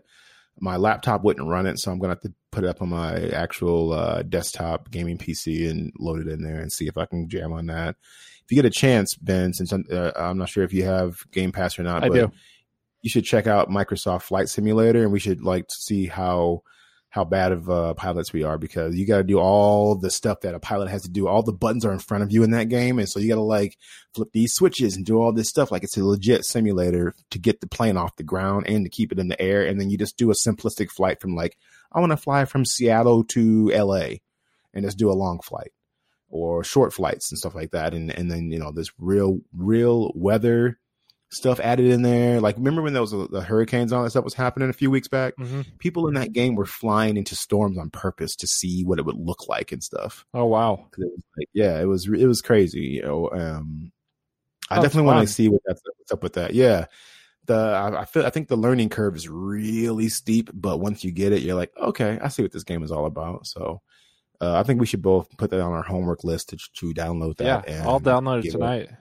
my 0.59 0.77
laptop 0.77 1.23
wouldn't 1.23 1.47
run 1.47 1.65
it, 1.65 1.79
so 1.79 1.91
I'm 1.91 1.99
gonna 1.99 2.13
have 2.13 2.21
to 2.21 2.33
put 2.51 2.63
it 2.63 2.69
up 2.69 2.81
on 2.81 2.89
my 2.89 3.29
actual 3.29 3.93
uh, 3.93 4.23
desktop 4.23 4.91
gaming 4.91 5.17
PC 5.17 5.69
and 5.69 5.91
load 5.99 6.19
it 6.19 6.27
in 6.27 6.43
there 6.43 6.59
and 6.59 6.71
see 6.71 6.87
if 6.87 6.97
I 6.97 7.05
can 7.05 7.29
jam 7.29 7.53
on 7.53 7.67
that. 7.67 7.95
If 8.43 8.51
you 8.51 8.55
get 8.55 8.65
a 8.65 8.69
chance, 8.69 9.15
Ben, 9.15 9.53
since 9.53 9.71
I'm, 9.71 9.85
uh, 9.91 10.11
I'm 10.15 10.37
not 10.37 10.49
sure 10.49 10.63
if 10.63 10.73
you 10.73 10.83
have 10.83 11.19
Game 11.31 11.51
Pass 11.51 11.79
or 11.79 11.83
not, 11.83 12.03
I 12.03 12.09
do. 12.09 12.31
You 13.01 13.09
should 13.09 13.25
check 13.25 13.47
out 13.47 13.69
Microsoft 13.69 14.23
Flight 14.23 14.49
Simulator, 14.49 15.01
and 15.01 15.11
we 15.11 15.19
should 15.19 15.41
like 15.41 15.65
see 15.69 16.05
how 16.05 16.61
how 17.11 17.25
bad 17.25 17.51
of 17.51 17.69
uh, 17.69 17.93
pilots 17.93 18.31
we 18.31 18.43
are 18.43 18.57
because 18.57 18.95
you 18.95 19.05
got 19.05 19.17
to 19.17 19.23
do 19.23 19.37
all 19.37 19.95
the 19.95 20.09
stuff 20.09 20.39
that 20.41 20.55
a 20.55 20.59
pilot 20.59 20.89
has 20.89 21.01
to 21.01 21.09
do. 21.09 21.27
All 21.27 21.43
the 21.43 21.51
buttons 21.51 21.83
are 21.83 21.91
in 21.91 21.99
front 21.99 22.23
of 22.23 22.31
you 22.31 22.41
in 22.41 22.51
that 22.51 22.69
game, 22.69 22.99
and 22.99 23.07
so 23.07 23.19
you 23.19 23.27
got 23.27 23.35
to 23.35 23.41
like 23.41 23.77
flip 24.13 24.29
these 24.31 24.53
switches 24.53 24.95
and 24.95 25.05
do 25.05 25.21
all 25.21 25.33
this 25.33 25.49
stuff. 25.49 25.71
Like 25.71 25.83
it's 25.83 25.97
a 25.97 26.05
legit 26.05 26.45
simulator 26.45 27.13
to 27.31 27.37
get 27.37 27.59
the 27.59 27.67
plane 27.67 27.97
off 27.97 28.15
the 28.15 28.23
ground 28.23 28.65
and 28.67 28.85
to 28.85 28.89
keep 28.89 29.11
it 29.11 29.19
in 29.19 29.27
the 29.27 29.39
air. 29.41 29.65
And 29.65 29.79
then 29.79 29.89
you 29.89 29.97
just 29.97 30.17
do 30.17 30.31
a 30.31 30.33
simplistic 30.33 30.89
flight 30.89 31.19
from 31.19 31.35
like 31.35 31.57
I 31.91 31.99
want 31.99 32.13
to 32.13 32.17
fly 32.17 32.45
from 32.45 32.63
Seattle 32.63 33.25
to 33.25 33.71
L.A. 33.73 34.21
and 34.73 34.85
just 34.85 34.97
do 34.97 35.11
a 35.11 35.13
long 35.13 35.41
flight 35.41 35.73
or 36.29 36.63
short 36.63 36.93
flights 36.93 37.29
and 37.29 37.37
stuff 37.37 37.55
like 37.55 37.71
that. 37.71 37.93
And 37.93 38.09
and 38.09 38.31
then 38.31 38.53
you 38.53 38.59
know 38.59 38.71
this 38.71 38.89
real 38.97 39.41
real 39.53 40.13
weather 40.15 40.79
stuff 41.31 41.59
added 41.59 41.85
in 41.87 42.01
there. 42.01 42.39
Like, 42.39 42.57
remember 42.57 42.81
when 42.81 42.93
there 42.93 43.01
those 43.01 43.29
the 43.29 43.41
hurricanes 43.41 43.91
and 43.91 43.97
all 43.97 44.03
that 44.03 44.11
stuff 44.11 44.23
was 44.23 44.33
happening 44.33 44.69
a 44.69 44.73
few 44.73 44.91
weeks 44.91 45.07
back? 45.07 45.35
Mm-hmm. 45.37 45.61
People 45.79 46.07
in 46.07 46.13
that 46.15 46.33
game 46.33 46.55
were 46.55 46.65
flying 46.65 47.17
into 47.17 47.35
storms 47.35 47.77
on 47.77 47.89
purpose 47.89 48.35
to 48.37 48.47
see 48.47 48.83
what 48.83 48.99
it 48.99 49.05
would 49.05 49.17
look 49.17 49.47
like 49.47 49.71
and 49.71 49.83
stuff. 49.83 50.25
Oh 50.33 50.45
wow! 50.45 50.87
It 50.97 51.05
was 51.05 51.23
like, 51.37 51.47
yeah, 51.53 51.79
it 51.79 51.85
was 51.85 52.07
it 52.07 52.27
was 52.27 52.41
crazy. 52.41 52.81
You 52.81 53.03
know, 53.03 53.29
um, 53.31 53.91
I 54.69 54.77
oh, 54.77 54.81
definitely 54.81 55.07
want 55.07 55.27
to 55.27 55.33
see 55.33 55.49
what 55.49 55.61
that's 55.65 55.81
what's 55.97 56.11
up 56.11 56.23
with 56.23 56.33
that. 56.33 56.53
Yeah. 56.53 56.85
The 57.47 57.55
I, 57.55 58.01
I 58.01 58.05
feel 58.05 58.25
I 58.25 58.29
think 58.29 58.49
the 58.49 58.55
learning 58.55 58.89
curve 58.89 59.15
is 59.15 59.27
really 59.27 60.09
steep, 60.09 60.51
but 60.53 60.77
once 60.77 61.03
you 61.03 61.11
get 61.11 61.33
it, 61.33 61.41
you're 61.41 61.55
like, 61.55 61.71
okay, 61.75 62.19
I 62.21 62.27
see 62.27 62.43
what 62.43 62.51
this 62.51 62.63
game 62.63 62.83
is 62.83 62.91
all 62.91 63.07
about. 63.07 63.47
So 63.47 63.81
uh, 64.39 64.59
I 64.59 64.63
think 64.63 64.79
we 64.79 64.85
should 64.85 65.01
both 65.01 65.35
put 65.37 65.49
that 65.49 65.59
on 65.59 65.73
our 65.73 65.81
homework 65.81 66.23
list 66.23 66.49
to 66.49 66.57
to 66.57 66.93
download 66.93 67.37
that. 67.37 67.67
Yeah, 67.67 67.83
I'll 67.87 67.99
download 67.99 68.45
it 68.45 68.51
tonight. 68.51 68.83
It. 68.83 68.91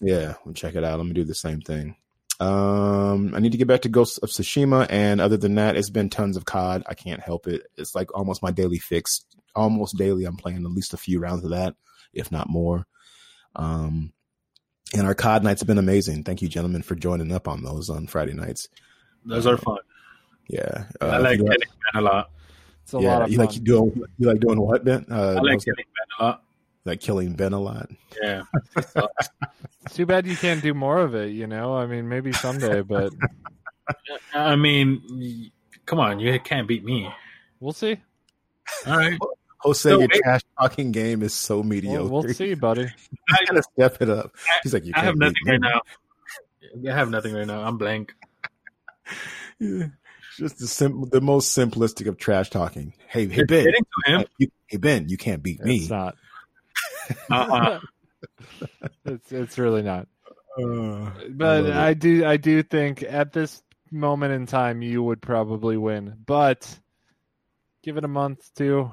Yeah, 0.00 0.34
we'll 0.44 0.54
check 0.54 0.74
it 0.74 0.84
out. 0.84 1.00
I'm 1.00 1.06
gonna 1.06 1.14
do 1.14 1.24
the 1.24 1.34
same 1.34 1.60
thing. 1.60 1.96
Um, 2.40 3.34
I 3.34 3.40
need 3.40 3.52
to 3.52 3.58
get 3.58 3.68
back 3.68 3.82
to 3.82 3.90
Ghost 3.90 4.18
of 4.22 4.30
Tsushima, 4.30 4.86
and 4.88 5.20
other 5.20 5.36
than 5.36 5.56
that, 5.56 5.76
it's 5.76 5.90
been 5.90 6.08
tons 6.08 6.36
of 6.36 6.46
COD. 6.46 6.82
I 6.86 6.94
can't 6.94 7.20
help 7.20 7.46
it. 7.46 7.66
It's 7.76 7.94
like 7.94 8.14
almost 8.16 8.42
my 8.42 8.50
daily 8.50 8.78
fix. 8.78 9.24
Almost 9.54 9.98
daily, 9.98 10.24
I'm 10.24 10.36
playing 10.36 10.64
at 10.64 10.70
least 10.70 10.94
a 10.94 10.96
few 10.96 11.20
rounds 11.20 11.44
of 11.44 11.50
that, 11.50 11.74
if 12.14 12.32
not 12.32 12.48
more. 12.48 12.86
Um, 13.56 14.12
and 14.96 15.06
our 15.06 15.14
COD 15.14 15.44
nights 15.44 15.60
have 15.60 15.66
been 15.66 15.76
amazing. 15.78 16.24
Thank 16.24 16.40
you, 16.40 16.48
gentlemen, 16.48 16.82
for 16.82 16.94
joining 16.94 17.30
up 17.32 17.46
on 17.46 17.62
those 17.62 17.90
on 17.90 18.06
Friday 18.06 18.32
nights. 18.32 18.68
Those 19.24 19.46
are 19.46 19.58
fun. 19.58 19.78
Yeah, 20.48 20.84
uh, 21.00 21.06
I 21.06 21.18
like 21.18 21.38
getting 21.38 21.46
Ben 21.48 21.96
a 21.96 22.00
lot. 22.00 22.30
It's 22.84 22.94
a 22.94 23.00
yeah, 23.00 23.08
lot 23.08 23.22
of 23.22 23.30
you 23.30 23.36
fun. 23.36 23.46
like 23.46 23.64
doing 23.64 24.02
you 24.18 24.26
like 24.26 24.40
doing 24.40 24.60
what 24.60 24.82
Ben? 24.84 25.04
Uh, 25.10 25.34
I 25.36 25.40
like 25.40 25.62
killing 25.62 25.76
Ben 25.76 26.06
a 26.18 26.22
lot. 26.22 26.42
Like 26.84 27.00
killing 27.00 27.34
Ben 27.34 27.52
a 27.52 27.60
lot. 27.60 27.90
Yeah. 28.22 28.42
too 29.90 30.06
bad 30.06 30.26
you 30.26 30.36
can't 30.36 30.62
do 30.62 30.72
more 30.72 30.98
of 30.98 31.14
it. 31.14 31.32
You 31.32 31.46
know, 31.46 31.76
I 31.76 31.86
mean, 31.86 32.08
maybe 32.08 32.32
someday, 32.32 32.80
but 32.80 33.12
I 34.34 34.56
mean, 34.56 35.50
come 35.84 35.98
on, 36.00 36.20
you 36.20 36.38
can't 36.40 36.66
beat 36.66 36.84
me. 36.84 37.12
We'll 37.60 37.72
see. 37.72 37.98
All 38.86 38.96
right. 38.96 39.18
Jose, 39.58 39.90
so, 39.90 39.98
your 39.98 40.08
trash 40.08 40.40
talking 40.58 40.90
game 40.90 41.22
is 41.22 41.34
so 41.34 41.62
mediocre. 41.62 42.04
We'll, 42.04 42.22
we'll 42.22 42.34
see, 42.34 42.54
buddy. 42.54 42.88
I 43.30 43.44
gotta 43.46 43.62
step 43.62 44.00
it 44.00 44.08
up. 44.08 44.34
He's 44.62 44.72
like, 44.72 44.86
you 44.86 44.92
I 44.96 45.00
have 45.00 45.16
nothing 45.16 45.36
right 45.46 45.60
now. 45.60 45.82
I 46.88 46.94
have 46.94 47.10
nothing 47.10 47.34
right 47.34 47.46
now. 47.46 47.62
I'm 47.62 47.78
blank. 47.78 48.14
Yeah. 49.62 49.88
Just 50.38 50.58
the 50.58 50.66
sim- 50.66 51.10
the 51.10 51.20
most 51.20 51.54
simplistic 51.54 52.06
of 52.06 52.16
trash 52.16 52.48
talking. 52.48 52.94
Hey, 53.08 53.26
hey 53.26 53.44
Ben, 53.44 53.66
you, 54.38 54.50
hey 54.68 54.78
Ben, 54.78 55.06
you 55.06 55.18
can't 55.18 55.42
beat 55.42 55.60
me. 55.62 55.86
Not. 55.86 56.16
Uh-uh. 57.30 57.80
it's 59.04 59.32
it's 59.32 59.58
really 59.58 59.82
not. 59.82 60.08
Uh, 60.58 61.10
but 61.30 61.70
I, 61.70 61.88
I 61.88 61.94
do 61.94 62.24
I 62.24 62.36
do 62.36 62.62
think 62.62 63.02
at 63.02 63.32
this 63.32 63.62
moment 63.90 64.32
in 64.32 64.46
time 64.46 64.82
you 64.82 65.02
would 65.02 65.22
probably 65.22 65.76
win. 65.76 66.14
But 66.26 66.78
give 67.82 67.96
it 67.96 68.04
a 68.04 68.08
month 68.08 68.50
too. 68.54 68.90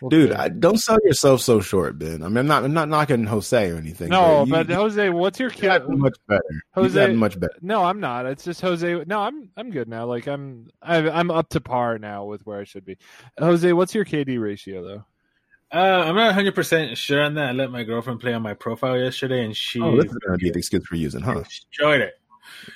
We'll 0.00 0.10
Dude, 0.10 0.32
I, 0.32 0.48
don't 0.48 0.78
sell 0.78 0.98
yourself 1.04 1.40
so 1.40 1.60
short, 1.60 1.98
Ben. 1.98 2.22
I 2.22 2.28
mean, 2.28 2.36
I'm 2.36 2.46
not, 2.46 2.64
I'm 2.64 2.74
not 2.74 2.90
knocking 2.90 3.24
Jose 3.24 3.70
or 3.70 3.76
anything. 3.76 4.10
No, 4.10 4.44
but, 4.44 4.58
you, 4.58 4.64
but 4.64 4.74
Jose, 4.74 5.08
what's 5.08 5.40
your 5.40 5.48
kid? 5.48 5.88
Much 5.88 6.18
better. 6.28 6.42
Jose, 6.74 7.14
much 7.14 7.40
better. 7.40 7.56
No, 7.62 7.82
I'm 7.82 7.98
not. 7.98 8.26
It's 8.26 8.44
just 8.44 8.60
Jose. 8.60 9.04
No, 9.06 9.20
I'm, 9.20 9.48
I'm 9.56 9.70
good 9.70 9.88
now. 9.88 10.04
Like 10.04 10.28
I'm, 10.28 10.68
I'm 10.82 11.30
up 11.30 11.48
to 11.50 11.62
par 11.62 11.98
now 11.98 12.26
with 12.26 12.44
where 12.44 12.60
I 12.60 12.64
should 12.64 12.84
be. 12.84 12.98
Jose, 13.38 13.72
what's 13.72 13.94
your 13.94 14.04
KD 14.04 14.38
ratio 14.38 14.82
though? 14.86 15.04
Uh, 15.72 16.04
I'm 16.06 16.14
not 16.14 16.26
100 16.26 16.54
percent 16.54 16.96
sure 16.96 17.22
on 17.22 17.34
that. 17.34 17.50
I 17.50 17.52
let 17.52 17.70
my 17.70 17.82
girlfriend 17.82 18.20
play 18.20 18.32
on 18.32 18.42
my 18.42 18.54
profile 18.54 18.98
yesterday, 18.98 19.44
and 19.44 19.56
she. 19.56 19.80
Oh, 19.80 19.96
this 19.96 20.10
is 20.10 20.18
gonna 20.18 20.38
be 20.38 20.50
the 20.50 20.58
excuse 20.58 20.86
for 20.86 20.96
using, 20.96 21.22
huh? 21.22 21.42
Enjoyed 21.72 22.02
it. 22.02 22.14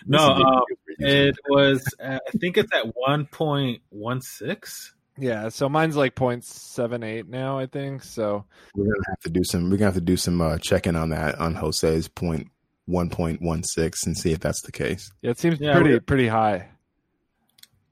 No, 0.06 0.18
um, 0.18 0.62
it 0.98 1.36
was. 1.48 1.82
Uh, 2.02 2.18
I 2.26 2.30
think 2.38 2.58
it's 2.58 2.72
at 2.74 2.86
1.16. 2.86 4.90
Yeah, 5.18 5.50
so 5.50 5.68
mine's 5.68 5.96
like 5.96 6.14
0.78 6.14 7.28
now, 7.28 7.58
I 7.58 7.66
think. 7.66 8.02
So 8.02 8.44
we're 8.74 8.84
gonna 8.84 8.96
have 9.08 9.20
to 9.20 9.30
do 9.30 9.44
some. 9.44 9.70
We're 9.70 9.76
gonna 9.76 9.86
have 9.86 9.94
to 9.94 10.00
do 10.00 10.16
some 10.16 10.40
uh, 10.40 10.58
checking 10.58 10.96
on 10.96 11.10
that 11.10 11.38
on 11.38 11.54
Jose's 11.54 12.08
point 12.08 12.48
one 12.86 13.10
point 13.10 13.40
one 13.40 13.62
six 13.62 14.04
and 14.04 14.16
see 14.16 14.32
if 14.32 14.40
that's 14.40 14.62
the 14.62 14.72
case. 14.72 15.12
Yeah, 15.22 15.30
it 15.30 15.38
seems 15.38 15.60
yeah, 15.60 15.74
pretty 15.74 16.00
pretty 16.00 16.26
high. 16.26 16.70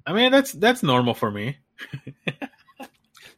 I 0.06 0.12
mean, 0.12 0.32
that's 0.32 0.52
that's 0.52 0.82
normal 0.82 1.14
for 1.14 1.30
me. 1.30 1.58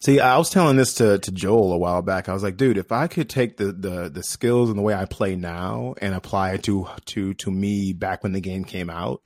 See, 0.03 0.18
I 0.18 0.38
was 0.38 0.48
telling 0.48 0.76
this 0.76 0.94
to, 0.94 1.18
to 1.18 1.30
Joel 1.30 1.74
a 1.74 1.78
while 1.78 2.01
back. 2.01 2.28
I 2.28 2.32
was 2.32 2.42
like, 2.42 2.57
dude, 2.57 2.78
if 2.78 2.90
I 2.90 3.07
could 3.07 3.28
take 3.28 3.59
the, 3.59 3.66
the, 3.66 4.09
the 4.09 4.22
skills 4.22 4.70
and 4.70 4.78
the 4.78 4.82
way 4.82 4.94
I 4.94 5.05
play 5.05 5.36
now 5.36 5.94
and 6.01 6.14
apply 6.14 6.53
it 6.53 6.62
to, 6.64 6.88
to, 7.07 7.34
to 7.34 7.51
me 7.51 7.92
back 7.92 8.22
when 8.22 8.32
the 8.32 8.40
game 8.40 8.64
came 8.64 8.88
out, 8.88 9.22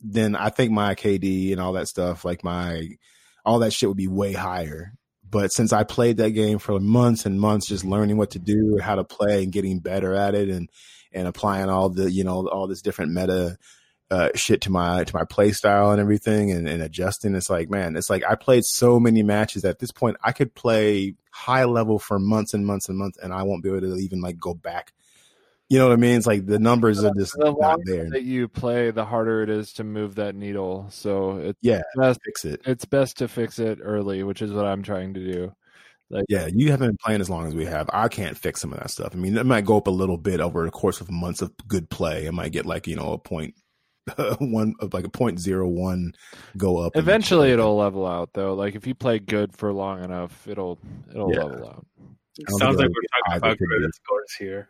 then 0.00 0.36
I 0.36 0.50
think 0.50 0.70
my 0.70 0.94
KD 0.94 1.50
and 1.50 1.60
all 1.60 1.72
that 1.72 1.88
stuff, 1.88 2.24
like 2.24 2.44
my, 2.44 2.90
all 3.44 3.58
that 3.58 3.72
shit 3.72 3.88
would 3.88 3.98
be 3.98 4.06
way 4.06 4.34
higher. 4.34 4.92
But 5.28 5.52
since 5.52 5.72
I 5.72 5.82
played 5.82 6.18
that 6.18 6.30
game 6.30 6.58
for 6.58 6.78
months 6.78 7.26
and 7.26 7.40
months, 7.40 7.66
just 7.66 7.84
learning 7.84 8.18
what 8.18 8.30
to 8.30 8.38
do, 8.38 8.78
how 8.80 8.94
to 8.94 9.04
play, 9.04 9.42
and 9.42 9.52
getting 9.52 9.80
better 9.80 10.14
at 10.14 10.34
it, 10.34 10.48
and 10.48 10.70
and 11.12 11.26
applying 11.26 11.68
all 11.68 11.90
the 11.90 12.10
you 12.10 12.24
know 12.24 12.48
all 12.48 12.66
this 12.66 12.80
different 12.82 13.12
meta 13.12 13.58
uh, 14.10 14.30
shit 14.34 14.62
to 14.62 14.70
my 14.70 15.04
to 15.04 15.16
my 15.16 15.24
play 15.24 15.52
style 15.52 15.90
and 15.90 16.00
everything, 16.00 16.50
and, 16.50 16.68
and 16.68 16.82
adjusting, 16.82 17.34
it's 17.34 17.50
like 17.50 17.70
man, 17.70 17.96
it's 17.96 18.10
like 18.10 18.24
I 18.28 18.34
played 18.34 18.64
so 18.64 18.98
many 18.98 19.22
matches 19.22 19.64
at 19.64 19.78
this 19.78 19.90
point. 19.90 20.16
I 20.22 20.32
could 20.32 20.54
play 20.54 21.14
high 21.30 21.64
level 21.64 21.98
for 21.98 22.18
months 22.18 22.54
and 22.54 22.66
months 22.66 22.88
and 22.88 22.98
months, 22.98 23.18
and 23.18 23.32
I 23.32 23.42
won't 23.42 23.62
be 23.62 23.68
able 23.68 23.80
to 23.80 23.96
even 23.96 24.20
like 24.20 24.38
go 24.38 24.54
back 24.54 24.92
you 25.68 25.78
know 25.78 25.86
what 25.86 25.92
I 25.92 25.96
mean? 25.96 26.16
It's 26.16 26.26
like 26.26 26.46
the 26.46 26.58
numbers 26.58 27.04
are 27.04 27.12
just 27.14 27.34
the 27.34 27.52
not 27.52 27.80
there. 27.84 28.08
That 28.08 28.22
you 28.22 28.48
play, 28.48 28.90
the 28.90 29.04
harder 29.04 29.42
it 29.42 29.50
is 29.50 29.74
to 29.74 29.84
move 29.84 30.14
that 30.14 30.34
needle. 30.34 30.86
So 30.90 31.36
it's 31.36 31.58
yeah, 31.60 31.82
best, 31.94 32.20
fix 32.24 32.46
it. 32.46 32.62
It's 32.64 32.86
best 32.86 33.18
to 33.18 33.28
fix 33.28 33.58
it 33.58 33.78
early, 33.82 34.22
which 34.22 34.40
is 34.40 34.50
what 34.50 34.64
I'm 34.64 34.82
trying 34.82 35.12
to 35.14 35.32
do. 35.32 35.52
Like, 36.08 36.24
yeah, 36.30 36.48
you 36.50 36.70
haven't 36.70 36.88
been 36.88 36.98
playing 37.04 37.20
as 37.20 37.28
long 37.28 37.46
as 37.46 37.54
we 37.54 37.66
have. 37.66 37.90
I 37.92 38.08
can't 38.08 38.38
fix 38.38 38.62
some 38.62 38.72
of 38.72 38.78
that 38.78 38.90
stuff. 38.90 39.10
I 39.12 39.16
mean, 39.16 39.36
it 39.36 39.44
might 39.44 39.66
go 39.66 39.76
up 39.76 39.88
a 39.88 39.90
little 39.90 40.16
bit 40.16 40.40
over 40.40 40.64
the 40.64 40.70
course 40.70 41.02
of 41.02 41.10
months 41.10 41.42
of 41.42 41.52
good 41.66 41.90
play. 41.90 42.24
It 42.24 42.32
might 42.32 42.52
get 42.52 42.64
like 42.64 42.86
you 42.86 42.96
know 42.96 43.12
a 43.12 43.18
point 43.18 43.54
one 44.38 44.74
of 44.80 44.94
like 44.94 45.04
a 45.04 45.10
point 45.10 45.40
zero 45.40 45.68
one 45.68 46.14
go 46.56 46.78
up. 46.78 46.96
Eventually, 46.96 47.50
it'll 47.50 47.76
level 47.76 48.06
out 48.06 48.30
though. 48.32 48.54
Like 48.54 48.74
if 48.74 48.86
you 48.86 48.94
play 48.94 49.18
good 49.18 49.56
for 49.56 49.72
long 49.72 50.02
enough, 50.02 50.46
it'll 50.46 50.78
it'll 51.10 51.32
yeah. 51.32 51.44
level 51.44 51.68
out. 51.68 51.86
Sounds 52.58 52.76
like 52.76 52.88
we're 52.88 53.24
talking 53.24 53.36
about 53.36 53.58
credit 53.58 53.94
scores 53.94 54.34
here 54.38 54.68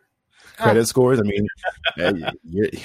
credit 0.59 0.87
scores. 0.87 1.19
I 1.19 1.23
mean, 1.23 1.47
it's 1.97 2.83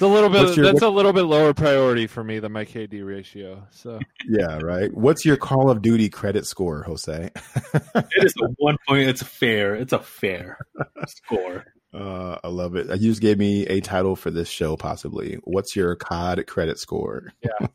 a 0.00 0.06
little 0.06 0.28
bit. 0.28 0.56
Your, 0.56 0.66
that's 0.66 0.82
a 0.82 0.88
little 0.88 1.12
bit 1.12 1.22
lower 1.22 1.54
priority 1.54 2.06
for 2.06 2.24
me 2.24 2.38
than 2.38 2.52
my 2.52 2.64
KD 2.64 3.06
ratio. 3.06 3.66
So 3.70 3.98
yeah, 4.28 4.58
right. 4.58 4.92
What's 4.94 5.24
your 5.24 5.36
Call 5.36 5.70
of 5.70 5.82
Duty 5.82 6.08
credit 6.08 6.46
score, 6.46 6.82
Jose? 6.82 7.30
it 7.74 8.24
is 8.24 8.34
a 8.42 8.48
one 8.56 8.76
point. 8.86 9.08
It's 9.08 9.22
fair. 9.22 9.74
It's 9.74 9.92
a 9.92 10.00
fair 10.00 10.58
score. 11.06 11.64
Uh, 11.94 12.38
I 12.44 12.48
love 12.48 12.76
it. 12.76 12.88
You 13.00 13.10
just 13.10 13.22
gave 13.22 13.38
me 13.38 13.66
a 13.66 13.80
title 13.80 14.16
for 14.16 14.30
this 14.30 14.48
show, 14.48 14.76
possibly. 14.76 15.38
What's 15.44 15.74
your 15.74 15.96
COD 15.96 16.46
credit 16.46 16.78
score? 16.78 17.32
Yeah, 17.42 17.68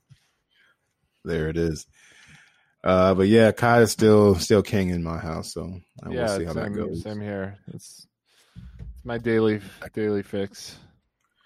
there 1.25 1.49
it 1.49 1.57
is. 1.57 1.87
Uh, 2.83 3.13
but 3.13 3.27
yeah, 3.27 3.51
COD 3.51 3.83
is 3.83 3.91
still 3.91 4.35
still 4.35 4.61
king 4.61 4.89
in 4.89 5.03
my 5.03 5.17
house, 5.17 5.53
so 5.53 5.79
I 6.03 6.09
yeah, 6.09 6.21
will 6.21 6.37
see 6.39 6.45
how 6.45 6.53
same, 6.53 6.63
that 6.63 6.69
goes. 6.73 7.03
Same 7.03 7.21
here. 7.21 7.57
It's 7.73 8.07
my 9.03 9.17
daily 9.17 9.61
daily 9.93 10.23
fix. 10.23 10.77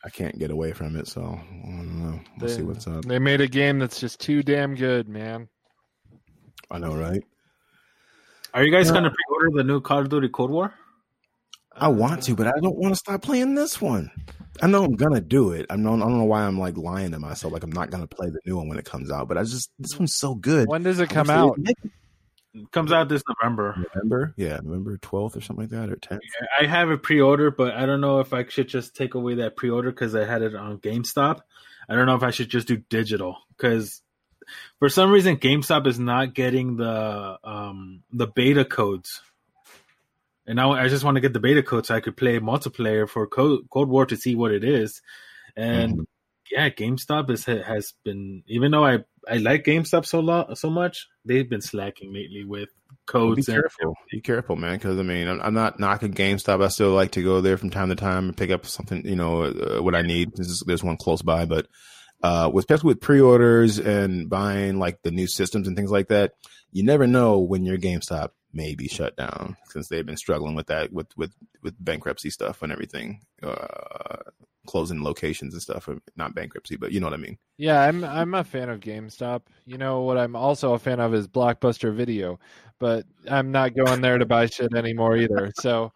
I 0.04 0.10
can't 0.10 0.38
get 0.38 0.52
away 0.52 0.72
from 0.72 0.96
it, 0.96 1.08
so 1.08 1.22
I 1.24 1.68
don't 1.68 2.04
know. 2.04 2.20
We'll 2.38 2.48
they, 2.48 2.56
see 2.56 2.62
what's 2.62 2.88
up. 2.88 3.06
They 3.06 3.18
made 3.18 3.42
a 3.42 3.48
game 3.48 3.80
that's 3.80 4.00
just 4.00 4.20
too 4.20 4.44
damn 4.44 4.76
good, 4.76 5.10
man. 5.10 5.50
I 6.70 6.78
know, 6.78 6.96
right? 6.96 7.24
Are 8.54 8.64
you 8.64 8.72
guys 8.72 8.88
yeah. 8.88 8.94
going 8.94 9.04
to 9.06 9.10
pre-order 9.10 9.58
the 9.58 9.64
new 9.64 9.82
Call 9.82 10.00
of 10.00 10.10
Duty 10.10 10.30
Cold 10.30 10.52
War? 10.52 10.74
I 11.76 11.90
want 11.90 12.24
to, 12.24 12.36
but 12.36 12.48
I 12.48 12.60
don't 12.62 12.78
want 12.78 12.94
to 12.94 13.00
stop 13.00 13.22
playing 13.22 13.56
this 13.56 13.82
one. 13.82 14.12
I 14.62 14.68
know 14.68 14.86
I'm 14.86 14.96
gonna 14.96 15.22
do 15.22 15.52
it. 15.52 15.66
I 15.70 15.76
don't. 15.76 16.02
I 16.02 16.06
don't 16.06 16.18
know 16.18 16.24
why 16.24 16.44
I'm 16.44 16.58
like 16.58 16.78
lying 16.78 17.12
to 17.12 17.20
myself. 17.20 17.52
Like 17.52 17.64
I'm 17.64 17.72
not 17.72 17.90
gonna 17.90 18.08
play 18.08 18.30
the 18.30 18.40
new 18.46 18.56
one 18.56 18.70
when 18.70 18.78
it 18.78 18.86
comes 18.86 19.12
out. 19.12 19.28
But 19.28 19.38
I 19.38 19.44
just 19.44 19.70
this 19.80 20.00
one's 20.00 20.16
so 20.16 20.34
good. 20.34 20.70
When 20.70 20.84
does 20.84 21.00
it 21.00 21.10
come 21.10 21.30
out? 21.30 21.60
comes 22.72 22.92
out 22.92 23.10
this 23.10 23.24
November. 23.28 23.76
November, 23.94 24.34
yeah, 24.38 24.60
November 24.64 24.98
twelfth 24.98 25.36
or 25.36 25.42
something 25.42 25.64
like 25.64 25.72
that, 25.72 25.90
or 25.90 25.98
tenth. 25.98 26.22
Yeah, 26.24 26.48
I 26.62 26.70
have 26.70 26.90
a 26.90 26.98
pre-order, 26.98 27.52
but 27.52 27.74
I 27.74 27.86
don't 27.86 28.02
know 28.02 28.20
if 28.20 28.34
I 28.34 28.46
should 28.48 28.70
just 28.70 28.96
take 28.96 29.14
away 29.14 29.36
that 29.36 29.56
pre-order 29.56 29.92
because 29.92 30.16
I 30.16 30.26
had 30.26 30.42
it 30.42 30.56
on 30.56 30.78
GameStop. 30.80 31.42
I 31.90 31.96
don't 31.96 32.06
know 32.06 32.16
if 32.16 32.24
I 32.24 32.32
should 32.32 32.50
just 32.50 32.68
do 32.68 32.78
digital 32.78 33.38
because 33.50 34.02
for 34.80 34.90
some 34.90 35.12
reason 35.12 35.38
GameStop 35.38 35.88
is 35.88 36.00
not 36.00 36.34
getting 36.34 36.78
the 36.78 37.38
um 37.44 38.04
the 38.12 38.28
beta 38.28 38.66
codes. 38.66 39.22
And 40.48 40.56
now 40.58 40.74
I 40.74 40.88
just 40.90 41.04
want 41.04 41.16
to 41.16 41.22
get 41.22 41.34
the 41.34 41.40
beta 41.40 41.64
code 41.64 41.86
so 41.86 41.96
I 41.96 42.02
could 42.02 42.18
play 42.18 42.40
multiplayer 42.40 43.10
for 43.10 43.26
Cold, 43.28 43.68
Cold 43.70 43.90
War 43.90 44.06
to 44.06 44.16
see 44.16 44.36
what 44.36 44.52
it 44.52 44.64
is. 44.64 45.02
And 45.56 45.94
mm-hmm. 45.94 46.02
yeah, 46.52 46.70
GameStop 46.70 47.30
is 47.32 47.46
has 47.46 47.94
been 48.04 48.44
even 48.48 48.72
though 48.72 48.86
I 48.86 49.00
I 49.28 49.38
like 49.38 49.64
GameStop 49.64 50.06
so 50.06 50.20
lot 50.20 50.58
so 50.58 50.70
much, 50.70 51.08
they've 51.24 51.50
been 51.50 51.62
slacking 51.62 52.14
lately 52.14 52.44
with 52.44 52.70
codes. 53.06 53.46
Be 53.48 53.54
careful, 53.54 53.96
be 54.12 54.22
careful, 54.22 54.56
man. 54.56 54.76
Because 54.76 55.00
I 55.00 55.04
mean, 55.04 55.28
I'm, 55.28 55.42
I'm, 55.42 55.54
not 55.54 55.80
knocking 55.80 56.14
GameStop. 56.14 56.64
I 56.64 56.68
still 56.68 56.92
like 56.92 57.12
to 57.12 57.24
go 57.24 57.42
there 57.42 57.58
from 57.58 57.70
time 57.70 57.90
to 57.90 57.96
time 57.96 58.26
and 58.26 58.38
pick 58.38 58.52
up 58.52 58.66
something, 58.66 59.06
you 59.06 59.16
know, 59.16 59.44
uh, 59.44 59.82
what 59.82 59.96
I 59.96 60.02
need. 60.02 60.32
There's, 60.36 60.62
there's 60.62 60.84
one 60.84 60.98
close 60.98 61.22
by, 61.22 61.46
but 61.46 61.68
uh, 62.24 62.52
especially 62.58 62.90
with 62.90 63.02
pre-orders 63.02 63.80
and 63.80 64.30
buying 64.30 64.80
like 64.80 65.02
the 65.04 65.12
new 65.12 65.28
systems 65.28 65.68
and 65.68 65.76
things 65.76 65.92
like 65.92 66.08
that, 66.10 66.34
you 66.72 66.84
never 66.84 67.08
know 67.08 67.40
when 67.40 67.66
your 67.66 67.78
GameStop 67.78 68.30
may 68.56 68.74
be 68.74 68.88
shut 68.88 69.16
down 69.18 69.58
since 69.70 69.88
they've 69.88 70.06
been 70.06 70.18
struggling 70.18 70.56
with 70.56 70.68
that 70.68 70.92
with 70.92 71.16
with 71.18 71.34
with 71.62 71.76
bankruptcy 71.84 72.30
stuff 72.30 72.64
and 72.64 72.72
everything. 72.72 73.22
Uh, 73.44 74.18
closing 74.66 75.04
locations 75.04 75.54
and 75.54 75.62
stuff. 75.62 75.88
Not 76.16 76.34
bankruptcy, 76.34 76.76
but 76.76 76.92
you 76.92 77.00
know 77.00 77.08
what 77.08 77.14
I 77.14 77.18
mean. 77.18 77.38
Yeah, 77.58 77.82
I'm 77.82 78.04
I'm 78.04 78.34
a 78.34 78.44
fan 78.44 78.70
of 78.70 78.80
GameStop. 78.80 79.42
You 79.66 79.78
know 79.78 80.02
what 80.02 80.18
I'm 80.18 80.36
also 80.36 80.74
a 80.74 80.80
fan 80.80 81.00
of 81.00 81.14
is 81.14 81.28
Blockbuster 81.28 81.94
Video, 81.94 82.40
but 82.80 83.06
I'm 83.30 83.52
not 83.52 83.76
going 83.76 84.02
there 84.02 84.18
to 84.18 84.26
buy 84.26 84.48
shit 84.48 84.74
anymore 84.74 85.18
either. 85.18 85.52
So 85.60 85.92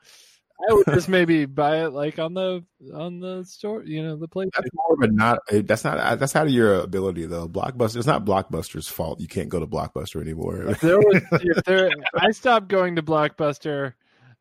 I 0.70 0.74
would 0.74 0.86
just 0.88 1.07
maybe 1.07 1.45
buy 1.45 1.86
it 1.86 1.89
like 1.93 2.20
on 2.20 2.34
the 2.34 2.64
on 2.93 3.20
the 3.20 3.43
store, 3.45 3.84
you 3.84 4.03
know, 4.03 4.18
the 4.18 4.28
place. 4.28 4.49
That's 4.55 4.70
more 4.74 4.93
of 4.93 5.01
a 5.01 5.07
not. 5.14 5.39
Eh, 5.49 5.62
that's 5.66 5.84
not. 5.84 5.97
Uh, 5.97 6.16
that's 6.16 6.36
out 6.36 6.47
of 6.47 6.53
your 6.53 6.76
ability 6.82 7.26
though. 7.28 7.47
Blockbuster. 7.47 7.95
It's 7.97 8.07
not 8.07 8.26
Blockbuster's 8.26 8.88
fault. 8.88 9.20
You 9.22 9.28
can't 9.28 9.47
go 9.49 9.60
to 9.60 9.68
Blockbuster 9.68 10.22
anymore. 10.22 10.64
If 10.64 10.82
there 10.82 10.99
was, 10.99 11.22
if 11.32 11.64
there, 11.64 11.89
I 12.14 12.32
stopped 12.32 12.68
going 12.68 12.97
to 12.97 13.03
Blockbuster 13.03 13.93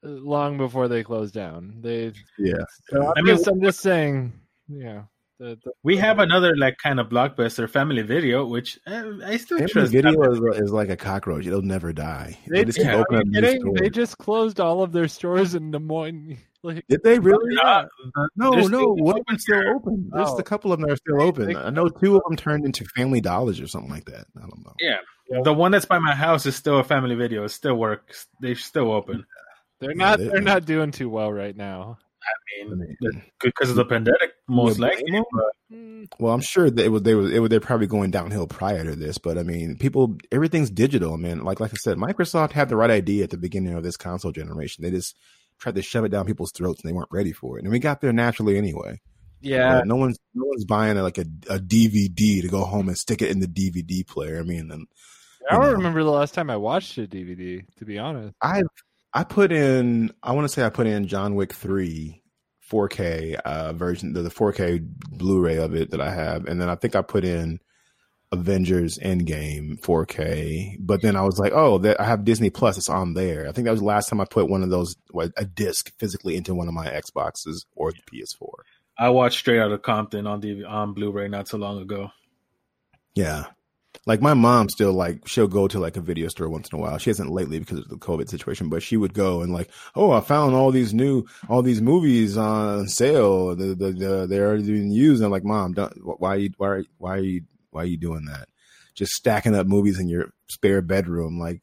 uh, 0.05 0.09
long 0.09 0.57
before 0.59 0.89
they 0.89 1.05
closed 1.05 1.35
down. 1.35 1.77
They 1.81 2.13
Yeah. 2.39 2.55
so 2.91 3.03
I'm, 3.07 3.13
I 3.17 3.21
mean- 3.23 3.37
just, 3.37 3.47
I'm 3.49 3.61
just 3.63 3.81
saying, 3.81 4.33
yeah. 4.69 5.03
The, 5.39 5.57
the, 5.65 5.73
We 5.85 5.97
have 5.99 6.19
another 6.19 6.57
like 6.57 6.79
kind 6.83 6.99
of 6.99 7.09
blockbuster 7.09 7.71
family 7.71 8.03
video, 8.03 8.45
which 8.45 8.79
uh, 8.87 9.05
I 9.25 9.37
still 9.37 9.59
Family 9.59 9.73
trust. 9.73 9.93
video 9.93 10.23
is, 10.33 10.59
is 10.59 10.73
like 10.73 10.89
a 10.89 10.97
cockroach; 10.97 11.47
it'll 11.47 11.63
never 11.63 11.93
die. 11.93 12.37
they, 12.49 12.65
just 12.65 12.79
keep 12.79 12.87
yeah, 12.87 12.97
are 12.97 13.01
opening 13.01 13.33
you 13.35 13.41
new? 13.65 13.75
They 13.79 13.89
just 13.89 14.19
closed 14.19 14.59
all 14.59 14.83
of 14.83 14.91
their 14.93 15.07
stores 15.09 15.55
in 15.55 15.71
Des 15.71 15.79
Moines. 15.79 16.39
Like, 16.65 16.85
Did 16.89 17.05
they 17.05 17.21
really? 17.21 17.57
Uh, 17.57 17.85
No, 18.35 18.51
They're 18.51 18.63
no. 18.63 18.67
still 18.67 18.97
One 18.97 19.11
open 19.15 19.25
them's 19.29 19.43
still 19.43 19.61
here. 19.61 19.75
open. 19.77 20.11
There's 20.13 20.29
Oh. 20.31 20.39
a 20.39 20.43
couple 20.43 20.73
of 20.73 20.81
them 20.81 20.89
that 20.89 20.95
are 20.95 20.97
still 20.97 21.23
open. 21.23 21.55
I 21.57 21.71
know 21.71 21.89
two 21.89 22.17
of 22.17 22.23
them 22.29 22.37
turned 22.37 22.65
into 22.65 22.85
Family 22.97 23.21
Dollars 23.21 23.61
or 23.61 23.69
something 23.69 23.89
like 23.93 24.07
that. 24.07 24.27
I 24.37 24.41
don't 24.41 24.65
know. 24.65 24.73
yeah, 24.81 24.97
the 25.45 25.55
one 25.55 25.71
that's 25.71 25.85
by 25.85 26.01
my 26.01 26.17
house 26.17 26.47
is 26.47 26.57
still 26.57 26.81
a 26.81 26.85
family 26.85 27.15
video. 27.15 27.45
It 27.45 27.51
still 27.51 27.77
works. 27.77 28.27
They're 28.41 28.57
still 28.57 28.91
open. 28.91 29.25
they're 29.79 29.95
not. 29.95 30.19
they- 30.19 30.27
They're 30.27 30.41
not 30.41 30.65
doing 30.65 30.91
too 30.91 31.09
well 31.09 31.33
right 31.33 31.57
now. 31.57 31.99
I 32.29 32.65
I 32.71 32.75
mean, 32.75 32.97
mean, 33.01 33.23
because 33.43 33.71
of 33.71 33.77
the 33.77 33.85
pandemic, 33.85 34.33
most 34.49 34.79
Yeah, 34.79 34.81
likely. 34.81 35.13
But 35.31 35.53
Well, 36.19 36.35
I'm 36.35 36.41
sure 36.41 36.71
that 36.71 36.85
it 36.85 36.89
was 36.89 37.03
they 37.03 37.15
were 37.15 37.31
it 37.31 37.41
was 37.41 37.51
they're 37.51 37.61
probably 37.61 37.87
going 37.87 38.11
downhill 38.11 38.47
prior 38.47 38.85
to 38.85 38.97
this, 38.97 39.19
but 39.19 39.39
I 39.39 39.43
mean, 39.45 39.77
people 39.79 40.17
everything's 40.33 40.71
digital, 40.71 41.17
man. 41.17 41.45
Like 41.45 41.61
like 41.61 41.73
I 41.73 41.77
said, 41.77 41.97
Microsoft 41.99 42.53
had 42.53 42.69
the 42.69 42.77
right 42.77 42.91
idea 42.91 43.25
at 43.25 43.31
the 43.31 43.37
beginning 43.39 43.75
of 43.75 43.83
this 43.85 43.97
console 43.97 44.33
generation. 44.33 44.83
They 44.85 44.91
just 44.91 45.17
tried 45.61 45.77
to 45.77 45.83
shove 45.83 46.05
it 46.05 46.11
down 46.11 46.27
people's 46.27 46.53
throats, 46.53 46.83
and 46.83 46.89
they 46.91 46.95
weren't 46.95 47.11
ready 47.13 47.33
for 47.33 47.59
it. 47.59 47.65
And 47.65 47.73
we 47.73 47.79
got 47.79 48.01
there 48.01 48.13
naturally 48.13 48.59
anyway. 48.59 49.01
Yeah, 49.41 49.81
Uh, 49.81 49.83
no 49.85 49.97
one's 49.97 50.19
no 50.35 50.47
one's 50.47 50.65
buying 50.67 50.99
like 50.99 51.19
a, 51.19 51.27
a 51.51 51.59
DVD 51.61 52.43
to 52.43 52.49
go 52.49 52.65
home 52.65 52.89
and 52.89 52.99
stick 52.99 53.23
it 53.23 53.31
in 53.31 53.41
the 53.41 53.49
DVD 53.49 54.07
player. 54.07 54.41
I 54.41 54.45
mean, 54.45 54.71
and 54.73 54.87
I 55.51 55.57
don't 55.59 55.73
know. 55.73 55.73
remember 55.73 56.03
the 56.05 56.11
last 56.11 56.35
time 56.35 56.51
I 56.51 56.57
watched 56.57 56.97
a 56.99 57.07
DVD. 57.07 57.65
To 57.77 57.85
be 57.85 57.99
honest, 57.99 58.37
I 58.43 58.63
I 59.13 59.25
put 59.25 59.53
in 59.53 60.13
I 60.23 60.33
want 60.33 60.45
to 60.45 60.49
say 60.49 60.65
I 60.65 60.71
put 60.71 60.87
in 60.87 61.07
John 61.09 61.35
Wick 61.35 61.53
three 61.53 62.18
4K 62.71 63.35
uh, 63.37 63.73
version, 63.73 64.13
the, 64.13 64.23
the 64.23 64.31
4K 64.31 64.87
Blu-ray 65.11 65.57
of 65.57 65.75
it 65.75 65.91
that 65.91 66.01
I 66.01 66.13
have, 66.13 66.47
and 66.47 66.61
then 66.61 66.69
I 66.69 66.75
think 66.75 66.95
I 66.97 67.03
put 67.03 67.25
in 67.25 67.61
Avengers 68.31 68.99
Endgame 68.99 69.81
4K. 69.81 70.77
But 70.81 71.03
then 71.03 71.17
I 71.17 71.23
was 71.23 71.39
like, 71.39 71.53
oh, 71.53 71.79
that 71.79 72.01
I 72.01 72.05
have 72.05 72.25
Disney 72.25 72.51
Plus. 72.51 72.77
It's 72.77 72.89
on 72.89 73.15
there. 73.15 73.49
I 73.49 73.53
think 73.53 73.65
that 73.65 73.71
was 73.71 73.81
the 73.81 73.87
last 73.87 74.09
time 74.09 74.21
I 74.21 74.27
put 74.27 74.51
one 74.51 74.63
of 74.63 74.71
those 74.71 74.97
a 75.37 75.45
disc 75.45 75.93
physically 75.99 76.37
into 76.37 76.55
one 76.55 76.69
of 76.69 76.75
my 76.75 76.87
Xboxes 76.87 77.65
or 77.75 77.93
the 77.93 78.03
PS4. 78.13 78.51
I 78.99 79.11
watched 79.11 79.39
Straight 79.39 79.61
Outta 79.61 79.79
Compton 79.79 80.27
on 80.27 80.41
the 80.41 80.65
on 80.65 80.93
Blu-ray 80.93 81.29
not 81.29 81.49
so 81.49 81.57
long 81.57 81.81
ago. 81.81 82.11
Yeah. 83.15 83.47
Like 84.07 84.23
my 84.23 84.35
mom 84.35 84.69
still 84.69 84.93
like 84.93 85.27
she'll 85.27 85.49
go 85.49 85.69
to 85.69 85.79
like 85.79 85.97
a 85.97 86.01
video 86.01 86.29
store 86.29 86.49
once 86.49 86.69
in 86.73 86.79
a 86.79 86.83
while. 86.83 86.99
She 86.99 87.11
hasn't 87.11 87.31
lately 87.31 87.59
because 87.59 87.79
of 87.79 87.89
the 87.89 87.97
COVID 87.97 88.29
situation, 88.29 88.69
but 88.69 88.83
she 88.83 88.97
would 88.97 89.13
go 89.13 89.43
and 89.43 89.53
like, 89.53 89.71
oh, 89.95 90.13
I 90.13 90.21
found 90.21 90.55
all 90.55 90.71
these 90.71 90.95
new 90.95 91.25
all 91.49 91.63
these 91.63 91.83
movies 91.83 92.37
on 92.37 92.89
sale. 92.89 93.55
The 93.55 93.75
the, 93.75 93.93
the 93.93 94.27
they're 94.29 94.47
already 94.49 94.65
being 94.65 94.91
used. 94.91 95.21
And 95.21 95.27
I'm 95.27 95.33
like, 95.33 95.45
mom, 95.45 95.73
don't, 95.73 95.93
why 96.21 96.37
you 96.37 96.51
why 96.57 96.83
why 96.99 97.17
are 97.17 97.23
you 97.23 97.43
why 97.71 97.83
are 97.83 97.87
you 97.87 97.97
doing 97.99 98.25
that? 98.27 98.49
Just 98.95 99.13
stacking 99.13 99.55
up 99.55 99.67
movies 99.67 99.99
in 99.99 100.09
your 100.09 100.33
spare 100.49 100.81
bedroom 100.83 101.39
like 101.39 101.61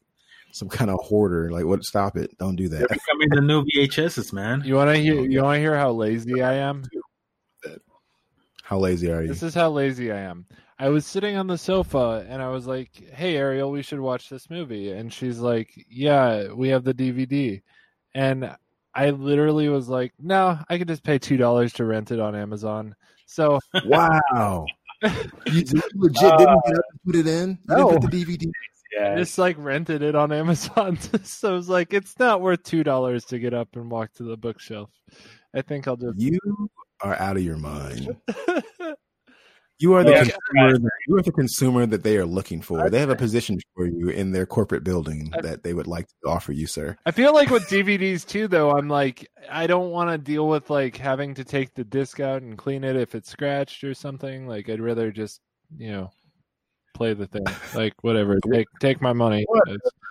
some 0.52 0.70
kind 0.70 0.90
of 0.90 0.98
hoarder. 1.02 1.52
Like, 1.52 1.66
what? 1.66 1.84
Stop 1.84 2.16
it! 2.16 2.38
Don't 2.38 2.56
do 2.56 2.70
They're 2.70 2.80
that. 2.82 2.90
becoming 2.90 3.30
the 3.30 3.42
new 3.42 3.66
VHSs, 3.66 4.32
man. 4.32 4.62
you 4.66 4.76
want 4.76 4.90
to 4.90 4.98
hear? 4.98 5.22
You 5.22 5.44
want 5.44 5.58
to 5.58 5.60
hear 5.60 5.78
how 5.78 5.92
lazy 5.92 6.42
I 6.42 6.54
am? 6.56 6.84
How 8.64 8.80
lazy 8.80 9.12
are 9.12 9.22
you? 9.22 9.28
This 9.28 9.44
is 9.44 9.54
how 9.54 9.70
lazy 9.70 10.12
I 10.12 10.22
am. 10.22 10.46
I 10.78 10.90
was 10.90 11.06
sitting 11.06 11.38
on 11.38 11.48
the 11.48 11.58
sofa 11.58 12.26
and 12.30 12.42
I 12.42 12.50
was 12.50 12.68
like, 12.68 12.90
"Hey 13.14 13.38
Ariel, 13.38 13.72
we 13.72 13.82
should 13.82 14.00
watch 14.00 14.30
this 14.30 14.50
movie." 14.50 14.92
And 14.92 15.12
she's 15.12 15.40
like, 15.40 15.72
"Yeah, 15.90 16.52
we 16.52 16.70
have 16.70 16.84
the 16.84 16.94
DVD." 16.94 17.62
And 18.14 18.56
I 18.94 19.10
literally 19.12 19.70
was 19.70 19.88
like, 19.88 20.14
"No, 20.20 20.60
I 20.70 20.78
could 20.78 20.88
just 20.90 21.04
pay 21.04 21.18
two 21.18 21.38
dollars 21.38 21.74
to 21.74 21.86
rent 21.86 22.12
it 22.12 22.20
on 22.20 22.36
Amazon." 22.36 22.96
So 23.26 23.60
wow. 23.86 24.66
You 25.02 25.12
you 25.48 25.64
legit 25.96 26.22
didn't 26.38 26.38
get 26.40 26.50
up 26.50 26.62
and 26.66 26.80
put 27.06 27.16
it 27.16 27.28
in. 27.28 27.50
You 27.52 27.58
No. 27.68 27.90
didn't 27.90 28.02
put 28.02 28.12
the 28.12 28.26
DVD. 28.26 28.48
I 28.48 28.52
Yeah, 29.02 29.16
just 29.18 29.38
like 29.38 29.56
rented 29.60 30.02
it 30.02 30.16
on 30.16 30.32
Amazon. 30.32 30.98
so 31.24 31.52
I 31.52 31.56
was 31.56 31.70
like, 31.70 31.94
"It's 31.94 32.18
not 32.20 32.42
worth 32.42 32.64
two 32.64 32.84
dollars 32.84 33.24
to 33.26 33.40
get 33.40 33.54
up 33.54 33.76
and 33.76 33.90
walk 33.90 34.14
to 34.16 34.24
the 34.24 34.38
bookshelf." 34.38 34.90
I 35.54 35.62
think 35.62 35.88
I'll 35.88 35.96
just. 35.98 36.20
You 36.20 36.38
are 37.02 37.16
out 37.16 37.38
of 37.38 37.44
your 37.44 37.58
mind. 37.58 38.16
You 39.78 39.94
are 39.94 40.04
the 40.04 40.12
Yeah. 40.12 40.24
consumer. 40.24 40.78
That, 40.78 40.92
you 41.08 41.18
are 41.18 41.22
the 41.22 41.32
consumer 41.32 41.86
that 41.86 42.04
they 42.04 42.18
are 42.18 42.26
looking 42.26 42.62
for. 42.62 42.90
They 42.90 43.00
have 43.00 43.10
a 43.10 43.16
position 43.16 43.60
for 43.76 43.86
you 43.86 44.10
in 44.10 44.32
their 44.32 44.46
corporate 44.46 44.84
building 44.86 45.32
that 45.42 45.64
they 45.64 45.74
would 45.74 45.88
like 45.88 46.08
to 46.08 46.30
offer 46.30 46.54
you, 46.54 46.66
sir. 46.66 46.96
I 47.06 47.12
feel 47.12 47.34
like 47.34 47.50
with 47.50 47.64
DVDs 47.64 48.26
too, 48.26 48.48
though, 48.48 48.72
I'm 48.72 48.88
like, 48.88 49.30
I 49.50 49.68
don't 49.68 49.92
want 49.92 50.12
to 50.12 50.18
deal 50.18 50.48
with 50.48 50.70
like 50.70 50.96
having 50.96 51.34
to 51.36 51.44
take 51.44 51.74
the 51.74 51.84
disc 51.84 52.20
out 52.22 52.42
and 52.42 52.58
clean 52.58 52.84
it 52.86 52.96
if 52.96 53.16
it's 53.16 53.30
scratched 53.30 53.84
or 53.84 53.94
something. 53.94 54.48
Like, 54.48 54.70
I'd 54.70 54.80
rather 54.80 55.12
just, 55.12 55.42
you 55.78 55.92
know, 55.92 56.12
play 56.96 57.14
the 57.14 57.28
thing. 57.28 57.46
Like, 57.76 57.94
whatever, 58.02 58.40
take 58.52 58.68
take 58.80 59.02
my 59.02 59.14
money. 59.14 59.46
What? 59.48 59.68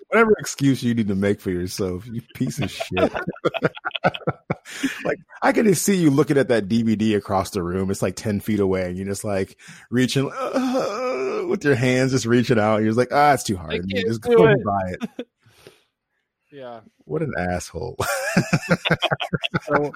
Whatever 0.09 0.35
excuse 0.39 0.83
you 0.83 0.95
need 0.95 1.09
to 1.09 1.17
make 1.17 1.41
for 1.41 1.51
yourself, 1.51 2.07
you 2.07 2.23
piece 2.35 2.61
of 2.61 2.71
shit. 2.71 3.13
like 5.05 5.19
I 5.43 5.53
can 5.53 5.67
just 5.67 5.83
see 5.85 5.97
you 5.97 6.11
looking 6.11 6.39
at 6.39 6.49
that 6.49 6.69
DVD 6.69 7.17
across 7.17 7.51
the 7.51 7.63
room. 7.63 7.91
It's 7.91 8.03
like 8.03 8.15
ten 8.15 8.39
feet 8.39 8.61
away, 8.61 8.89
and 8.89 8.97
you're 8.97 9.07
just 9.07 9.25
like 9.25 9.59
reaching 9.91 10.31
uh, 10.33 11.43
with 11.49 11.65
your 11.65 11.75
hands, 11.75 12.13
just 12.13 12.27
reaching 12.27 12.61
out. 12.61 12.77
And 12.77 12.85
you're 12.85 12.95
just 12.95 12.99
like, 12.99 13.13
ah, 13.13 13.33
it's 13.33 13.43
too 13.43 13.57
hard. 13.57 13.73
I 13.73 13.79
to 13.79 13.83
me. 13.83 13.95
can't 13.95 14.07
Just 14.07 14.21
go 14.21 14.47
it. 14.47 14.53
and 14.53 14.65
buy 14.65 14.95
it. 15.19 15.27
Yeah, 16.55 16.81
What 17.05 17.21
an 17.23 17.33
asshole. 17.37 17.97
so 19.63 19.93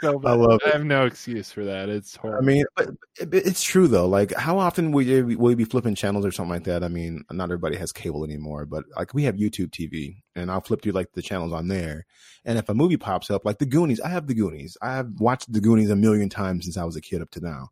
so. 0.00 0.22
I 0.24 0.32
love 0.32 0.60
I 0.64 0.70
have 0.70 0.84
no 0.84 1.04
excuse 1.04 1.52
for 1.52 1.64
that. 1.64 1.90
It's 1.90 2.16
horrible. 2.16 2.42
I 2.42 2.46
mean, 2.46 2.64
but 2.76 2.88
it- 3.20 3.34
it's 3.46 3.62
true 3.62 3.86
though. 3.88 4.08
Like, 4.08 4.32
how 4.34 4.58
often 4.58 4.90
will 4.92 5.02
you, 5.02 5.36
will 5.38 5.50
you 5.50 5.56
be 5.56 5.64
flipping 5.64 5.94
channels 5.94 6.24
or 6.24 6.32
something 6.32 6.50
like 6.50 6.64
that? 6.64 6.82
I 6.82 6.88
mean, 6.88 7.24
not 7.30 7.44
everybody 7.44 7.76
has 7.76 7.92
cable 7.92 8.24
anymore, 8.24 8.64
but 8.64 8.84
like 8.96 9.12
we 9.12 9.24
have 9.24 9.34
YouTube 9.36 9.68
TV, 9.70 10.22
and 10.34 10.50
I'll 10.50 10.62
flip 10.62 10.80
through 10.80 10.92
like 10.92 11.12
the 11.12 11.20
channels 11.20 11.52
on 11.52 11.68
there. 11.68 12.06
And 12.46 12.58
if 12.58 12.70
a 12.70 12.74
movie 12.74 12.96
pops 12.96 13.30
up, 13.30 13.44
like 13.44 13.58
The 13.58 13.66
Goonies, 13.66 14.00
I 14.00 14.08
have 14.08 14.26
The 14.26 14.34
Goonies. 14.34 14.78
I 14.80 14.94
have 14.94 15.10
watched 15.20 15.52
The 15.52 15.60
Goonies 15.60 15.90
a 15.90 15.96
million 15.96 16.30
times 16.30 16.64
since 16.64 16.78
I 16.78 16.84
was 16.84 16.96
a 16.96 17.02
kid 17.02 17.20
up 17.20 17.30
to 17.32 17.40
now. 17.40 17.68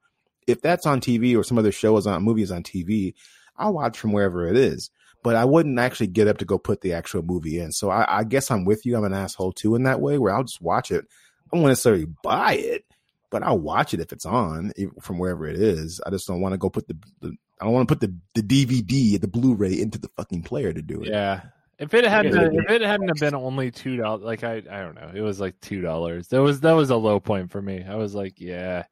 If 0.47 0.61
that's 0.61 0.85
on 0.85 1.01
TV 1.01 1.37
or 1.39 1.43
some 1.45 1.57
other 1.59 1.73
show 1.73 1.97
is 1.97 2.07
on 2.07 2.23
movies 2.23 2.51
on 2.51 2.65
TV, 2.65 3.15
I'll 3.57 3.73
watch 3.73 3.99
from 3.99 4.13
wherever 4.13 4.47
it 4.47 4.57
is. 4.59 4.91
But 5.23 5.37
I 5.37 5.45
wouldn't 5.45 5.79
actually 5.79 6.07
get 6.07 6.29
up 6.29 6.39
to 6.39 6.45
go 6.47 6.57
put 6.59 6.81
the 6.81 6.95
actual 6.95 7.23
movie 7.23 7.59
in. 7.61 7.73
So 7.73 7.91
I, 7.91 8.21
I 8.21 8.25
guess 8.25 8.51
I'm 8.51 8.65
with 8.65 8.87
you. 8.87 8.97
I'm 8.97 9.05
an 9.05 9.13
asshole 9.13 9.53
too 9.53 9.75
in 9.75 9.83
that 9.83 10.01
way, 10.01 10.17
where 10.19 10.35
I'll 10.35 10.45
just 10.45 10.63
watch 10.63 10.91
it. 10.91 11.05
I 11.53 11.57
won't 11.57 11.69
necessarily 11.69 12.07
buy 12.23 12.55
it, 12.55 12.85
but 13.31 13.43
I'll 13.43 13.59
watch 13.59 13.93
it 13.93 14.01
if 14.01 14.13
it's 14.13 14.25
on 14.25 14.73
from 15.03 15.19
wherever 15.19 15.47
it 15.47 15.61
is. 15.61 16.01
I 16.07 16.11
just 16.11 16.27
don't 16.27 16.41
want 16.41 16.55
to 16.55 16.59
go 16.59 16.71
put 16.71 16.89
the, 16.89 16.97
the 17.21 17.35
I 17.61 17.65
don't 17.67 17.75
want 17.75 17.87
to 17.89 17.95
put 17.95 18.01
the, 18.01 18.15
the 18.41 18.65
DVD, 18.65 19.21
the 19.21 19.29
Blu-ray 19.29 19.79
into 19.79 19.99
the 19.99 20.09
fucking 20.17 20.43
player 20.45 20.73
to 20.73 20.81
do 20.81 21.03
it. 21.03 21.09
yeah. 21.09 21.43
If 21.79 21.95
it 21.95 22.05
hadn't, 22.05 22.35
Yeah. 22.35 22.49
if 22.65 22.71
it 22.71 22.83
hadn't 22.83 23.09
have 23.09 23.17
been 23.21 23.35
only 23.35 23.71
two 23.71 23.97
dollars, 23.97 24.23
like 24.23 24.45
I, 24.45 24.57
I 24.71 24.81
don't 24.81 24.95
know, 24.95 25.13
it 25.15 25.23
was 25.23 25.41
like 25.41 25.59
two 25.61 25.81
dollars. 25.81 26.29
That 26.29 26.43
was 26.43 26.61
that 26.61 26.73
was 26.73 26.91
a 26.91 26.97
low 26.97 27.21
point 27.21 27.51
for 27.51 27.61
me. 27.61 27.83
I 27.89 27.95
was 27.97 28.15
like, 28.15 28.39
yeah, 28.39 28.85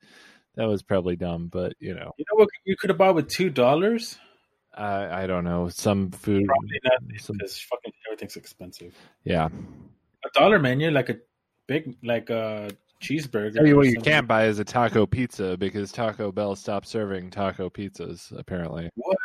that 0.56 0.66
was 0.66 0.82
probably 0.82 1.14
dumb, 1.16 1.48
but 1.48 1.74
you 1.80 1.92
know, 1.94 2.12
you 2.16 2.24
know 2.30 2.36
what 2.38 2.48
you 2.64 2.76
could 2.76 2.88
have 2.88 2.96
bought 2.98 3.14
with 3.14 3.28
two 3.28 3.50
dollars? 3.50 4.18
I, 4.78 5.22
I 5.24 5.26
don't 5.26 5.44
know, 5.44 5.68
some 5.68 6.10
food, 6.10 6.46
Probably 6.46 6.80
not 6.84 7.20
some, 7.20 7.36
because 7.36 7.58
fucking 7.60 7.92
everything's 8.06 8.36
expensive. 8.36 8.94
yeah. 9.24 9.48
A 10.24 10.28
dollar 10.38 10.58
menu, 10.58 10.90
like 10.90 11.08
a 11.08 11.16
big, 11.66 11.96
like 12.02 12.30
a 12.30 12.70
cheeseburger. 13.02 13.54
Tell 13.54 13.66
you 13.66 13.76
what, 13.76 13.86
you 13.86 13.92
something. 13.94 14.12
can't 14.12 14.26
buy 14.28 14.46
is 14.46 14.58
a 14.58 14.64
taco 14.64 15.06
pizza 15.06 15.56
because 15.56 15.92
Taco 15.92 16.32
Bell 16.32 16.56
stopped 16.56 16.86
serving 16.88 17.30
taco 17.30 17.68
pizzas. 17.70 18.32
Apparently, 18.38 18.88
What? 18.94 19.16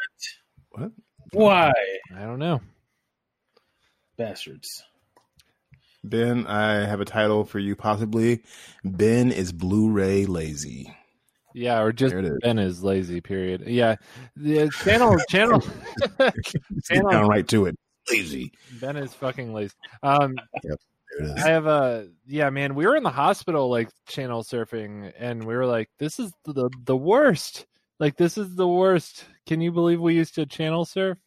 What? 0.71 0.91
Why, 1.31 1.71
I 2.15 2.21
don't 2.21 2.39
know. 2.39 2.61
bastards? 4.17 4.84
Ben, 6.03 6.45
I 6.47 6.85
have 6.85 6.99
a 6.99 7.05
title 7.05 7.45
for 7.45 7.59
you 7.59 7.75
possibly. 7.75 8.43
Ben 8.84 9.31
is 9.31 9.51
Blu-ray 9.53 10.25
lazy. 10.25 10.93
Yeah, 11.53 11.81
or 11.81 11.91
just 11.91 12.13
is. 12.15 12.38
Ben 12.41 12.59
is 12.59 12.84
lazy. 12.84 13.21
Period. 13.21 13.63
Yeah, 13.67 13.95
the 14.35 14.69
channel 14.84 15.17
channel 15.30 15.61
Channel- 16.85 17.11
down 17.11 17.27
right 17.27 17.47
to 17.49 17.65
it. 17.67 17.77
Lazy. 18.09 18.51
Ben 18.81 18.97
is 18.97 19.13
fucking 19.13 19.53
lazy. 19.53 19.73
Um, 20.01 20.35
is. 20.63 20.77
I 21.43 21.49
have 21.49 21.65
a 21.67 22.07
yeah, 22.27 22.49
man. 22.49 22.75
We 22.75 22.85
were 22.85 22.95
in 22.95 23.03
the 23.03 23.09
hospital 23.09 23.69
like 23.69 23.89
channel 24.07 24.43
surfing, 24.43 25.11
and 25.17 25.43
we 25.43 25.55
were 25.55 25.65
like, 25.65 25.89
"This 25.99 26.19
is 26.19 26.31
the 26.45 26.69
the 26.85 26.97
worst. 26.97 27.65
Like, 27.99 28.17
this 28.17 28.38
is 28.38 28.55
the 28.55 28.67
worst." 28.67 29.25
Can 29.45 29.61
you 29.61 29.71
believe 29.71 30.01
we 30.01 30.15
used 30.15 30.35
to 30.35 30.45
channel 30.45 30.85
surf? 30.85 31.17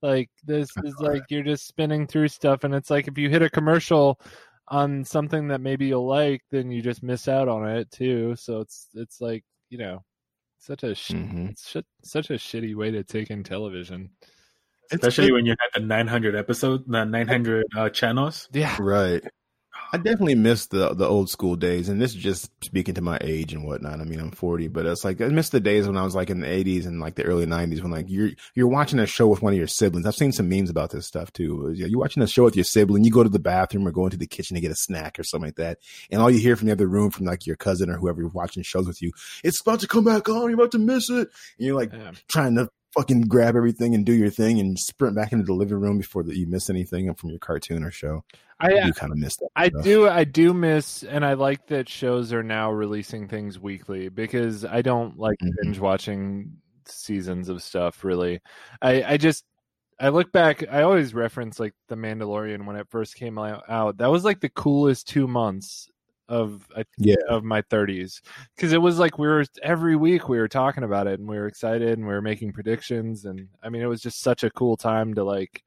Like, 0.00 0.30
this 0.44 0.70
is 0.84 0.94
like 1.00 1.22
you're 1.28 1.42
just 1.42 1.66
spinning 1.66 2.06
through 2.06 2.28
stuff, 2.28 2.64
and 2.64 2.74
it's 2.74 2.90
like 2.90 3.08
if 3.08 3.18
you 3.18 3.28
hit 3.28 3.42
a 3.42 3.50
commercial 3.50 4.20
on 4.68 5.04
something 5.04 5.48
that 5.48 5.60
maybe 5.60 5.86
you'll 5.86 6.06
like, 6.06 6.42
then 6.50 6.70
you 6.70 6.80
just 6.80 7.02
miss 7.02 7.28
out 7.28 7.48
on 7.48 7.68
it 7.68 7.90
too. 7.90 8.34
So 8.36 8.60
it's 8.60 8.88
it's 8.94 9.20
like 9.20 9.44
you 9.72 9.78
know, 9.78 10.04
such 10.58 10.82
a 10.84 10.94
sh- 10.94 11.12
Mhm. 11.12 11.58
sh- 11.58 11.88
such 12.04 12.28
a 12.28 12.34
shitty 12.34 12.74
way 12.76 12.90
to 12.90 13.02
take 13.02 13.30
in 13.30 13.42
television. 13.42 14.10
Especially 14.90 15.32
when 15.32 15.46
you 15.46 15.54
had 15.58 15.80
the 15.80 15.86
900 15.86 16.34
episode, 16.36 16.84
the 16.86 17.04
900 17.06 17.64
uh, 17.74 17.88
channels. 17.88 18.50
Yeah, 18.52 18.76
right. 18.78 19.24
I 19.94 19.98
definitely 19.98 20.36
miss 20.36 20.66
the 20.66 20.94
the 20.94 21.06
old 21.06 21.28
school 21.28 21.54
days, 21.54 21.90
and 21.90 22.00
this 22.00 22.14
is 22.14 22.22
just 22.22 22.50
speaking 22.64 22.94
to 22.94 23.02
my 23.02 23.18
age 23.20 23.52
and 23.52 23.66
whatnot. 23.66 24.00
I 24.00 24.04
mean, 24.04 24.20
I'm 24.20 24.30
40, 24.30 24.68
but 24.68 24.86
it's 24.86 25.04
like 25.04 25.20
I 25.20 25.28
miss 25.28 25.50
the 25.50 25.60
days 25.60 25.86
when 25.86 25.98
I 25.98 26.02
was 26.02 26.14
like 26.14 26.30
in 26.30 26.40
the 26.40 26.46
80s 26.46 26.86
and 26.86 26.98
like 26.98 27.16
the 27.16 27.24
early 27.24 27.44
90s 27.44 27.82
when 27.82 27.92
like 27.92 28.06
you're 28.08 28.30
you're 28.54 28.68
watching 28.68 28.98
a 28.98 29.06
show 29.06 29.28
with 29.28 29.42
one 29.42 29.52
of 29.52 29.58
your 29.58 29.66
siblings. 29.66 30.06
I've 30.06 30.14
seen 30.14 30.32
some 30.32 30.48
memes 30.48 30.70
about 30.70 30.90
this 30.90 31.06
stuff 31.06 31.30
too. 31.34 31.74
You're 31.76 32.00
watching 32.00 32.22
a 32.22 32.26
show 32.26 32.44
with 32.44 32.56
your 32.56 32.64
sibling, 32.64 33.04
you 33.04 33.10
go 33.10 33.22
to 33.22 33.28
the 33.28 33.38
bathroom 33.38 33.86
or 33.86 33.90
go 33.90 34.04
into 34.04 34.16
the 34.16 34.26
kitchen 34.26 34.54
to 34.54 34.62
get 34.62 34.72
a 34.72 34.76
snack 34.76 35.18
or 35.18 35.24
something 35.24 35.48
like 35.48 35.56
that, 35.56 35.78
and 36.10 36.22
all 36.22 36.30
you 36.30 36.38
hear 36.38 36.56
from 36.56 36.68
the 36.68 36.72
other 36.72 36.88
room 36.88 37.10
from 37.10 37.26
like 37.26 37.46
your 37.46 37.56
cousin 37.56 37.90
or 37.90 37.98
whoever 37.98 38.22
you're 38.22 38.30
watching 38.30 38.62
shows 38.62 38.86
with 38.86 39.02
you, 39.02 39.12
it's 39.44 39.60
about 39.60 39.80
to 39.80 39.88
come 39.88 40.04
back 40.04 40.26
on. 40.26 40.48
You're 40.48 40.54
about 40.54 40.72
to 40.72 40.78
miss 40.78 41.10
it, 41.10 41.28
and 41.58 41.66
you're 41.66 41.76
like 41.76 41.92
yeah. 41.92 42.12
trying 42.28 42.54
to 42.54 42.70
fucking 42.94 43.22
grab 43.22 43.56
everything 43.56 43.94
and 43.94 44.04
do 44.04 44.12
your 44.12 44.30
thing 44.30 44.60
and 44.60 44.78
sprint 44.78 45.16
back 45.16 45.32
into 45.32 45.44
the 45.44 45.52
living 45.52 45.80
room 45.80 45.98
before 45.98 46.22
that 46.24 46.36
you 46.36 46.46
miss 46.46 46.70
anything 46.70 47.12
from 47.14 47.30
your 47.30 47.38
cartoon 47.38 47.82
or 47.82 47.90
show. 47.90 48.24
I, 48.60 48.78
I 48.78 48.84
do 48.86 48.92
kind 48.92 49.12
of 49.12 49.18
miss 49.18 49.36
that. 49.36 49.48
I 49.56 49.68
stuff. 49.68 49.84
do. 49.84 50.08
I 50.08 50.24
do 50.24 50.54
miss, 50.54 51.02
and 51.02 51.24
I 51.24 51.34
like 51.34 51.66
that 51.66 51.88
shows 51.88 52.32
are 52.32 52.44
now 52.44 52.70
releasing 52.70 53.26
things 53.26 53.58
weekly 53.58 54.08
because 54.08 54.64
I 54.64 54.82
don't 54.82 55.18
like 55.18 55.38
mm-hmm. 55.42 55.50
binge 55.62 55.78
watching 55.80 56.58
seasons 56.84 57.48
of 57.48 57.62
stuff. 57.62 58.04
Really, 58.04 58.40
I 58.80 59.02
I 59.02 59.16
just 59.16 59.44
I 59.98 60.10
look 60.10 60.30
back. 60.30 60.64
I 60.70 60.82
always 60.82 61.12
reference 61.12 61.58
like 61.58 61.74
the 61.88 61.96
Mandalorian 61.96 62.64
when 62.64 62.76
it 62.76 62.86
first 62.88 63.16
came 63.16 63.36
out. 63.36 63.98
That 63.98 64.10
was 64.10 64.24
like 64.24 64.40
the 64.40 64.48
coolest 64.48 65.08
two 65.08 65.26
months 65.26 65.88
of 66.28 66.66
yeah. 66.98 67.16
of 67.28 67.44
my 67.44 67.62
30s 67.62 68.20
because 68.56 68.72
it 68.72 68.80
was 68.80 68.98
like 68.98 69.18
we 69.18 69.26
were 69.26 69.44
every 69.62 69.96
week 69.96 70.28
we 70.28 70.38
were 70.38 70.48
talking 70.48 70.84
about 70.84 71.06
it 71.06 71.18
and 71.18 71.28
we 71.28 71.36
were 71.36 71.46
excited 71.46 71.98
and 71.98 72.06
we 72.06 72.14
were 72.14 72.22
making 72.22 72.52
predictions 72.52 73.24
and 73.24 73.48
I 73.62 73.68
mean 73.68 73.82
it 73.82 73.86
was 73.86 74.00
just 74.00 74.20
such 74.20 74.44
a 74.44 74.50
cool 74.50 74.76
time 74.76 75.14
to 75.14 75.24
like 75.24 75.62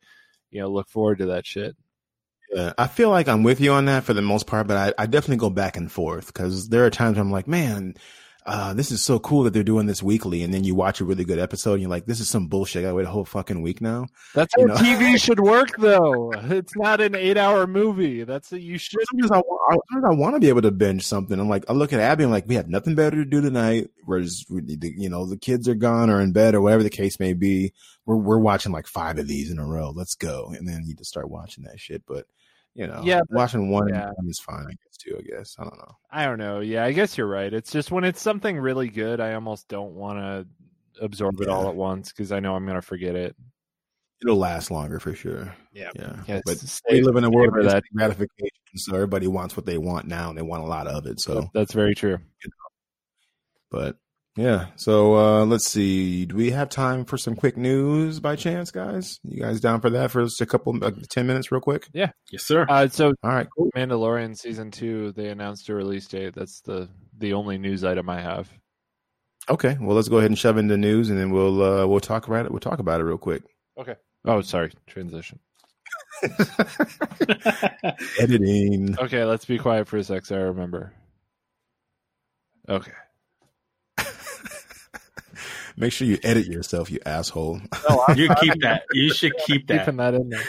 you 0.52 0.62
know 0.62 0.70
look 0.70 0.90
forward 0.90 1.20
to 1.20 1.28
that 1.28 1.46
shit. 1.46 1.76
Yeah, 2.52 2.74
I 2.78 2.88
feel 2.88 3.10
like 3.10 3.28
I'm 3.28 3.44
with 3.44 3.60
you 3.60 3.72
on 3.74 3.86
that 3.86 4.04
for 4.04 4.14
the 4.14 4.22
most 4.22 4.48
part, 4.48 4.68
but 4.68 4.78
I, 4.78 5.04
I 5.04 5.06
definitely 5.08 5.38
go 5.38 5.50
back 5.50 5.78
and 5.78 5.92
forth 5.92 6.28
because 6.28 6.70
there 6.70 6.86
are 6.86 6.92
times 6.92 7.18
I'm 7.18 7.32
like, 7.32 7.48
man, 7.48 7.96
uh, 8.46 8.76
this 8.76 8.92
is 8.92 9.02
so 9.02 9.18
cool 9.18 9.44
that 9.44 9.54
they're 9.54 9.64
doing 9.64 9.88
this 9.88 10.04
weekly. 10.04 10.44
And 10.44 10.54
then 10.54 10.64
you 10.64 10.76
watch 10.76 11.02
a 11.02 11.06
really 11.06 11.26
good 11.26 11.40
episode 11.40 11.74
and 11.74 11.82
you're 11.82 11.90
like, 11.90 12.06
this 12.06 12.20
is 12.20 12.30
some 12.30 12.48
bullshit. 12.48 12.82
I 12.82 12.84
gotta 12.84 12.96
wait 12.96 13.06
a 13.06 13.10
whole 13.10 13.26
fucking 13.26 13.64
week 13.64 13.82
now. 13.82 14.06
That's 14.36 14.54
how 14.56 14.66
know? 14.66 14.76
TV 14.76 15.20
should 15.24 15.40
work 15.40 15.76
though. 15.78 16.32
It's 16.32 16.76
not 16.76 17.02
an 17.02 17.16
eight 17.16 17.38
hour 17.38 17.66
movie. 17.66 18.24
That's 18.24 18.52
a, 18.52 18.62
you 18.62 18.78
should. 18.78 19.00
Sometimes 19.10 19.32
I, 19.32 19.40
I, 19.40 20.12
I 20.12 20.14
want 20.14 20.36
to 20.36 20.40
be 20.40 20.50
able 20.50 20.62
to 20.62 20.72
binge 20.72 21.08
something. 21.08 21.40
I'm 21.40 21.50
like, 21.50 21.66
I 21.68 21.74
look 21.74 21.92
at 21.92 22.00
Abby 22.00 22.24
and 22.24 22.30
I'm 22.30 22.34
like, 22.34 22.48
we 22.48 22.56
have 22.56 22.70
nothing 22.70 22.94
better 22.94 23.18
to 23.18 23.26
do 23.26 23.42
tonight. 23.42 23.90
Whereas, 24.04 24.46
you 24.50 25.10
know, 25.10 25.26
the 25.26 25.38
kids 25.38 25.68
are 25.68 25.76
gone 25.76 26.12
or 26.12 26.22
in 26.22 26.32
bed 26.32 26.54
or 26.54 26.62
whatever 26.62 26.84
the 26.84 26.92
case 26.92 27.20
may 27.20 27.34
be. 27.34 27.74
We're, 28.06 28.18
we're 28.18 28.38
watching 28.38 28.72
like 28.72 28.86
five 28.86 29.18
of 29.18 29.28
these 29.28 29.50
in 29.50 29.58
a 29.58 29.66
row. 29.66 29.90
Let's 29.90 30.14
go. 30.14 30.54
And 30.56 30.68
then 30.68 30.84
you 30.86 30.94
just 30.94 31.10
start 31.10 31.32
watching 31.32 31.64
that 31.64 31.80
shit. 31.80 32.04
But, 32.06 32.28
you 32.76 32.88
know, 32.88 33.02
yeah, 33.04 33.22
watching 33.30 33.70
one 33.70 33.88
yeah. 33.88 34.12
is 34.28 34.40
fine, 34.40 34.66
I 34.68 34.72
guess 34.72 34.98
too. 34.98 35.18
I 35.18 35.22
guess 35.22 35.56
I 35.58 35.64
don't 35.64 35.78
know. 35.78 35.96
I 36.12 36.26
don't 36.26 36.38
know. 36.38 36.60
Yeah, 36.60 36.84
I 36.84 36.92
guess 36.92 37.18
you're 37.18 37.26
right. 37.26 37.52
It's 37.52 37.72
just 37.72 37.90
when 37.90 38.04
it's 38.04 38.22
something 38.22 38.58
really 38.58 38.90
good, 38.90 39.22
I 39.22 39.34
almost 39.34 39.70
don't 39.70 39.94
want 39.94 40.20
to 40.20 41.04
absorb 41.04 41.36
yeah. 41.40 41.48
it 41.48 41.50
all 41.50 41.70
at 41.70 41.76
once 41.76 42.12
because 42.12 42.34
I 42.34 42.42
know 42.42 42.54
I'm 42.54 42.66
gonna 42.66 42.82
forget 42.82 43.16
it. 43.16 43.36
It'll 44.22 44.38
last 44.38 44.72
longer 44.72 45.00
for 45.00 45.14
sure. 45.16 45.56
Yeah, 45.72 45.90
yeah. 45.96 46.18
yeah 46.28 46.42
but 46.46 46.82
we 46.92 47.02
live 47.02 47.16
in 47.16 47.24
a 47.24 47.30
world 47.30 47.58
of 47.58 47.66
that 47.66 47.84
gratification, 47.96 48.50
so 48.76 48.94
everybody 48.94 49.28
wants 49.28 49.56
what 49.56 49.66
they 49.66 49.78
want 49.78 50.08
now, 50.08 50.30
and 50.30 50.38
they 50.38 50.42
want 50.42 50.64
a 50.64 50.68
lot 50.68 50.88
of 50.88 51.06
it. 51.06 51.22
So 51.22 51.50
that's 51.54 51.74
very 51.74 51.96
true. 51.96 52.18
But 53.72 53.98
yeah. 54.36 54.68
So 54.76 55.16
uh, 55.16 55.46
let's 55.46 55.66
see. 55.66 56.26
Do 56.26 56.36
we 56.36 56.52
have 56.52 56.70
time 56.70 57.06
for 57.06 57.18
some 57.18 57.36
quick 57.36 57.58
news 57.58 58.20
by 58.20 58.36
chance, 58.36 58.72
guys? 58.72 59.20
You 59.24 59.42
guys 59.42 59.62
down 59.62 59.82
for 59.82 59.90
that 59.92 60.12
for 60.12 60.24
just 60.24 60.42
a 60.42 60.46
couple, 60.46 60.84
uh, 60.84 60.92
ten 61.10 61.28
minutes, 61.28 61.52
real 61.52 61.62
quick? 61.62 61.88
Yeah. 61.94 62.12
Yes, 62.32 62.44
sir. 62.44 62.66
Uh, 62.68 62.88
so, 62.88 63.14
all 63.24 63.32
right. 63.32 63.48
Cool. 63.56 63.72
Mandalorian 63.76 64.38
season 64.38 64.72
two. 64.72 65.14
They 65.14 65.30
announced 65.30 65.70
a 65.70 65.76
release 65.76 66.08
date. 66.08 66.36
That's 66.36 66.62
the 66.62 66.90
the 67.18 67.34
only 67.34 67.58
news 67.58 67.84
item 67.84 68.10
I 68.10 68.22
have. 68.22 68.50
Okay. 69.50 69.78
Well, 69.80 69.96
let's 69.96 70.10
go 70.10 70.18
ahead 70.18 70.32
and 70.32 70.38
shove 70.38 70.58
in 70.58 70.68
the 70.68 70.78
news, 70.78 71.10
and 71.10 71.20
then 71.20 71.32
we'll 71.32 71.64
uh, 71.64 71.88
we'll 71.88 72.00
talk 72.00 72.28
about 72.28 72.46
it. 72.46 72.52
We'll 72.52 72.60
talk 72.60 72.80
about 72.80 73.00
it 73.00 73.04
real 73.04 73.18
quick. 73.18 73.44
Okay. 73.78 73.96
Oh, 74.26 74.42
sorry. 74.42 74.72
Transition. 74.88 75.40
Editing. 78.20 78.98
Okay, 79.00 79.24
let's 79.24 79.46
be 79.46 79.58
quiet 79.60 79.88
for 79.88 79.98
a 79.98 80.04
sec. 80.04 80.26
So 80.26 80.36
I 80.36 80.40
remember. 80.40 80.94
Okay. 82.68 82.92
Make 85.78 85.92
sure 85.92 86.08
you 86.08 86.18
edit 86.24 86.48
yourself, 86.48 86.90
you 86.90 87.00
asshole. 87.06 87.60
No, 87.90 88.06
you 88.16 88.30
keep 88.40 88.62
that. 88.62 88.84
You 88.94 89.14
should 89.14 89.34
keep 89.46 89.68
that. 89.68 89.80
Keeping 89.80 89.98
that 89.98 90.14
in 90.14 90.30
there. 90.30 90.44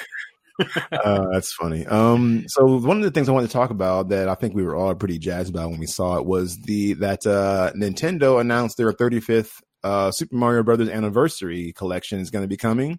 uh, 0.93 1.27
that's 1.33 1.53
funny. 1.53 1.85
Um, 1.87 2.45
so 2.49 2.79
one 2.79 2.97
of 2.97 3.03
the 3.03 3.11
things 3.11 3.29
I 3.29 3.33
wanted 3.33 3.49
to 3.49 3.53
talk 3.53 3.71
about 3.71 4.09
that 4.11 4.29
I 4.29 4.35
think 4.35 4.55
we 4.55 4.63
were 4.63 4.75
all 4.75 4.95
pretty 4.95 5.19
jazzed 5.19 5.51
about 5.51 5.71
when 5.71 5.81
we 5.81 5.87
saw 5.87 6.17
it 6.17 6.25
was 6.25 6.59
the 6.61 6.95
that 6.95 7.27
uh, 7.27 7.73
Nintendo 7.77 8.41
announced 8.41 8.77
their 8.77 8.93
35th 8.93 9.61
uh, 9.83 10.11
Super 10.11 10.35
Mario 10.35 10.63
Brothers 10.63 10.89
Anniversary 10.89 11.73
Collection 11.73 12.21
is 12.21 12.31
going 12.31 12.43
to 12.45 12.49
be 12.49 12.57
coming, 12.57 12.99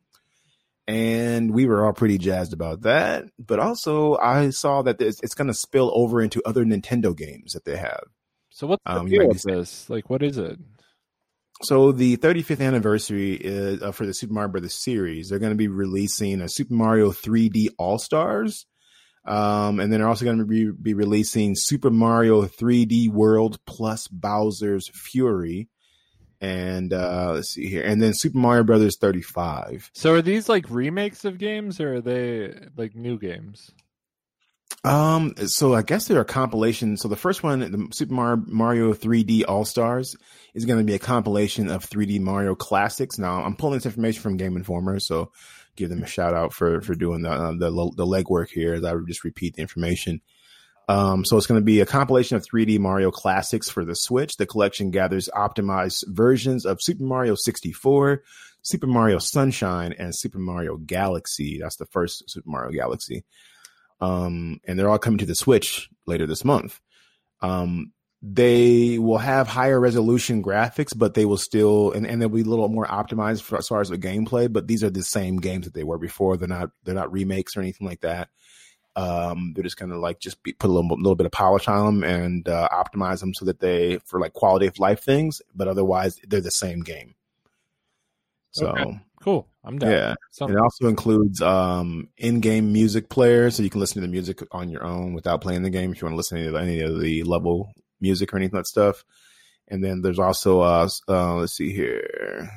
and 0.88 1.52
we 1.52 1.66
were 1.66 1.86
all 1.86 1.94
pretty 1.94 2.18
jazzed 2.18 2.54
about 2.54 2.82
that. 2.82 3.26
But 3.40 3.60
also, 3.60 4.18
I 4.18 4.52
saw 4.52 4.84
that 4.84 5.02
it's, 5.02 5.20
it's 5.22 5.34
going 5.34 5.48
to 5.48 5.54
spill 5.54 5.92
over 5.94 6.22
into 6.22 6.42
other 6.46 6.64
Nintendo 6.64 7.16
games 7.16 7.54
that 7.54 7.66
they 7.66 7.78
have. 7.78 8.04
So 8.52 8.68
what's 8.68 8.84
the 8.86 9.00
um, 9.00 9.08
deal 9.08 9.28
with 9.28 9.44
this? 9.44 9.90
Like, 9.90 10.10
what 10.10 10.24
is 10.24 10.38
it? 10.38 10.60
So 11.64 11.92
the 11.92 12.18
35th 12.18 12.66
anniversary 12.66 13.34
is 13.34 13.82
uh, 13.82 13.92
for 13.92 14.06
the 14.06 14.14
Super 14.14 14.34
Mario 14.34 14.52
Brothers 14.52 14.74
series. 14.74 15.30
They're 15.30 15.40
going 15.40 15.52
to 15.52 15.58
be 15.58 15.68
releasing 15.68 16.42
a 16.42 16.50
Super 16.50 16.74
Mario 16.74 17.12
3D 17.12 17.70
All 17.78 17.98
Stars, 17.98 18.66
um, 19.26 19.80
and 19.80 19.92
then 19.92 20.00
they're 20.00 20.08
also 20.08 20.26
going 20.26 20.38
to 20.38 20.46
be, 20.46 20.72
be 20.72 20.94
releasing 20.94 21.56
Super 21.56 21.90
Mario 21.90 22.44
3D 22.44 23.10
World 23.10 23.60
plus 23.66 24.08
Bowser's 24.08 24.90
Fury. 24.94 25.68
And 26.40 26.94
uh, 26.94 27.32
let's 27.34 27.50
see 27.50 27.68
here, 27.68 27.82
and 27.82 28.00
then 28.00 28.14
Super 28.14 28.38
Mario 28.38 28.64
Brothers 28.64 28.98
35. 28.98 29.90
So 29.96 30.14
are 30.14 30.22
these 30.22 30.48
like 30.48 30.70
remakes 30.70 31.26
of 31.26 31.40
games, 31.40 31.80
or 31.80 31.96
are 31.96 32.02
they 32.02 32.54
like 32.76 32.96
new 32.96 33.18
games? 33.18 33.72
Um, 34.84 35.34
so 35.48 35.74
I 35.74 35.82
guess 35.82 36.08
they're 36.08 36.22
a 36.22 36.26
compilation. 36.26 36.98
So 36.98 37.08
the 37.08 37.16
first 37.16 37.44
one, 37.44 37.60
the 37.60 37.88
Super 37.92 38.14
Mario 38.14 38.94
3D 38.94 39.44
All 39.48 39.66
Stars, 39.66 40.16
is 40.54 40.66
going 40.66 40.80
to 40.80 40.86
be 40.86 40.94
a 40.94 41.00
compilation 41.00 41.70
of 41.70 41.90
3D 41.90 42.22
Mario 42.22 42.56
classics. 42.56 43.18
Now 43.18 43.44
I'm 43.44 43.56
pulling 43.56 43.78
this 43.78 43.86
information 43.86 44.22
from 44.22 44.38
Game 44.38 44.56
Informer, 44.56 45.00
so 45.00 45.32
give 45.76 45.90
them 45.90 46.04
a 46.04 46.08
shout 46.08 46.34
out 46.34 46.54
for 46.54 46.82
for 46.82 46.96
doing 46.96 47.22
the 47.22 47.32
uh, 47.32 47.52
the, 47.52 47.70
the 47.70 48.06
legwork 48.06 48.50
here. 48.50 48.76
As 48.76 48.84
I 48.84 48.94
would 48.94 49.08
just 49.08 49.24
repeat 49.24 49.56
the 49.56 49.62
information. 49.62 50.22
Um, 50.90 51.26
so 51.26 51.36
it's 51.36 51.48
going 51.48 51.60
to 51.60 51.66
be 51.66 51.82
a 51.82 51.86
compilation 51.86 52.38
of 52.38 52.46
3D 52.46 52.80
Mario 52.80 53.12
classics 53.12 53.70
for 53.70 53.84
the 53.84 53.96
Switch. 53.96 54.38
The 54.38 54.46
collection 54.46 54.90
gathers 54.90 55.30
optimized 55.36 56.06
versions 56.08 56.66
of 56.66 56.82
Super 56.82 57.04
Mario 57.04 57.36
64, 57.36 58.24
Super 58.62 58.88
Mario 58.88 59.20
Sunshine, 59.20 59.94
and 60.00 60.16
Super 60.16 60.40
Mario 60.40 60.78
Galaxy. 60.78 61.60
That's 61.62 61.76
the 61.76 61.88
first 61.88 62.30
Super 62.30 62.50
Mario 62.50 62.72
Galaxy. 62.72 63.26
Um, 64.00 64.60
and 64.66 64.78
they're 64.78 64.90
all 64.90 65.00
coming 65.00 65.18
to 65.20 65.26
the 65.26 65.36
Switch 65.36 65.90
later 66.06 66.28
this 66.28 66.46
month. 66.46 66.80
Um, 67.42 67.94
they 68.22 68.98
will 68.98 69.20
have 69.20 69.48
higher 69.48 69.80
resolution 69.80 70.44
graphics, 70.44 70.98
but 70.98 71.14
they 71.14 71.26
will 71.26 71.38
still 71.38 71.92
and, 71.92 72.06
and 72.06 72.20
they'll 72.22 72.30
be 72.30 72.42
a 72.42 72.46
little 72.46 72.68
more 72.68 72.88
optimized 72.88 73.44
for, 73.44 73.58
as 73.58 73.68
far 73.68 73.82
as 73.82 73.90
the 73.90 73.98
gameplay. 73.98 74.52
But 74.52 74.68
these 74.68 74.84
are 74.84 74.90
the 74.90 75.04
same 75.04 75.38
games 75.38 75.66
that 75.66 75.74
they 75.74 75.84
were 75.84 76.00
before. 76.00 76.36
They're 76.36 76.48
not 76.48 76.72
they're 76.84 76.96
not 76.96 77.12
remakes 77.12 77.56
or 77.56 77.62
anything 77.62 77.88
like 77.88 78.02
that. 78.02 78.30
Um, 78.96 79.54
they're 79.54 79.64
just 79.64 79.78
kind 79.78 79.92
of 79.92 80.00
like 80.00 80.20
just 80.20 80.42
be, 80.42 80.54
put 80.54 80.72
a 80.72 80.74
little, 80.74 80.90
little 80.98 81.16
bit 81.16 81.28
of 81.28 81.32
polish 81.32 81.68
on 81.68 82.02
them 82.02 82.04
and 82.04 82.50
uh, 82.50 82.68
optimize 82.72 83.20
them 83.20 83.36
so 83.36 83.46
that 83.46 83.60
they 83.60 84.00
for 84.06 84.20
like 84.20 84.34
quality 84.34 84.66
of 84.66 84.80
life 84.80 85.04
things. 85.04 85.40
But 85.54 85.68
otherwise, 85.68 86.20
they're 86.28 86.42
the 86.42 86.52
same 86.52 86.82
game. 86.82 87.14
So. 88.52 88.70
Okay. 88.70 89.00
Cool. 89.28 89.46
I'm 89.62 89.78
down. 89.78 89.92
Yeah. 89.92 90.16
Something. 90.32 90.58
It 90.58 90.62
also 90.62 90.88
includes 90.88 91.42
um, 91.42 92.08
in-game 92.18 92.72
music 92.72 93.10
player, 93.10 93.52
so 93.52 93.62
you 93.62 93.70
can 93.70 93.82
listen 93.82 93.96
to 93.96 94.08
the 94.08 94.12
music 94.12 94.42
on 94.54 94.70
your 94.70 94.86
own 94.86 95.14
without 95.14 95.42
playing 95.42 95.64
the 95.64 95.70
game 95.70 95.92
if 95.92 96.00
you 96.00 96.06
want 96.06 96.14
to 96.14 96.16
listen 96.18 96.38
to 96.38 96.58
any 96.58 96.80
of 96.80 97.02
the 97.02 97.24
level 97.24 97.74
music 98.00 98.32
or 98.34 98.38
anything 98.38 98.56
that 98.56 98.68
stuff. 98.68 99.04
And 99.68 99.84
then 99.84 100.02
there's 100.02 100.18
also 100.18 100.62
uh, 100.62 100.88
uh 101.10 101.36
let's 101.36 101.58
see 101.58 101.74
here. 101.74 102.50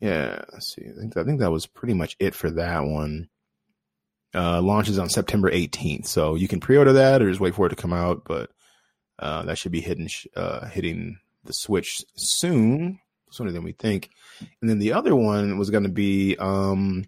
Yeah, 0.00 0.42
let's 0.52 0.74
see. 0.74 0.82
I 0.82 0.98
think, 0.98 1.16
I 1.16 1.22
think 1.22 1.38
that 1.38 1.52
was 1.52 1.68
pretty 1.68 1.94
much 1.94 2.16
it 2.18 2.34
for 2.34 2.50
that 2.50 2.84
one. 2.86 3.28
Uh, 4.34 4.60
launches 4.60 4.98
on 4.98 5.10
September 5.10 5.48
18th, 5.48 6.06
so 6.06 6.34
you 6.34 6.48
can 6.48 6.58
pre-order 6.58 6.94
that 6.94 7.22
or 7.22 7.28
just 7.28 7.40
wait 7.40 7.54
for 7.54 7.66
it 7.66 7.70
to 7.70 7.76
come 7.76 7.92
out. 7.92 8.24
But 8.24 8.50
uh, 9.16 9.44
that 9.44 9.58
should 9.58 9.70
be 9.70 9.80
hitting 9.80 10.08
uh, 10.34 10.66
hitting 10.66 11.18
the 11.44 11.52
Switch 11.52 12.04
soon 12.16 12.98
sooner 13.34 13.52
than 13.52 13.64
we 13.64 13.72
think. 13.72 14.10
And 14.60 14.70
then 14.70 14.78
the 14.78 14.92
other 14.92 15.14
one 15.14 15.58
was 15.58 15.70
going 15.70 15.82
to 15.82 15.88
be, 15.88 16.36
um, 16.38 17.04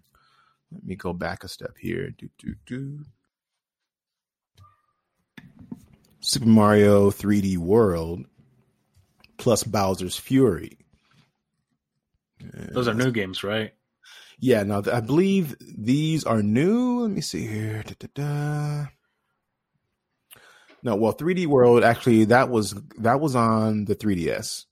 let 0.71 0.83
me 0.83 0.95
go 0.95 1.13
back 1.13 1.43
a 1.43 1.47
step 1.47 1.75
here. 1.79 2.11
Do, 2.11 2.29
do, 2.37 2.55
do. 2.65 3.05
Super 6.19 6.47
Mario 6.47 7.09
3D 7.09 7.57
World 7.57 8.25
plus 9.37 9.63
Bowser's 9.63 10.17
Fury. 10.17 10.77
Those 12.53 12.87
are 12.87 12.93
new 12.93 13.11
games, 13.11 13.43
right? 13.43 13.73
Yeah, 14.39 14.63
now 14.63 14.83
I 14.91 14.99
believe 14.99 15.55
these 15.59 16.23
are 16.23 16.43
new. 16.43 17.01
Let 17.01 17.11
me 17.11 17.21
see 17.21 17.47
here. 17.47 17.83
Da-da-da. 17.83 18.87
No, 20.83 20.95
well, 20.95 21.13
3D 21.13 21.47
World 21.47 21.83
actually 21.83 22.25
that 22.25 22.49
was 22.49 22.75
that 22.99 23.19
was 23.19 23.35
on 23.35 23.85
the 23.85 23.95
3DS, 23.95 24.65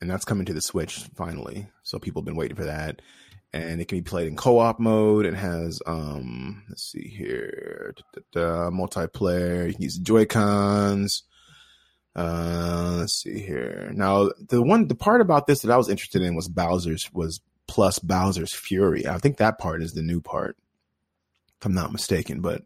and 0.00 0.10
that's 0.10 0.24
coming 0.24 0.46
to 0.46 0.54
the 0.54 0.60
Switch 0.60 1.04
finally. 1.14 1.68
So 1.82 1.98
people 1.98 2.22
have 2.22 2.26
been 2.26 2.36
waiting 2.36 2.56
for 2.56 2.64
that, 2.64 3.02
and 3.52 3.80
it 3.80 3.88
can 3.88 3.98
be 3.98 4.02
played 4.02 4.28
in 4.28 4.36
co-op 4.36 4.78
mode. 4.78 5.26
It 5.26 5.34
has 5.34 5.80
um, 5.86 6.64
let's 6.68 6.90
see 6.90 7.08
here, 7.08 7.94
da-da-da, 8.14 8.70
multiplayer. 8.70 9.66
You 9.66 9.74
can 9.74 9.82
use 9.82 9.98
Joy 9.98 10.26
Cons. 10.26 11.22
Uh, 12.14 12.96
let's 12.98 13.22
see 13.22 13.38
here. 13.38 13.92
Now, 13.94 14.30
the 14.48 14.62
one, 14.62 14.88
the 14.88 14.94
part 14.94 15.20
about 15.20 15.46
this 15.46 15.62
that 15.62 15.70
I 15.70 15.76
was 15.76 15.88
interested 15.88 16.22
in 16.22 16.34
was 16.34 16.48
Bowser's 16.48 17.12
was 17.12 17.40
plus 17.66 17.98
Bowser's 17.98 18.52
Fury. 18.52 19.06
I 19.06 19.18
think 19.18 19.36
that 19.36 19.58
part 19.58 19.82
is 19.82 19.92
the 19.92 20.02
new 20.02 20.20
part, 20.20 20.56
if 21.60 21.66
I'm 21.66 21.74
not 21.74 21.92
mistaken. 21.92 22.40
But 22.40 22.62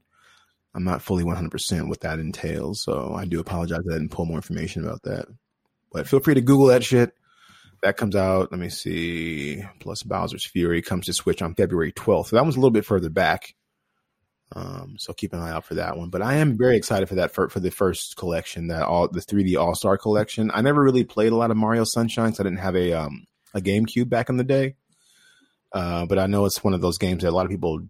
I'm 0.75 0.85
not 0.85 1.03
fully 1.03 1.25
100% 1.25 1.89
what 1.89 2.01
that 2.01 2.19
entails. 2.19 2.83
So 2.83 3.15
I 3.15 3.25
do 3.25 3.41
apologize 3.41 3.81
that 3.85 3.95
I 3.95 3.99
didn't 3.99 4.13
pull 4.13 4.25
more 4.25 4.39
information 4.39 4.85
about 4.85 5.03
that. 5.03 5.27
But 5.93 6.09
feel 6.09 6.21
free 6.21 6.35
to 6.35 6.41
Google 6.41 6.67
that 6.67 6.85
shit. 6.85 7.15
That 7.83 7.97
comes 7.97 8.15
out, 8.15 8.53
let 8.53 8.61
me 8.61 8.69
see, 8.69 9.65
plus 9.81 10.05
Bowser's 10.05 10.47
Fury 10.47 10.83
comes 10.83 11.07
to 11.07 11.13
Switch 11.13 11.43
on 11.43 11.55
February 11.57 11.93
12th. 11.93 12.27
So 12.29 12.37
that 12.37 12.43
one's 12.43 12.55
a 12.57 12.61
little 12.61 12.71
bit 12.71 12.85
further 12.85 13.11
back. 13.11 13.55
Um, 14.55 14.97
so 14.99 15.13
keep 15.13 15.33
an 15.33 15.41
eye 15.41 15.51
out 15.51 15.65
for 15.65 15.75
that 15.75 15.97
one. 15.97 16.11
But 16.11 16.23
I 16.23 16.35
am 16.35 16.57
very 16.59 16.77
excited 16.77 17.09
for 17.09 17.17
that 17.17 17.33
for, 17.33 17.49
for 17.49 17.59
the 17.59 17.71
first 17.71 18.17
collection, 18.17 18.69
that 18.69 18.83
all 18.83 19.09
the 19.09 19.21
3D 19.21 19.57
All 19.59 19.75
Star 19.75 19.97
collection. 19.99 20.51
I 20.55 20.61
never 20.61 20.83
really 20.83 21.05
played 21.05 21.33
a 21.33 21.37
lot 21.37 21.51
of 21.51 21.57
Mario 21.57 21.85
Sunshine 21.85 22.27
because 22.27 22.41
I 22.41 22.43
didn't 22.45 22.59
have 22.59 22.77
a 22.77 22.93
um 22.93 23.25
a 23.55 23.61
GameCube 23.61 24.09
back 24.09 24.29
in 24.29 24.37
the 24.37 24.45
day. 24.45 24.77
Uh, 25.73 26.05
but 26.07 26.19
I 26.19 26.27
know 26.27 26.45
it's 26.45 26.63
one 26.63 26.75
of 26.75 26.83
those 26.83 26.99
games 26.99 27.23
that 27.23 27.31
a 27.31 27.35
lot 27.35 27.47
of 27.47 27.51
people 27.51 27.81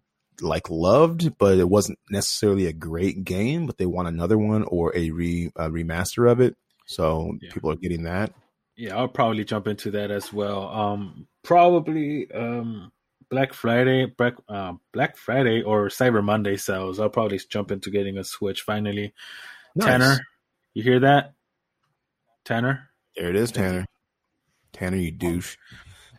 like 0.41 0.71
loved, 0.71 1.37
but 1.37 1.59
it 1.59 1.69
wasn't 1.69 1.99
necessarily 2.11 2.67
a 2.67 2.73
great 2.73 3.25
game. 3.25 3.67
But 3.67 3.77
they 3.77 3.87
want 3.87 4.09
another 4.09 4.39
one 4.39 4.63
or 4.63 4.97
a 4.97 5.11
re 5.11 5.51
a 5.57 5.69
remaster 5.69 6.31
of 6.31 6.41
it, 6.41 6.57
so 6.87 7.37
Yeah. 7.43 7.53
people 7.53 7.73
are 7.73 7.77
getting 7.77 8.05
that. 8.05 8.33
Yeah, 8.77 8.97
I'll 8.97 9.09
probably 9.09 9.45
jump 9.45 9.67
into 9.67 9.91
that 9.93 10.11
as 10.11 10.33
well. 10.33 10.69
Um, 10.69 11.27
probably 11.43 12.31
um, 12.33 12.91
Black 13.31 13.53
Friday, 13.53 14.07
Black 14.07 14.35
uh, 14.49 14.75
Black 14.93 15.17
Friday 15.17 15.63
or 15.63 15.89
Cyber 15.89 16.23
Monday 16.23 16.57
sales. 16.57 17.01
I'll 17.01 17.11
probably 17.11 17.41
jump 17.49 17.71
into 17.71 17.91
getting 17.91 18.19
a 18.19 18.25
Switch 18.25 18.63
finally. 18.63 19.15
Nice. 19.75 19.87
Tanner, 19.87 20.21
you 20.75 20.83
hear 20.83 21.01
that? 21.01 21.35
Tanner, 22.45 22.91
there 23.17 23.31
it 23.31 23.37
is, 23.37 23.53
Tanner. 23.53 23.87
Tanner, 24.73 24.97
you 24.97 25.11
douche. 25.11 25.57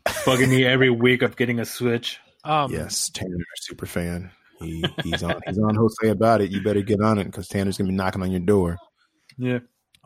bugging 0.06 0.50
me 0.50 0.66
every 0.66 0.90
week 0.90 1.22
of 1.22 1.36
getting 1.36 1.60
a 1.60 1.66
Switch. 1.66 2.20
Um, 2.44 2.72
yes, 2.72 3.10
Tanner, 3.10 3.38
super 3.58 3.86
fan. 3.86 4.32
He 4.60 4.84
he's 5.04 5.24
on 5.24 5.40
he's 5.46 5.60
on 5.60 5.76
Jose 5.76 6.10
about 6.10 6.42
it. 6.42 6.52
You 6.52 6.62
better 6.62 6.82
get 6.82 7.02
on 7.02 7.20
it 7.20 7.26
because 7.26 7.48
Tanner's 7.48 7.78
gonna 7.78 7.90
be 7.90 7.96
knocking 7.96 8.22
on 8.22 8.32
your 8.32 8.40
door. 8.40 8.78
Yeah, 9.38 9.60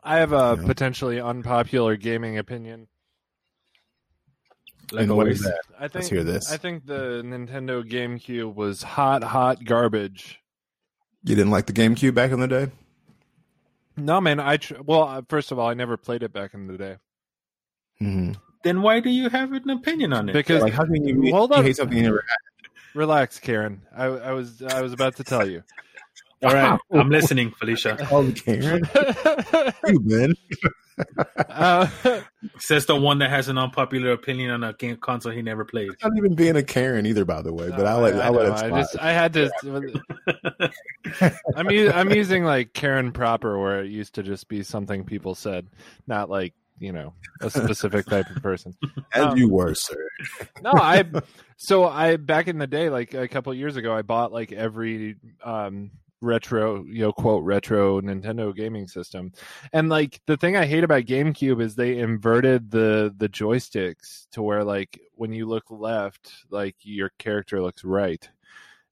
I 0.08 0.18
have 0.18 0.32
a 0.34 0.58
Yeah. 0.60 0.66
potentially 0.66 1.20
unpopular 1.20 1.98
gaming 1.98 2.38
opinion. 2.38 2.88
like 4.94 5.02
and 5.04 5.12
what 5.18 5.24
always. 5.24 5.40
is 5.42 5.46
that? 5.46 5.62
I 5.78 5.82
think 5.90 5.96
Let's 5.96 6.08
hear 6.08 6.24
this. 6.24 6.50
I 6.50 6.56
think 6.56 6.86
the 6.86 7.22
Nintendo 7.26 7.84
GameCube 7.84 8.56
was 8.56 8.84
hot, 8.84 9.22
hot 9.22 9.66
garbage. 9.66 10.40
You 11.26 11.36
didn't 11.36 11.52
like 11.52 11.66
the 11.66 11.74
GameCube 11.74 12.14
back 12.14 12.32
in 12.32 12.40
the 12.40 12.48
day? 12.48 12.72
No, 13.98 14.22
man. 14.22 14.40
I 14.40 14.56
tr- 14.58 14.76
well, 14.86 15.04
uh, 15.04 15.22
first 15.28 15.52
of 15.52 15.60
all, 15.60 15.68
I 15.68 15.74
never 15.74 15.98
played 15.98 16.24
it 16.24 16.32
back 16.32 16.54
in 16.54 16.68
the 16.68 16.78
day 16.78 16.98
Mm-hmm. 18.02 18.34
Then 18.64 18.82
why 18.82 19.00
do 19.02 19.10
you 19.10 19.28
have 19.30 19.52
an 19.52 19.70
opinion 19.72 20.14
on 20.14 20.30
it? 20.30 20.34
because 20.34 20.62
Like, 20.62 20.72
how 20.74 20.86
can 20.86 21.04
you, 21.06 21.32
Hold 21.34 21.50
you 21.52 21.58
on. 21.58 21.64
hate 21.66 21.76
something 21.76 21.98
you 21.98 22.04
never 22.04 22.24
had? 22.26 22.70
relax, 22.96 23.40
Karen. 23.40 23.82
I, 23.96 24.06
I 24.06 24.32
was 24.32 24.62
I 24.62 24.82
was 24.82 24.94
about 24.94 25.16
to 25.18 25.24
tell 25.26 25.46
you. 25.48 25.64
All 26.44 26.54
right, 26.54 26.80
I'm 26.94 27.10
listening, 27.10 27.52
Felicia. 27.52 27.96
had? 27.96 28.08
Oh, 28.12 28.32
Karen, 28.32 28.84
you 29.88 30.00
man. 30.04 30.34
uh, 31.50 31.88
Says 32.60 32.86
the 32.86 32.96
one 32.96 33.20
that 33.20 33.30
has 33.30 33.48
an 33.48 33.58
unpopular 33.58 34.12
opinion 34.12 34.52
on 34.52 34.64
a 34.64 34.74
game 34.74 34.98
console 34.98 35.32
he 35.32 35.42
never 35.42 35.66
played. 35.66 35.92
Not 36.04 36.12
even 36.18 36.36
being 36.36 36.56
a 36.56 36.64
Karen 36.64 37.06
either, 37.06 37.26
by 37.26 37.42
the 37.42 37.54
way. 37.54 37.70
But 37.70 37.86
I'll 37.86 38.02
let 38.02 38.16
I, 38.16 38.26
I'll 38.26 38.34
let 38.34 38.52
I 38.52 38.70
just 38.70 38.98
I 39.00 39.12
had 39.12 39.34
to. 39.34 39.52
I'm 41.56 41.70
u- 41.72 41.92
I'm 41.92 42.12
using 42.12 42.44
like 42.44 42.74
Karen 42.74 43.12
proper, 43.12 43.60
where 43.60 43.84
it 43.84 43.90
used 43.90 44.16
to 44.16 44.24
just 44.24 44.48
be 44.48 44.64
something 44.64 45.04
people 45.04 45.36
said, 45.36 45.68
not 46.06 46.30
like 46.30 46.54
you 46.80 46.92
know 46.92 47.14
a 47.42 47.50
specific 47.50 48.06
type 48.06 48.30
of 48.30 48.42
person. 48.42 48.76
As 49.14 49.26
um, 49.26 49.38
you 49.38 49.50
were, 49.50 49.74
sir. 49.74 50.08
No, 50.62 50.74
I 50.74 51.04
so 51.58 51.86
I 51.86 52.18
back 52.18 52.48
in 52.48 52.58
the 52.58 52.68
day, 52.68 52.90
like 52.90 53.14
a 53.14 53.28
couple 53.28 53.54
years 53.54 53.76
ago, 53.76 53.96
I 53.96 54.02
bought 54.02 54.32
like 54.32 54.52
every 54.52 55.16
um 55.44 55.92
retro, 56.22 56.84
you 56.86 57.02
know, 57.02 57.12
quote 57.12 57.44
retro 57.44 58.02
Nintendo 58.02 58.56
gaming 58.56 58.88
system. 58.88 59.32
And 59.74 59.90
like 59.90 60.22
the 60.26 60.38
thing 60.38 60.56
I 60.56 60.66
hate 60.66 60.84
about 60.84 61.04
GameCube 61.04 61.62
is 61.62 61.76
they 61.76 61.98
inverted 62.00 62.72
the 62.72 63.14
the 63.18 63.30
joysticks 63.30 64.28
to 64.32 64.42
where 64.42 64.64
like 64.64 65.00
when 65.16 65.32
you 65.32 65.46
look 65.46 65.66
left, 65.70 66.32
like 66.50 66.76
your 66.82 67.12
character 67.20 67.62
looks 67.62 67.84
right. 67.84 68.28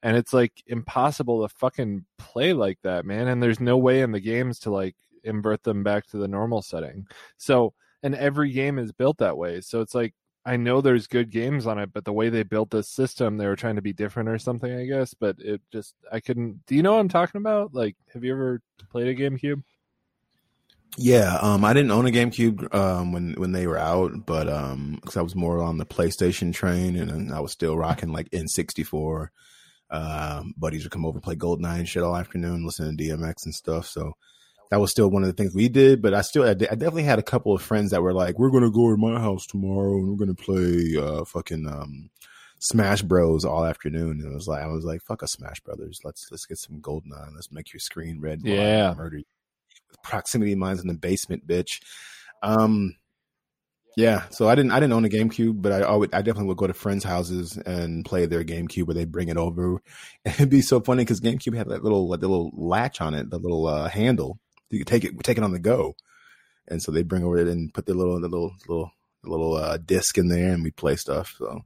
And 0.04 0.16
it's 0.16 0.34
like 0.34 0.64
impossible 0.68 1.42
to 1.42 1.56
fucking 1.56 2.06
play 2.20 2.54
like 2.54 2.78
that, 2.84 3.06
man. 3.06 3.28
And 3.28 3.42
there's 3.42 3.60
no 3.60 3.78
way 3.78 4.02
in 4.02 4.12
the 4.12 4.20
games 4.20 4.60
to 4.60 4.72
like 4.72 4.96
invert 5.24 5.64
them 5.64 5.84
back 5.84 6.06
to 6.08 6.18
the 6.18 6.28
normal 6.28 6.62
setting. 6.62 7.08
So, 7.38 7.74
and 8.04 8.14
every 8.14 8.52
game 8.52 8.78
is 8.78 8.92
built 8.92 9.18
that 9.18 9.38
way. 9.38 9.62
So 9.62 9.82
it's 9.82 9.96
like 9.96 10.14
I 10.46 10.58
know 10.58 10.80
there's 10.80 11.08
good 11.08 11.32
games 11.32 11.66
on 11.66 11.80
it, 11.80 11.92
but 11.92 12.06
the 12.06 12.14
way 12.14 12.30
they 12.30 12.44
built 12.44 12.70
this 12.70 12.88
system, 12.88 13.38
they 13.38 13.48
were 13.48 13.56
trying 13.56 13.78
to 13.78 13.82
be 13.82 13.94
different 13.94 14.30
or 14.30 14.38
something, 14.38 14.72
I 14.72 14.86
guess. 14.86 15.16
But 15.16 15.38
it 15.40 15.62
just, 15.72 15.96
I 16.12 16.20
couldn't. 16.20 16.66
Do 16.68 16.76
you 16.76 16.84
know 16.84 16.94
what 16.94 17.00
I'm 17.00 17.10
talking 17.10 17.40
about? 17.40 17.74
Like, 17.74 17.96
have 18.14 18.24
you 18.24 18.32
ever 18.32 18.62
played 18.92 19.08
a 19.08 19.16
GameCube? 19.16 19.64
Yeah, 20.98 21.38
um, 21.42 21.66
I 21.66 21.74
didn't 21.74 21.92
own 21.92 22.08
a 22.08 22.12
GameCube 22.12 22.74
um, 22.74 23.12
when 23.12 23.34
when 23.34 23.52
they 23.52 23.68
were 23.68 23.78
out, 23.78 24.26
but 24.26 24.48
um, 24.48 25.00
because 25.02 25.18
I 25.18 25.22
was 25.22 25.36
more 25.36 25.62
on 25.62 25.78
the 25.78 25.86
PlayStation 25.86 26.54
train, 26.54 26.96
and, 26.96 27.34
I 27.34 27.42
was 27.42 27.52
still 27.52 27.78
rocking 27.78 28.14
like 28.14 28.30
N64. 28.30 29.28
Um, 29.90 30.54
buddies 30.58 30.84
would 30.84 30.92
come 30.92 31.06
over, 31.06 31.20
play 31.20 31.36
GoldenEye 31.36 31.80
and 31.80 31.90
shit 31.90 32.04
all 32.04 32.16
afternoon, 32.16 32.66
listen 32.66 32.96
to 32.96 33.04
DMX 33.04 33.46
and 33.46 33.54
stuff. 33.54 33.88
So 33.88 34.14
that 34.72 34.80
was 34.80 34.92
still 34.92 35.10
one 35.10 35.24
of 35.24 35.28
the 35.28 35.34
things 35.34 35.54
we 35.54 35.70
did. 35.70 36.02
But 36.02 36.14
I 36.14 36.22
still, 36.22 36.44
I, 36.48 36.54
definitely 36.54 37.04
had 37.04 37.20
a 37.20 37.24
couple 37.24 37.54
of 37.54 37.62
friends 37.62 37.92
that 37.92 38.02
were 38.02 38.14
like, 38.14 38.40
"We're 38.40 38.50
gonna 38.52 38.72
go 38.72 38.92
to 38.92 38.98
my 38.98 39.20
house 39.20 39.46
tomorrow, 39.46 39.98
and 39.98 40.10
we're 40.10 40.18
gonna 40.26 40.36
play 40.36 40.96
uh, 40.98 41.26
fucking 41.26 41.68
um, 41.68 42.10
Smash 42.60 43.02
Bros 43.02 43.46
all 43.46 43.66
afternoon." 43.66 44.22
And 44.22 44.32
it 44.32 44.36
was 44.36 44.48
like, 44.48 44.64
I 44.64 44.68
was 44.68 44.86
like, 44.86 45.02
"Fuck 45.02 45.22
a 45.22 45.28
Smash 45.28 45.60
Brothers, 45.62 46.00
let's 46.04 46.28
let's 46.32 46.46
get 46.46 46.58
some 46.58 46.82
GoldenEye, 46.82 47.34
let's 47.36 47.52
make 47.52 47.74
your 47.74 47.80
screen 47.80 48.20
red, 48.20 48.42
Yeah. 48.44 48.94
murder 48.96 49.18
you." 49.18 49.24
proximity 50.04 50.56
mines 50.56 50.82
in 50.82 50.88
the 50.88 50.94
basement, 50.94 51.48
bitch. 51.48 51.82
Um, 52.44 52.96
yeah. 53.98 54.24
So 54.30 54.48
I 54.50 54.56
didn't, 54.56 54.72
I 54.72 54.80
didn't 54.80 54.94
own 54.94 55.06
a 55.06 55.10
GameCube, 55.10 55.62
but 55.62 55.72
I 55.72 55.82
always, 55.82 56.10
I 56.14 56.22
definitely 56.22 56.48
would 56.50 56.58
go 56.58 56.68
to 56.68 56.74
friends' 56.74 57.04
houses 57.04 57.58
and 57.58 58.04
play 58.06 58.26
their 58.26 58.44
GameCube, 58.44 58.86
where 58.88 58.94
they 58.94 59.06
bring 59.06 59.30
it 59.30 59.38
over. 59.38 59.82
It'd 60.26 60.50
be 60.50 60.62
so 60.62 60.80
funny 60.82 61.04
because 61.04 61.22
GameCube 61.22 61.56
had 61.56 61.70
that 61.70 61.84
little, 61.84 62.10
that 62.10 62.22
little 62.22 62.52
latch 62.54 63.02
on 63.02 63.14
it, 63.14 63.30
the 63.30 63.40
little 63.40 63.68
uh, 63.68 63.88
handle. 63.90 64.38
You 64.70 64.80
could 64.80 64.88
take 64.88 65.04
it, 65.04 65.18
take 65.24 65.38
it 65.38 65.44
on 65.44 65.52
the 65.52 65.60
go, 65.60 65.96
and 66.68 66.82
so 66.82 66.92
they 66.92 67.04
bring 67.04 67.24
over 67.24 67.38
it 67.38 67.48
and 67.48 67.74
put 67.74 67.86
their 67.86 67.96
little, 67.96 68.20
the 68.20 68.28
little, 68.28 68.54
little, 68.68 68.92
little 69.24 69.56
uh, 69.56 69.78
disc 69.78 70.18
in 70.18 70.28
there, 70.28 70.54
and 70.54 70.64
we 70.64 70.72
play 70.72 70.96
stuff. 70.96 71.36
So. 71.38 71.64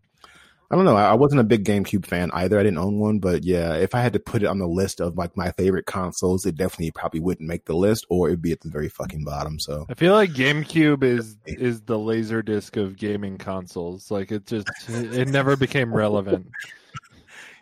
I 0.72 0.76
don't 0.76 0.86
know. 0.86 0.96
I 0.96 1.10
I 1.10 1.14
wasn't 1.16 1.42
a 1.42 1.46
big 1.46 1.66
GameCube 1.66 2.06
fan 2.06 2.30
either. 2.32 2.60
I 2.60 2.64
didn't 2.64 2.78
own 2.78 3.00
one, 3.00 3.18
but 3.18 3.44
yeah, 3.44 3.74
if 3.74 3.96
I 3.96 4.02
had 4.02 4.14
to 4.14 4.20
put 4.20 4.44
it 4.44 4.46
on 4.46 4.60
the 4.60 4.68
list 4.68 5.02
of 5.02 5.18
like 5.18 5.36
my 5.36 5.52
favorite 5.54 5.88
consoles, 5.88 6.46
it 6.46 6.56
definitely 6.56 6.92
probably 6.92 7.22
wouldn't 7.22 7.50
make 7.50 7.66
the 7.66 7.76
list, 7.76 8.06
or 8.08 8.28
it'd 8.28 8.42
be 8.42 8.52
at 8.52 8.62
the 8.62 8.70
very 8.70 8.88
fucking 8.88 9.24
bottom. 9.24 9.60
So 9.60 9.88
I 9.90 9.96
feel 9.96 10.14
like 10.14 10.30
GameCube 10.32 11.04
is 11.04 11.38
is 11.46 11.82
the 11.82 11.98
laser 11.98 12.44
disc 12.44 12.78
of 12.78 12.98
gaming 12.98 13.40
consoles. 13.40 14.12
Like 14.12 14.32
it 14.32 14.46
just, 14.46 14.68
it 14.88 15.28
never 15.30 15.56
became 15.56 15.92
relevant. 15.94 16.48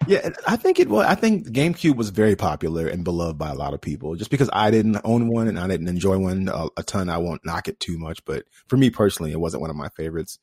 yeah, 0.06 0.30
I 0.46 0.56
think 0.56 0.80
it 0.80 0.90
was. 0.90 1.06
I 1.06 1.16
think 1.16 1.48
GameCube 1.48 1.96
was 1.96 2.10
very 2.10 2.36
popular 2.36 2.88
and 2.88 3.04
beloved 3.04 3.38
by 3.38 3.50
a 3.50 3.56
lot 3.56 3.74
of 3.74 3.82
people. 3.82 4.16
Just 4.16 4.30
because 4.32 4.50
I 4.54 4.70
didn't 4.72 4.98
own 5.04 5.28
one 5.28 5.48
and 5.48 5.60
I 5.60 5.68
didn't 5.68 5.88
enjoy 5.88 6.18
one 6.18 6.50
a, 6.54 6.68
a 6.78 6.84
ton, 6.84 7.10
I 7.10 7.18
won't 7.18 7.46
knock 7.46 7.68
it 7.68 7.80
too 7.80 7.98
much. 7.98 8.24
But 8.26 8.46
for 8.68 8.78
me 8.78 8.90
personally, 8.90 9.32
it 9.32 9.40
wasn't 9.40 9.62
one 9.62 9.70
of 9.70 9.76
my 9.76 9.90
favorites. 9.90 10.40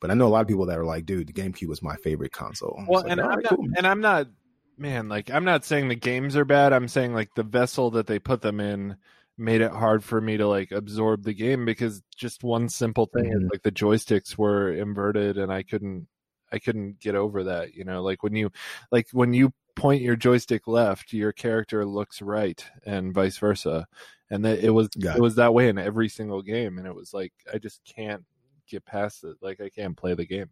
But 0.00 0.10
I 0.10 0.14
know 0.14 0.26
a 0.26 0.28
lot 0.28 0.42
of 0.42 0.48
people 0.48 0.66
that 0.66 0.78
are 0.78 0.84
like, 0.84 1.06
"Dude, 1.06 1.26
the 1.28 1.32
GameCube 1.32 1.68
was 1.68 1.82
my 1.82 1.96
favorite 1.96 2.32
console." 2.32 2.80
Well, 2.86 3.02
like, 3.02 3.10
and 3.12 3.20
I'm 3.20 3.28
right, 3.28 3.42
not, 3.42 3.56
cool. 3.56 3.66
and 3.76 3.86
I'm 3.86 4.00
not, 4.00 4.28
man. 4.76 5.08
Like 5.08 5.30
I'm 5.30 5.44
not 5.44 5.64
saying 5.64 5.88
the 5.88 5.94
games 5.96 6.36
are 6.36 6.44
bad. 6.44 6.72
I'm 6.72 6.86
saying 6.88 7.14
like 7.14 7.34
the 7.34 7.42
vessel 7.42 7.90
that 7.92 8.06
they 8.06 8.18
put 8.18 8.42
them 8.42 8.60
in 8.60 8.96
made 9.40 9.60
it 9.60 9.70
hard 9.70 10.02
for 10.04 10.20
me 10.20 10.36
to 10.36 10.46
like 10.48 10.70
absorb 10.72 11.22
the 11.22 11.32
game 11.32 11.64
because 11.64 12.02
just 12.16 12.42
one 12.42 12.68
simple 12.68 13.06
thing 13.06 13.26
is 13.32 13.42
Mhm. 13.42 13.50
like 13.52 13.62
the 13.62 13.70
joysticks 13.70 14.36
were 14.36 14.72
inverted 14.72 15.38
and 15.38 15.52
I 15.52 15.62
couldn't, 15.62 16.08
I 16.52 16.58
couldn't 16.58 17.00
get 17.00 17.14
over 17.14 17.44
that. 17.44 17.74
You 17.74 17.84
know, 17.84 18.02
like 18.02 18.22
when 18.22 18.34
you, 18.34 18.50
like 18.90 19.08
when 19.12 19.32
you 19.32 19.52
point 19.76 20.02
your 20.02 20.16
joystick 20.16 20.66
left, 20.66 21.12
your 21.12 21.32
character 21.32 21.84
looks 21.84 22.20
right, 22.20 22.64
and 22.84 23.14
vice 23.14 23.38
versa. 23.38 23.86
And 24.30 24.44
that 24.44 24.58
it 24.58 24.70
was 24.70 24.88
Got 24.88 25.16
it 25.16 25.22
was 25.22 25.36
that 25.36 25.54
way 25.54 25.68
in 25.68 25.78
every 25.78 26.08
single 26.08 26.42
game, 26.42 26.78
and 26.78 26.86
it 26.86 26.94
was 26.94 27.14
like 27.14 27.32
I 27.52 27.58
just 27.58 27.80
can't 27.84 28.24
get 28.68 28.84
past 28.84 29.24
it. 29.24 29.36
Like 29.40 29.60
I 29.60 29.70
can't 29.70 29.96
play 29.96 30.14
the 30.14 30.26
game. 30.26 30.50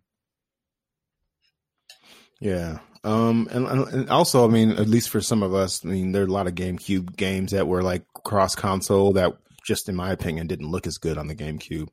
Yeah. 2.41 2.79
Um, 3.03 3.49
and, 3.51 3.67
and 3.67 4.11
also, 4.11 4.47
I 4.47 4.51
mean, 4.51 4.73
at 4.73 4.89
least 4.89 5.11
for 5.11 5.21
some 5.21 5.43
of 5.43 5.55
us, 5.55 5.85
I 5.85 5.89
mean, 5.89 6.13
there 6.13 6.23
are 6.23 6.27
a 6.27 6.33
lot 6.33 6.47
of 6.47 6.55
GameCube 6.55 7.17
games 7.17 7.53
that 7.53 7.69
were 7.69 7.83
like 7.83 8.05
cross 8.25 8.55
console 8.55 9.13
that 9.15 9.33
just 9.65 9.89
in 9.89 9.97
my 9.97 10.13
opinion 10.13 10.47
didn't 10.47 10.71
look 10.71 10.87
as 10.87 10.99
good 10.99 11.19
on 11.19 11.29
the 11.29 11.35
GameCube. 11.35 11.89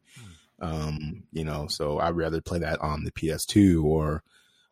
Um, 0.63 1.23
you 1.33 1.43
know, 1.43 1.67
so 1.67 1.99
I'd 1.99 2.15
rather 2.15 2.39
play 2.39 2.59
that 2.59 2.79
on 2.79 3.03
the 3.03 3.11
PS2 3.11 3.83
or, 3.83 4.23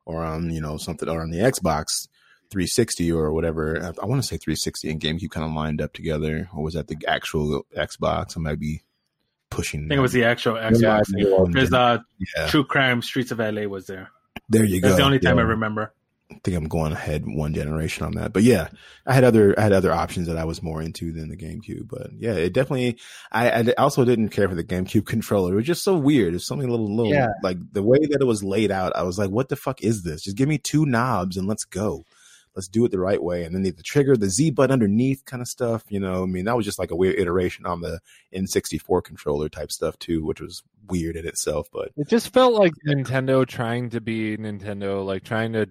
or 0.06 0.24
on, 0.24 0.50
you 0.50 0.62
know, 0.62 0.78
something 0.78 1.10
or 1.10 1.22
on 1.22 1.32
the 1.32 1.40
Xbox 1.40 2.08
360 2.50 3.12
or 3.12 3.34
whatever. 3.34 3.94
I 4.02 4.06
want 4.06 4.22
to 4.22 4.28
say 4.28 4.38
360 4.38 4.90
and 4.90 5.02
GameCube 5.02 5.32
kind 5.32 5.46
of 5.46 5.52
lined 5.52 5.82
up 5.82 5.92
together, 5.94 6.50
or 6.56 6.64
was 6.64 6.76
that 6.76 6.88
the 6.88 6.98
actual 7.08 7.66
Xbox? 7.76 8.38
I 8.38 8.40
might 8.40 8.60
be 8.60 8.84
pushing. 9.50 9.86
I 9.86 9.88
think 9.90 9.98
it 9.98 10.02
was 10.02 10.14
the 10.14 10.24
actual 10.24 10.54
Xbox. 10.54 11.04
Because 11.48 11.74
uh, 11.74 12.00
yeah. 12.38 12.48
True 12.48 12.64
Crime 12.64 13.02
Streets 13.02 13.32
of 13.32 13.40
LA 13.40 13.64
was 13.64 13.88
there. 13.88 14.12
There 14.48 14.66
you 14.66 14.82
go. 14.82 14.88
That's 14.88 15.00
the 15.00 15.06
only 15.06 15.20
time 15.20 15.38
yeah. 15.38 15.44
I 15.44 15.48
remember. 15.48 15.94
Think 16.44 16.58
I'm 16.58 16.68
going 16.68 16.92
ahead 16.92 17.24
one 17.26 17.54
generation 17.54 18.06
on 18.06 18.14
that. 18.14 18.34
But 18.34 18.44
yeah, 18.44 18.70
I 19.06 19.14
had 19.14 19.24
other 19.24 19.58
I 19.58 19.64
had 19.64 19.74
other 19.74 19.92
options 19.92 20.28
that 20.28 20.38
I 20.38 20.44
was 20.44 20.64
more 20.64 20.82
into 20.82 21.12
than 21.12 21.30
the 21.30 21.38
GameCube. 21.38 21.88
But 21.88 22.12
yeah, 22.18 22.34
it 22.34 22.54
definitely. 22.54 22.98
I, 23.32 23.50
I 23.52 23.74
also 23.78 24.06
didn't 24.06 24.30
care 24.30 24.48
for 24.48 24.56
the 24.56 24.64
GameCube 24.64 25.06
controller. 25.08 25.54
It 25.54 25.58
was 25.58 25.66
just 25.66 25.84
so 25.84 25.98
weird. 25.98 26.34
It's 26.34 26.48
something 26.48 26.68
a 26.68 26.72
little 26.72 26.96
little 26.96 27.14
yeah. 27.14 27.30
like 27.44 27.58
the 27.74 27.84
way 27.84 28.00
that 28.00 28.22
it 28.22 28.28
was 28.28 28.44
laid 28.44 28.72
out. 28.72 28.96
I 28.96 29.04
was 29.04 29.18
like, 29.18 29.30
what 29.30 29.50
the 29.50 29.56
fuck 29.56 29.82
is 29.82 30.04
this? 30.04 30.24
Just 30.24 30.38
give 30.38 30.50
me 30.50 30.58
two 30.58 30.86
knobs 30.86 31.38
and 31.38 31.48
let's 31.48 31.66
go. 31.66 32.06
Let's 32.56 32.68
do 32.68 32.84
it 32.84 32.92
the 32.92 33.00
right 33.00 33.22
way. 33.22 33.44
And 33.44 33.56
then 33.56 33.62
the, 33.64 33.72
the 33.72 33.84
trigger, 33.84 34.18
the 34.18 34.30
Z 34.30 34.52
button 34.52 34.74
underneath, 34.74 35.24
kind 35.26 35.42
of 35.42 35.48
stuff. 35.48 35.84
You 35.88 36.00
know, 36.00 36.24
I 36.24 36.26
mean, 36.26 36.46
that 36.46 36.58
was 36.58 36.66
just 36.66 36.80
like 36.80 36.92
a 36.92 36.96
weird 36.96 37.18
iteration 37.18 37.66
on 37.66 37.82
the 37.82 38.00
N64 38.36 39.04
controller 39.04 39.48
type 39.48 39.72
stuff 39.72 39.98
too, 40.00 40.26
which 40.26 40.42
was 40.42 40.64
weird 40.88 41.16
in 41.16 41.26
itself. 41.26 41.70
But 41.72 41.92
it 41.96 42.10
just 42.10 42.34
felt 42.34 42.54
like 42.54 42.74
Nintendo 42.86 43.48
trying 43.48 43.92
to 43.92 44.02
be 44.02 44.36
Nintendo, 44.38 45.06
like 45.06 45.24
trying 45.24 45.54
to 45.54 45.70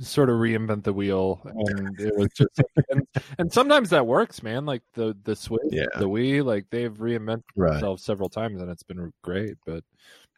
sort 0.00 0.30
of 0.30 0.36
reinvent 0.36 0.84
the 0.84 0.92
wheel 0.92 1.40
and 1.44 2.00
it 2.00 2.16
was 2.16 2.28
just 2.34 2.60
and, 2.88 3.06
and, 3.38 3.52
sometimes 3.52 3.90
that 3.90 4.06
works 4.06 4.42
man 4.42 4.64
like 4.64 4.82
the 4.94 5.16
the 5.24 5.36
switch 5.36 5.60
yeah. 5.70 5.84
the 5.98 6.08
wii 6.08 6.44
like 6.44 6.64
they've 6.70 6.94
reinvented 6.94 7.42
right. 7.54 7.72
themselves 7.72 8.02
several 8.02 8.28
times 8.28 8.60
and 8.60 8.70
it's 8.70 8.82
been 8.82 9.12
great 9.22 9.56
but 9.66 9.84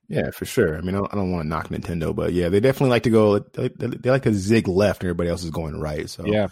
yeah 0.09 0.31
for 0.31 0.45
sure 0.45 0.77
i 0.77 0.81
mean 0.81 0.95
i 0.95 0.99
don't, 0.99 1.13
I 1.13 1.17
don't 1.17 1.31
want 1.31 1.45
to 1.45 1.49
knock 1.49 1.69
nintendo 1.69 2.15
but 2.15 2.33
yeah 2.33 2.49
they 2.49 2.61
definitely 2.61 2.91
like 2.91 3.05
to 3.05 3.11
go 3.11 3.39
they, 3.39 3.69
they, 3.69 4.11
like 4.11 4.25
to 4.25 4.35
zig 4.35 4.67
left 4.67 5.03
and 5.03 5.09
everybody 5.09 5.31
else 5.31 5.45
is 5.45 5.51
going 5.51 5.79
right 5.79 6.11
so 6.11 6.27
yeah 6.27 6.49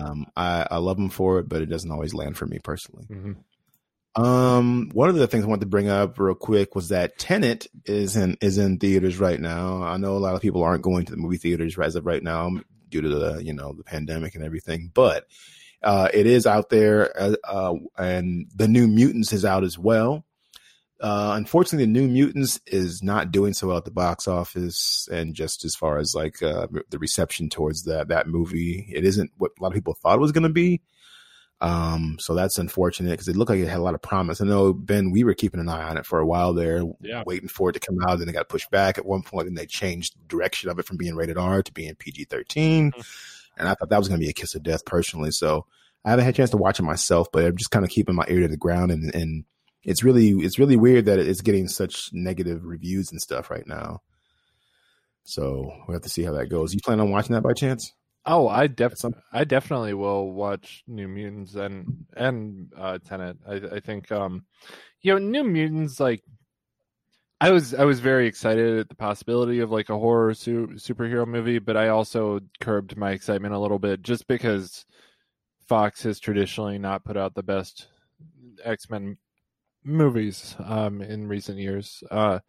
um 0.00 0.26
i 0.36 0.66
i 0.70 0.76
love 0.76 0.96
them 0.96 1.08
for 1.08 1.38
it 1.38 1.48
but 1.48 1.62
it 1.62 1.66
doesn't 1.66 1.90
always 1.90 2.12
land 2.12 2.36
for 2.36 2.46
me 2.46 2.58
personally 2.62 3.06
mm-hmm. 3.10 3.32
Um, 4.18 4.90
one 4.94 5.08
of 5.08 5.14
the 5.14 5.28
things 5.28 5.44
I 5.44 5.46
wanted 5.46 5.60
to 5.60 5.66
bring 5.66 5.88
up 5.88 6.18
real 6.18 6.34
quick 6.34 6.74
was 6.74 6.88
that 6.88 7.18
Tenet 7.18 7.68
is 7.84 8.16
in 8.16 8.36
is 8.40 8.58
in 8.58 8.78
theaters 8.78 9.18
right 9.18 9.38
now. 9.38 9.84
I 9.84 9.96
know 9.96 10.16
a 10.16 10.18
lot 10.18 10.34
of 10.34 10.42
people 10.42 10.64
aren't 10.64 10.82
going 10.82 11.04
to 11.04 11.12
the 11.12 11.18
movie 11.18 11.36
theaters 11.36 11.78
as 11.78 11.94
of 11.94 12.04
right 12.04 12.22
now 12.22 12.50
due 12.88 13.00
to 13.00 13.08
the 13.08 13.44
you 13.44 13.52
know 13.52 13.74
the 13.74 13.84
pandemic 13.84 14.34
and 14.34 14.42
everything, 14.42 14.90
but 14.92 15.26
uh, 15.84 16.08
it 16.12 16.26
is 16.26 16.48
out 16.48 16.68
there, 16.68 17.16
uh, 17.16 17.36
uh, 17.44 17.74
and 17.96 18.50
the 18.56 18.66
New 18.66 18.88
Mutants 18.88 19.32
is 19.32 19.44
out 19.44 19.62
as 19.62 19.78
well. 19.78 20.24
Uh, 21.00 21.34
unfortunately, 21.36 21.84
the 21.84 21.92
New 21.92 22.08
Mutants 22.08 22.58
is 22.66 23.04
not 23.04 23.30
doing 23.30 23.52
so 23.52 23.68
well 23.68 23.76
at 23.76 23.84
the 23.84 23.92
box 23.92 24.26
office, 24.26 25.06
and 25.12 25.32
just 25.32 25.64
as 25.64 25.76
far 25.76 25.96
as 25.96 26.16
like 26.16 26.42
uh, 26.42 26.66
the 26.90 26.98
reception 26.98 27.48
towards 27.48 27.84
that 27.84 28.08
that 28.08 28.26
movie, 28.26 28.90
it 28.92 29.04
isn't 29.04 29.30
what 29.38 29.52
a 29.56 29.62
lot 29.62 29.68
of 29.68 29.74
people 29.74 29.94
thought 29.94 30.16
it 30.16 30.20
was 30.20 30.32
going 30.32 30.42
to 30.42 30.48
be. 30.48 30.80
Um, 31.60 32.18
so 32.20 32.34
that's 32.34 32.58
unfortunate 32.58 33.10
because 33.10 33.26
it 33.26 33.36
looked 33.36 33.50
like 33.50 33.58
it 33.58 33.66
had 33.66 33.78
a 33.78 33.82
lot 33.82 33.94
of 33.94 34.02
promise. 34.02 34.40
I 34.40 34.46
know 34.46 34.72
Ben, 34.72 35.10
we 35.10 35.24
were 35.24 35.34
keeping 35.34 35.60
an 35.60 35.68
eye 35.68 35.88
on 35.88 35.96
it 35.96 36.06
for 36.06 36.20
a 36.20 36.26
while 36.26 36.54
there, 36.54 36.84
yeah. 37.00 37.24
waiting 37.26 37.48
for 37.48 37.70
it 37.70 37.72
to 37.72 37.80
come 37.80 37.98
out. 38.06 38.18
Then 38.18 38.28
it 38.28 38.32
got 38.32 38.48
pushed 38.48 38.70
back 38.70 38.96
at 38.96 39.06
one 39.06 39.22
point, 39.22 39.48
and 39.48 39.58
they 39.58 39.66
changed 39.66 40.14
the 40.14 40.28
direction 40.28 40.70
of 40.70 40.78
it 40.78 40.86
from 40.86 40.98
being 40.98 41.16
rated 41.16 41.36
R 41.36 41.62
to 41.62 41.72
being 41.72 41.94
PG 41.96 42.24
13. 42.24 42.92
Mm-hmm. 42.92 43.00
And 43.58 43.68
I 43.68 43.74
thought 43.74 43.90
that 43.90 43.98
was 43.98 44.08
going 44.08 44.20
to 44.20 44.24
be 44.24 44.30
a 44.30 44.34
kiss 44.34 44.54
of 44.54 44.62
death 44.62 44.84
personally. 44.84 45.32
So 45.32 45.66
I 46.04 46.10
haven't 46.10 46.24
had 46.24 46.34
a 46.34 46.36
chance 46.36 46.50
to 46.50 46.56
watch 46.56 46.78
it 46.78 46.84
myself, 46.84 47.28
but 47.32 47.44
I'm 47.44 47.56
just 47.56 47.72
kind 47.72 47.84
of 47.84 47.90
keeping 47.90 48.14
my 48.14 48.24
ear 48.28 48.42
to 48.42 48.48
the 48.48 48.56
ground. 48.56 48.92
And, 48.92 49.12
and 49.12 49.44
it's 49.82 50.04
really, 50.04 50.30
it's 50.30 50.60
really 50.60 50.76
weird 50.76 51.06
that 51.06 51.18
it's 51.18 51.40
getting 51.40 51.66
such 51.66 52.10
negative 52.12 52.64
reviews 52.64 53.10
and 53.10 53.20
stuff 53.20 53.50
right 53.50 53.66
now. 53.66 54.00
So 55.24 55.72
we 55.88 55.94
have 55.94 56.02
to 56.02 56.08
see 56.08 56.22
how 56.22 56.32
that 56.32 56.46
goes. 56.46 56.72
You 56.72 56.80
plan 56.80 57.00
on 57.00 57.10
watching 57.10 57.34
that 57.34 57.42
by 57.42 57.52
chance? 57.52 57.92
Oh, 58.26 58.48
I 58.48 58.66
definitely, 58.66 59.20
I 59.32 59.44
definitely 59.44 59.94
will 59.94 60.32
watch 60.32 60.84
New 60.86 61.08
Mutants 61.08 61.54
and 61.54 62.06
and 62.16 62.72
uh, 62.76 62.98
Tenet. 62.98 63.38
I, 63.46 63.54
I 63.76 63.80
think, 63.80 64.12
um, 64.12 64.44
you 65.00 65.12
know, 65.14 65.18
New 65.18 65.44
Mutants. 65.44 65.98
Like, 66.00 66.22
I 67.40 67.50
was 67.50 67.72
I 67.74 67.84
was 67.84 68.00
very 68.00 68.26
excited 68.26 68.78
at 68.78 68.88
the 68.88 68.96
possibility 68.96 69.60
of 69.60 69.70
like 69.70 69.90
a 69.90 69.98
horror 69.98 70.34
su- 70.34 70.68
superhero 70.74 71.26
movie, 71.26 71.60
but 71.60 71.76
I 71.76 71.88
also 71.88 72.40
curbed 72.60 72.96
my 72.96 73.12
excitement 73.12 73.54
a 73.54 73.58
little 73.58 73.78
bit 73.78 74.02
just 74.02 74.26
because 74.26 74.84
Fox 75.68 76.02
has 76.04 76.20
traditionally 76.20 76.78
not 76.78 77.04
put 77.04 77.16
out 77.16 77.34
the 77.34 77.42
best 77.44 77.88
X 78.64 78.90
Men 78.90 79.18
movies 79.84 80.56
um, 80.64 81.02
in 81.02 81.28
recent 81.28 81.58
years. 81.58 82.02
Uh, 82.10 82.40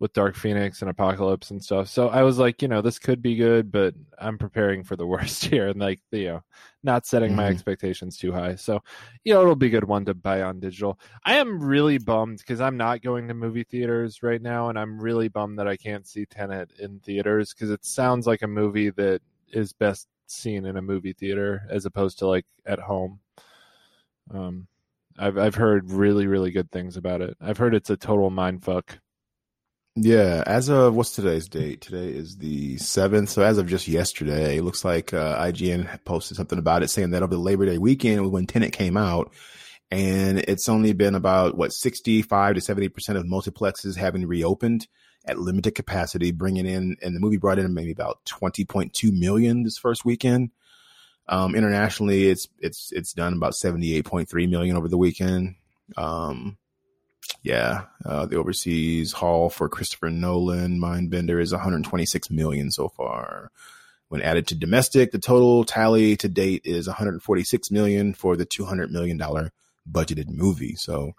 with 0.00 0.12
Dark 0.12 0.36
Phoenix 0.36 0.80
and 0.80 0.90
Apocalypse 0.90 1.50
and 1.50 1.62
stuff. 1.62 1.88
So 1.88 2.08
I 2.08 2.22
was 2.22 2.38
like, 2.38 2.62
you 2.62 2.68
know, 2.68 2.80
this 2.80 2.98
could 2.98 3.20
be 3.20 3.34
good, 3.34 3.72
but 3.72 3.94
I'm 4.18 4.38
preparing 4.38 4.84
for 4.84 4.94
the 4.94 5.06
worst 5.14 5.44
here 5.44 5.68
and 5.68 5.80
like, 5.80 6.00
you 6.12 6.26
know, 6.26 6.42
not 6.82 7.06
setting 7.06 7.30
mm-hmm. 7.30 7.38
my 7.38 7.46
expectations 7.48 8.16
too 8.16 8.32
high. 8.32 8.54
So, 8.54 8.80
you 9.24 9.34
know, 9.34 9.42
it'll 9.42 9.56
be 9.56 9.66
a 9.66 9.70
good 9.70 9.84
one 9.84 10.04
to 10.04 10.14
buy 10.14 10.42
on 10.42 10.60
digital. 10.60 11.00
I 11.24 11.36
am 11.36 11.60
really 11.60 11.98
bummed 11.98 12.38
because 12.38 12.60
I'm 12.60 12.76
not 12.76 13.02
going 13.02 13.28
to 13.28 13.34
movie 13.34 13.64
theaters 13.64 14.22
right 14.22 14.40
now, 14.40 14.68
and 14.68 14.78
I'm 14.78 15.00
really 15.00 15.28
bummed 15.28 15.58
that 15.58 15.68
I 15.68 15.76
can't 15.76 16.06
see 16.06 16.26
Tenet 16.26 16.72
in 16.78 17.00
theaters 17.00 17.52
because 17.52 17.70
it 17.70 17.84
sounds 17.84 18.26
like 18.26 18.42
a 18.42 18.48
movie 18.48 18.90
that 18.90 19.20
is 19.52 19.72
best 19.72 20.06
seen 20.26 20.66
in 20.66 20.76
a 20.76 20.82
movie 20.82 21.14
theater 21.14 21.62
as 21.70 21.86
opposed 21.86 22.18
to 22.20 22.28
like 22.28 22.46
at 22.66 22.78
home. 22.78 23.18
Um, 24.32 24.68
I've 25.18 25.36
I've 25.36 25.54
heard 25.54 25.90
really 25.90 26.26
really 26.26 26.52
good 26.52 26.70
things 26.70 26.96
about 26.96 27.22
it. 27.22 27.36
I've 27.40 27.58
heard 27.58 27.74
it's 27.74 27.90
a 27.90 27.96
total 27.96 28.30
mind 28.30 28.62
fuck. 28.62 28.98
Yeah, 30.00 30.44
as 30.46 30.68
of 30.68 30.94
what's 30.94 31.10
today's 31.10 31.48
date? 31.48 31.80
Today 31.80 32.10
is 32.10 32.36
the 32.36 32.76
seventh. 32.78 33.30
So 33.30 33.42
as 33.42 33.58
of 33.58 33.66
just 33.66 33.88
yesterday, 33.88 34.58
it 34.58 34.62
looks 34.62 34.84
like 34.84 35.12
uh, 35.12 35.36
IGN 35.42 36.04
posted 36.04 36.36
something 36.36 36.58
about 36.58 36.84
it, 36.84 36.88
saying 36.88 37.10
that 37.10 37.24
over 37.24 37.34
the 37.34 37.40
Labor 37.40 37.66
Day 37.66 37.78
weekend 37.78 38.30
when 38.30 38.46
Tenet 38.46 38.72
came 38.72 38.96
out, 38.96 39.32
and 39.90 40.38
it's 40.38 40.68
only 40.68 40.92
been 40.92 41.16
about 41.16 41.56
what 41.56 41.72
sixty-five 41.72 42.54
to 42.54 42.60
seventy 42.60 42.88
percent 42.88 43.18
of 43.18 43.24
multiplexes 43.24 43.96
having 43.96 44.24
reopened 44.24 44.86
at 45.24 45.40
limited 45.40 45.74
capacity, 45.74 46.30
bringing 46.30 46.66
in, 46.66 46.96
and 47.02 47.16
the 47.16 47.20
movie 47.20 47.36
brought 47.36 47.58
in 47.58 47.74
maybe 47.74 47.90
about 47.90 48.24
twenty 48.24 48.64
point 48.64 48.92
two 48.92 49.10
million 49.10 49.64
this 49.64 49.78
first 49.78 50.04
weekend. 50.04 50.50
Um, 51.28 51.56
internationally, 51.56 52.28
it's 52.28 52.46
it's 52.60 52.92
it's 52.92 53.12
done 53.14 53.32
about 53.32 53.56
seventy-eight 53.56 54.04
point 54.04 54.28
three 54.28 54.46
million 54.46 54.76
over 54.76 54.86
the 54.86 54.96
weekend. 54.96 55.56
Um, 55.96 56.56
yeah, 57.42 57.84
uh, 58.04 58.26
the 58.26 58.36
overseas 58.36 59.12
haul 59.12 59.48
for 59.48 59.68
Christopher 59.68 60.10
Nolan 60.10 60.80
Mindbender 60.80 61.40
is 61.40 61.52
126 61.52 62.30
million 62.30 62.70
so 62.70 62.88
far. 62.88 63.50
When 64.08 64.22
added 64.22 64.46
to 64.48 64.54
domestic, 64.54 65.12
the 65.12 65.18
total 65.18 65.64
tally 65.64 66.16
to 66.16 66.28
date 66.28 66.62
is 66.64 66.86
146 66.86 67.70
million 67.70 68.14
for 68.14 68.36
the 68.36 68.44
200 68.44 68.90
million 68.90 69.18
dollar 69.18 69.52
budgeted 69.90 70.28
movie. 70.28 70.74
So, 70.76 71.14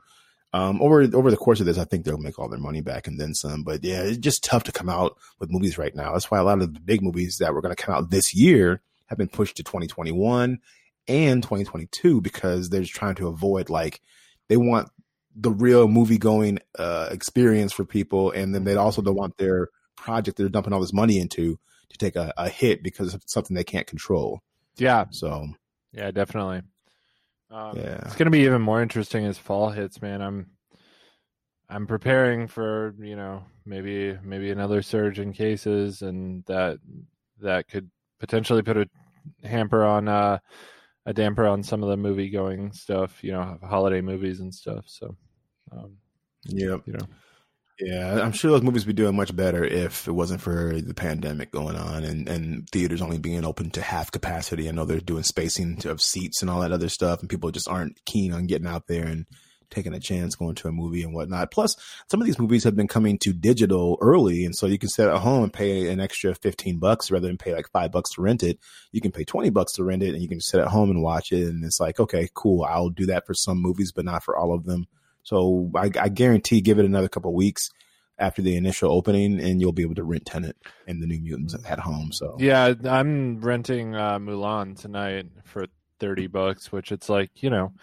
um, 0.52 0.82
over 0.82 1.02
over 1.02 1.30
the 1.30 1.38
course 1.38 1.60
of 1.60 1.68
this, 1.68 1.78
I 1.78 1.86
think 1.86 2.04
they'll 2.04 2.18
make 2.18 2.40
all 2.40 2.50
their 2.50 2.60
money 2.60 2.82
back 2.82 3.06
and 3.06 3.20
then 3.20 3.36
some. 3.36 3.64
But 3.64 3.84
yeah, 3.84 4.02
it's 4.02 4.18
just 4.18 4.44
tough 4.44 4.64
to 4.64 4.72
come 4.72 4.90
out 4.90 5.18
with 5.40 5.52
movies 5.52 5.78
right 5.78 5.96
now. 5.96 6.14
That's 6.14 6.32
why 6.32 6.40
a 6.40 6.44
lot 6.44 6.62
of 6.62 6.74
the 6.74 6.80
big 6.80 7.04
movies 7.04 7.38
that 7.38 7.54
were 7.54 7.62
going 7.62 7.76
to 7.76 7.82
come 7.82 7.94
out 7.94 8.10
this 8.10 8.34
year 8.34 8.82
have 9.06 9.18
been 9.18 9.28
pushed 9.28 9.58
to 9.58 9.64
2021 9.64 10.60
and 11.08 11.44
2022 11.44 12.22
because 12.22 12.70
they're 12.70 12.82
just 12.82 12.94
trying 12.94 13.16
to 13.16 13.28
avoid 13.28 13.70
like 13.70 14.02
they 14.48 14.58
want 14.58 14.90
the 15.36 15.52
real 15.52 15.88
movie 15.88 16.18
going 16.18 16.60
uh, 16.78 17.10
experience 17.12 17.72
for 17.72 17.86
people, 17.86 18.32
and 18.32 18.54
then 18.54 18.64
they 18.64 18.76
also 18.76 19.02
don't 19.02 19.16
want 19.16 19.38
their 19.38 19.70
project 19.96 20.38
they're 20.38 20.50
dumping 20.50 20.74
all 20.74 20.80
this 20.80 20.94
money 20.94 21.20
into 21.20 21.60
to 21.90 21.98
take 21.98 22.16
a, 22.16 22.34
a 22.38 22.50
hit 22.50 22.84
because 22.84 23.14
of 23.14 23.22
something 23.26 23.56
they 23.56 23.64
can't 23.64 23.88
control. 23.88 24.42
Yeah. 24.78 25.06
So. 25.12 25.48
Yeah, 25.92 26.12
definitely. 26.12 26.62
Um, 27.52 27.78
yeah, 27.78 28.02
it's 28.06 28.16
gonna 28.16 28.30
be 28.30 28.42
even 28.42 28.62
more 28.62 28.82
interesting 28.82 29.26
as 29.26 29.38
fall 29.38 29.72
hits, 29.72 30.02
man. 30.02 30.22
I'm 30.22 30.52
I'm 31.68 31.88
preparing 31.88 32.48
for 32.48 32.94
you 33.00 33.16
know 33.16 33.44
maybe 33.66 34.16
maybe 34.24 34.52
another 34.52 34.84
surge 34.84 35.20
in 35.20 35.34
cases, 35.34 36.04
and 36.04 36.44
that 36.46 36.78
that 37.42 37.68
could 37.68 37.90
potentially 38.20 38.62
put 38.62 38.78
a 38.78 38.88
hamper 39.44 39.84
on 39.84 40.08
uh, 40.08 40.38
a 41.10 41.14
damper 41.14 41.48
on 41.48 41.64
some 41.64 41.82
of 41.82 41.90
the 41.90 41.98
movie 41.98 42.30
going 42.30 42.72
stuff, 42.72 43.24
you 43.24 43.32
know, 43.32 43.58
holiday 43.64 44.00
movies 44.00 44.40
and 44.40 44.54
stuff. 44.54 44.86
So 44.86 45.18
um, 45.72 45.98
yeah, 46.46 46.78
you 46.86 46.94
know, 46.94 47.08
yeah, 47.80 48.22
I'm 48.22 48.32
sure 48.32 48.52
those 48.52 48.62
movies 48.62 48.86
would 48.86 48.96
be 48.96 49.02
doing 49.02 49.16
much 49.16 49.36
better 49.36 49.64
if 49.64 50.08
it 50.08 50.12
wasn't 50.12 50.40
for 50.40 50.80
the 50.80 50.94
pandemic 50.94 51.52
going 51.52 51.76
on 51.76 52.04
and, 52.04 52.30
and 52.30 52.70
theaters 52.70 53.02
only 53.02 53.18
being 53.18 53.44
open 53.44 53.72
to 53.72 53.82
half 53.82 54.12
capacity. 54.12 54.70
I 54.70 54.72
know 54.72 54.86
they're 54.86 55.00
doing 55.00 55.24
spacing 55.24 55.82
of 55.88 56.00
seats 56.00 56.44
and 56.44 56.52
all 56.52 56.60
that 56.62 56.72
other 56.72 56.90
stuff, 56.90 57.22
and 57.22 57.30
people 57.30 57.50
just 57.50 57.68
aren't 57.68 58.06
keen 58.06 58.32
on 58.32 58.46
getting 58.46 58.68
out 58.68 58.86
there 58.88 59.08
and 59.08 59.26
taking 59.70 59.94
a 59.94 60.00
chance 60.00 60.36
going 60.36 60.56
to 60.56 60.68
a 60.68 60.72
movie 60.72 61.04
and 61.04 61.14
whatnot. 61.14 61.52
Plus, 61.52 61.76
some 62.10 62.22
of 62.22 62.26
these 62.26 62.40
movies 62.40 62.64
have 62.64 62.76
been 62.76 62.88
coming 62.88 63.18
to 63.20 63.34
digital 63.34 63.98
early, 64.02 64.46
and 64.46 64.56
so 64.56 64.66
you 64.66 64.78
can 64.78 64.90
sit 64.90 65.08
at 65.08 65.18
home 65.20 65.44
and 65.44 65.54
pay 65.54 65.90
an 65.90 66.00
extra 66.00 66.34
fifteen 66.36 66.78
bucks 66.78 67.12
rather 67.12 67.28
than 67.28 67.38
pay 67.38 67.54
like 67.54 67.70
five 67.72 67.92
bucks 67.92 68.12
to 68.14 68.22
rent 68.22 68.44
it. 68.44 68.60
You 68.92 69.02
can 69.02 69.12
pay 69.12 69.24
twenty 69.24 69.50
bucks 69.50 69.74
to 69.74 69.84
rent 69.84 70.04
it, 70.04 70.14
and 70.14 70.22
you 70.22 70.30
can 70.30 70.42
sit 70.42 70.60
at 70.60 70.68
home 70.68 70.90
and 70.90 71.02
watch 71.02 71.32
it. 71.32 71.48
And 71.48 71.64
it's 71.64 71.80
like, 71.80 72.00
okay, 72.00 72.30
cool, 72.34 72.64
I'll 72.64 72.90
do 72.90 73.06
that 73.08 73.26
for 73.26 73.34
some 73.34 73.62
movies, 73.62 73.92
but 73.92 74.06
not 74.06 74.24
for 74.24 74.38
all 74.38 74.54
of 74.54 74.66
them. 74.66 74.88
So 75.24 75.72
I, 75.76 75.92
I 76.00 76.10
guarantee, 76.10 76.62
give 76.62 76.80
it 76.80 76.86
another 76.86 77.10
couple 77.10 77.34
weeks 77.34 77.70
after 78.18 78.42
the 78.42 78.56
initial 78.56 78.92
opening, 78.92 79.40
and 79.40 79.62
you'll 79.62 79.72
be 79.72 79.84
able 79.84 79.96
to 79.96 80.04
rent 80.04 80.26
Tenet 80.26 80.58
and 80.88 81.02
the 81.02 81.08
New 81.08 81.22
Mutants 81.22 81.56
at 81.68 81.80
home. 81.80 82.12
So 82.12 82.36
Yeah, 82.40 82.74
I'm 82.86 83.40
renting 83.40 83.96
uh, 83.96 84.20
Mulan 84.20 84.80
tonight 84.80 85.28
for 85.46 85.68
thirty 86.00 86.28
bucks, 86.28 86.72
which 86.72 86.92
it's 86.92 87.10
like 87.10 87.42
you 87.42 87.50
know, 87.50 87.74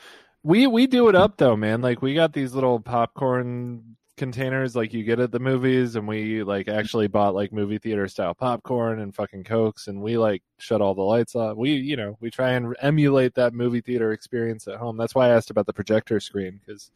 we 0.47 0.66
we 0.68 0.86
do 0.86 1.09
it 1.09 1.14
up 1.16 1.36
though, 1.36 1.56
man. 1.56 1.81
Like 1.82 2.01
we 2.02 2.14
got 2.14 2.32
these 2.32 2.55
little 2.55 2.78
popcorn 2.81 3.97
containers 4.16 4.74
like 4.74 4.94
you 4.94 5.05
get 5.05 5.20
at 5.20 5.31
the 5.31 5.39
movies 5.39 5.94
and 5.94 6.09
we 6.09 6.43
like 6.43 6.68
actually 6.68 7.06
bought 7.06 7.35
like 7.35 7.52
movie 7.52 7.77
theater 7.77 8.09
style 8.09 8.32
popcorn 8.35 8.98
and 9.01 9.14
fucking 9.14 9.44
cokes 9.44 9.89
and 9.89 10.01
we 10.01 10.16
like 10.16 10.43
shut 10.59 10.81
all 10.81 10.94
the 10.94 11.02
lights 11.02 11.35
off 11.35 11.55
we 11.55 11.73
you 11.73 11.94
know 11.97 12.16
we 12.20 12.31
try 12.31 12.52
and 12.52 12.74
emulate 12.81 13.35
that 13.35 13.52
movie 13.52 13.82
theater 13.82 14.12
experience 14.12 14.66
at 14.68 14.77
home 14.77 14.97
that's 14.97 15.14
why 15.14 15.27
i 15.27 15.28
asked 15.28 15.51
about 15.51 15.66
the 15.66 15.73
projector 15.74 16.18
screen 16.18 16.59
because 16.64 16.90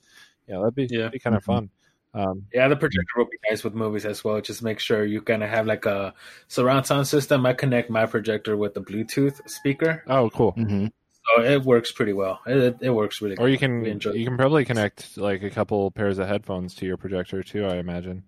yeah 0.49 0.57
that'd 0.61 0.75
be, 0.75 0.89
Yeah. 0.91 1.09
be 1.09 1.19
kind 1.19 1.37
of 1.37 1.43
Mhm. 1.43 1.47
fun 1.47 1.71
um 2.15 2.47
Yeah, 2.55 2.69
the 2.69 2.77
projector 2.77 3.13
will 3.19 3.27
be 3.27 3.37
nice 3.51 3.63
with 3.63 3.75
movies 3.75 4.07
as 4.07 4.25
well. 4.25 4.41
Just 4.41 4.63
make 4.63 4.81
sure 4.81 5.05
you 5.05 5.21
kind 5.21 5.45
of 5.45 5.51
have 5.51 5.67
like 5.67 5.85
a 5.85 6.15
surround 6.49 6.87
sound 6.87 7.07
system. 7.07 7.45
I 7.45 7.53
connect 7.53 7.91
my 7.91 8.07
projector 8.07 8.57
with 8.57 8.73
the 8.73 8.81
Bluetooth 8.81 9.47
speaker, 9.49 10.03
oh 10.07 10.31
cool 10.31 10.55
Mhm. 10.55 10.91
So 11.37 11.43
it 11.43 11.63
works 11.63 11.93
pretty 11.93 12.13
well. 12.13 12.41
It, 12.47 12.79
it, 12.81 12.91
works 12.91 13.21
really. 13.21 13.37
or 13.37 13.49
you 13.49 13.59
can 13.59 13.85
you 13.85 14.25
can 14.25 14.37
probably 14.37 14.65
connect 14.65 15.17
like 15.17 15.43
a 15.43 15.51
couple 15.51 15.91
pairs 15.91 16.19
of 16.19 16.29
headphones 16.29 16.75
to 16.77 16.87
your 16.87 16.97
projector 16.97 17.43
too 17.43 17.67
i 17.67 17.77
imagine 17.77 18.25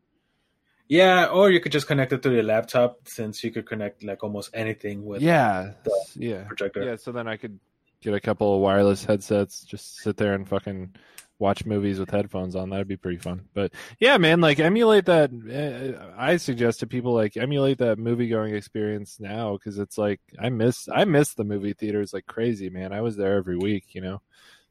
yeah, 0.92 1.28
or 1.28 1.50
you 1.50 1.58
could 1.58 1.72
just 1.72 1.86
connect 1.86 2.12
it 2.12 2.22
to 2.22 2.30
your 2.30 2.42
laptop 2.42 2.98
since 3.04 3.42
you 3.42 3.50
could 3.50 3.64
connect 3.64 4.04
like 4.04 4.22
almost 4.22 4.50
anything 4.52 5.06
with 5.06 5.22
yeah 5.22 5.72
the 5.84 6.06
yeah 6.16 6.44
projector. 6.44 6.84
Yeah, 6.84 6.96
so 6.96 7.12
then 7.12 7.26
I 7.26 7.38
could 7.38 7.58
get 8.02 8.12
a 8.12 8.20
couple 8.20 8.54
of 8.54 8.60
wireless 8.60 9.02
headsets, 9.02 9.64
just 9.64 9.96
sit 10.02 10.18
there 10.18 10.34
and 10.34 10.46
fucking 10.46 10.94
watch 11.38 11.64
movies 11.66 11.98
with 11.98 12.10
headphones 12.10 12.54
on. 12.54 12.70
That'd 12.70 12.88
be 12.88 12.96
pretty 12.96 13.18
fun. 13.18 13.48
But 13.54 13.72
yeah, 13.98 14.16
man, 14.18 14.40
like 14.40 14.60
emulate 14.60 15.06
that. 15.06 15.30
Uh, 15.32 16.12
I 16.16 16.36
suggest 16.36 16.80
to 16.80 16.86
people 16.86 17.14
like 17.14 17.36
emulate 17.36 17.78
that 17.78 17.98
movie 17.98 18.28
going 18.28 18.54
experience 18.54 19.18
now 19.20 19.54
because 19.54 19.78
it's 19.78 19.98
like 19.98 20.20
I 20.38 20.50
miss 20.50 20.88
I 20.92 21.04
miss 21.04 21.34
the 21.34 21.44
movie 21.44 21.72
theaters 21.72 22.12
like 22.12 22.26
crazy, 22.26 22.70
man. 22.70 22.92
I 22.92 23.00
was 23.00 23.16
there 23.16 23.36
every 23.36 23.56
week, 23.56 23.94
you 23.94 24.00
know. 24.00 24.22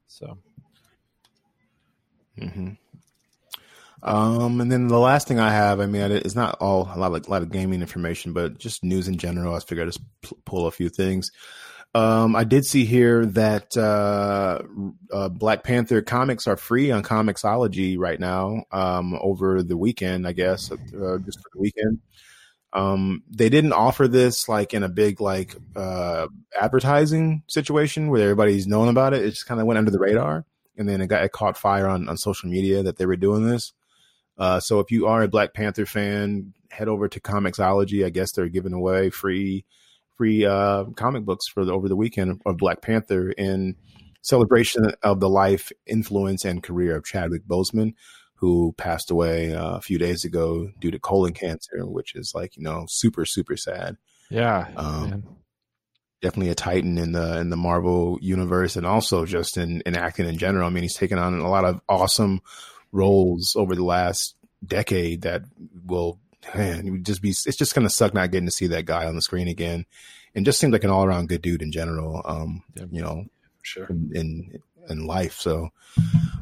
So 0.08 0.38
hmm 2.40 2.70
Um, 4.04 4.62
and 4.62 4.72
then 4.72 4.88
the 4.88 4.98
last 5.00 5.28
thing 5.28 5.40
I 5.40 5.52
have, 5.52 5.80
I 5.80 5.86
mean, 5.86 6.12
it's 6.12 6.36
not 6.36 6.58
all 6.60 6.90
a 6.94 6.98
lot 6.98 7.14
of 7.14 7.28
a 7.28 7.30
lot 7.30 7.44
of 7.44 7.52
gaming 7.52 7.82
information, 7.82 8.34
but 8.34 8.58
just 8.58 8.84
news 8.84 9.08
in 9.08 9.18
general. 9.18 9.54
I 9.56 9.60
figured 9.60 9.88
I'd 9.88 9.94
just 9.94 10.46
pull 10.46 10.68
a 10.68 10.72
few 10.72 10.90
things. 10.90 11.32
Um, 11.94 12.38
I 12.38 12.46
did 12.46 12.66
see 12.66 12.86
here 12.86 13.26
that 13.28 13.76
uh, 13.76 14.62
uh, 15.12 15.30
Black 15.30 15.64
Panther 15.64 16.02
comics 16.02 16.48
are 16.48 16.56
free 16.56 16.90
on 16.90 17.04
Comixology 17.04 17.98
right 17.98 18.20
now. 18.20 18.64
Um, 18.72 19.18
over 19.20 19.62
the 19.62 19.76
weekend, 19.76 20.26
I 20.26 20.32
guess, 20.32 20.72
uh, 20.72 21.18
just 21.26 21.40
for 21.40 21.50
the 21.54 21.60
weekend. 21.60 22.00
Um, 22.74 23.24
they 23.30 23.50
didn't 23.50 23.74
offer 23.74 24.08
this 24.08 24.48
like 24.48 24.74
in 24.74 24.84
a 24.84 24.90
big 24.90 25.20
like 25.20 25.58
uh, 25.76 26.28
advertising 26.60 27.44
situation 27.48 28.10
where 28.10 28.24
everybody's 28.24 28.68
known 28.68 28.88
about 28.88 29.14
it. 29.14 29.26
It 29.26 29.32
just 29.32 29.46
kind 29.46 29.60
of 29.60 29.68
went 29.68 29.78
under 29.78 29.92
the 29.92 30.00
radar, 30.00 30.46
and 30.78 30.88
then 30.88 31.02
it 31.02 31.08
got 31.08 31.26
it 31.26 31.34
caught 31.34 31.58
fire 31.58 31.88
on 31.90 32.08
on 32.08 32.16
social 32.16 32.50
media 32.50 32.84
that 32.84 32.98
they 32.98 33.06
were 33.06 33.18
doing 33.18 33.46
this. 33.46 33.74
Uh, 34.38 34.62
so 34.62 34.80
if 34.80 34.90
you 34.90 35.08
are 35.08 35.22
a 35.22 35.28
Black 35.28 35.54
Panther 35.54 35.86
fan, 35.86 36.54
head 36.70 36.88
over 36.88 37.10
to 37.10 37.20
Comixology. 37.20 38.06
I 38.06 38.10
guess 38.10 38.32
they're 38.32 38.48
giving 38.48 38.74
away 38.74 39.10
free 39.10 39.66
free 40.22 40.46
uh, 40.46 40.86
comic 40.96 41.26
books 41.26 41.48
for 41.48 41.66
the, 41.66 41.74
over 41.74 41.90
the 41.90 41.96
weekend 41.96 42.40
of 42.46 42.56
Black 42.58 42.80
Panther 42.80 43.32
in 43.32 43.76
celebration 44.22 44.92
of 45.02 45.20
the 45.20 45.28
life, 45.28 45.72
influence, 45.88 46.46
and 46.46 46.62
career 46.62 46.96
of 46.96 47.04
Chadwick 47.04 47.48
Boseman, 47.48 47.96
who 48.36 48.76
passed 48.78 49.10
away 49.10 49.56
uh, 49.56 49.78
a 49.78 49.82
few 49.82 49.98
days 49.98 50.24
ago 50.24 50.70
due 50.80 50.92
to 50.92 51.00
colon 51.00 51.34
cancer, 51.34 51.88
which 51.88 52.14
is 52.14 52.34
like 52.36 52.56
you 52.56 52.62
know 52.62 52.86
super 52.88 53.26
super 53.26 53.58
sad. 53.58 53.98
yeah, 54.30 54.68
Um. 54.78 55.38
Definitely 56.22 56.52
a 56.52 56.56
titan 56.56 57.00
in 57.00 57.14
the 57.14 57.40
in 57.40 57.50
the 57.50 57.58
Marvel 57.58 58.20
universe, 58.22 58.76
and 58.76 58.86
also 58.86 59.26
just 59.26 59.58
in 59.58 59.82
in 59.88 59.98
acting 59.98 60.28
in 60.28 60.38
general. 60.38 60.68
I 60.68 60.70
mean, 60.70 60.84
he's 60.84 60.94
taken 60.94 61.18
on 61.18 61.40
a 61.40 61.50
lot 61.50 61.66
of 61.66 61.82
awesome 61.90 62.42
roles 62.92 63.56
over 63.56 63.74
the 63.74 63.84
last 63.84 64.36
decade 64.64 65.24
that 65.24 65.42
will 65.84 66.20
man, 66.56 66.88
it 66.88 66.92
would 66.92 67.06
just 67.06 67.22
be 67.22 67.30
it's 67.30 67.56
just 67.58 67.76
gonna 67.76 67.90
suck 67.90 68.14
not 68.14 68.32
getting 68.32 68.48
to 68.48 68.52
see 68.52 68.68
that 68.68 68.86
guy 68.86 69.06
on 69.06 69.16
the 69.16 69.22
screen 69.22 69.48
again. 69.48 69.86
And 70.34 70.46
just 70.46 70.60
seems 70.60 70.72
like 70.72 70.84
an 70.86 70.90
all 70.90 71.04
around 71.04 71.28
good 71.28 71.42
dude 71.42 71.62
in 71.62 71.72
general. 71.72 72.22
Um, 72.24 72.64
Yeah. 72.76 72.86
you 72.92 73.02
know, 73.02 73.26
sure. 73.64 73.86
in, 73.90 74.12
in 74.14 74.64
in 74.90 75.06
life. 75.06 75.34
So 75.40 75.70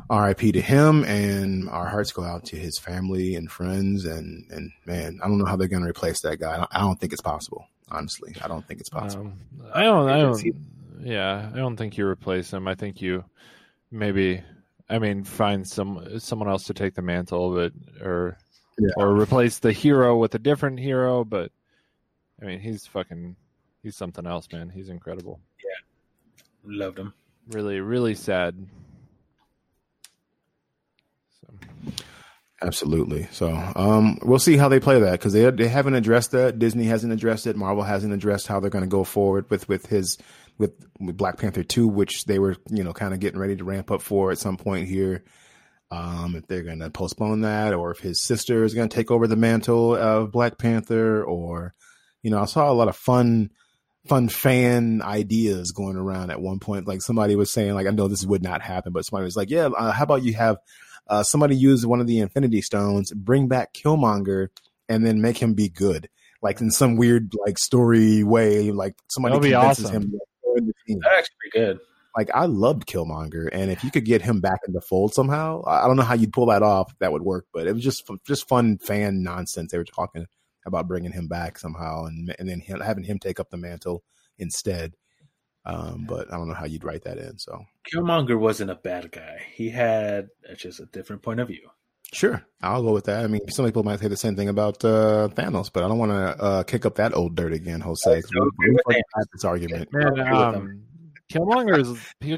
RIP 0.09 0.39
to 0.53 0.61
him 0.61 1.03
and 1.05 1.69
our 1.69 1.87
hearts 1.87 2.11
go 2.11 2.23
out 2.23 2.45
to 2.45 2.55
his 2.55 2.77
family 2.79 3.35
and 3.35 3.51
friends 3.51 4.05
and 4.05 4.45
and 4.51 4.71
man, 4.85 5.19
I 5.23 5.27
don't 5.27 5.37
know 5.39 5.45
how 5.45 5.55
they're 5.55 5.67
gonna 5.67 5.87
replace 5.89 6.21
that 6.21 6.39
guy. 6.39 6.53
I 6.53 6.57
don't, 6.57 6.69
I 6.75 6.79
don't 6.79 6.99
think 6.99 7.13
it's 7.13 7.21
possible. 7.21 7.65
Honestly. 7.91 8.35
I 8.43 8.47
don't 8.47 8.65
think 8.67 8.79
it's 8.79 8.89
possible. 8.89 9.25
Um, 9.25 9.33
I 9.73 9.83
don't. 9.83 10.07
I 10.09 10.19
don't. 10.19 10.55
Yeah, 11.01 11.49
I 11.51 11.57
don't 11.57 11.75
think 11.75 11.97
you 11.97 12.05
replace 12.05 12.53
him. 12.53 12.67
I 12.67 12.75
think 12.75 13.01
you 13.01 13.23
maybe. 13.91 14.43
I 14.91 14.99
mean, 14.99 15.23
find 15.23 15.67
some 15.67 16.19
someone 16.19 16.49
else 16.49 16.65
to 16.65 16.73
take 16.73 16.93
the 16.95 17.01
mantle, 17.01 17.53
but 17.53 17.73
or 18.05 18.37
Yeah. 18.79 18.89
or 18.97 19.13
replace 19.19 19.59
the 19.59 19.71
hero 19.71 20.17
with 20.17 20.33
a 20.35 20.39
different 20.39 20.79
hero. 20.79 21.23
But 21.23 21.51
I 22.41 22.45
mean, 22.45 22.59
he's 22.59 22.85
fucking. 22.85 23.35
He's 23.83 23.95
something 23.95 24.25
else, 24.25 24.47
man. 24.51 24.69
He's 24.69 24.89
incredible. 24.89 25.39
Yeah, 25.63 26.75
loved 26.85 26.99
him. 26.99 27.13
Really, 27.49 27.79
really 27.79 28.13
sad. 28.13 28.67
So, 31.41 31.53
Absolutely. 32.61 33.27
So 33.31 33.49
um, 33.75 34.19
we'll 34.21 34.37
see 34.39 34.57
how 34.57 34.67
they 34.67 34.81
play 34.81 34.99
that 34.99 35.13
because 35.13 35.31
they 35.33 35.49
they 35.51 35.67
haven't 35.69 35.95
addressed 35.95 36.31
that. 36.31 36.59
Disney 36.59 36.85
hasn't 36.85 37.13
addressed 37.13 37.47
it. 37.47 37.55
Marvel 37.55 37.83
hasn't 37.83 38.13
addressed 38.13 38.47
how 38.47 38.59
they're 38.59 38.69
going 38.69 38.83
to 38.83 38.89
go 38.89 39.03
forward 39.05 39.49
with 39.49 39.69
with 39.69 39.85
his 39.85 40.17
with, 40.57 40.73
with 40.99 41.15
Black 41.15 41.37
Panther 41.37 41.63
two, 41.63 41.87
which 41.87 42.25
they 42.25 42.37
were 42.37 42.57
you 42.69 42.83
know 42.83 42.91
kind 42.91 43.13
of 43.13 43.21
getting 43.21 43.39
ready 43.39 43.55
to 43.55 43.63
ramp 43.63 43.91
up 43.91 44.01
for 44.01 44.31
at 44.31 44.37
some 44.37 44.57
point 44.57 44.87
here. 44.89 45.23
Um, 45.91 46.35
if 46.35 46.45
they're 46.47 46.63
going 46.63 46.79
to 46.79 46.89
postpone 46.91 47.41
that, 47.41 47.73
or 47.73 47.91
if 47.91 47.99
his 47.99 48.21
sister 48.21 48.63
is 48.63 48.73
going 48.75 48.89
to 48.89 48.95
take 48.95 49.09
over 49.09 49.27
the 49.27 49.35
mantle 49.35 49.95
of 49.95 50.31
Black 50.31 50.57
Panther, 50.57 51.23
or 51.23 51.73
you 52.21 52.29
know, 52.29 52.39
I 52.39 52.45
saw 52.45 52.71
a 52.71 52.73
lot 52.73 52.87
of 52.89 52.95
fun 52.95 53.49
fun 54.07 54.29
fan 54.29 55.01
ideas 55.01 55.71
going 55.71 55.95
around 55.97 56.31
at 56.31 56.41
one 56.41 56.59
point. 56.59 56.87
Like 56.87 57.01
somebody 57.01 57.35
was 57.35 57.51
saying, 57.51 57.73
like 57.73 57.87
I 57.87 57.91
know 57.91 58.07
this 58.07 58.25
would 58.25 58.43
not 58.43 58.61
happen, 58.61 58.93
but 58.93 59.05
somebody 59.05 59.25
was 59.25 59.35
like, 59.35 59.49
yeah, 59.49 59.65
uh, 59.65 59.91
how 59.91 60.03
about 60.03 60.23
you 60.23 60.33
have 60.33 60.57
uh, 61.07 61.23
somebody 61.23 61.55
use 61.55 61.85
one 61.85 61.99
of 61.99 62.07
the 62.07 62.19
Infinity 62.19 62.61
Stones, 62.61 63.11
bring 63.11 63.47
back 63.47 63.73
Killmonger, 63.73 64.49
and 64.87 65.05
then 65.05 65.21
make 65.21 65.37
him 65.37 65.53
be 65.55 65.69
good, 65.69 66.07
like 66.41 66.61
in 66.61 66.69
some 66.71 66.97
weird 66.97 67.33
like 67.45 67.57
story 67.57 68.23
way. 68.23 68.71
Like 68.71 68.95
somebody 69.07 69.33
That 69.33 69.39
would 69.39 69.47
be 69.47 69.51
convinces 69.51 69.85
awesome. 69.85 70.03
him. 70.03 70.11
to 70.11 70.19
join 70.61 70.67
the 70.87 71.01
actually 71.11 71.35
pretty 71.51 71.65
good. 71.65 71.79
Like 72.17 72.29
I 72.33 72.45
loved 72.45 72.85
Killmonger, 72.87 73.49
and 73.51 73.71
if 73.71 73.83
you 73.83 73.91
could 73.91 74.05
get 74.05 74.21
him 74.21 74.41
back 74.41 74.59
in 74.67 74.73
the 74.73 74.81
fold 74.81 75.13
somehow, 75.13 75.63
I 75.63 75.83
I 75.83 75.87
don't 75.87 75.95
know 75.95 76.03
how 76.03 76.15
you'd 76.15 76.33
pull 76.33 76.47
that 76.47 76.63
off. 76.63 76.91
That 76.99 77.11
would 77.11 77.21
work, 77.21 77.45
but 77.53 77.67
it 77.67 77.73
was 77.73 77.83
just 77.83 78.09
just 78.25 78.47
fun 78.47 78.77
fan 78.79 79.23
nonsense. 79.23 79.71
They 79.71 79.77
were 79.77 79.83
talking 79.83 80.25
about 80.65 80.87
bringing 80.87 81.11
him 81.11 81.27
back 81.27 81.57
somehow, 81.59 82.05
and 82.05 82.35
and 82.39 82.49
then 82.49 82.59
him, 82.59 82.79
having 82.81 83.03
him 83.03 83.19
take 83.19 83.39
up 83.39 83.49
the 83.49 83.57
mantle 83.57 84.03
instead. 84.37 84.95
Um, 85.65 86.05
but 86.07 86.31
I 86.33 86.37
don't 86.37 86.47
know 86.47 86.53
how 86.55 86.65
you'd 86.65 86.83
write 86.83 87.03
that 87.03 87.17
in. 87.17 87.37
So 87.37 87.63
Killmonger 87.93 88.39
wasn't 88.39 88.71
a 88.71 88.75
bad 88.75 89.11
guy. 89.11 89.41
He 89.53 89.69
had 89.69 90.29
uh, 90.49 90.55
just 90.55 90.79
a 90.79 90.85
different 90.85 91.21
point 91.21 91.39
of 91.39 91.47
view. 91.47 91.69
Sure, 92.11 92.43
I'll 92.61 92.81
go 92.81 92.91
with 92.91 93.05
that. 93.05 93.23
I 93.23 93.27
mean, 93.27 93.41
some 93.49 93.65
people 93.65 93.83
might 93.83 93.99
say 93.99 94.07
the 94.07 94.17
same 94.17 94.35
thing 94.35 94.49
about 94.49 94.83
uh, 94.83 95.27
Thanos, 95.33 95.69
but 95.71 95.83
I 95.83 95.87
don't 95.87 95.99
want 95.99 96.11
to 96.11 96.43
uh, 96.43 96.63
kick 96.63 96.87
up 96.87 96.95
that 96.95 97.13
old 97.15 97.35
dirt 97.35 97.53
again, 97.53 97.81
Jose. 97.81 98.09
I 98.09 98.15
we- 98.15 98.19
agree 98.19 98.77
we 98.87 98.95
had 98.95 99.25
this 99.31 99.45
argument. 99.45 99.89
man, 99.93 100.19
um, 100.33 100.83
Killmonger's 101.31 101.87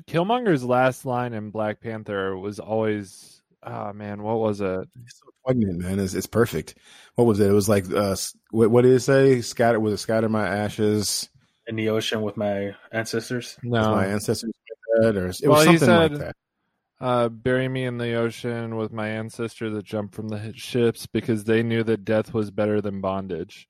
Killmonger's 0.07 0.63
last 0.63 1.05
line 1.05 1.34
in 1.34 1.49
Black 1.51 1.80
Panther 1.81 2.38
was 2.38 2.59
always, 2.59 3.41
ah, 3.63 3.91
man, 3.93 4.22
what 4.23 4.39
was 4.39 4.61
it? 4.61 4.88
It's 5.03 5.19
so 5.19 5.31
poignant, 5.45 5.80
man. 5.80 5.99
It's, 5.99 6.13
it's 6.13 6.27
perfect. 6.27 6.76
What 7.15 7.26
was 7.26 7.39
it? 7.39 7.49
It 7.49 7.53
was 7.53 7.69
like, 7.69 7.91
uh, 7.91 8.15
what, 8.51 8.69
what 8.72 8.81
did 8.84 8.93
it 8.93 8.99
say? 8.99 9.41
Scatter 9.41 9.80
was 9.80 9.93
it 9.93 9.97
scatter 9.97 10.30
my 10.30 10.47
ashes 10.47 11.30
In 11.68 11.76
the 11.76 11.89
ocean 11.89 12.22
with 12.22 12.38
my 12.38 12.76
ancestors. 12.91 13.57
as 13.57 13.63
No, 13.63 13.91
my 13.95 14.05
ancestors 14.07 14.51
said, 15.01 15.15
or 15.15 15.26
it 15.26 15.27
was 15.27 15.41
Well, 15.41 15.61
he 15.61 15.77
something 15.77 15.95
like 15.95 16.19
that. 16.19 16.35
uh, 16.99 17.30
bury 17.30 17.68
me 17.69 17.85
in 17.85 17.97
the 17.97 18.15
ocean 18.15 18.76
with 18.76 18.91
my 18.91 19.07
ancestor 19.07 19.69
that 19.69 19.85
jumped 19.85 20.13
from 20.15 20.27
the 20.27 20.51
ships 20.55 21.05
because 21.07 21.45
they 21.45 21.63
knew 21.63 21.84
that 21.84 22.03
death 22.03 22.34
was 22.34 22.51
better 22.51 22.81
than 22.81 22.99
bondage. 23.01 23.68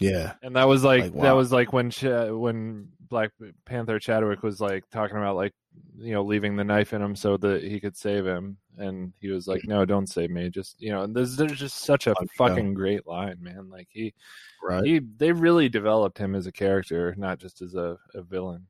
Yeah, 0.00 0.34
And 0.42 0.54
that 0.54 0.68
was 0.68 0.84
like, 0.84 1.02
Like, 1.12 1.22
that 1.22 1.32
was 1.32 1.50
like 1.52 1.72
when 1.72 1.90
Ch- 1.90 2.04
when 2.04 2.90
Black 3.08 3.30
Panther 3.64 3.98
Chadwick 3.98 4.42
was 4.42 4.60
like 4.60 4.88
talking 4.90 5.16
about 5.16 5.36
like 5.36 5.54
you 5.96 6.12
know 6.12 6.22
leaving 6.22 6.56
the 6.56 6.64
knife 6.64 6.92
in 6.92 7.02
him 7.02 7.16
so 7.16 7.36
that 7.38 7.62
he 7.62 7.80
could 7.80 7.96
save 7.96 8.26
him, 8.26 8.56
and 8.76 9.12
he 9.20 9.28
was 9.28 9.46
like, 9.46 9.64
"No, 9.64 9.84
don't 9.84 10.08
save 10.08 10.30
me." 10.30 10.50
Just 10.50 10.80
you 10.80 10.90
know, 10.90 11.02
and 11.02 11.14
this, 11.14 11.36
there's 11.36 11.58
just 11.58 11.78
such 11.84 12.06
a 12.06 12.14
fucking 12.36 12.74
great 12.74 13.06
line, 13.06 13.36
man. 13.40 13.68
Like 13.70 13.88
he, 13.90 14.14
Right. 14.62 14.84
he, 14.84 14.98
they 14.98 15.32
really 15.32 15.68
developed 15.68 16.18
him 16.18 16.34
as 16.34 16.46
a 16.46 16.52
character, 16.52 17.14
not 17.16 17.38
just 17.38 17.62
as 17.62 17.74
a, 17.74 17.96
a 18.14 18.22
villain. 18.22 18.66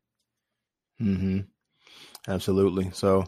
hmm 0.98 1.40
Absolutely. 2.28 2.90
So 2.92 3.24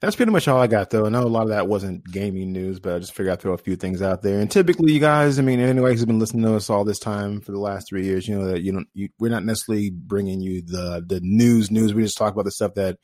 that's 0.00 0.14
pretty 0.14 0.30
much 0.30 0.46
all 0.46 0.60
I 0.60 0.68
got, 0.68 0.90
though. 0.90 1.06
I 1.06 1.08
know 1.08 1.24
a 1.24 1.26
lot 1.26 1.42
of 1.42 1.48
that 1.48 1.66
wasn't 1.66 2.04
gaming 2.04 2.52
news, 2.52 2.78
but 2.78 2.94
I 2.94 2.98
just 3.00 3.12
figured 3.12 3.32
I'd 3.32 3.40
throw 3.40 3.52
a 3.52 3.58
few 3.58 3.74
things 3.74 4.00
out 4.00 4.22
there. 4.22 4.38
And 4.38 4.48
typically, 4.48 4.92
you 4.92 5.00
guys, 5.00 5.40
I 5.40 5.42
mean, 5.42 5.58
anybody 5.58 5.94
who's 5.94 6.04
been 6.04 6.20
listening 6.20 6.44
to 6.44 6.54
us 6.54 6.70
all 6.70 6.84
this 6.84 7.00
time 7.00 7.40
for 7.40 7.50
the 7.50 7.58
last 7.58 7.88
three 7.88 8.04
years, 8.04 8.28
you 8.28 8.38
know 8.38 8.46
that 8.46 8.62
you 8.62 8.72
don't, 8.72 8.88
you, 8.94 9.08
we're 9.18 9.30
not 9.30 9.44
necessarily 9.44 9.90
bringing 9.90 10.40
you 10.40 10.62
the 10.62 11.04
the 11.04 11.20
news. 11.20 11.72
News. 11.72 11.94
We 11.94 12.04
just 12.04 12.16
talk 12.16 12.32
about 12.32 12.44
the 12.44 12.52
stuff 12.52 12.74
that 12.74 12.98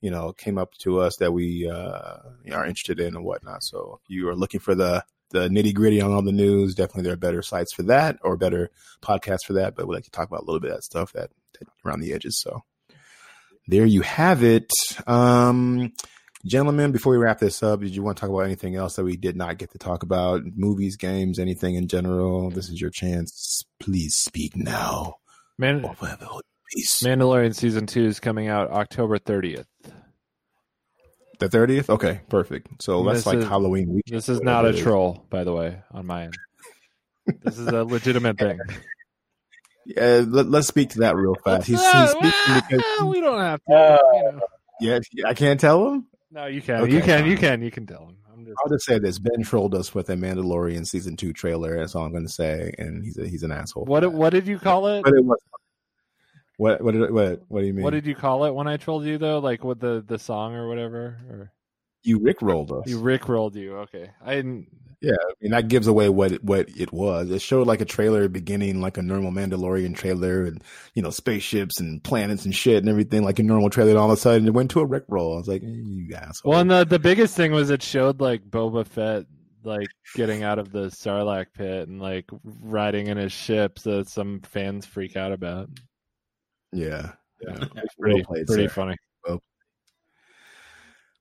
you 0.00 0.10
know 0.10 0.32
came 0.32 0.56
up 0.56 0.72
to 0.78 1.00
us 1.00 1.16
that 1.16 1.32
we 1.32 1.68
uh, 1.68 2.18
are 2.52 2.66
interested 2.66 3.00
in 3.00 3.16
and 3.16 3.24
whatnot. 3.24 3.62
So 3.62 4.00
if 4.02 4.08
you 4.08 4.30
are 4.30 4.36
looking 4.36 4.60
for 4.60 4.74
the 4.74 5.04
the 5.30 5.48
nitty 5.48 5.74
gritty 5.74 6.00
on 6.00 6.12
all 6.12 6.22
the 6.22 6.32
news, 6.32 6.74
definitely 6.74 7.02
there 7.02 7.12
are 7.12 7.16
better 7.16 7.42
sites 7.42 7.74
for 7.74 7.82
that 7.82 8.16
or 8.22 8.38
better 8.38 8.70
podcasts 9.02 9.44
for 9.46 9.52
that. 9.54 9.74
But 9.74 9.88
we 9.88 9.94
like 9.94 10.04
to 10.04 10.10
talk 10.10 10.28
about 10.28 10.42
a 10.42 10.46
little 10.46 10.60
bit 10.60 10.70
of 10.70 10.78
that 10.78 10.84
stuff 10.84 11.12
that, 11.12 11.30
that 11.58 11.68
around 11.84 12.00
the 12.00 12.14
edges. 12.14 12.40
So 12.40 12.62
there 13.68 13.84
you 13.86 14.02
have 14.02 14.42
it. 14.42 14.70
Um, 15.06 15.92
gentlemen, 16.44 16.92
before 16.92 17.12
we 17.12 17.18
wrap 17.18 17.38
this 17.38 17.62
up, 17.62 17.80
did 17.80 17.94
you 17.94 18.02
want 18.02 18.16
to 18.16 18.20
talk 18.20 18.30
about 18.30 18.40
anything 18.40 18.76
else 18.76 18.96
that 18.96 19.04
we 19.04 19.16
did 19.16 19.36
not 19.36 19.58
get 19.58 19.70
to 19.72 19.78
talk 19.78 20.02
about? 20.02 20.42
Movies, 20.56 20.96
games, 20.96 21.38
anything 21.38 21.74
in 21.74 21.88
general? 21.88 22.50
This 22.50 22.68
is 22.68 22.80
your 22.80 22.90
chance. 22.90 23.62
Please 23.80 24.14
speak 24.14 24.56
now. 24.56 25.16
Man, 25.58 25.84
Or 25.84 25.94
whatever 25.94 26.26
hold 26.26 26.42
peace. 26.74 27.02
Mandalorian 27.02 27.54
season 27.54 27.86
two 27.86 28.04
is 28.04 28.20
coming 28.20 28.48
out 28.48 28.70
October 28.70 29.18
30th. 29.18 29.64
The 31.38 31.48
30th? 31.48 31.90
Okay, 31.90 32.20
perfect. 32.30 32.82
So 32.82 33.02
that's 33.04 33.26
like 33.26 33.38
is- 33.38 33.44
Halloween 33.44 33.88
week. 33.94 34.04
This 34.06 34.28
is 34.28 34.40
not 34.40 34.64
a 34.64 34.72
troll, 34.72 35.26
by 35.28 35.44
the 35.44 35.52
way, 35.52 35.78
on 35.92 36.06
my 36.06 36.24
end. 36.24 36.34
This 37.42 37.58
is 37.58 37.66
a 37.66 37.84
legitimate 37.84 38.38
thing. 38.38 38.58
Yeah, 39.86 40.24
let, 40.26 40.52
us 40.52 40.66
speak 40.66 40.90
to 40.90 40.98
that 41.00 41.14
real 41.14 41.36
fast. 41.44 41.68
He's, 41.68 41.80
he's 41.80 42.10
speaking 42.10 42.32
because, 42.68 43.02
we 43.04 43.20
don't 43.20 43.38
have 43.38 43.60
to. 43.64 43.72
you 43.72 43.76
uh, 43.76 44.30
know. 44.32 44.40
yeah, 44.80 44.98
I 45.24 45.32
can't 45.34 45.60
tell 45.60 45.88
him. 45.88 46.06
No, 46.32 46.46
you 46.46 46.60
can. 46.60 46.82
Okay, 46.82 46.92
you 46.92 47.00
can. 47.00 47.26
You 47.26 47.36
can. 47.36 47.62
You 47.62 47.70
can 47.70 47.86
tell 47.86 48.08
him. 48.08 48.16
I'm 48.32 48.44
just. 48.44 48.56
I'll 48.62 48.70
just 48.70 48.84
say 48.84 48.98
this: 48.98 49.20
Ben 49.20 49.44
trolled 49.44 49.76
us 49.76 49.94
with 49.94 50.10
a 50.10 50.16
Mandalorian 50.16 50.86
season 50.86 51.16
two 51.16 51.32
trailer. 51.32 51.78
That's 51.78 51.94
all 51.94 52.04
I'm 52.04 52.10
going 52.10 52.26
to 52.26 52.32
say, 52.32 52.74
and 52.78 53.04
he's 53.04 53.16
a, 53.16 53.28
he's 53.28 53.42
an 53.44 53.52
asshole. 53.52 53.84
What? 53.84 54.12
What 54.12 54.30
did 54.30 54.48
you 54.48 54.58
call 54.58 54.88
it? 54.88 55.04
But 55.04 55.14
it 55.14 55.24
was. 55.24 55.38
What 56.56 56.82
what 56.82 56.92
did, 56.92 57.10
what 57.12 57.42
what 57.46 57.60
do 57.60 57.66
you 57.66 57.72
mean? 57.72 57.84
What 57.84 57.92
did 57.92 58.06
you 58.06 58.16
call 58.16 58.44
it 58.46 58.54
when 58.54 58.66
I 58.66 58.78
trolled 58.78 59.04
you 59.04 59.18
though? 59.18 59.38
Like 59.38 59.62
with 59.62 59.78
the 59.78 60.02
the 60.04 60.18
song 60.18 60.54
or 60.54 60.68
whatever? 60.68 61.18
Or 61.30 61.52
you 62.06 62.18
Rick 62.18 62.40
rolled 62.42 62.72
us? 62.72 62.84
you 62.86 62.98
Rick 63.00 63.28
rolled 63.28 63.56
you? 63.56 63.76
Okay, 63.78 64.10
I 64.24 64.34
didn't. 64.36 64.68
yeah, 65.00 65.12
I 65.12 65.32
mean 65.40 65.52
that 65.52 65.68
gives 65.68 65.86
away 65.86 66.08
what 66.08 66.32
it, 66.32 66.44
what 66.44 66.68
it 66.76 66.92
was. 66.92 67.30
It 67.30 67.42
showed 67.42 67.66
like 67.66 67.80
a 67.80 67.84
trailer 67.84 68.28
beginning 68.28 68.80
like 68.80 68.96
a 68.98 69.02
normal 69.02 69.30
Mandalorian 69.32 69.94
trailer, 69.94 70.44
and 70.44 70.62
you 70.94 71.02
know 71.02 71.10
spaceships 71.10 71.80
and 71.80 72.02
planets 72.02 72.44
and 72.44 72.54
shit 72.54 72.78
and 72.78 72.88
everything 72.88 73.22
like 73.22 73.38
a 73.38 73.42
normal 73.42 73.70
trailer. 73.70 73.90
And 73.90 73.98
all 73.98 74.10
of 74.10 74.16
a 74.18 74.20
sudden, 74.20 74.46
it 74.46 74.54
went 74.54 74.70
to 74.72 74.80
a 74.80 74.86
Rick 74.86 75.04
roll. 75.08 75.34
I 75.34 75.38
was 75.38 75.48
like, 75.48 75.62
eh, 75.62 75.66
you 75.66 76.14
asshole. 76.14 76.50
Well, 76.52 76.60
and 76.60 76.70
the 76.70 76.84
the 76.84 76.98
biggest 76.98 77.36
thing 77.36 77.52
was 77.52 77.70
it 77.70 77.82
showed 77.82 78.20
like 78.20 78.42
Boba 78.48 78.86
Fett 78.86 79.26
like 79.64 79.88
getting 80.14 80.44
out 80.44 80.60
of 80.60 80.70
the 80.70 80.86
Sarlacc 80.90 81.46
pit 81.52 81.88
and 81.88 82.00
like 82.00 82.26
riding 82.44 83.08
in 83.08 83.16
his 83.16 83.32
ship 83.32 83.80
that 83.80 84.08
some 84.08 84.40
fans 84.42 84.86
freak 84.86 85.16
out 85.16 85.32
about. 85.32 85.68
yeah, 86.72 87.12
Yeah, 87.40 87.56
Well 87.74 87.94
pretty 87.98 88.22
played, 88.22 88.46
pretty 88.46 88.68
sir. 88.68 88.72
funny. 88.74 88.96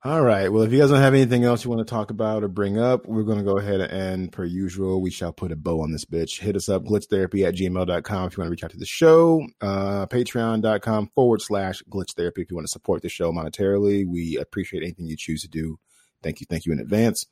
All 0.05 0.21
right. 0.21 0.49
Well, 0.49 0.61
if 0.61 0.71
you 0.71 0.77
guys 0.77 0.91
don't 0.91 0.99
have 0.99 1.15
anything 1.15 1.45
else 1.45 1.63
you 1.63 1.71
want 1.71 1.79
to 1.79 1.91
talk 1.91 2.11
about 2.11 2.43
or 2.43 2.47
bring 2.47 2.77
up, 2.77 3.07
we're 3.07 3.23
going 3.23 3.39
to 3.39 3.43
go 3.43 3.57
ahead 3.57 3.81
and, 3.81 4.31
per 4.31 4.43
usual, 4.43 5.01
we 5.01 5.09
shall 5.09 5.33
put 5.33 5.51
a 5.51 5.55
bow 5.55 5.81
on 5.81 5.91
this 5.91 6.05
bitch. 6.05 6.41
Hit 6.41 6.55
us 6.55 6.69
up, 6.69 6.83
glitchtherapy 6.83 7.43
at 7.43 7.55
gmail.com 7.55 8.27
if 8.27 8.37
you 8.37 8.41
want 8.41 8.47
to 8.47 8.51
reach 8.51 8.63
out 8.63 8.69
to 8.69 8.77
the 8.77 8.85
show. 8.85 9.43
Uh, 9.61 10.05
Patreon.com 10.05 11.09
forward 11.15 11.41
slash 11.41 11.81
glitchtherapy 11.89 12.43
if 12.43 12.51
you 12.51 12.55
want 12.55 12.67
to 12.67 12.71
support 12.71 13.01
the 13.01 13.09
show 13.09 13.31
monetarily. 13.31 14.05
We 14.07 14.37
appreciate 14.37 14.83
anything 14.83 15.07
you 15.07 15.17
choose 15.17 15.41
to 15.41 15.47
do. 15.47 15.79
Thank 16.21 16.39
you. 16.39 16.45
Thank 16.47 16.67
you 16.67 16.71
in 16.71 16.79
advance. 16.79 17.25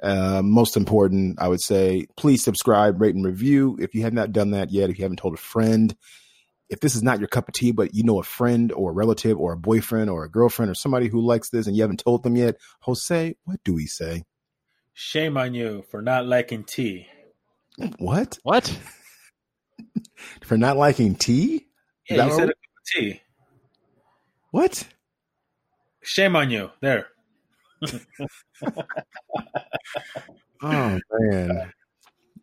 Uh, 0.00 0.40
most 0.44 0.76
important, 0.76 1.42
I 1.42 1.48
would 1.48 1.60
say, 1.60 2.06
please 2.16 2.44
subscribe, 2.44 3.00
rate, 3.00 3.16
and 3.16 3.24
review. 3.24 3.76
If 3.80 3.92
you 3.92 4.02
have 4.02 4.14
not 4.14 4.30
done 4.30 4.52
that 4.52 4.70
yet, 4.70 4.88
if 4.88 4.98
you 4.98 5.02
haven't 5.02 5.18
told 5.18 5.34
a 5.34 5.36
friend, 5.36 5.96
if 6.70 6.80
this 6.80 6.94
is 6.94 7.02
not 7.02 7.18
your 7.18 7.28
cup 7.28 7.48
of 7.48 7.54
tea, 7.54 7.72
but 7.72 7.94
you 7.94 8.02
know 8.04 8.18
a 8.20 8.22
friend 8.22 8.72
or 8.72 8.90
a 8.90 8.94
relative 8.94 9.38
or 9.38 9.52
a 9.52 9.56
boyfriend 9.58 10.08
or 10.08 10.24
a 10.24 10.30
girlfriend 10.30 10.70
or 10.70 10.74
somebody 10.74 11.08
who 11.08 11.20
likes 11.20 11.50
this 11.50 11.66
and 11.66 11.76
you 11.76 11.82
haven't 11.82 12.00
told 12.00 12.22
them 12.22 12.36
yet, 12.36 12.56
Jose, 12.80 13.34
what 13.44 13.60
do 13.64 13.74
we 13.74 13.86
say? 13.86 14.24
Shame 14.94 15.36
on 15.36 15.52
you 15.54 15.84
for 15.90 16.00
not 16.00 16.26
liking 16.26 16.64
tea. 16.64 17.06
What? 17.98 18.38
What? 18.42 18.78
For 20.42 20.58
not 20.58 20.76
liking 20.76 21.14
tea? 21.14 21.66
Yeah, 22.08 22.24
you 22.24 22.30
what- 22.30 22.36
said 22.38 22.44
a 22.50 22.52
cup 22.52 22.54
of 22.76 22.84
tea. 22.94 23.20
What? 24.50 24.86
Shame 26.02 26.36
on 26.36 26.50
you. 26.50 26.70
There. 26.80 27.08
Oh 30.62 30.98
man. 31.10 31.72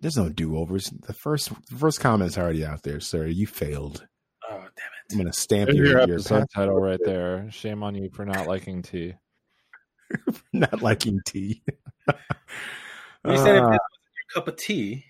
There's 0.02 0.18
no 0.18 0.30
do 0.30 0.58
overs. 0.58 0.90
The 0.90 1.14
first 1.14 1.50
the 1.70 1.76
first 1.76 2.00
comment's 2.00 2.38
already 2.38 2.66
out 2.66 2.84
there, 2.84 3.00
sir. 3.00 3.28
You 3.28 3.46
failed. 3.48 4.08
Oh 4.50 4.60
damn 4.60 4.92
I'm 5.12 5.18
gonna 5.18 5.34
stamp 5.34 5.68
There's 5.68 5.78
your, 5.78 6.00
your 6.08 6.20
your 6.20 6.46
title 6.54 6.80
right 6.80 7.00
there. 7.04 7.50
Shame 7.52 7.84
on 7.84 7.96
you 7.96 8.10
for 8.10 8.26
not 8.26 8.48
liking 8.48 8.82
tea. 8.82 9.14
not 10.54 10.82
liking 10.82 11.20
tea. 11.26 11.64
it! 11.68 11.78
You 13.26 13.38
said 13.38 13.56
if 13.58 13.64
Ah, 13.64 13.70
this 13.72 13.80
wasn't 13.80 14.16
your 14.16 14.34
cup 14.34 14.48
of 14.48 14.56
tea, 14.56 15.04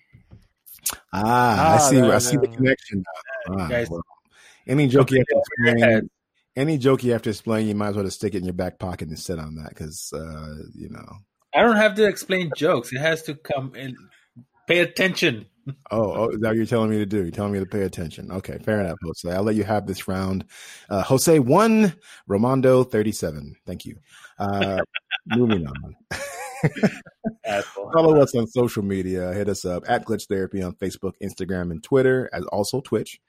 ah, 1.12 1.72
I 1.72 1.76
Ah, 1.76 1.78
see. 1.78 1.96
there 1.96 2.10
I 2.10 2.14
you 2.14 2.20
see 2.20 2.36
the 2.36 2.48
connection. 2.48 3.04
now. 3.48 3.54
you 3.54 3.60
Ah, 3.62 3.68
guys- 3.68 3.90
well, 3.90 4.02
any 4.66 4.88
joke 4.88 5.10
you 5.12 5.18
have 5.18 5.26
to 5.26 5.38
explain, 5.76 6.10
any 6.56 6.78
joke 6.78 7.04
you 7.04 7.12
have 7.12 7.22
to 7.22 7.30
explain, 7.30 7.68
you 7.68 7.76
might 7.76 7.88
as 7.90 7.94
well 7.96 8.04
just 8.04 8.16
stick 8.16 8.34
it 8.34 8.38
in 8.38 8.44
your 8.44 8.54
back 8.54 8.78
pocket 8.80 9.08
and 9.08 9.18
sit 9.18 9.38
on 9.38 9.54
that 9.56 9.68
because 9.68 10.12
uh, 10.12 10.54
you 10.74 10.88
know. 10.88 11.06
I 11.54 11.62
don't 11.62 11.76
have 11.76 11.94
to 11.96 12.06
explain 12.08 12.50
jokes. 12.56 12.92
It 12.92 12.98
has 12.98 13.22
to 13.24 13.34
come 13.36 13.72
and 13.76 13.96
pay 14.66 14.80
attention. 14.80 15.46
Oh, 15.90 16.12
oh, 16.12 16.28
is 16.28 16.40
that 16.40 16.48
what 16.48 16.56
you're 16.56 16.66
telling 16.66 16.90
me 16.90 16.98
to 16.98 17.06
do? 17.06 17.22
You're 17.22 17.30
telling 17.30 17.52
me 17.52 17.58
to 17.58 17.66
pay 17.66 17.82
attention. 17.82 18.30
Okay, 18.30 18.58
fair 18.58 18.80
enough, 18.80 18.98
Jose. 19.04 19.30
I'll 19.30 19.42
let 19.42 19.54
you 19.54 19.64
have 19.64 19.86
this 19.86 20.08
round. 20.08 20.44
Uh, 20.88 21.02
Jose 21.02 21.38
one, 21.38 21.94
Romando 22.28 22.90
thirty 22.90 23.12
seven. 23.12 23.56
Thank 23.66 23.84
you. 23.84 23.96
Uh, 24.38 24.80
moving 25.26 25.66
on. 25.66 25.96
Follow 27.92 28.20
us 28.20 28.34
on 28.34 28.46
social 28.46 28.82
media. 28.82 29.32
Hit 29.32 29.48
us 29.48 29.64
up 29.64 29.84
at 29.88 30.04
Glitch 30.04 30.26
Therapy 30.28 30.62
on 30.62 30.74
Facebook, 30.74 31.12
Instagram, 31.22 31.70
and 31.70 31.82
Twitter, 31.82 32.28
as 32.32 32.44
also 32.46 32.80
Twitch. 32.80 33.20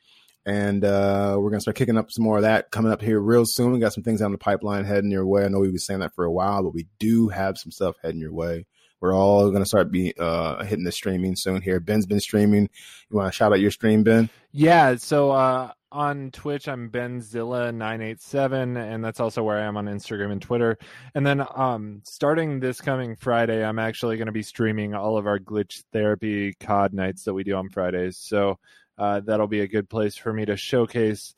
And 0.45 0.85
uh, 0.85 1.35
we're 1.39 1.49
gonna 1.49 1.61
start 1.61 1.77
kicking 1.77 1.97
up 1.97 2.09
some 2.09 2.23
more 2.23 2.37
of 2.37 2.43
that 2.43 2.71
coming 2.71 2.91
up 2.91 3.01
here 3.01 3.19
real 3.19 3.43
soon. 3.45 3.73
We 3.73 3.79
got 3.79 3.93
some 3.93 4.03
things 4.03 4.21
down 4.21 4.31
the 4.31 4.37
pipeline 4.37 4.85
heading 4.85 5.11
your 5.11 5.25
way. 5.25 5.45
I 5.45 5.47
know 5.49 5.59
we've 5.59 5.71
been 5.71 5.79
saying 5.79 5.99
that 5.99 6.15
for 6.15 6.25
a 6.25 6.31
while, 6.31 6.63
but 6.63 6.73
we 6.73 6.87
do 6.99 7.27
have 7.29 7.57
some 7.57 7.71
stuff 7.71 7.97
heading 8.01 8.21
your 8.21 8.33
way. 8.33 8.65
We're 9.01 9.15
all 9.15 9.49
gonna 9.51 9.65
start 9.65 9.91
be 9.91 10.13
uh, 10.17 10.63
hitting 10.63 10.85
the 10.85 10.91
streaming 10.91 11.35
soon. 11.35 11.61
Here, 11.61 11.79
Ben's 11.79 12.05
been 12.05 12.19
streaming. 12.19 12.69
You 13.09 13.17
want 13.17 13.31
to 13.31 13.35
shout 13.35 13.51
out 13.51 13.59
your 13.59 13.71
stream, 13.71 14.03
Ben? 14.03 14.29
Yeah, 14.51 14.95
so 14.95 15.31
uh, 15.31 15.71
on 15.91 16.31
Twitch, 16.31 16.67
I'm 16.67 16.89
Benzilla987, 16.89 18.77
and 18.77 19.03
that's 19.03 19.19
also 19.19 19.43
where 19.43 19.57
I 19.57 19.63
am 19.63 19.77
on 19.77 19.85
Instagram 19.85 20.31
and 20.31 20.41
Twitter. 20.41 20.77
And 21.15 21.25
then 21.25 21.43
um, 21.55 22.01
starting 22.05 22.59
this 22.59 22.79
coming 22.79 23.15
Friday, 23.15 23.63
I'm 23.63 23.79
actually 23.79 24.17
going 24.17 24.27
to 24.27 24.31
be 24.31 24.43
streaming 24.43 24.93
all 24.93 25.17
of 25.17 25.25
our 25.25 25.39
glitch 25.39 25.83
therapy 25.91 26.53
COD 26.59 26.93
nights 26.93 27.23
that 27.23 27.33
we 27.33 27.43
do 27.43 27.55
on 27.55 27.69
Fridays. 27.69 28.17
So 28.17 28.59
uh, 28.97 29.21
that'll 29.21 29.47
be 29.47 29.61
a 29.61 29.67
good 29.67 29.89
place 29.89 30.15
for 30.15 30.31
me 30.31 30.45
to 30.45 30.55
showcase 30.55 31.33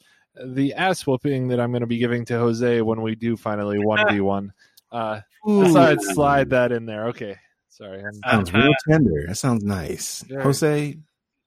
the 0.45 0.73
ass 0.73 1.05
whooping 1.05 1.49
that 1.49 1.59
I'm 1.59 1.71
going 1.71 1.81
to 1.81 1.87
be 1.87 1.97
giving 1.97 2.25
to 2.25 2.37
Jose 2.37 2.81
when 2.81 3.01
we 3.01 3.15
do 3.15 3.37
finally 3.37 3.77
1v1. 3.85 4.49
Uh, 4.91 5.21
I 5.47 5.71
thought 5.71 5.89
I'd 5.89 6.01
slide 6.01 6.49
that 6.49 6.71
in 6.73 6.85
there. 6.85 7.07
Okay. 7.07 7.37
Sorry. 7.81 8.03
I'm, 8.03 8.13
Sounds 8.45 8.53
real 8.53 8.73
tender. 8.87 9.25
That 9.27 9.35
sounds 9.35 9.63
nice. 9.63 10.23
Yeah. 10.29 10.43
Jose, 10.43 10.97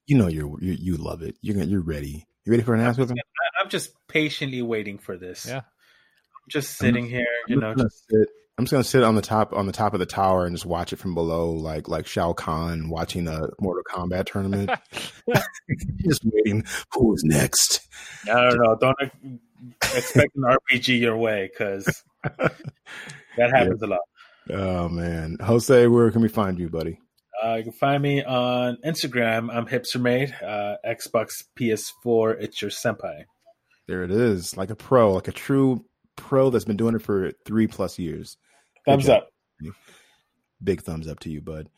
you 0.06 0.18
know 0.18 0.26
you're 0.26 0.60
you, 0.60 0.72
you 0.72 0.96
love 0.96 1.22
it. 1.22 1.36
You're 1.40 1.62
you're 1.62 1.80
ready. 1.80 2.26
You 2.44 2.50
ready 2.50 2.62
for 2.64 2.74
an 2.74 2.80
ass 2.80 2.98
whipping? 2.98 3.16
I- 3.18 3.62
I'm 3.62 3.70
just 3.70 3.92
patiently 4.08 4.60
waiting 4.60 4.98
for 4.98 5.16
this. 5.16 5.46
Yeah. 5.46 5.58
I'm 5.58 6.50
just 6.50 6.76
sitting 6.76 7.06
here, 7.08 7.24
you 7.48 7.54
I'm 7.54 7.60
know, 7.60 7.74
just 7.74 8.04
gonna 8.10 8.24
sit- 8.24 8.28
I'm 8.58 8.64
just 8.66 8.72
gonna 8.72 8.84
sit 8.84 9.02
on 9.02 9.14
the 9.14 9.22
top 9.22 9.52
on 9.52 9.66
the 9.66 9.72
top 9.72 9.94
of 9.94 10.00
the 10.00 10.06
tower 10.06 10.44
and 10.44 10.54
just 10.54 10.66
watch 10.66 10.92
it 10.92 10.96
from 10.98 11.14
below, 11.14 11.50
like 11.52 11.88
like 11.88 12.06
Shao 12.06 12.32
Kahn 12.34 12.88
watching 12.90 13.26
a 13.28 13.48
Mortal 13.60 13.82
Kombat 13.90 14.26
tournament, 14.26 14.70
just 16.04 16.22
waiting. 16.24 16.64
Who's 16.92 17.22
next? 17.24 17.80
I 18.26 18.50
don't 18.50 18.58
know. 18.58 18.76
Don't 18.80 18.96
expect 19.94 20.36
an 20.36 20.42
RPG 20.42 21.00
your 21.00 21.16
way 21.16 21.48
because 21.52 22.04
that 22.22 23.50
happens 23.50 23.82
a 23.82 23.86
lot. 23.86 24.00
Oh 24.50 24.88
man, 24.88 25.38
Jose, 25.40 25.86
where 25.86 26.10
can 26.10 26.20
we 26.20 26.28
find 26.28 26.58
you, 26.58 26.68
buddy? 26.68 26.98
Uh, 27.42 27.54
you 27.56 27.64
can 27.64 27.72
find 27.72 28.02
me 28.02 28.22
on 28.22 28.78
Instagram. 28.84 29.54
I'm 29.54 29.66
HipsterMade. 29.66 30.32
Uh, 30.42 30.76
Xbox, 30.86 31.44
PS4. 31.58 32.36
It's 32.40 32.62
your 32.62 32.70
senpai. 32.70 33.24
There 33.86 34.02
it 34.02 34.10
is, 34.10 34.56
like 34.56 34.70
a 34.70 34.76
pro, 34.76 35.12
like 35.12 35.28
a 35.28 35.32
true 35.32 35.84
pro 36.16 36.50
that's 36.50 36.64
been 36.64 36.76
doing 36.76 36.94
it 36.94 37.02
for 37.02 37.32
three 37.44 37.66
plus 37.66 37.98
years. 37.98 38.36
Thumbs 38.86 39.08
up. 39.08 39.28
Big 40.62 40.82
thumbs 40.82 41.08
up 41.08 41.20
to 41.20 41.30
you, 41.30 41.40
bud. 41.40 41.68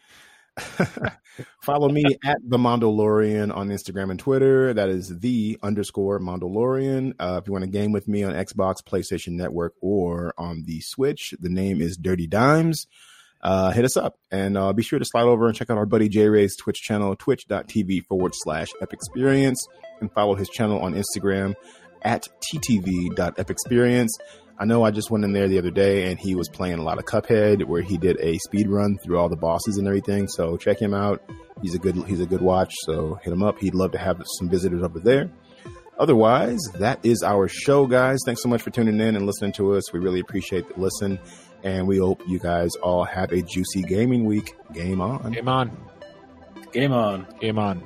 Follow 1.62 1.88
me 1.88 2.04
at 2.24 2.38
the 2.42 2.56
Mondolorian 2.56 3.54
on 3.54 3.68
Instagram 3.68 4.10
and 4.10 4.18
Twitter. 4.18 4.72
That 4.72 4.88
is 4.88 5.18
the 5.18 5.58
underscore 5.62 6.18
Mondolorian. 6.18 7.12
Uh, 7.18 7.40
if 7.40 7.46
you 7.46 7.52
want 7.52 7.64
to 7.64 7.70
game 7.70 7.92
with 7.92 8.08
me 8.08 8.22
on 8.22 8.32
Xbox, 8.32 8.76
PlayStation 8.82 9.32
Network, 9.32 9.74
or 9.80 10.32
on 10.38 10.64
the 10.64 10.80
Switch, 10.80 11.34
the 11.38 11.50
name 11.50 11.80
is 11.80 11.96
Dirty 11.96 12.26
Dimes. 12.26 12.86
Uh, 13.42 13.70
hit 13.70 13.84
us 13.84 13.96
up 13.96 14.18
and 14.30 14.56
uh, 14.56 14.72
be 14.72 14.82
sure 14.82 14.98
to 14.98 15.04
slide 15.04 15.24
over 15.24 15.46
and 15.46 15.54
check 15.54 15.70
out 15.70 15.76
our 15.76 15.86
buddy 15.86 16.08
J 16.08 16.28
Ray's 16.28 16.56
Twitch 16.56 16.80
channel, 16.80 17.14
twitch.tv 17.14 18.04
forward 18.06 18.32
slash 18.34 18.68
epexperience, 18.82 19.58
and 20.00 20.10
follow 20.12 20.34
his 20.34 20.48
channel 20.48 20.80
on 20.80 20.94
Instagram 20.94 21.54
at 22.02 22.28
ttv.epexperience. 22.52 24.08
I 24.58 24.64
know 24.64 24.84
I 24.84 24.90
just 24.90 25.10
went 25.10 25.24
in 25.24 25.32
there 25.32 25.48
the 25.48 25.58
other 25.58 25.70
day 25.70 26.10
and 26.10 26.18
he 26.18 26.34
was 26.34 26.48
playing 26.48 26.78
a 26.78 26.82
lot 26.82 26.98
of 26.98 27.04
Cuphead 27.04 27.64
where 27.64 27.82
he 27.82 27.98
did 27.98 28.18
a 28.20 28.38
speed 28.38 28.68
run 28.68 28.96
through 28.98 29.18
all 29.18 29.28
the 29.28 29.36
bosses 29.36 29.76
and 29.76 29.86
everything. 29.86 30.28
So 30.28 30.56
check 30.56 30.80
him 30.80 30.94
out. 30.94 31.22
He's 31.62 31.74
a 31.74 31.78
good 31.78 31.96
he's 32.06 32.20
a 32.20 32.26
good 32.26 32.40
watch. 32.40 32.72
So 32.84 33.18
hit 33.22 33.32
him 33.32 33.42
up. 33.42 33.58
He'd 33.58 33.74
love 33.74 33.92
to 33.92 33.98
have 33.98 34.22
some 34.38 34.48
visitors 34.48 34.82
over 34.82 34.98
there. 34.98 35.30
Otherwise, 35.98 36.60
that 36.78 37.00
is 37.04 37.22
our 37.22 37.48
show, 37.48 37.86
guys. 37.86 38.18
Thanks 38.24 38.42
so 38.42 38.48
much 38.48 38.62
for 38.62 38.70
tuning 38.70 39.00
in 39.00 39.16
and 39.16 39.24
listening 39.26 39.52
to 39.52 39.74
us. 39.74 39.92
We 39.92 40.00
really 40.00 40.20
appreciate 40.20 40.68
the 40.68 40.80
listen. 40.80 41.18
And 41.62 41.86
we 41.86 41.98
hope 41.98 42.22
you 42.28 42.38
guys 42.38 42.74
all 42.76 43.04
have 43.04 43.32
a 43.32 43.42
juicy 43.42 43.82
gaming 43.82 44.24
week. 44.24 44.54
Game 44.72 45.00
on. 45.00 45.32
Game 45.32 45.48
on. 45.48 45.76
Game 46.72 46.92
on. 46.92 47.26
Game 47.40 47.58
on. 47.58 47.82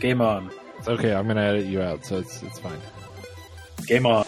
Game 0.00 0.20
on. 0.20 0.50
It's 0.78 0.88
okay. 0.88 1.12
I'm 1.12 1.26
gonna 1.26 1.42
edit 1.42 1.66
you 1.66 1.82
out, 1.82 2.04
so 2.04 2.18
it's 2.18 2.42
it's 2.42 2.60
fine. 2.60 2.78
Game 3.86 4.06
on. 4.06 4.24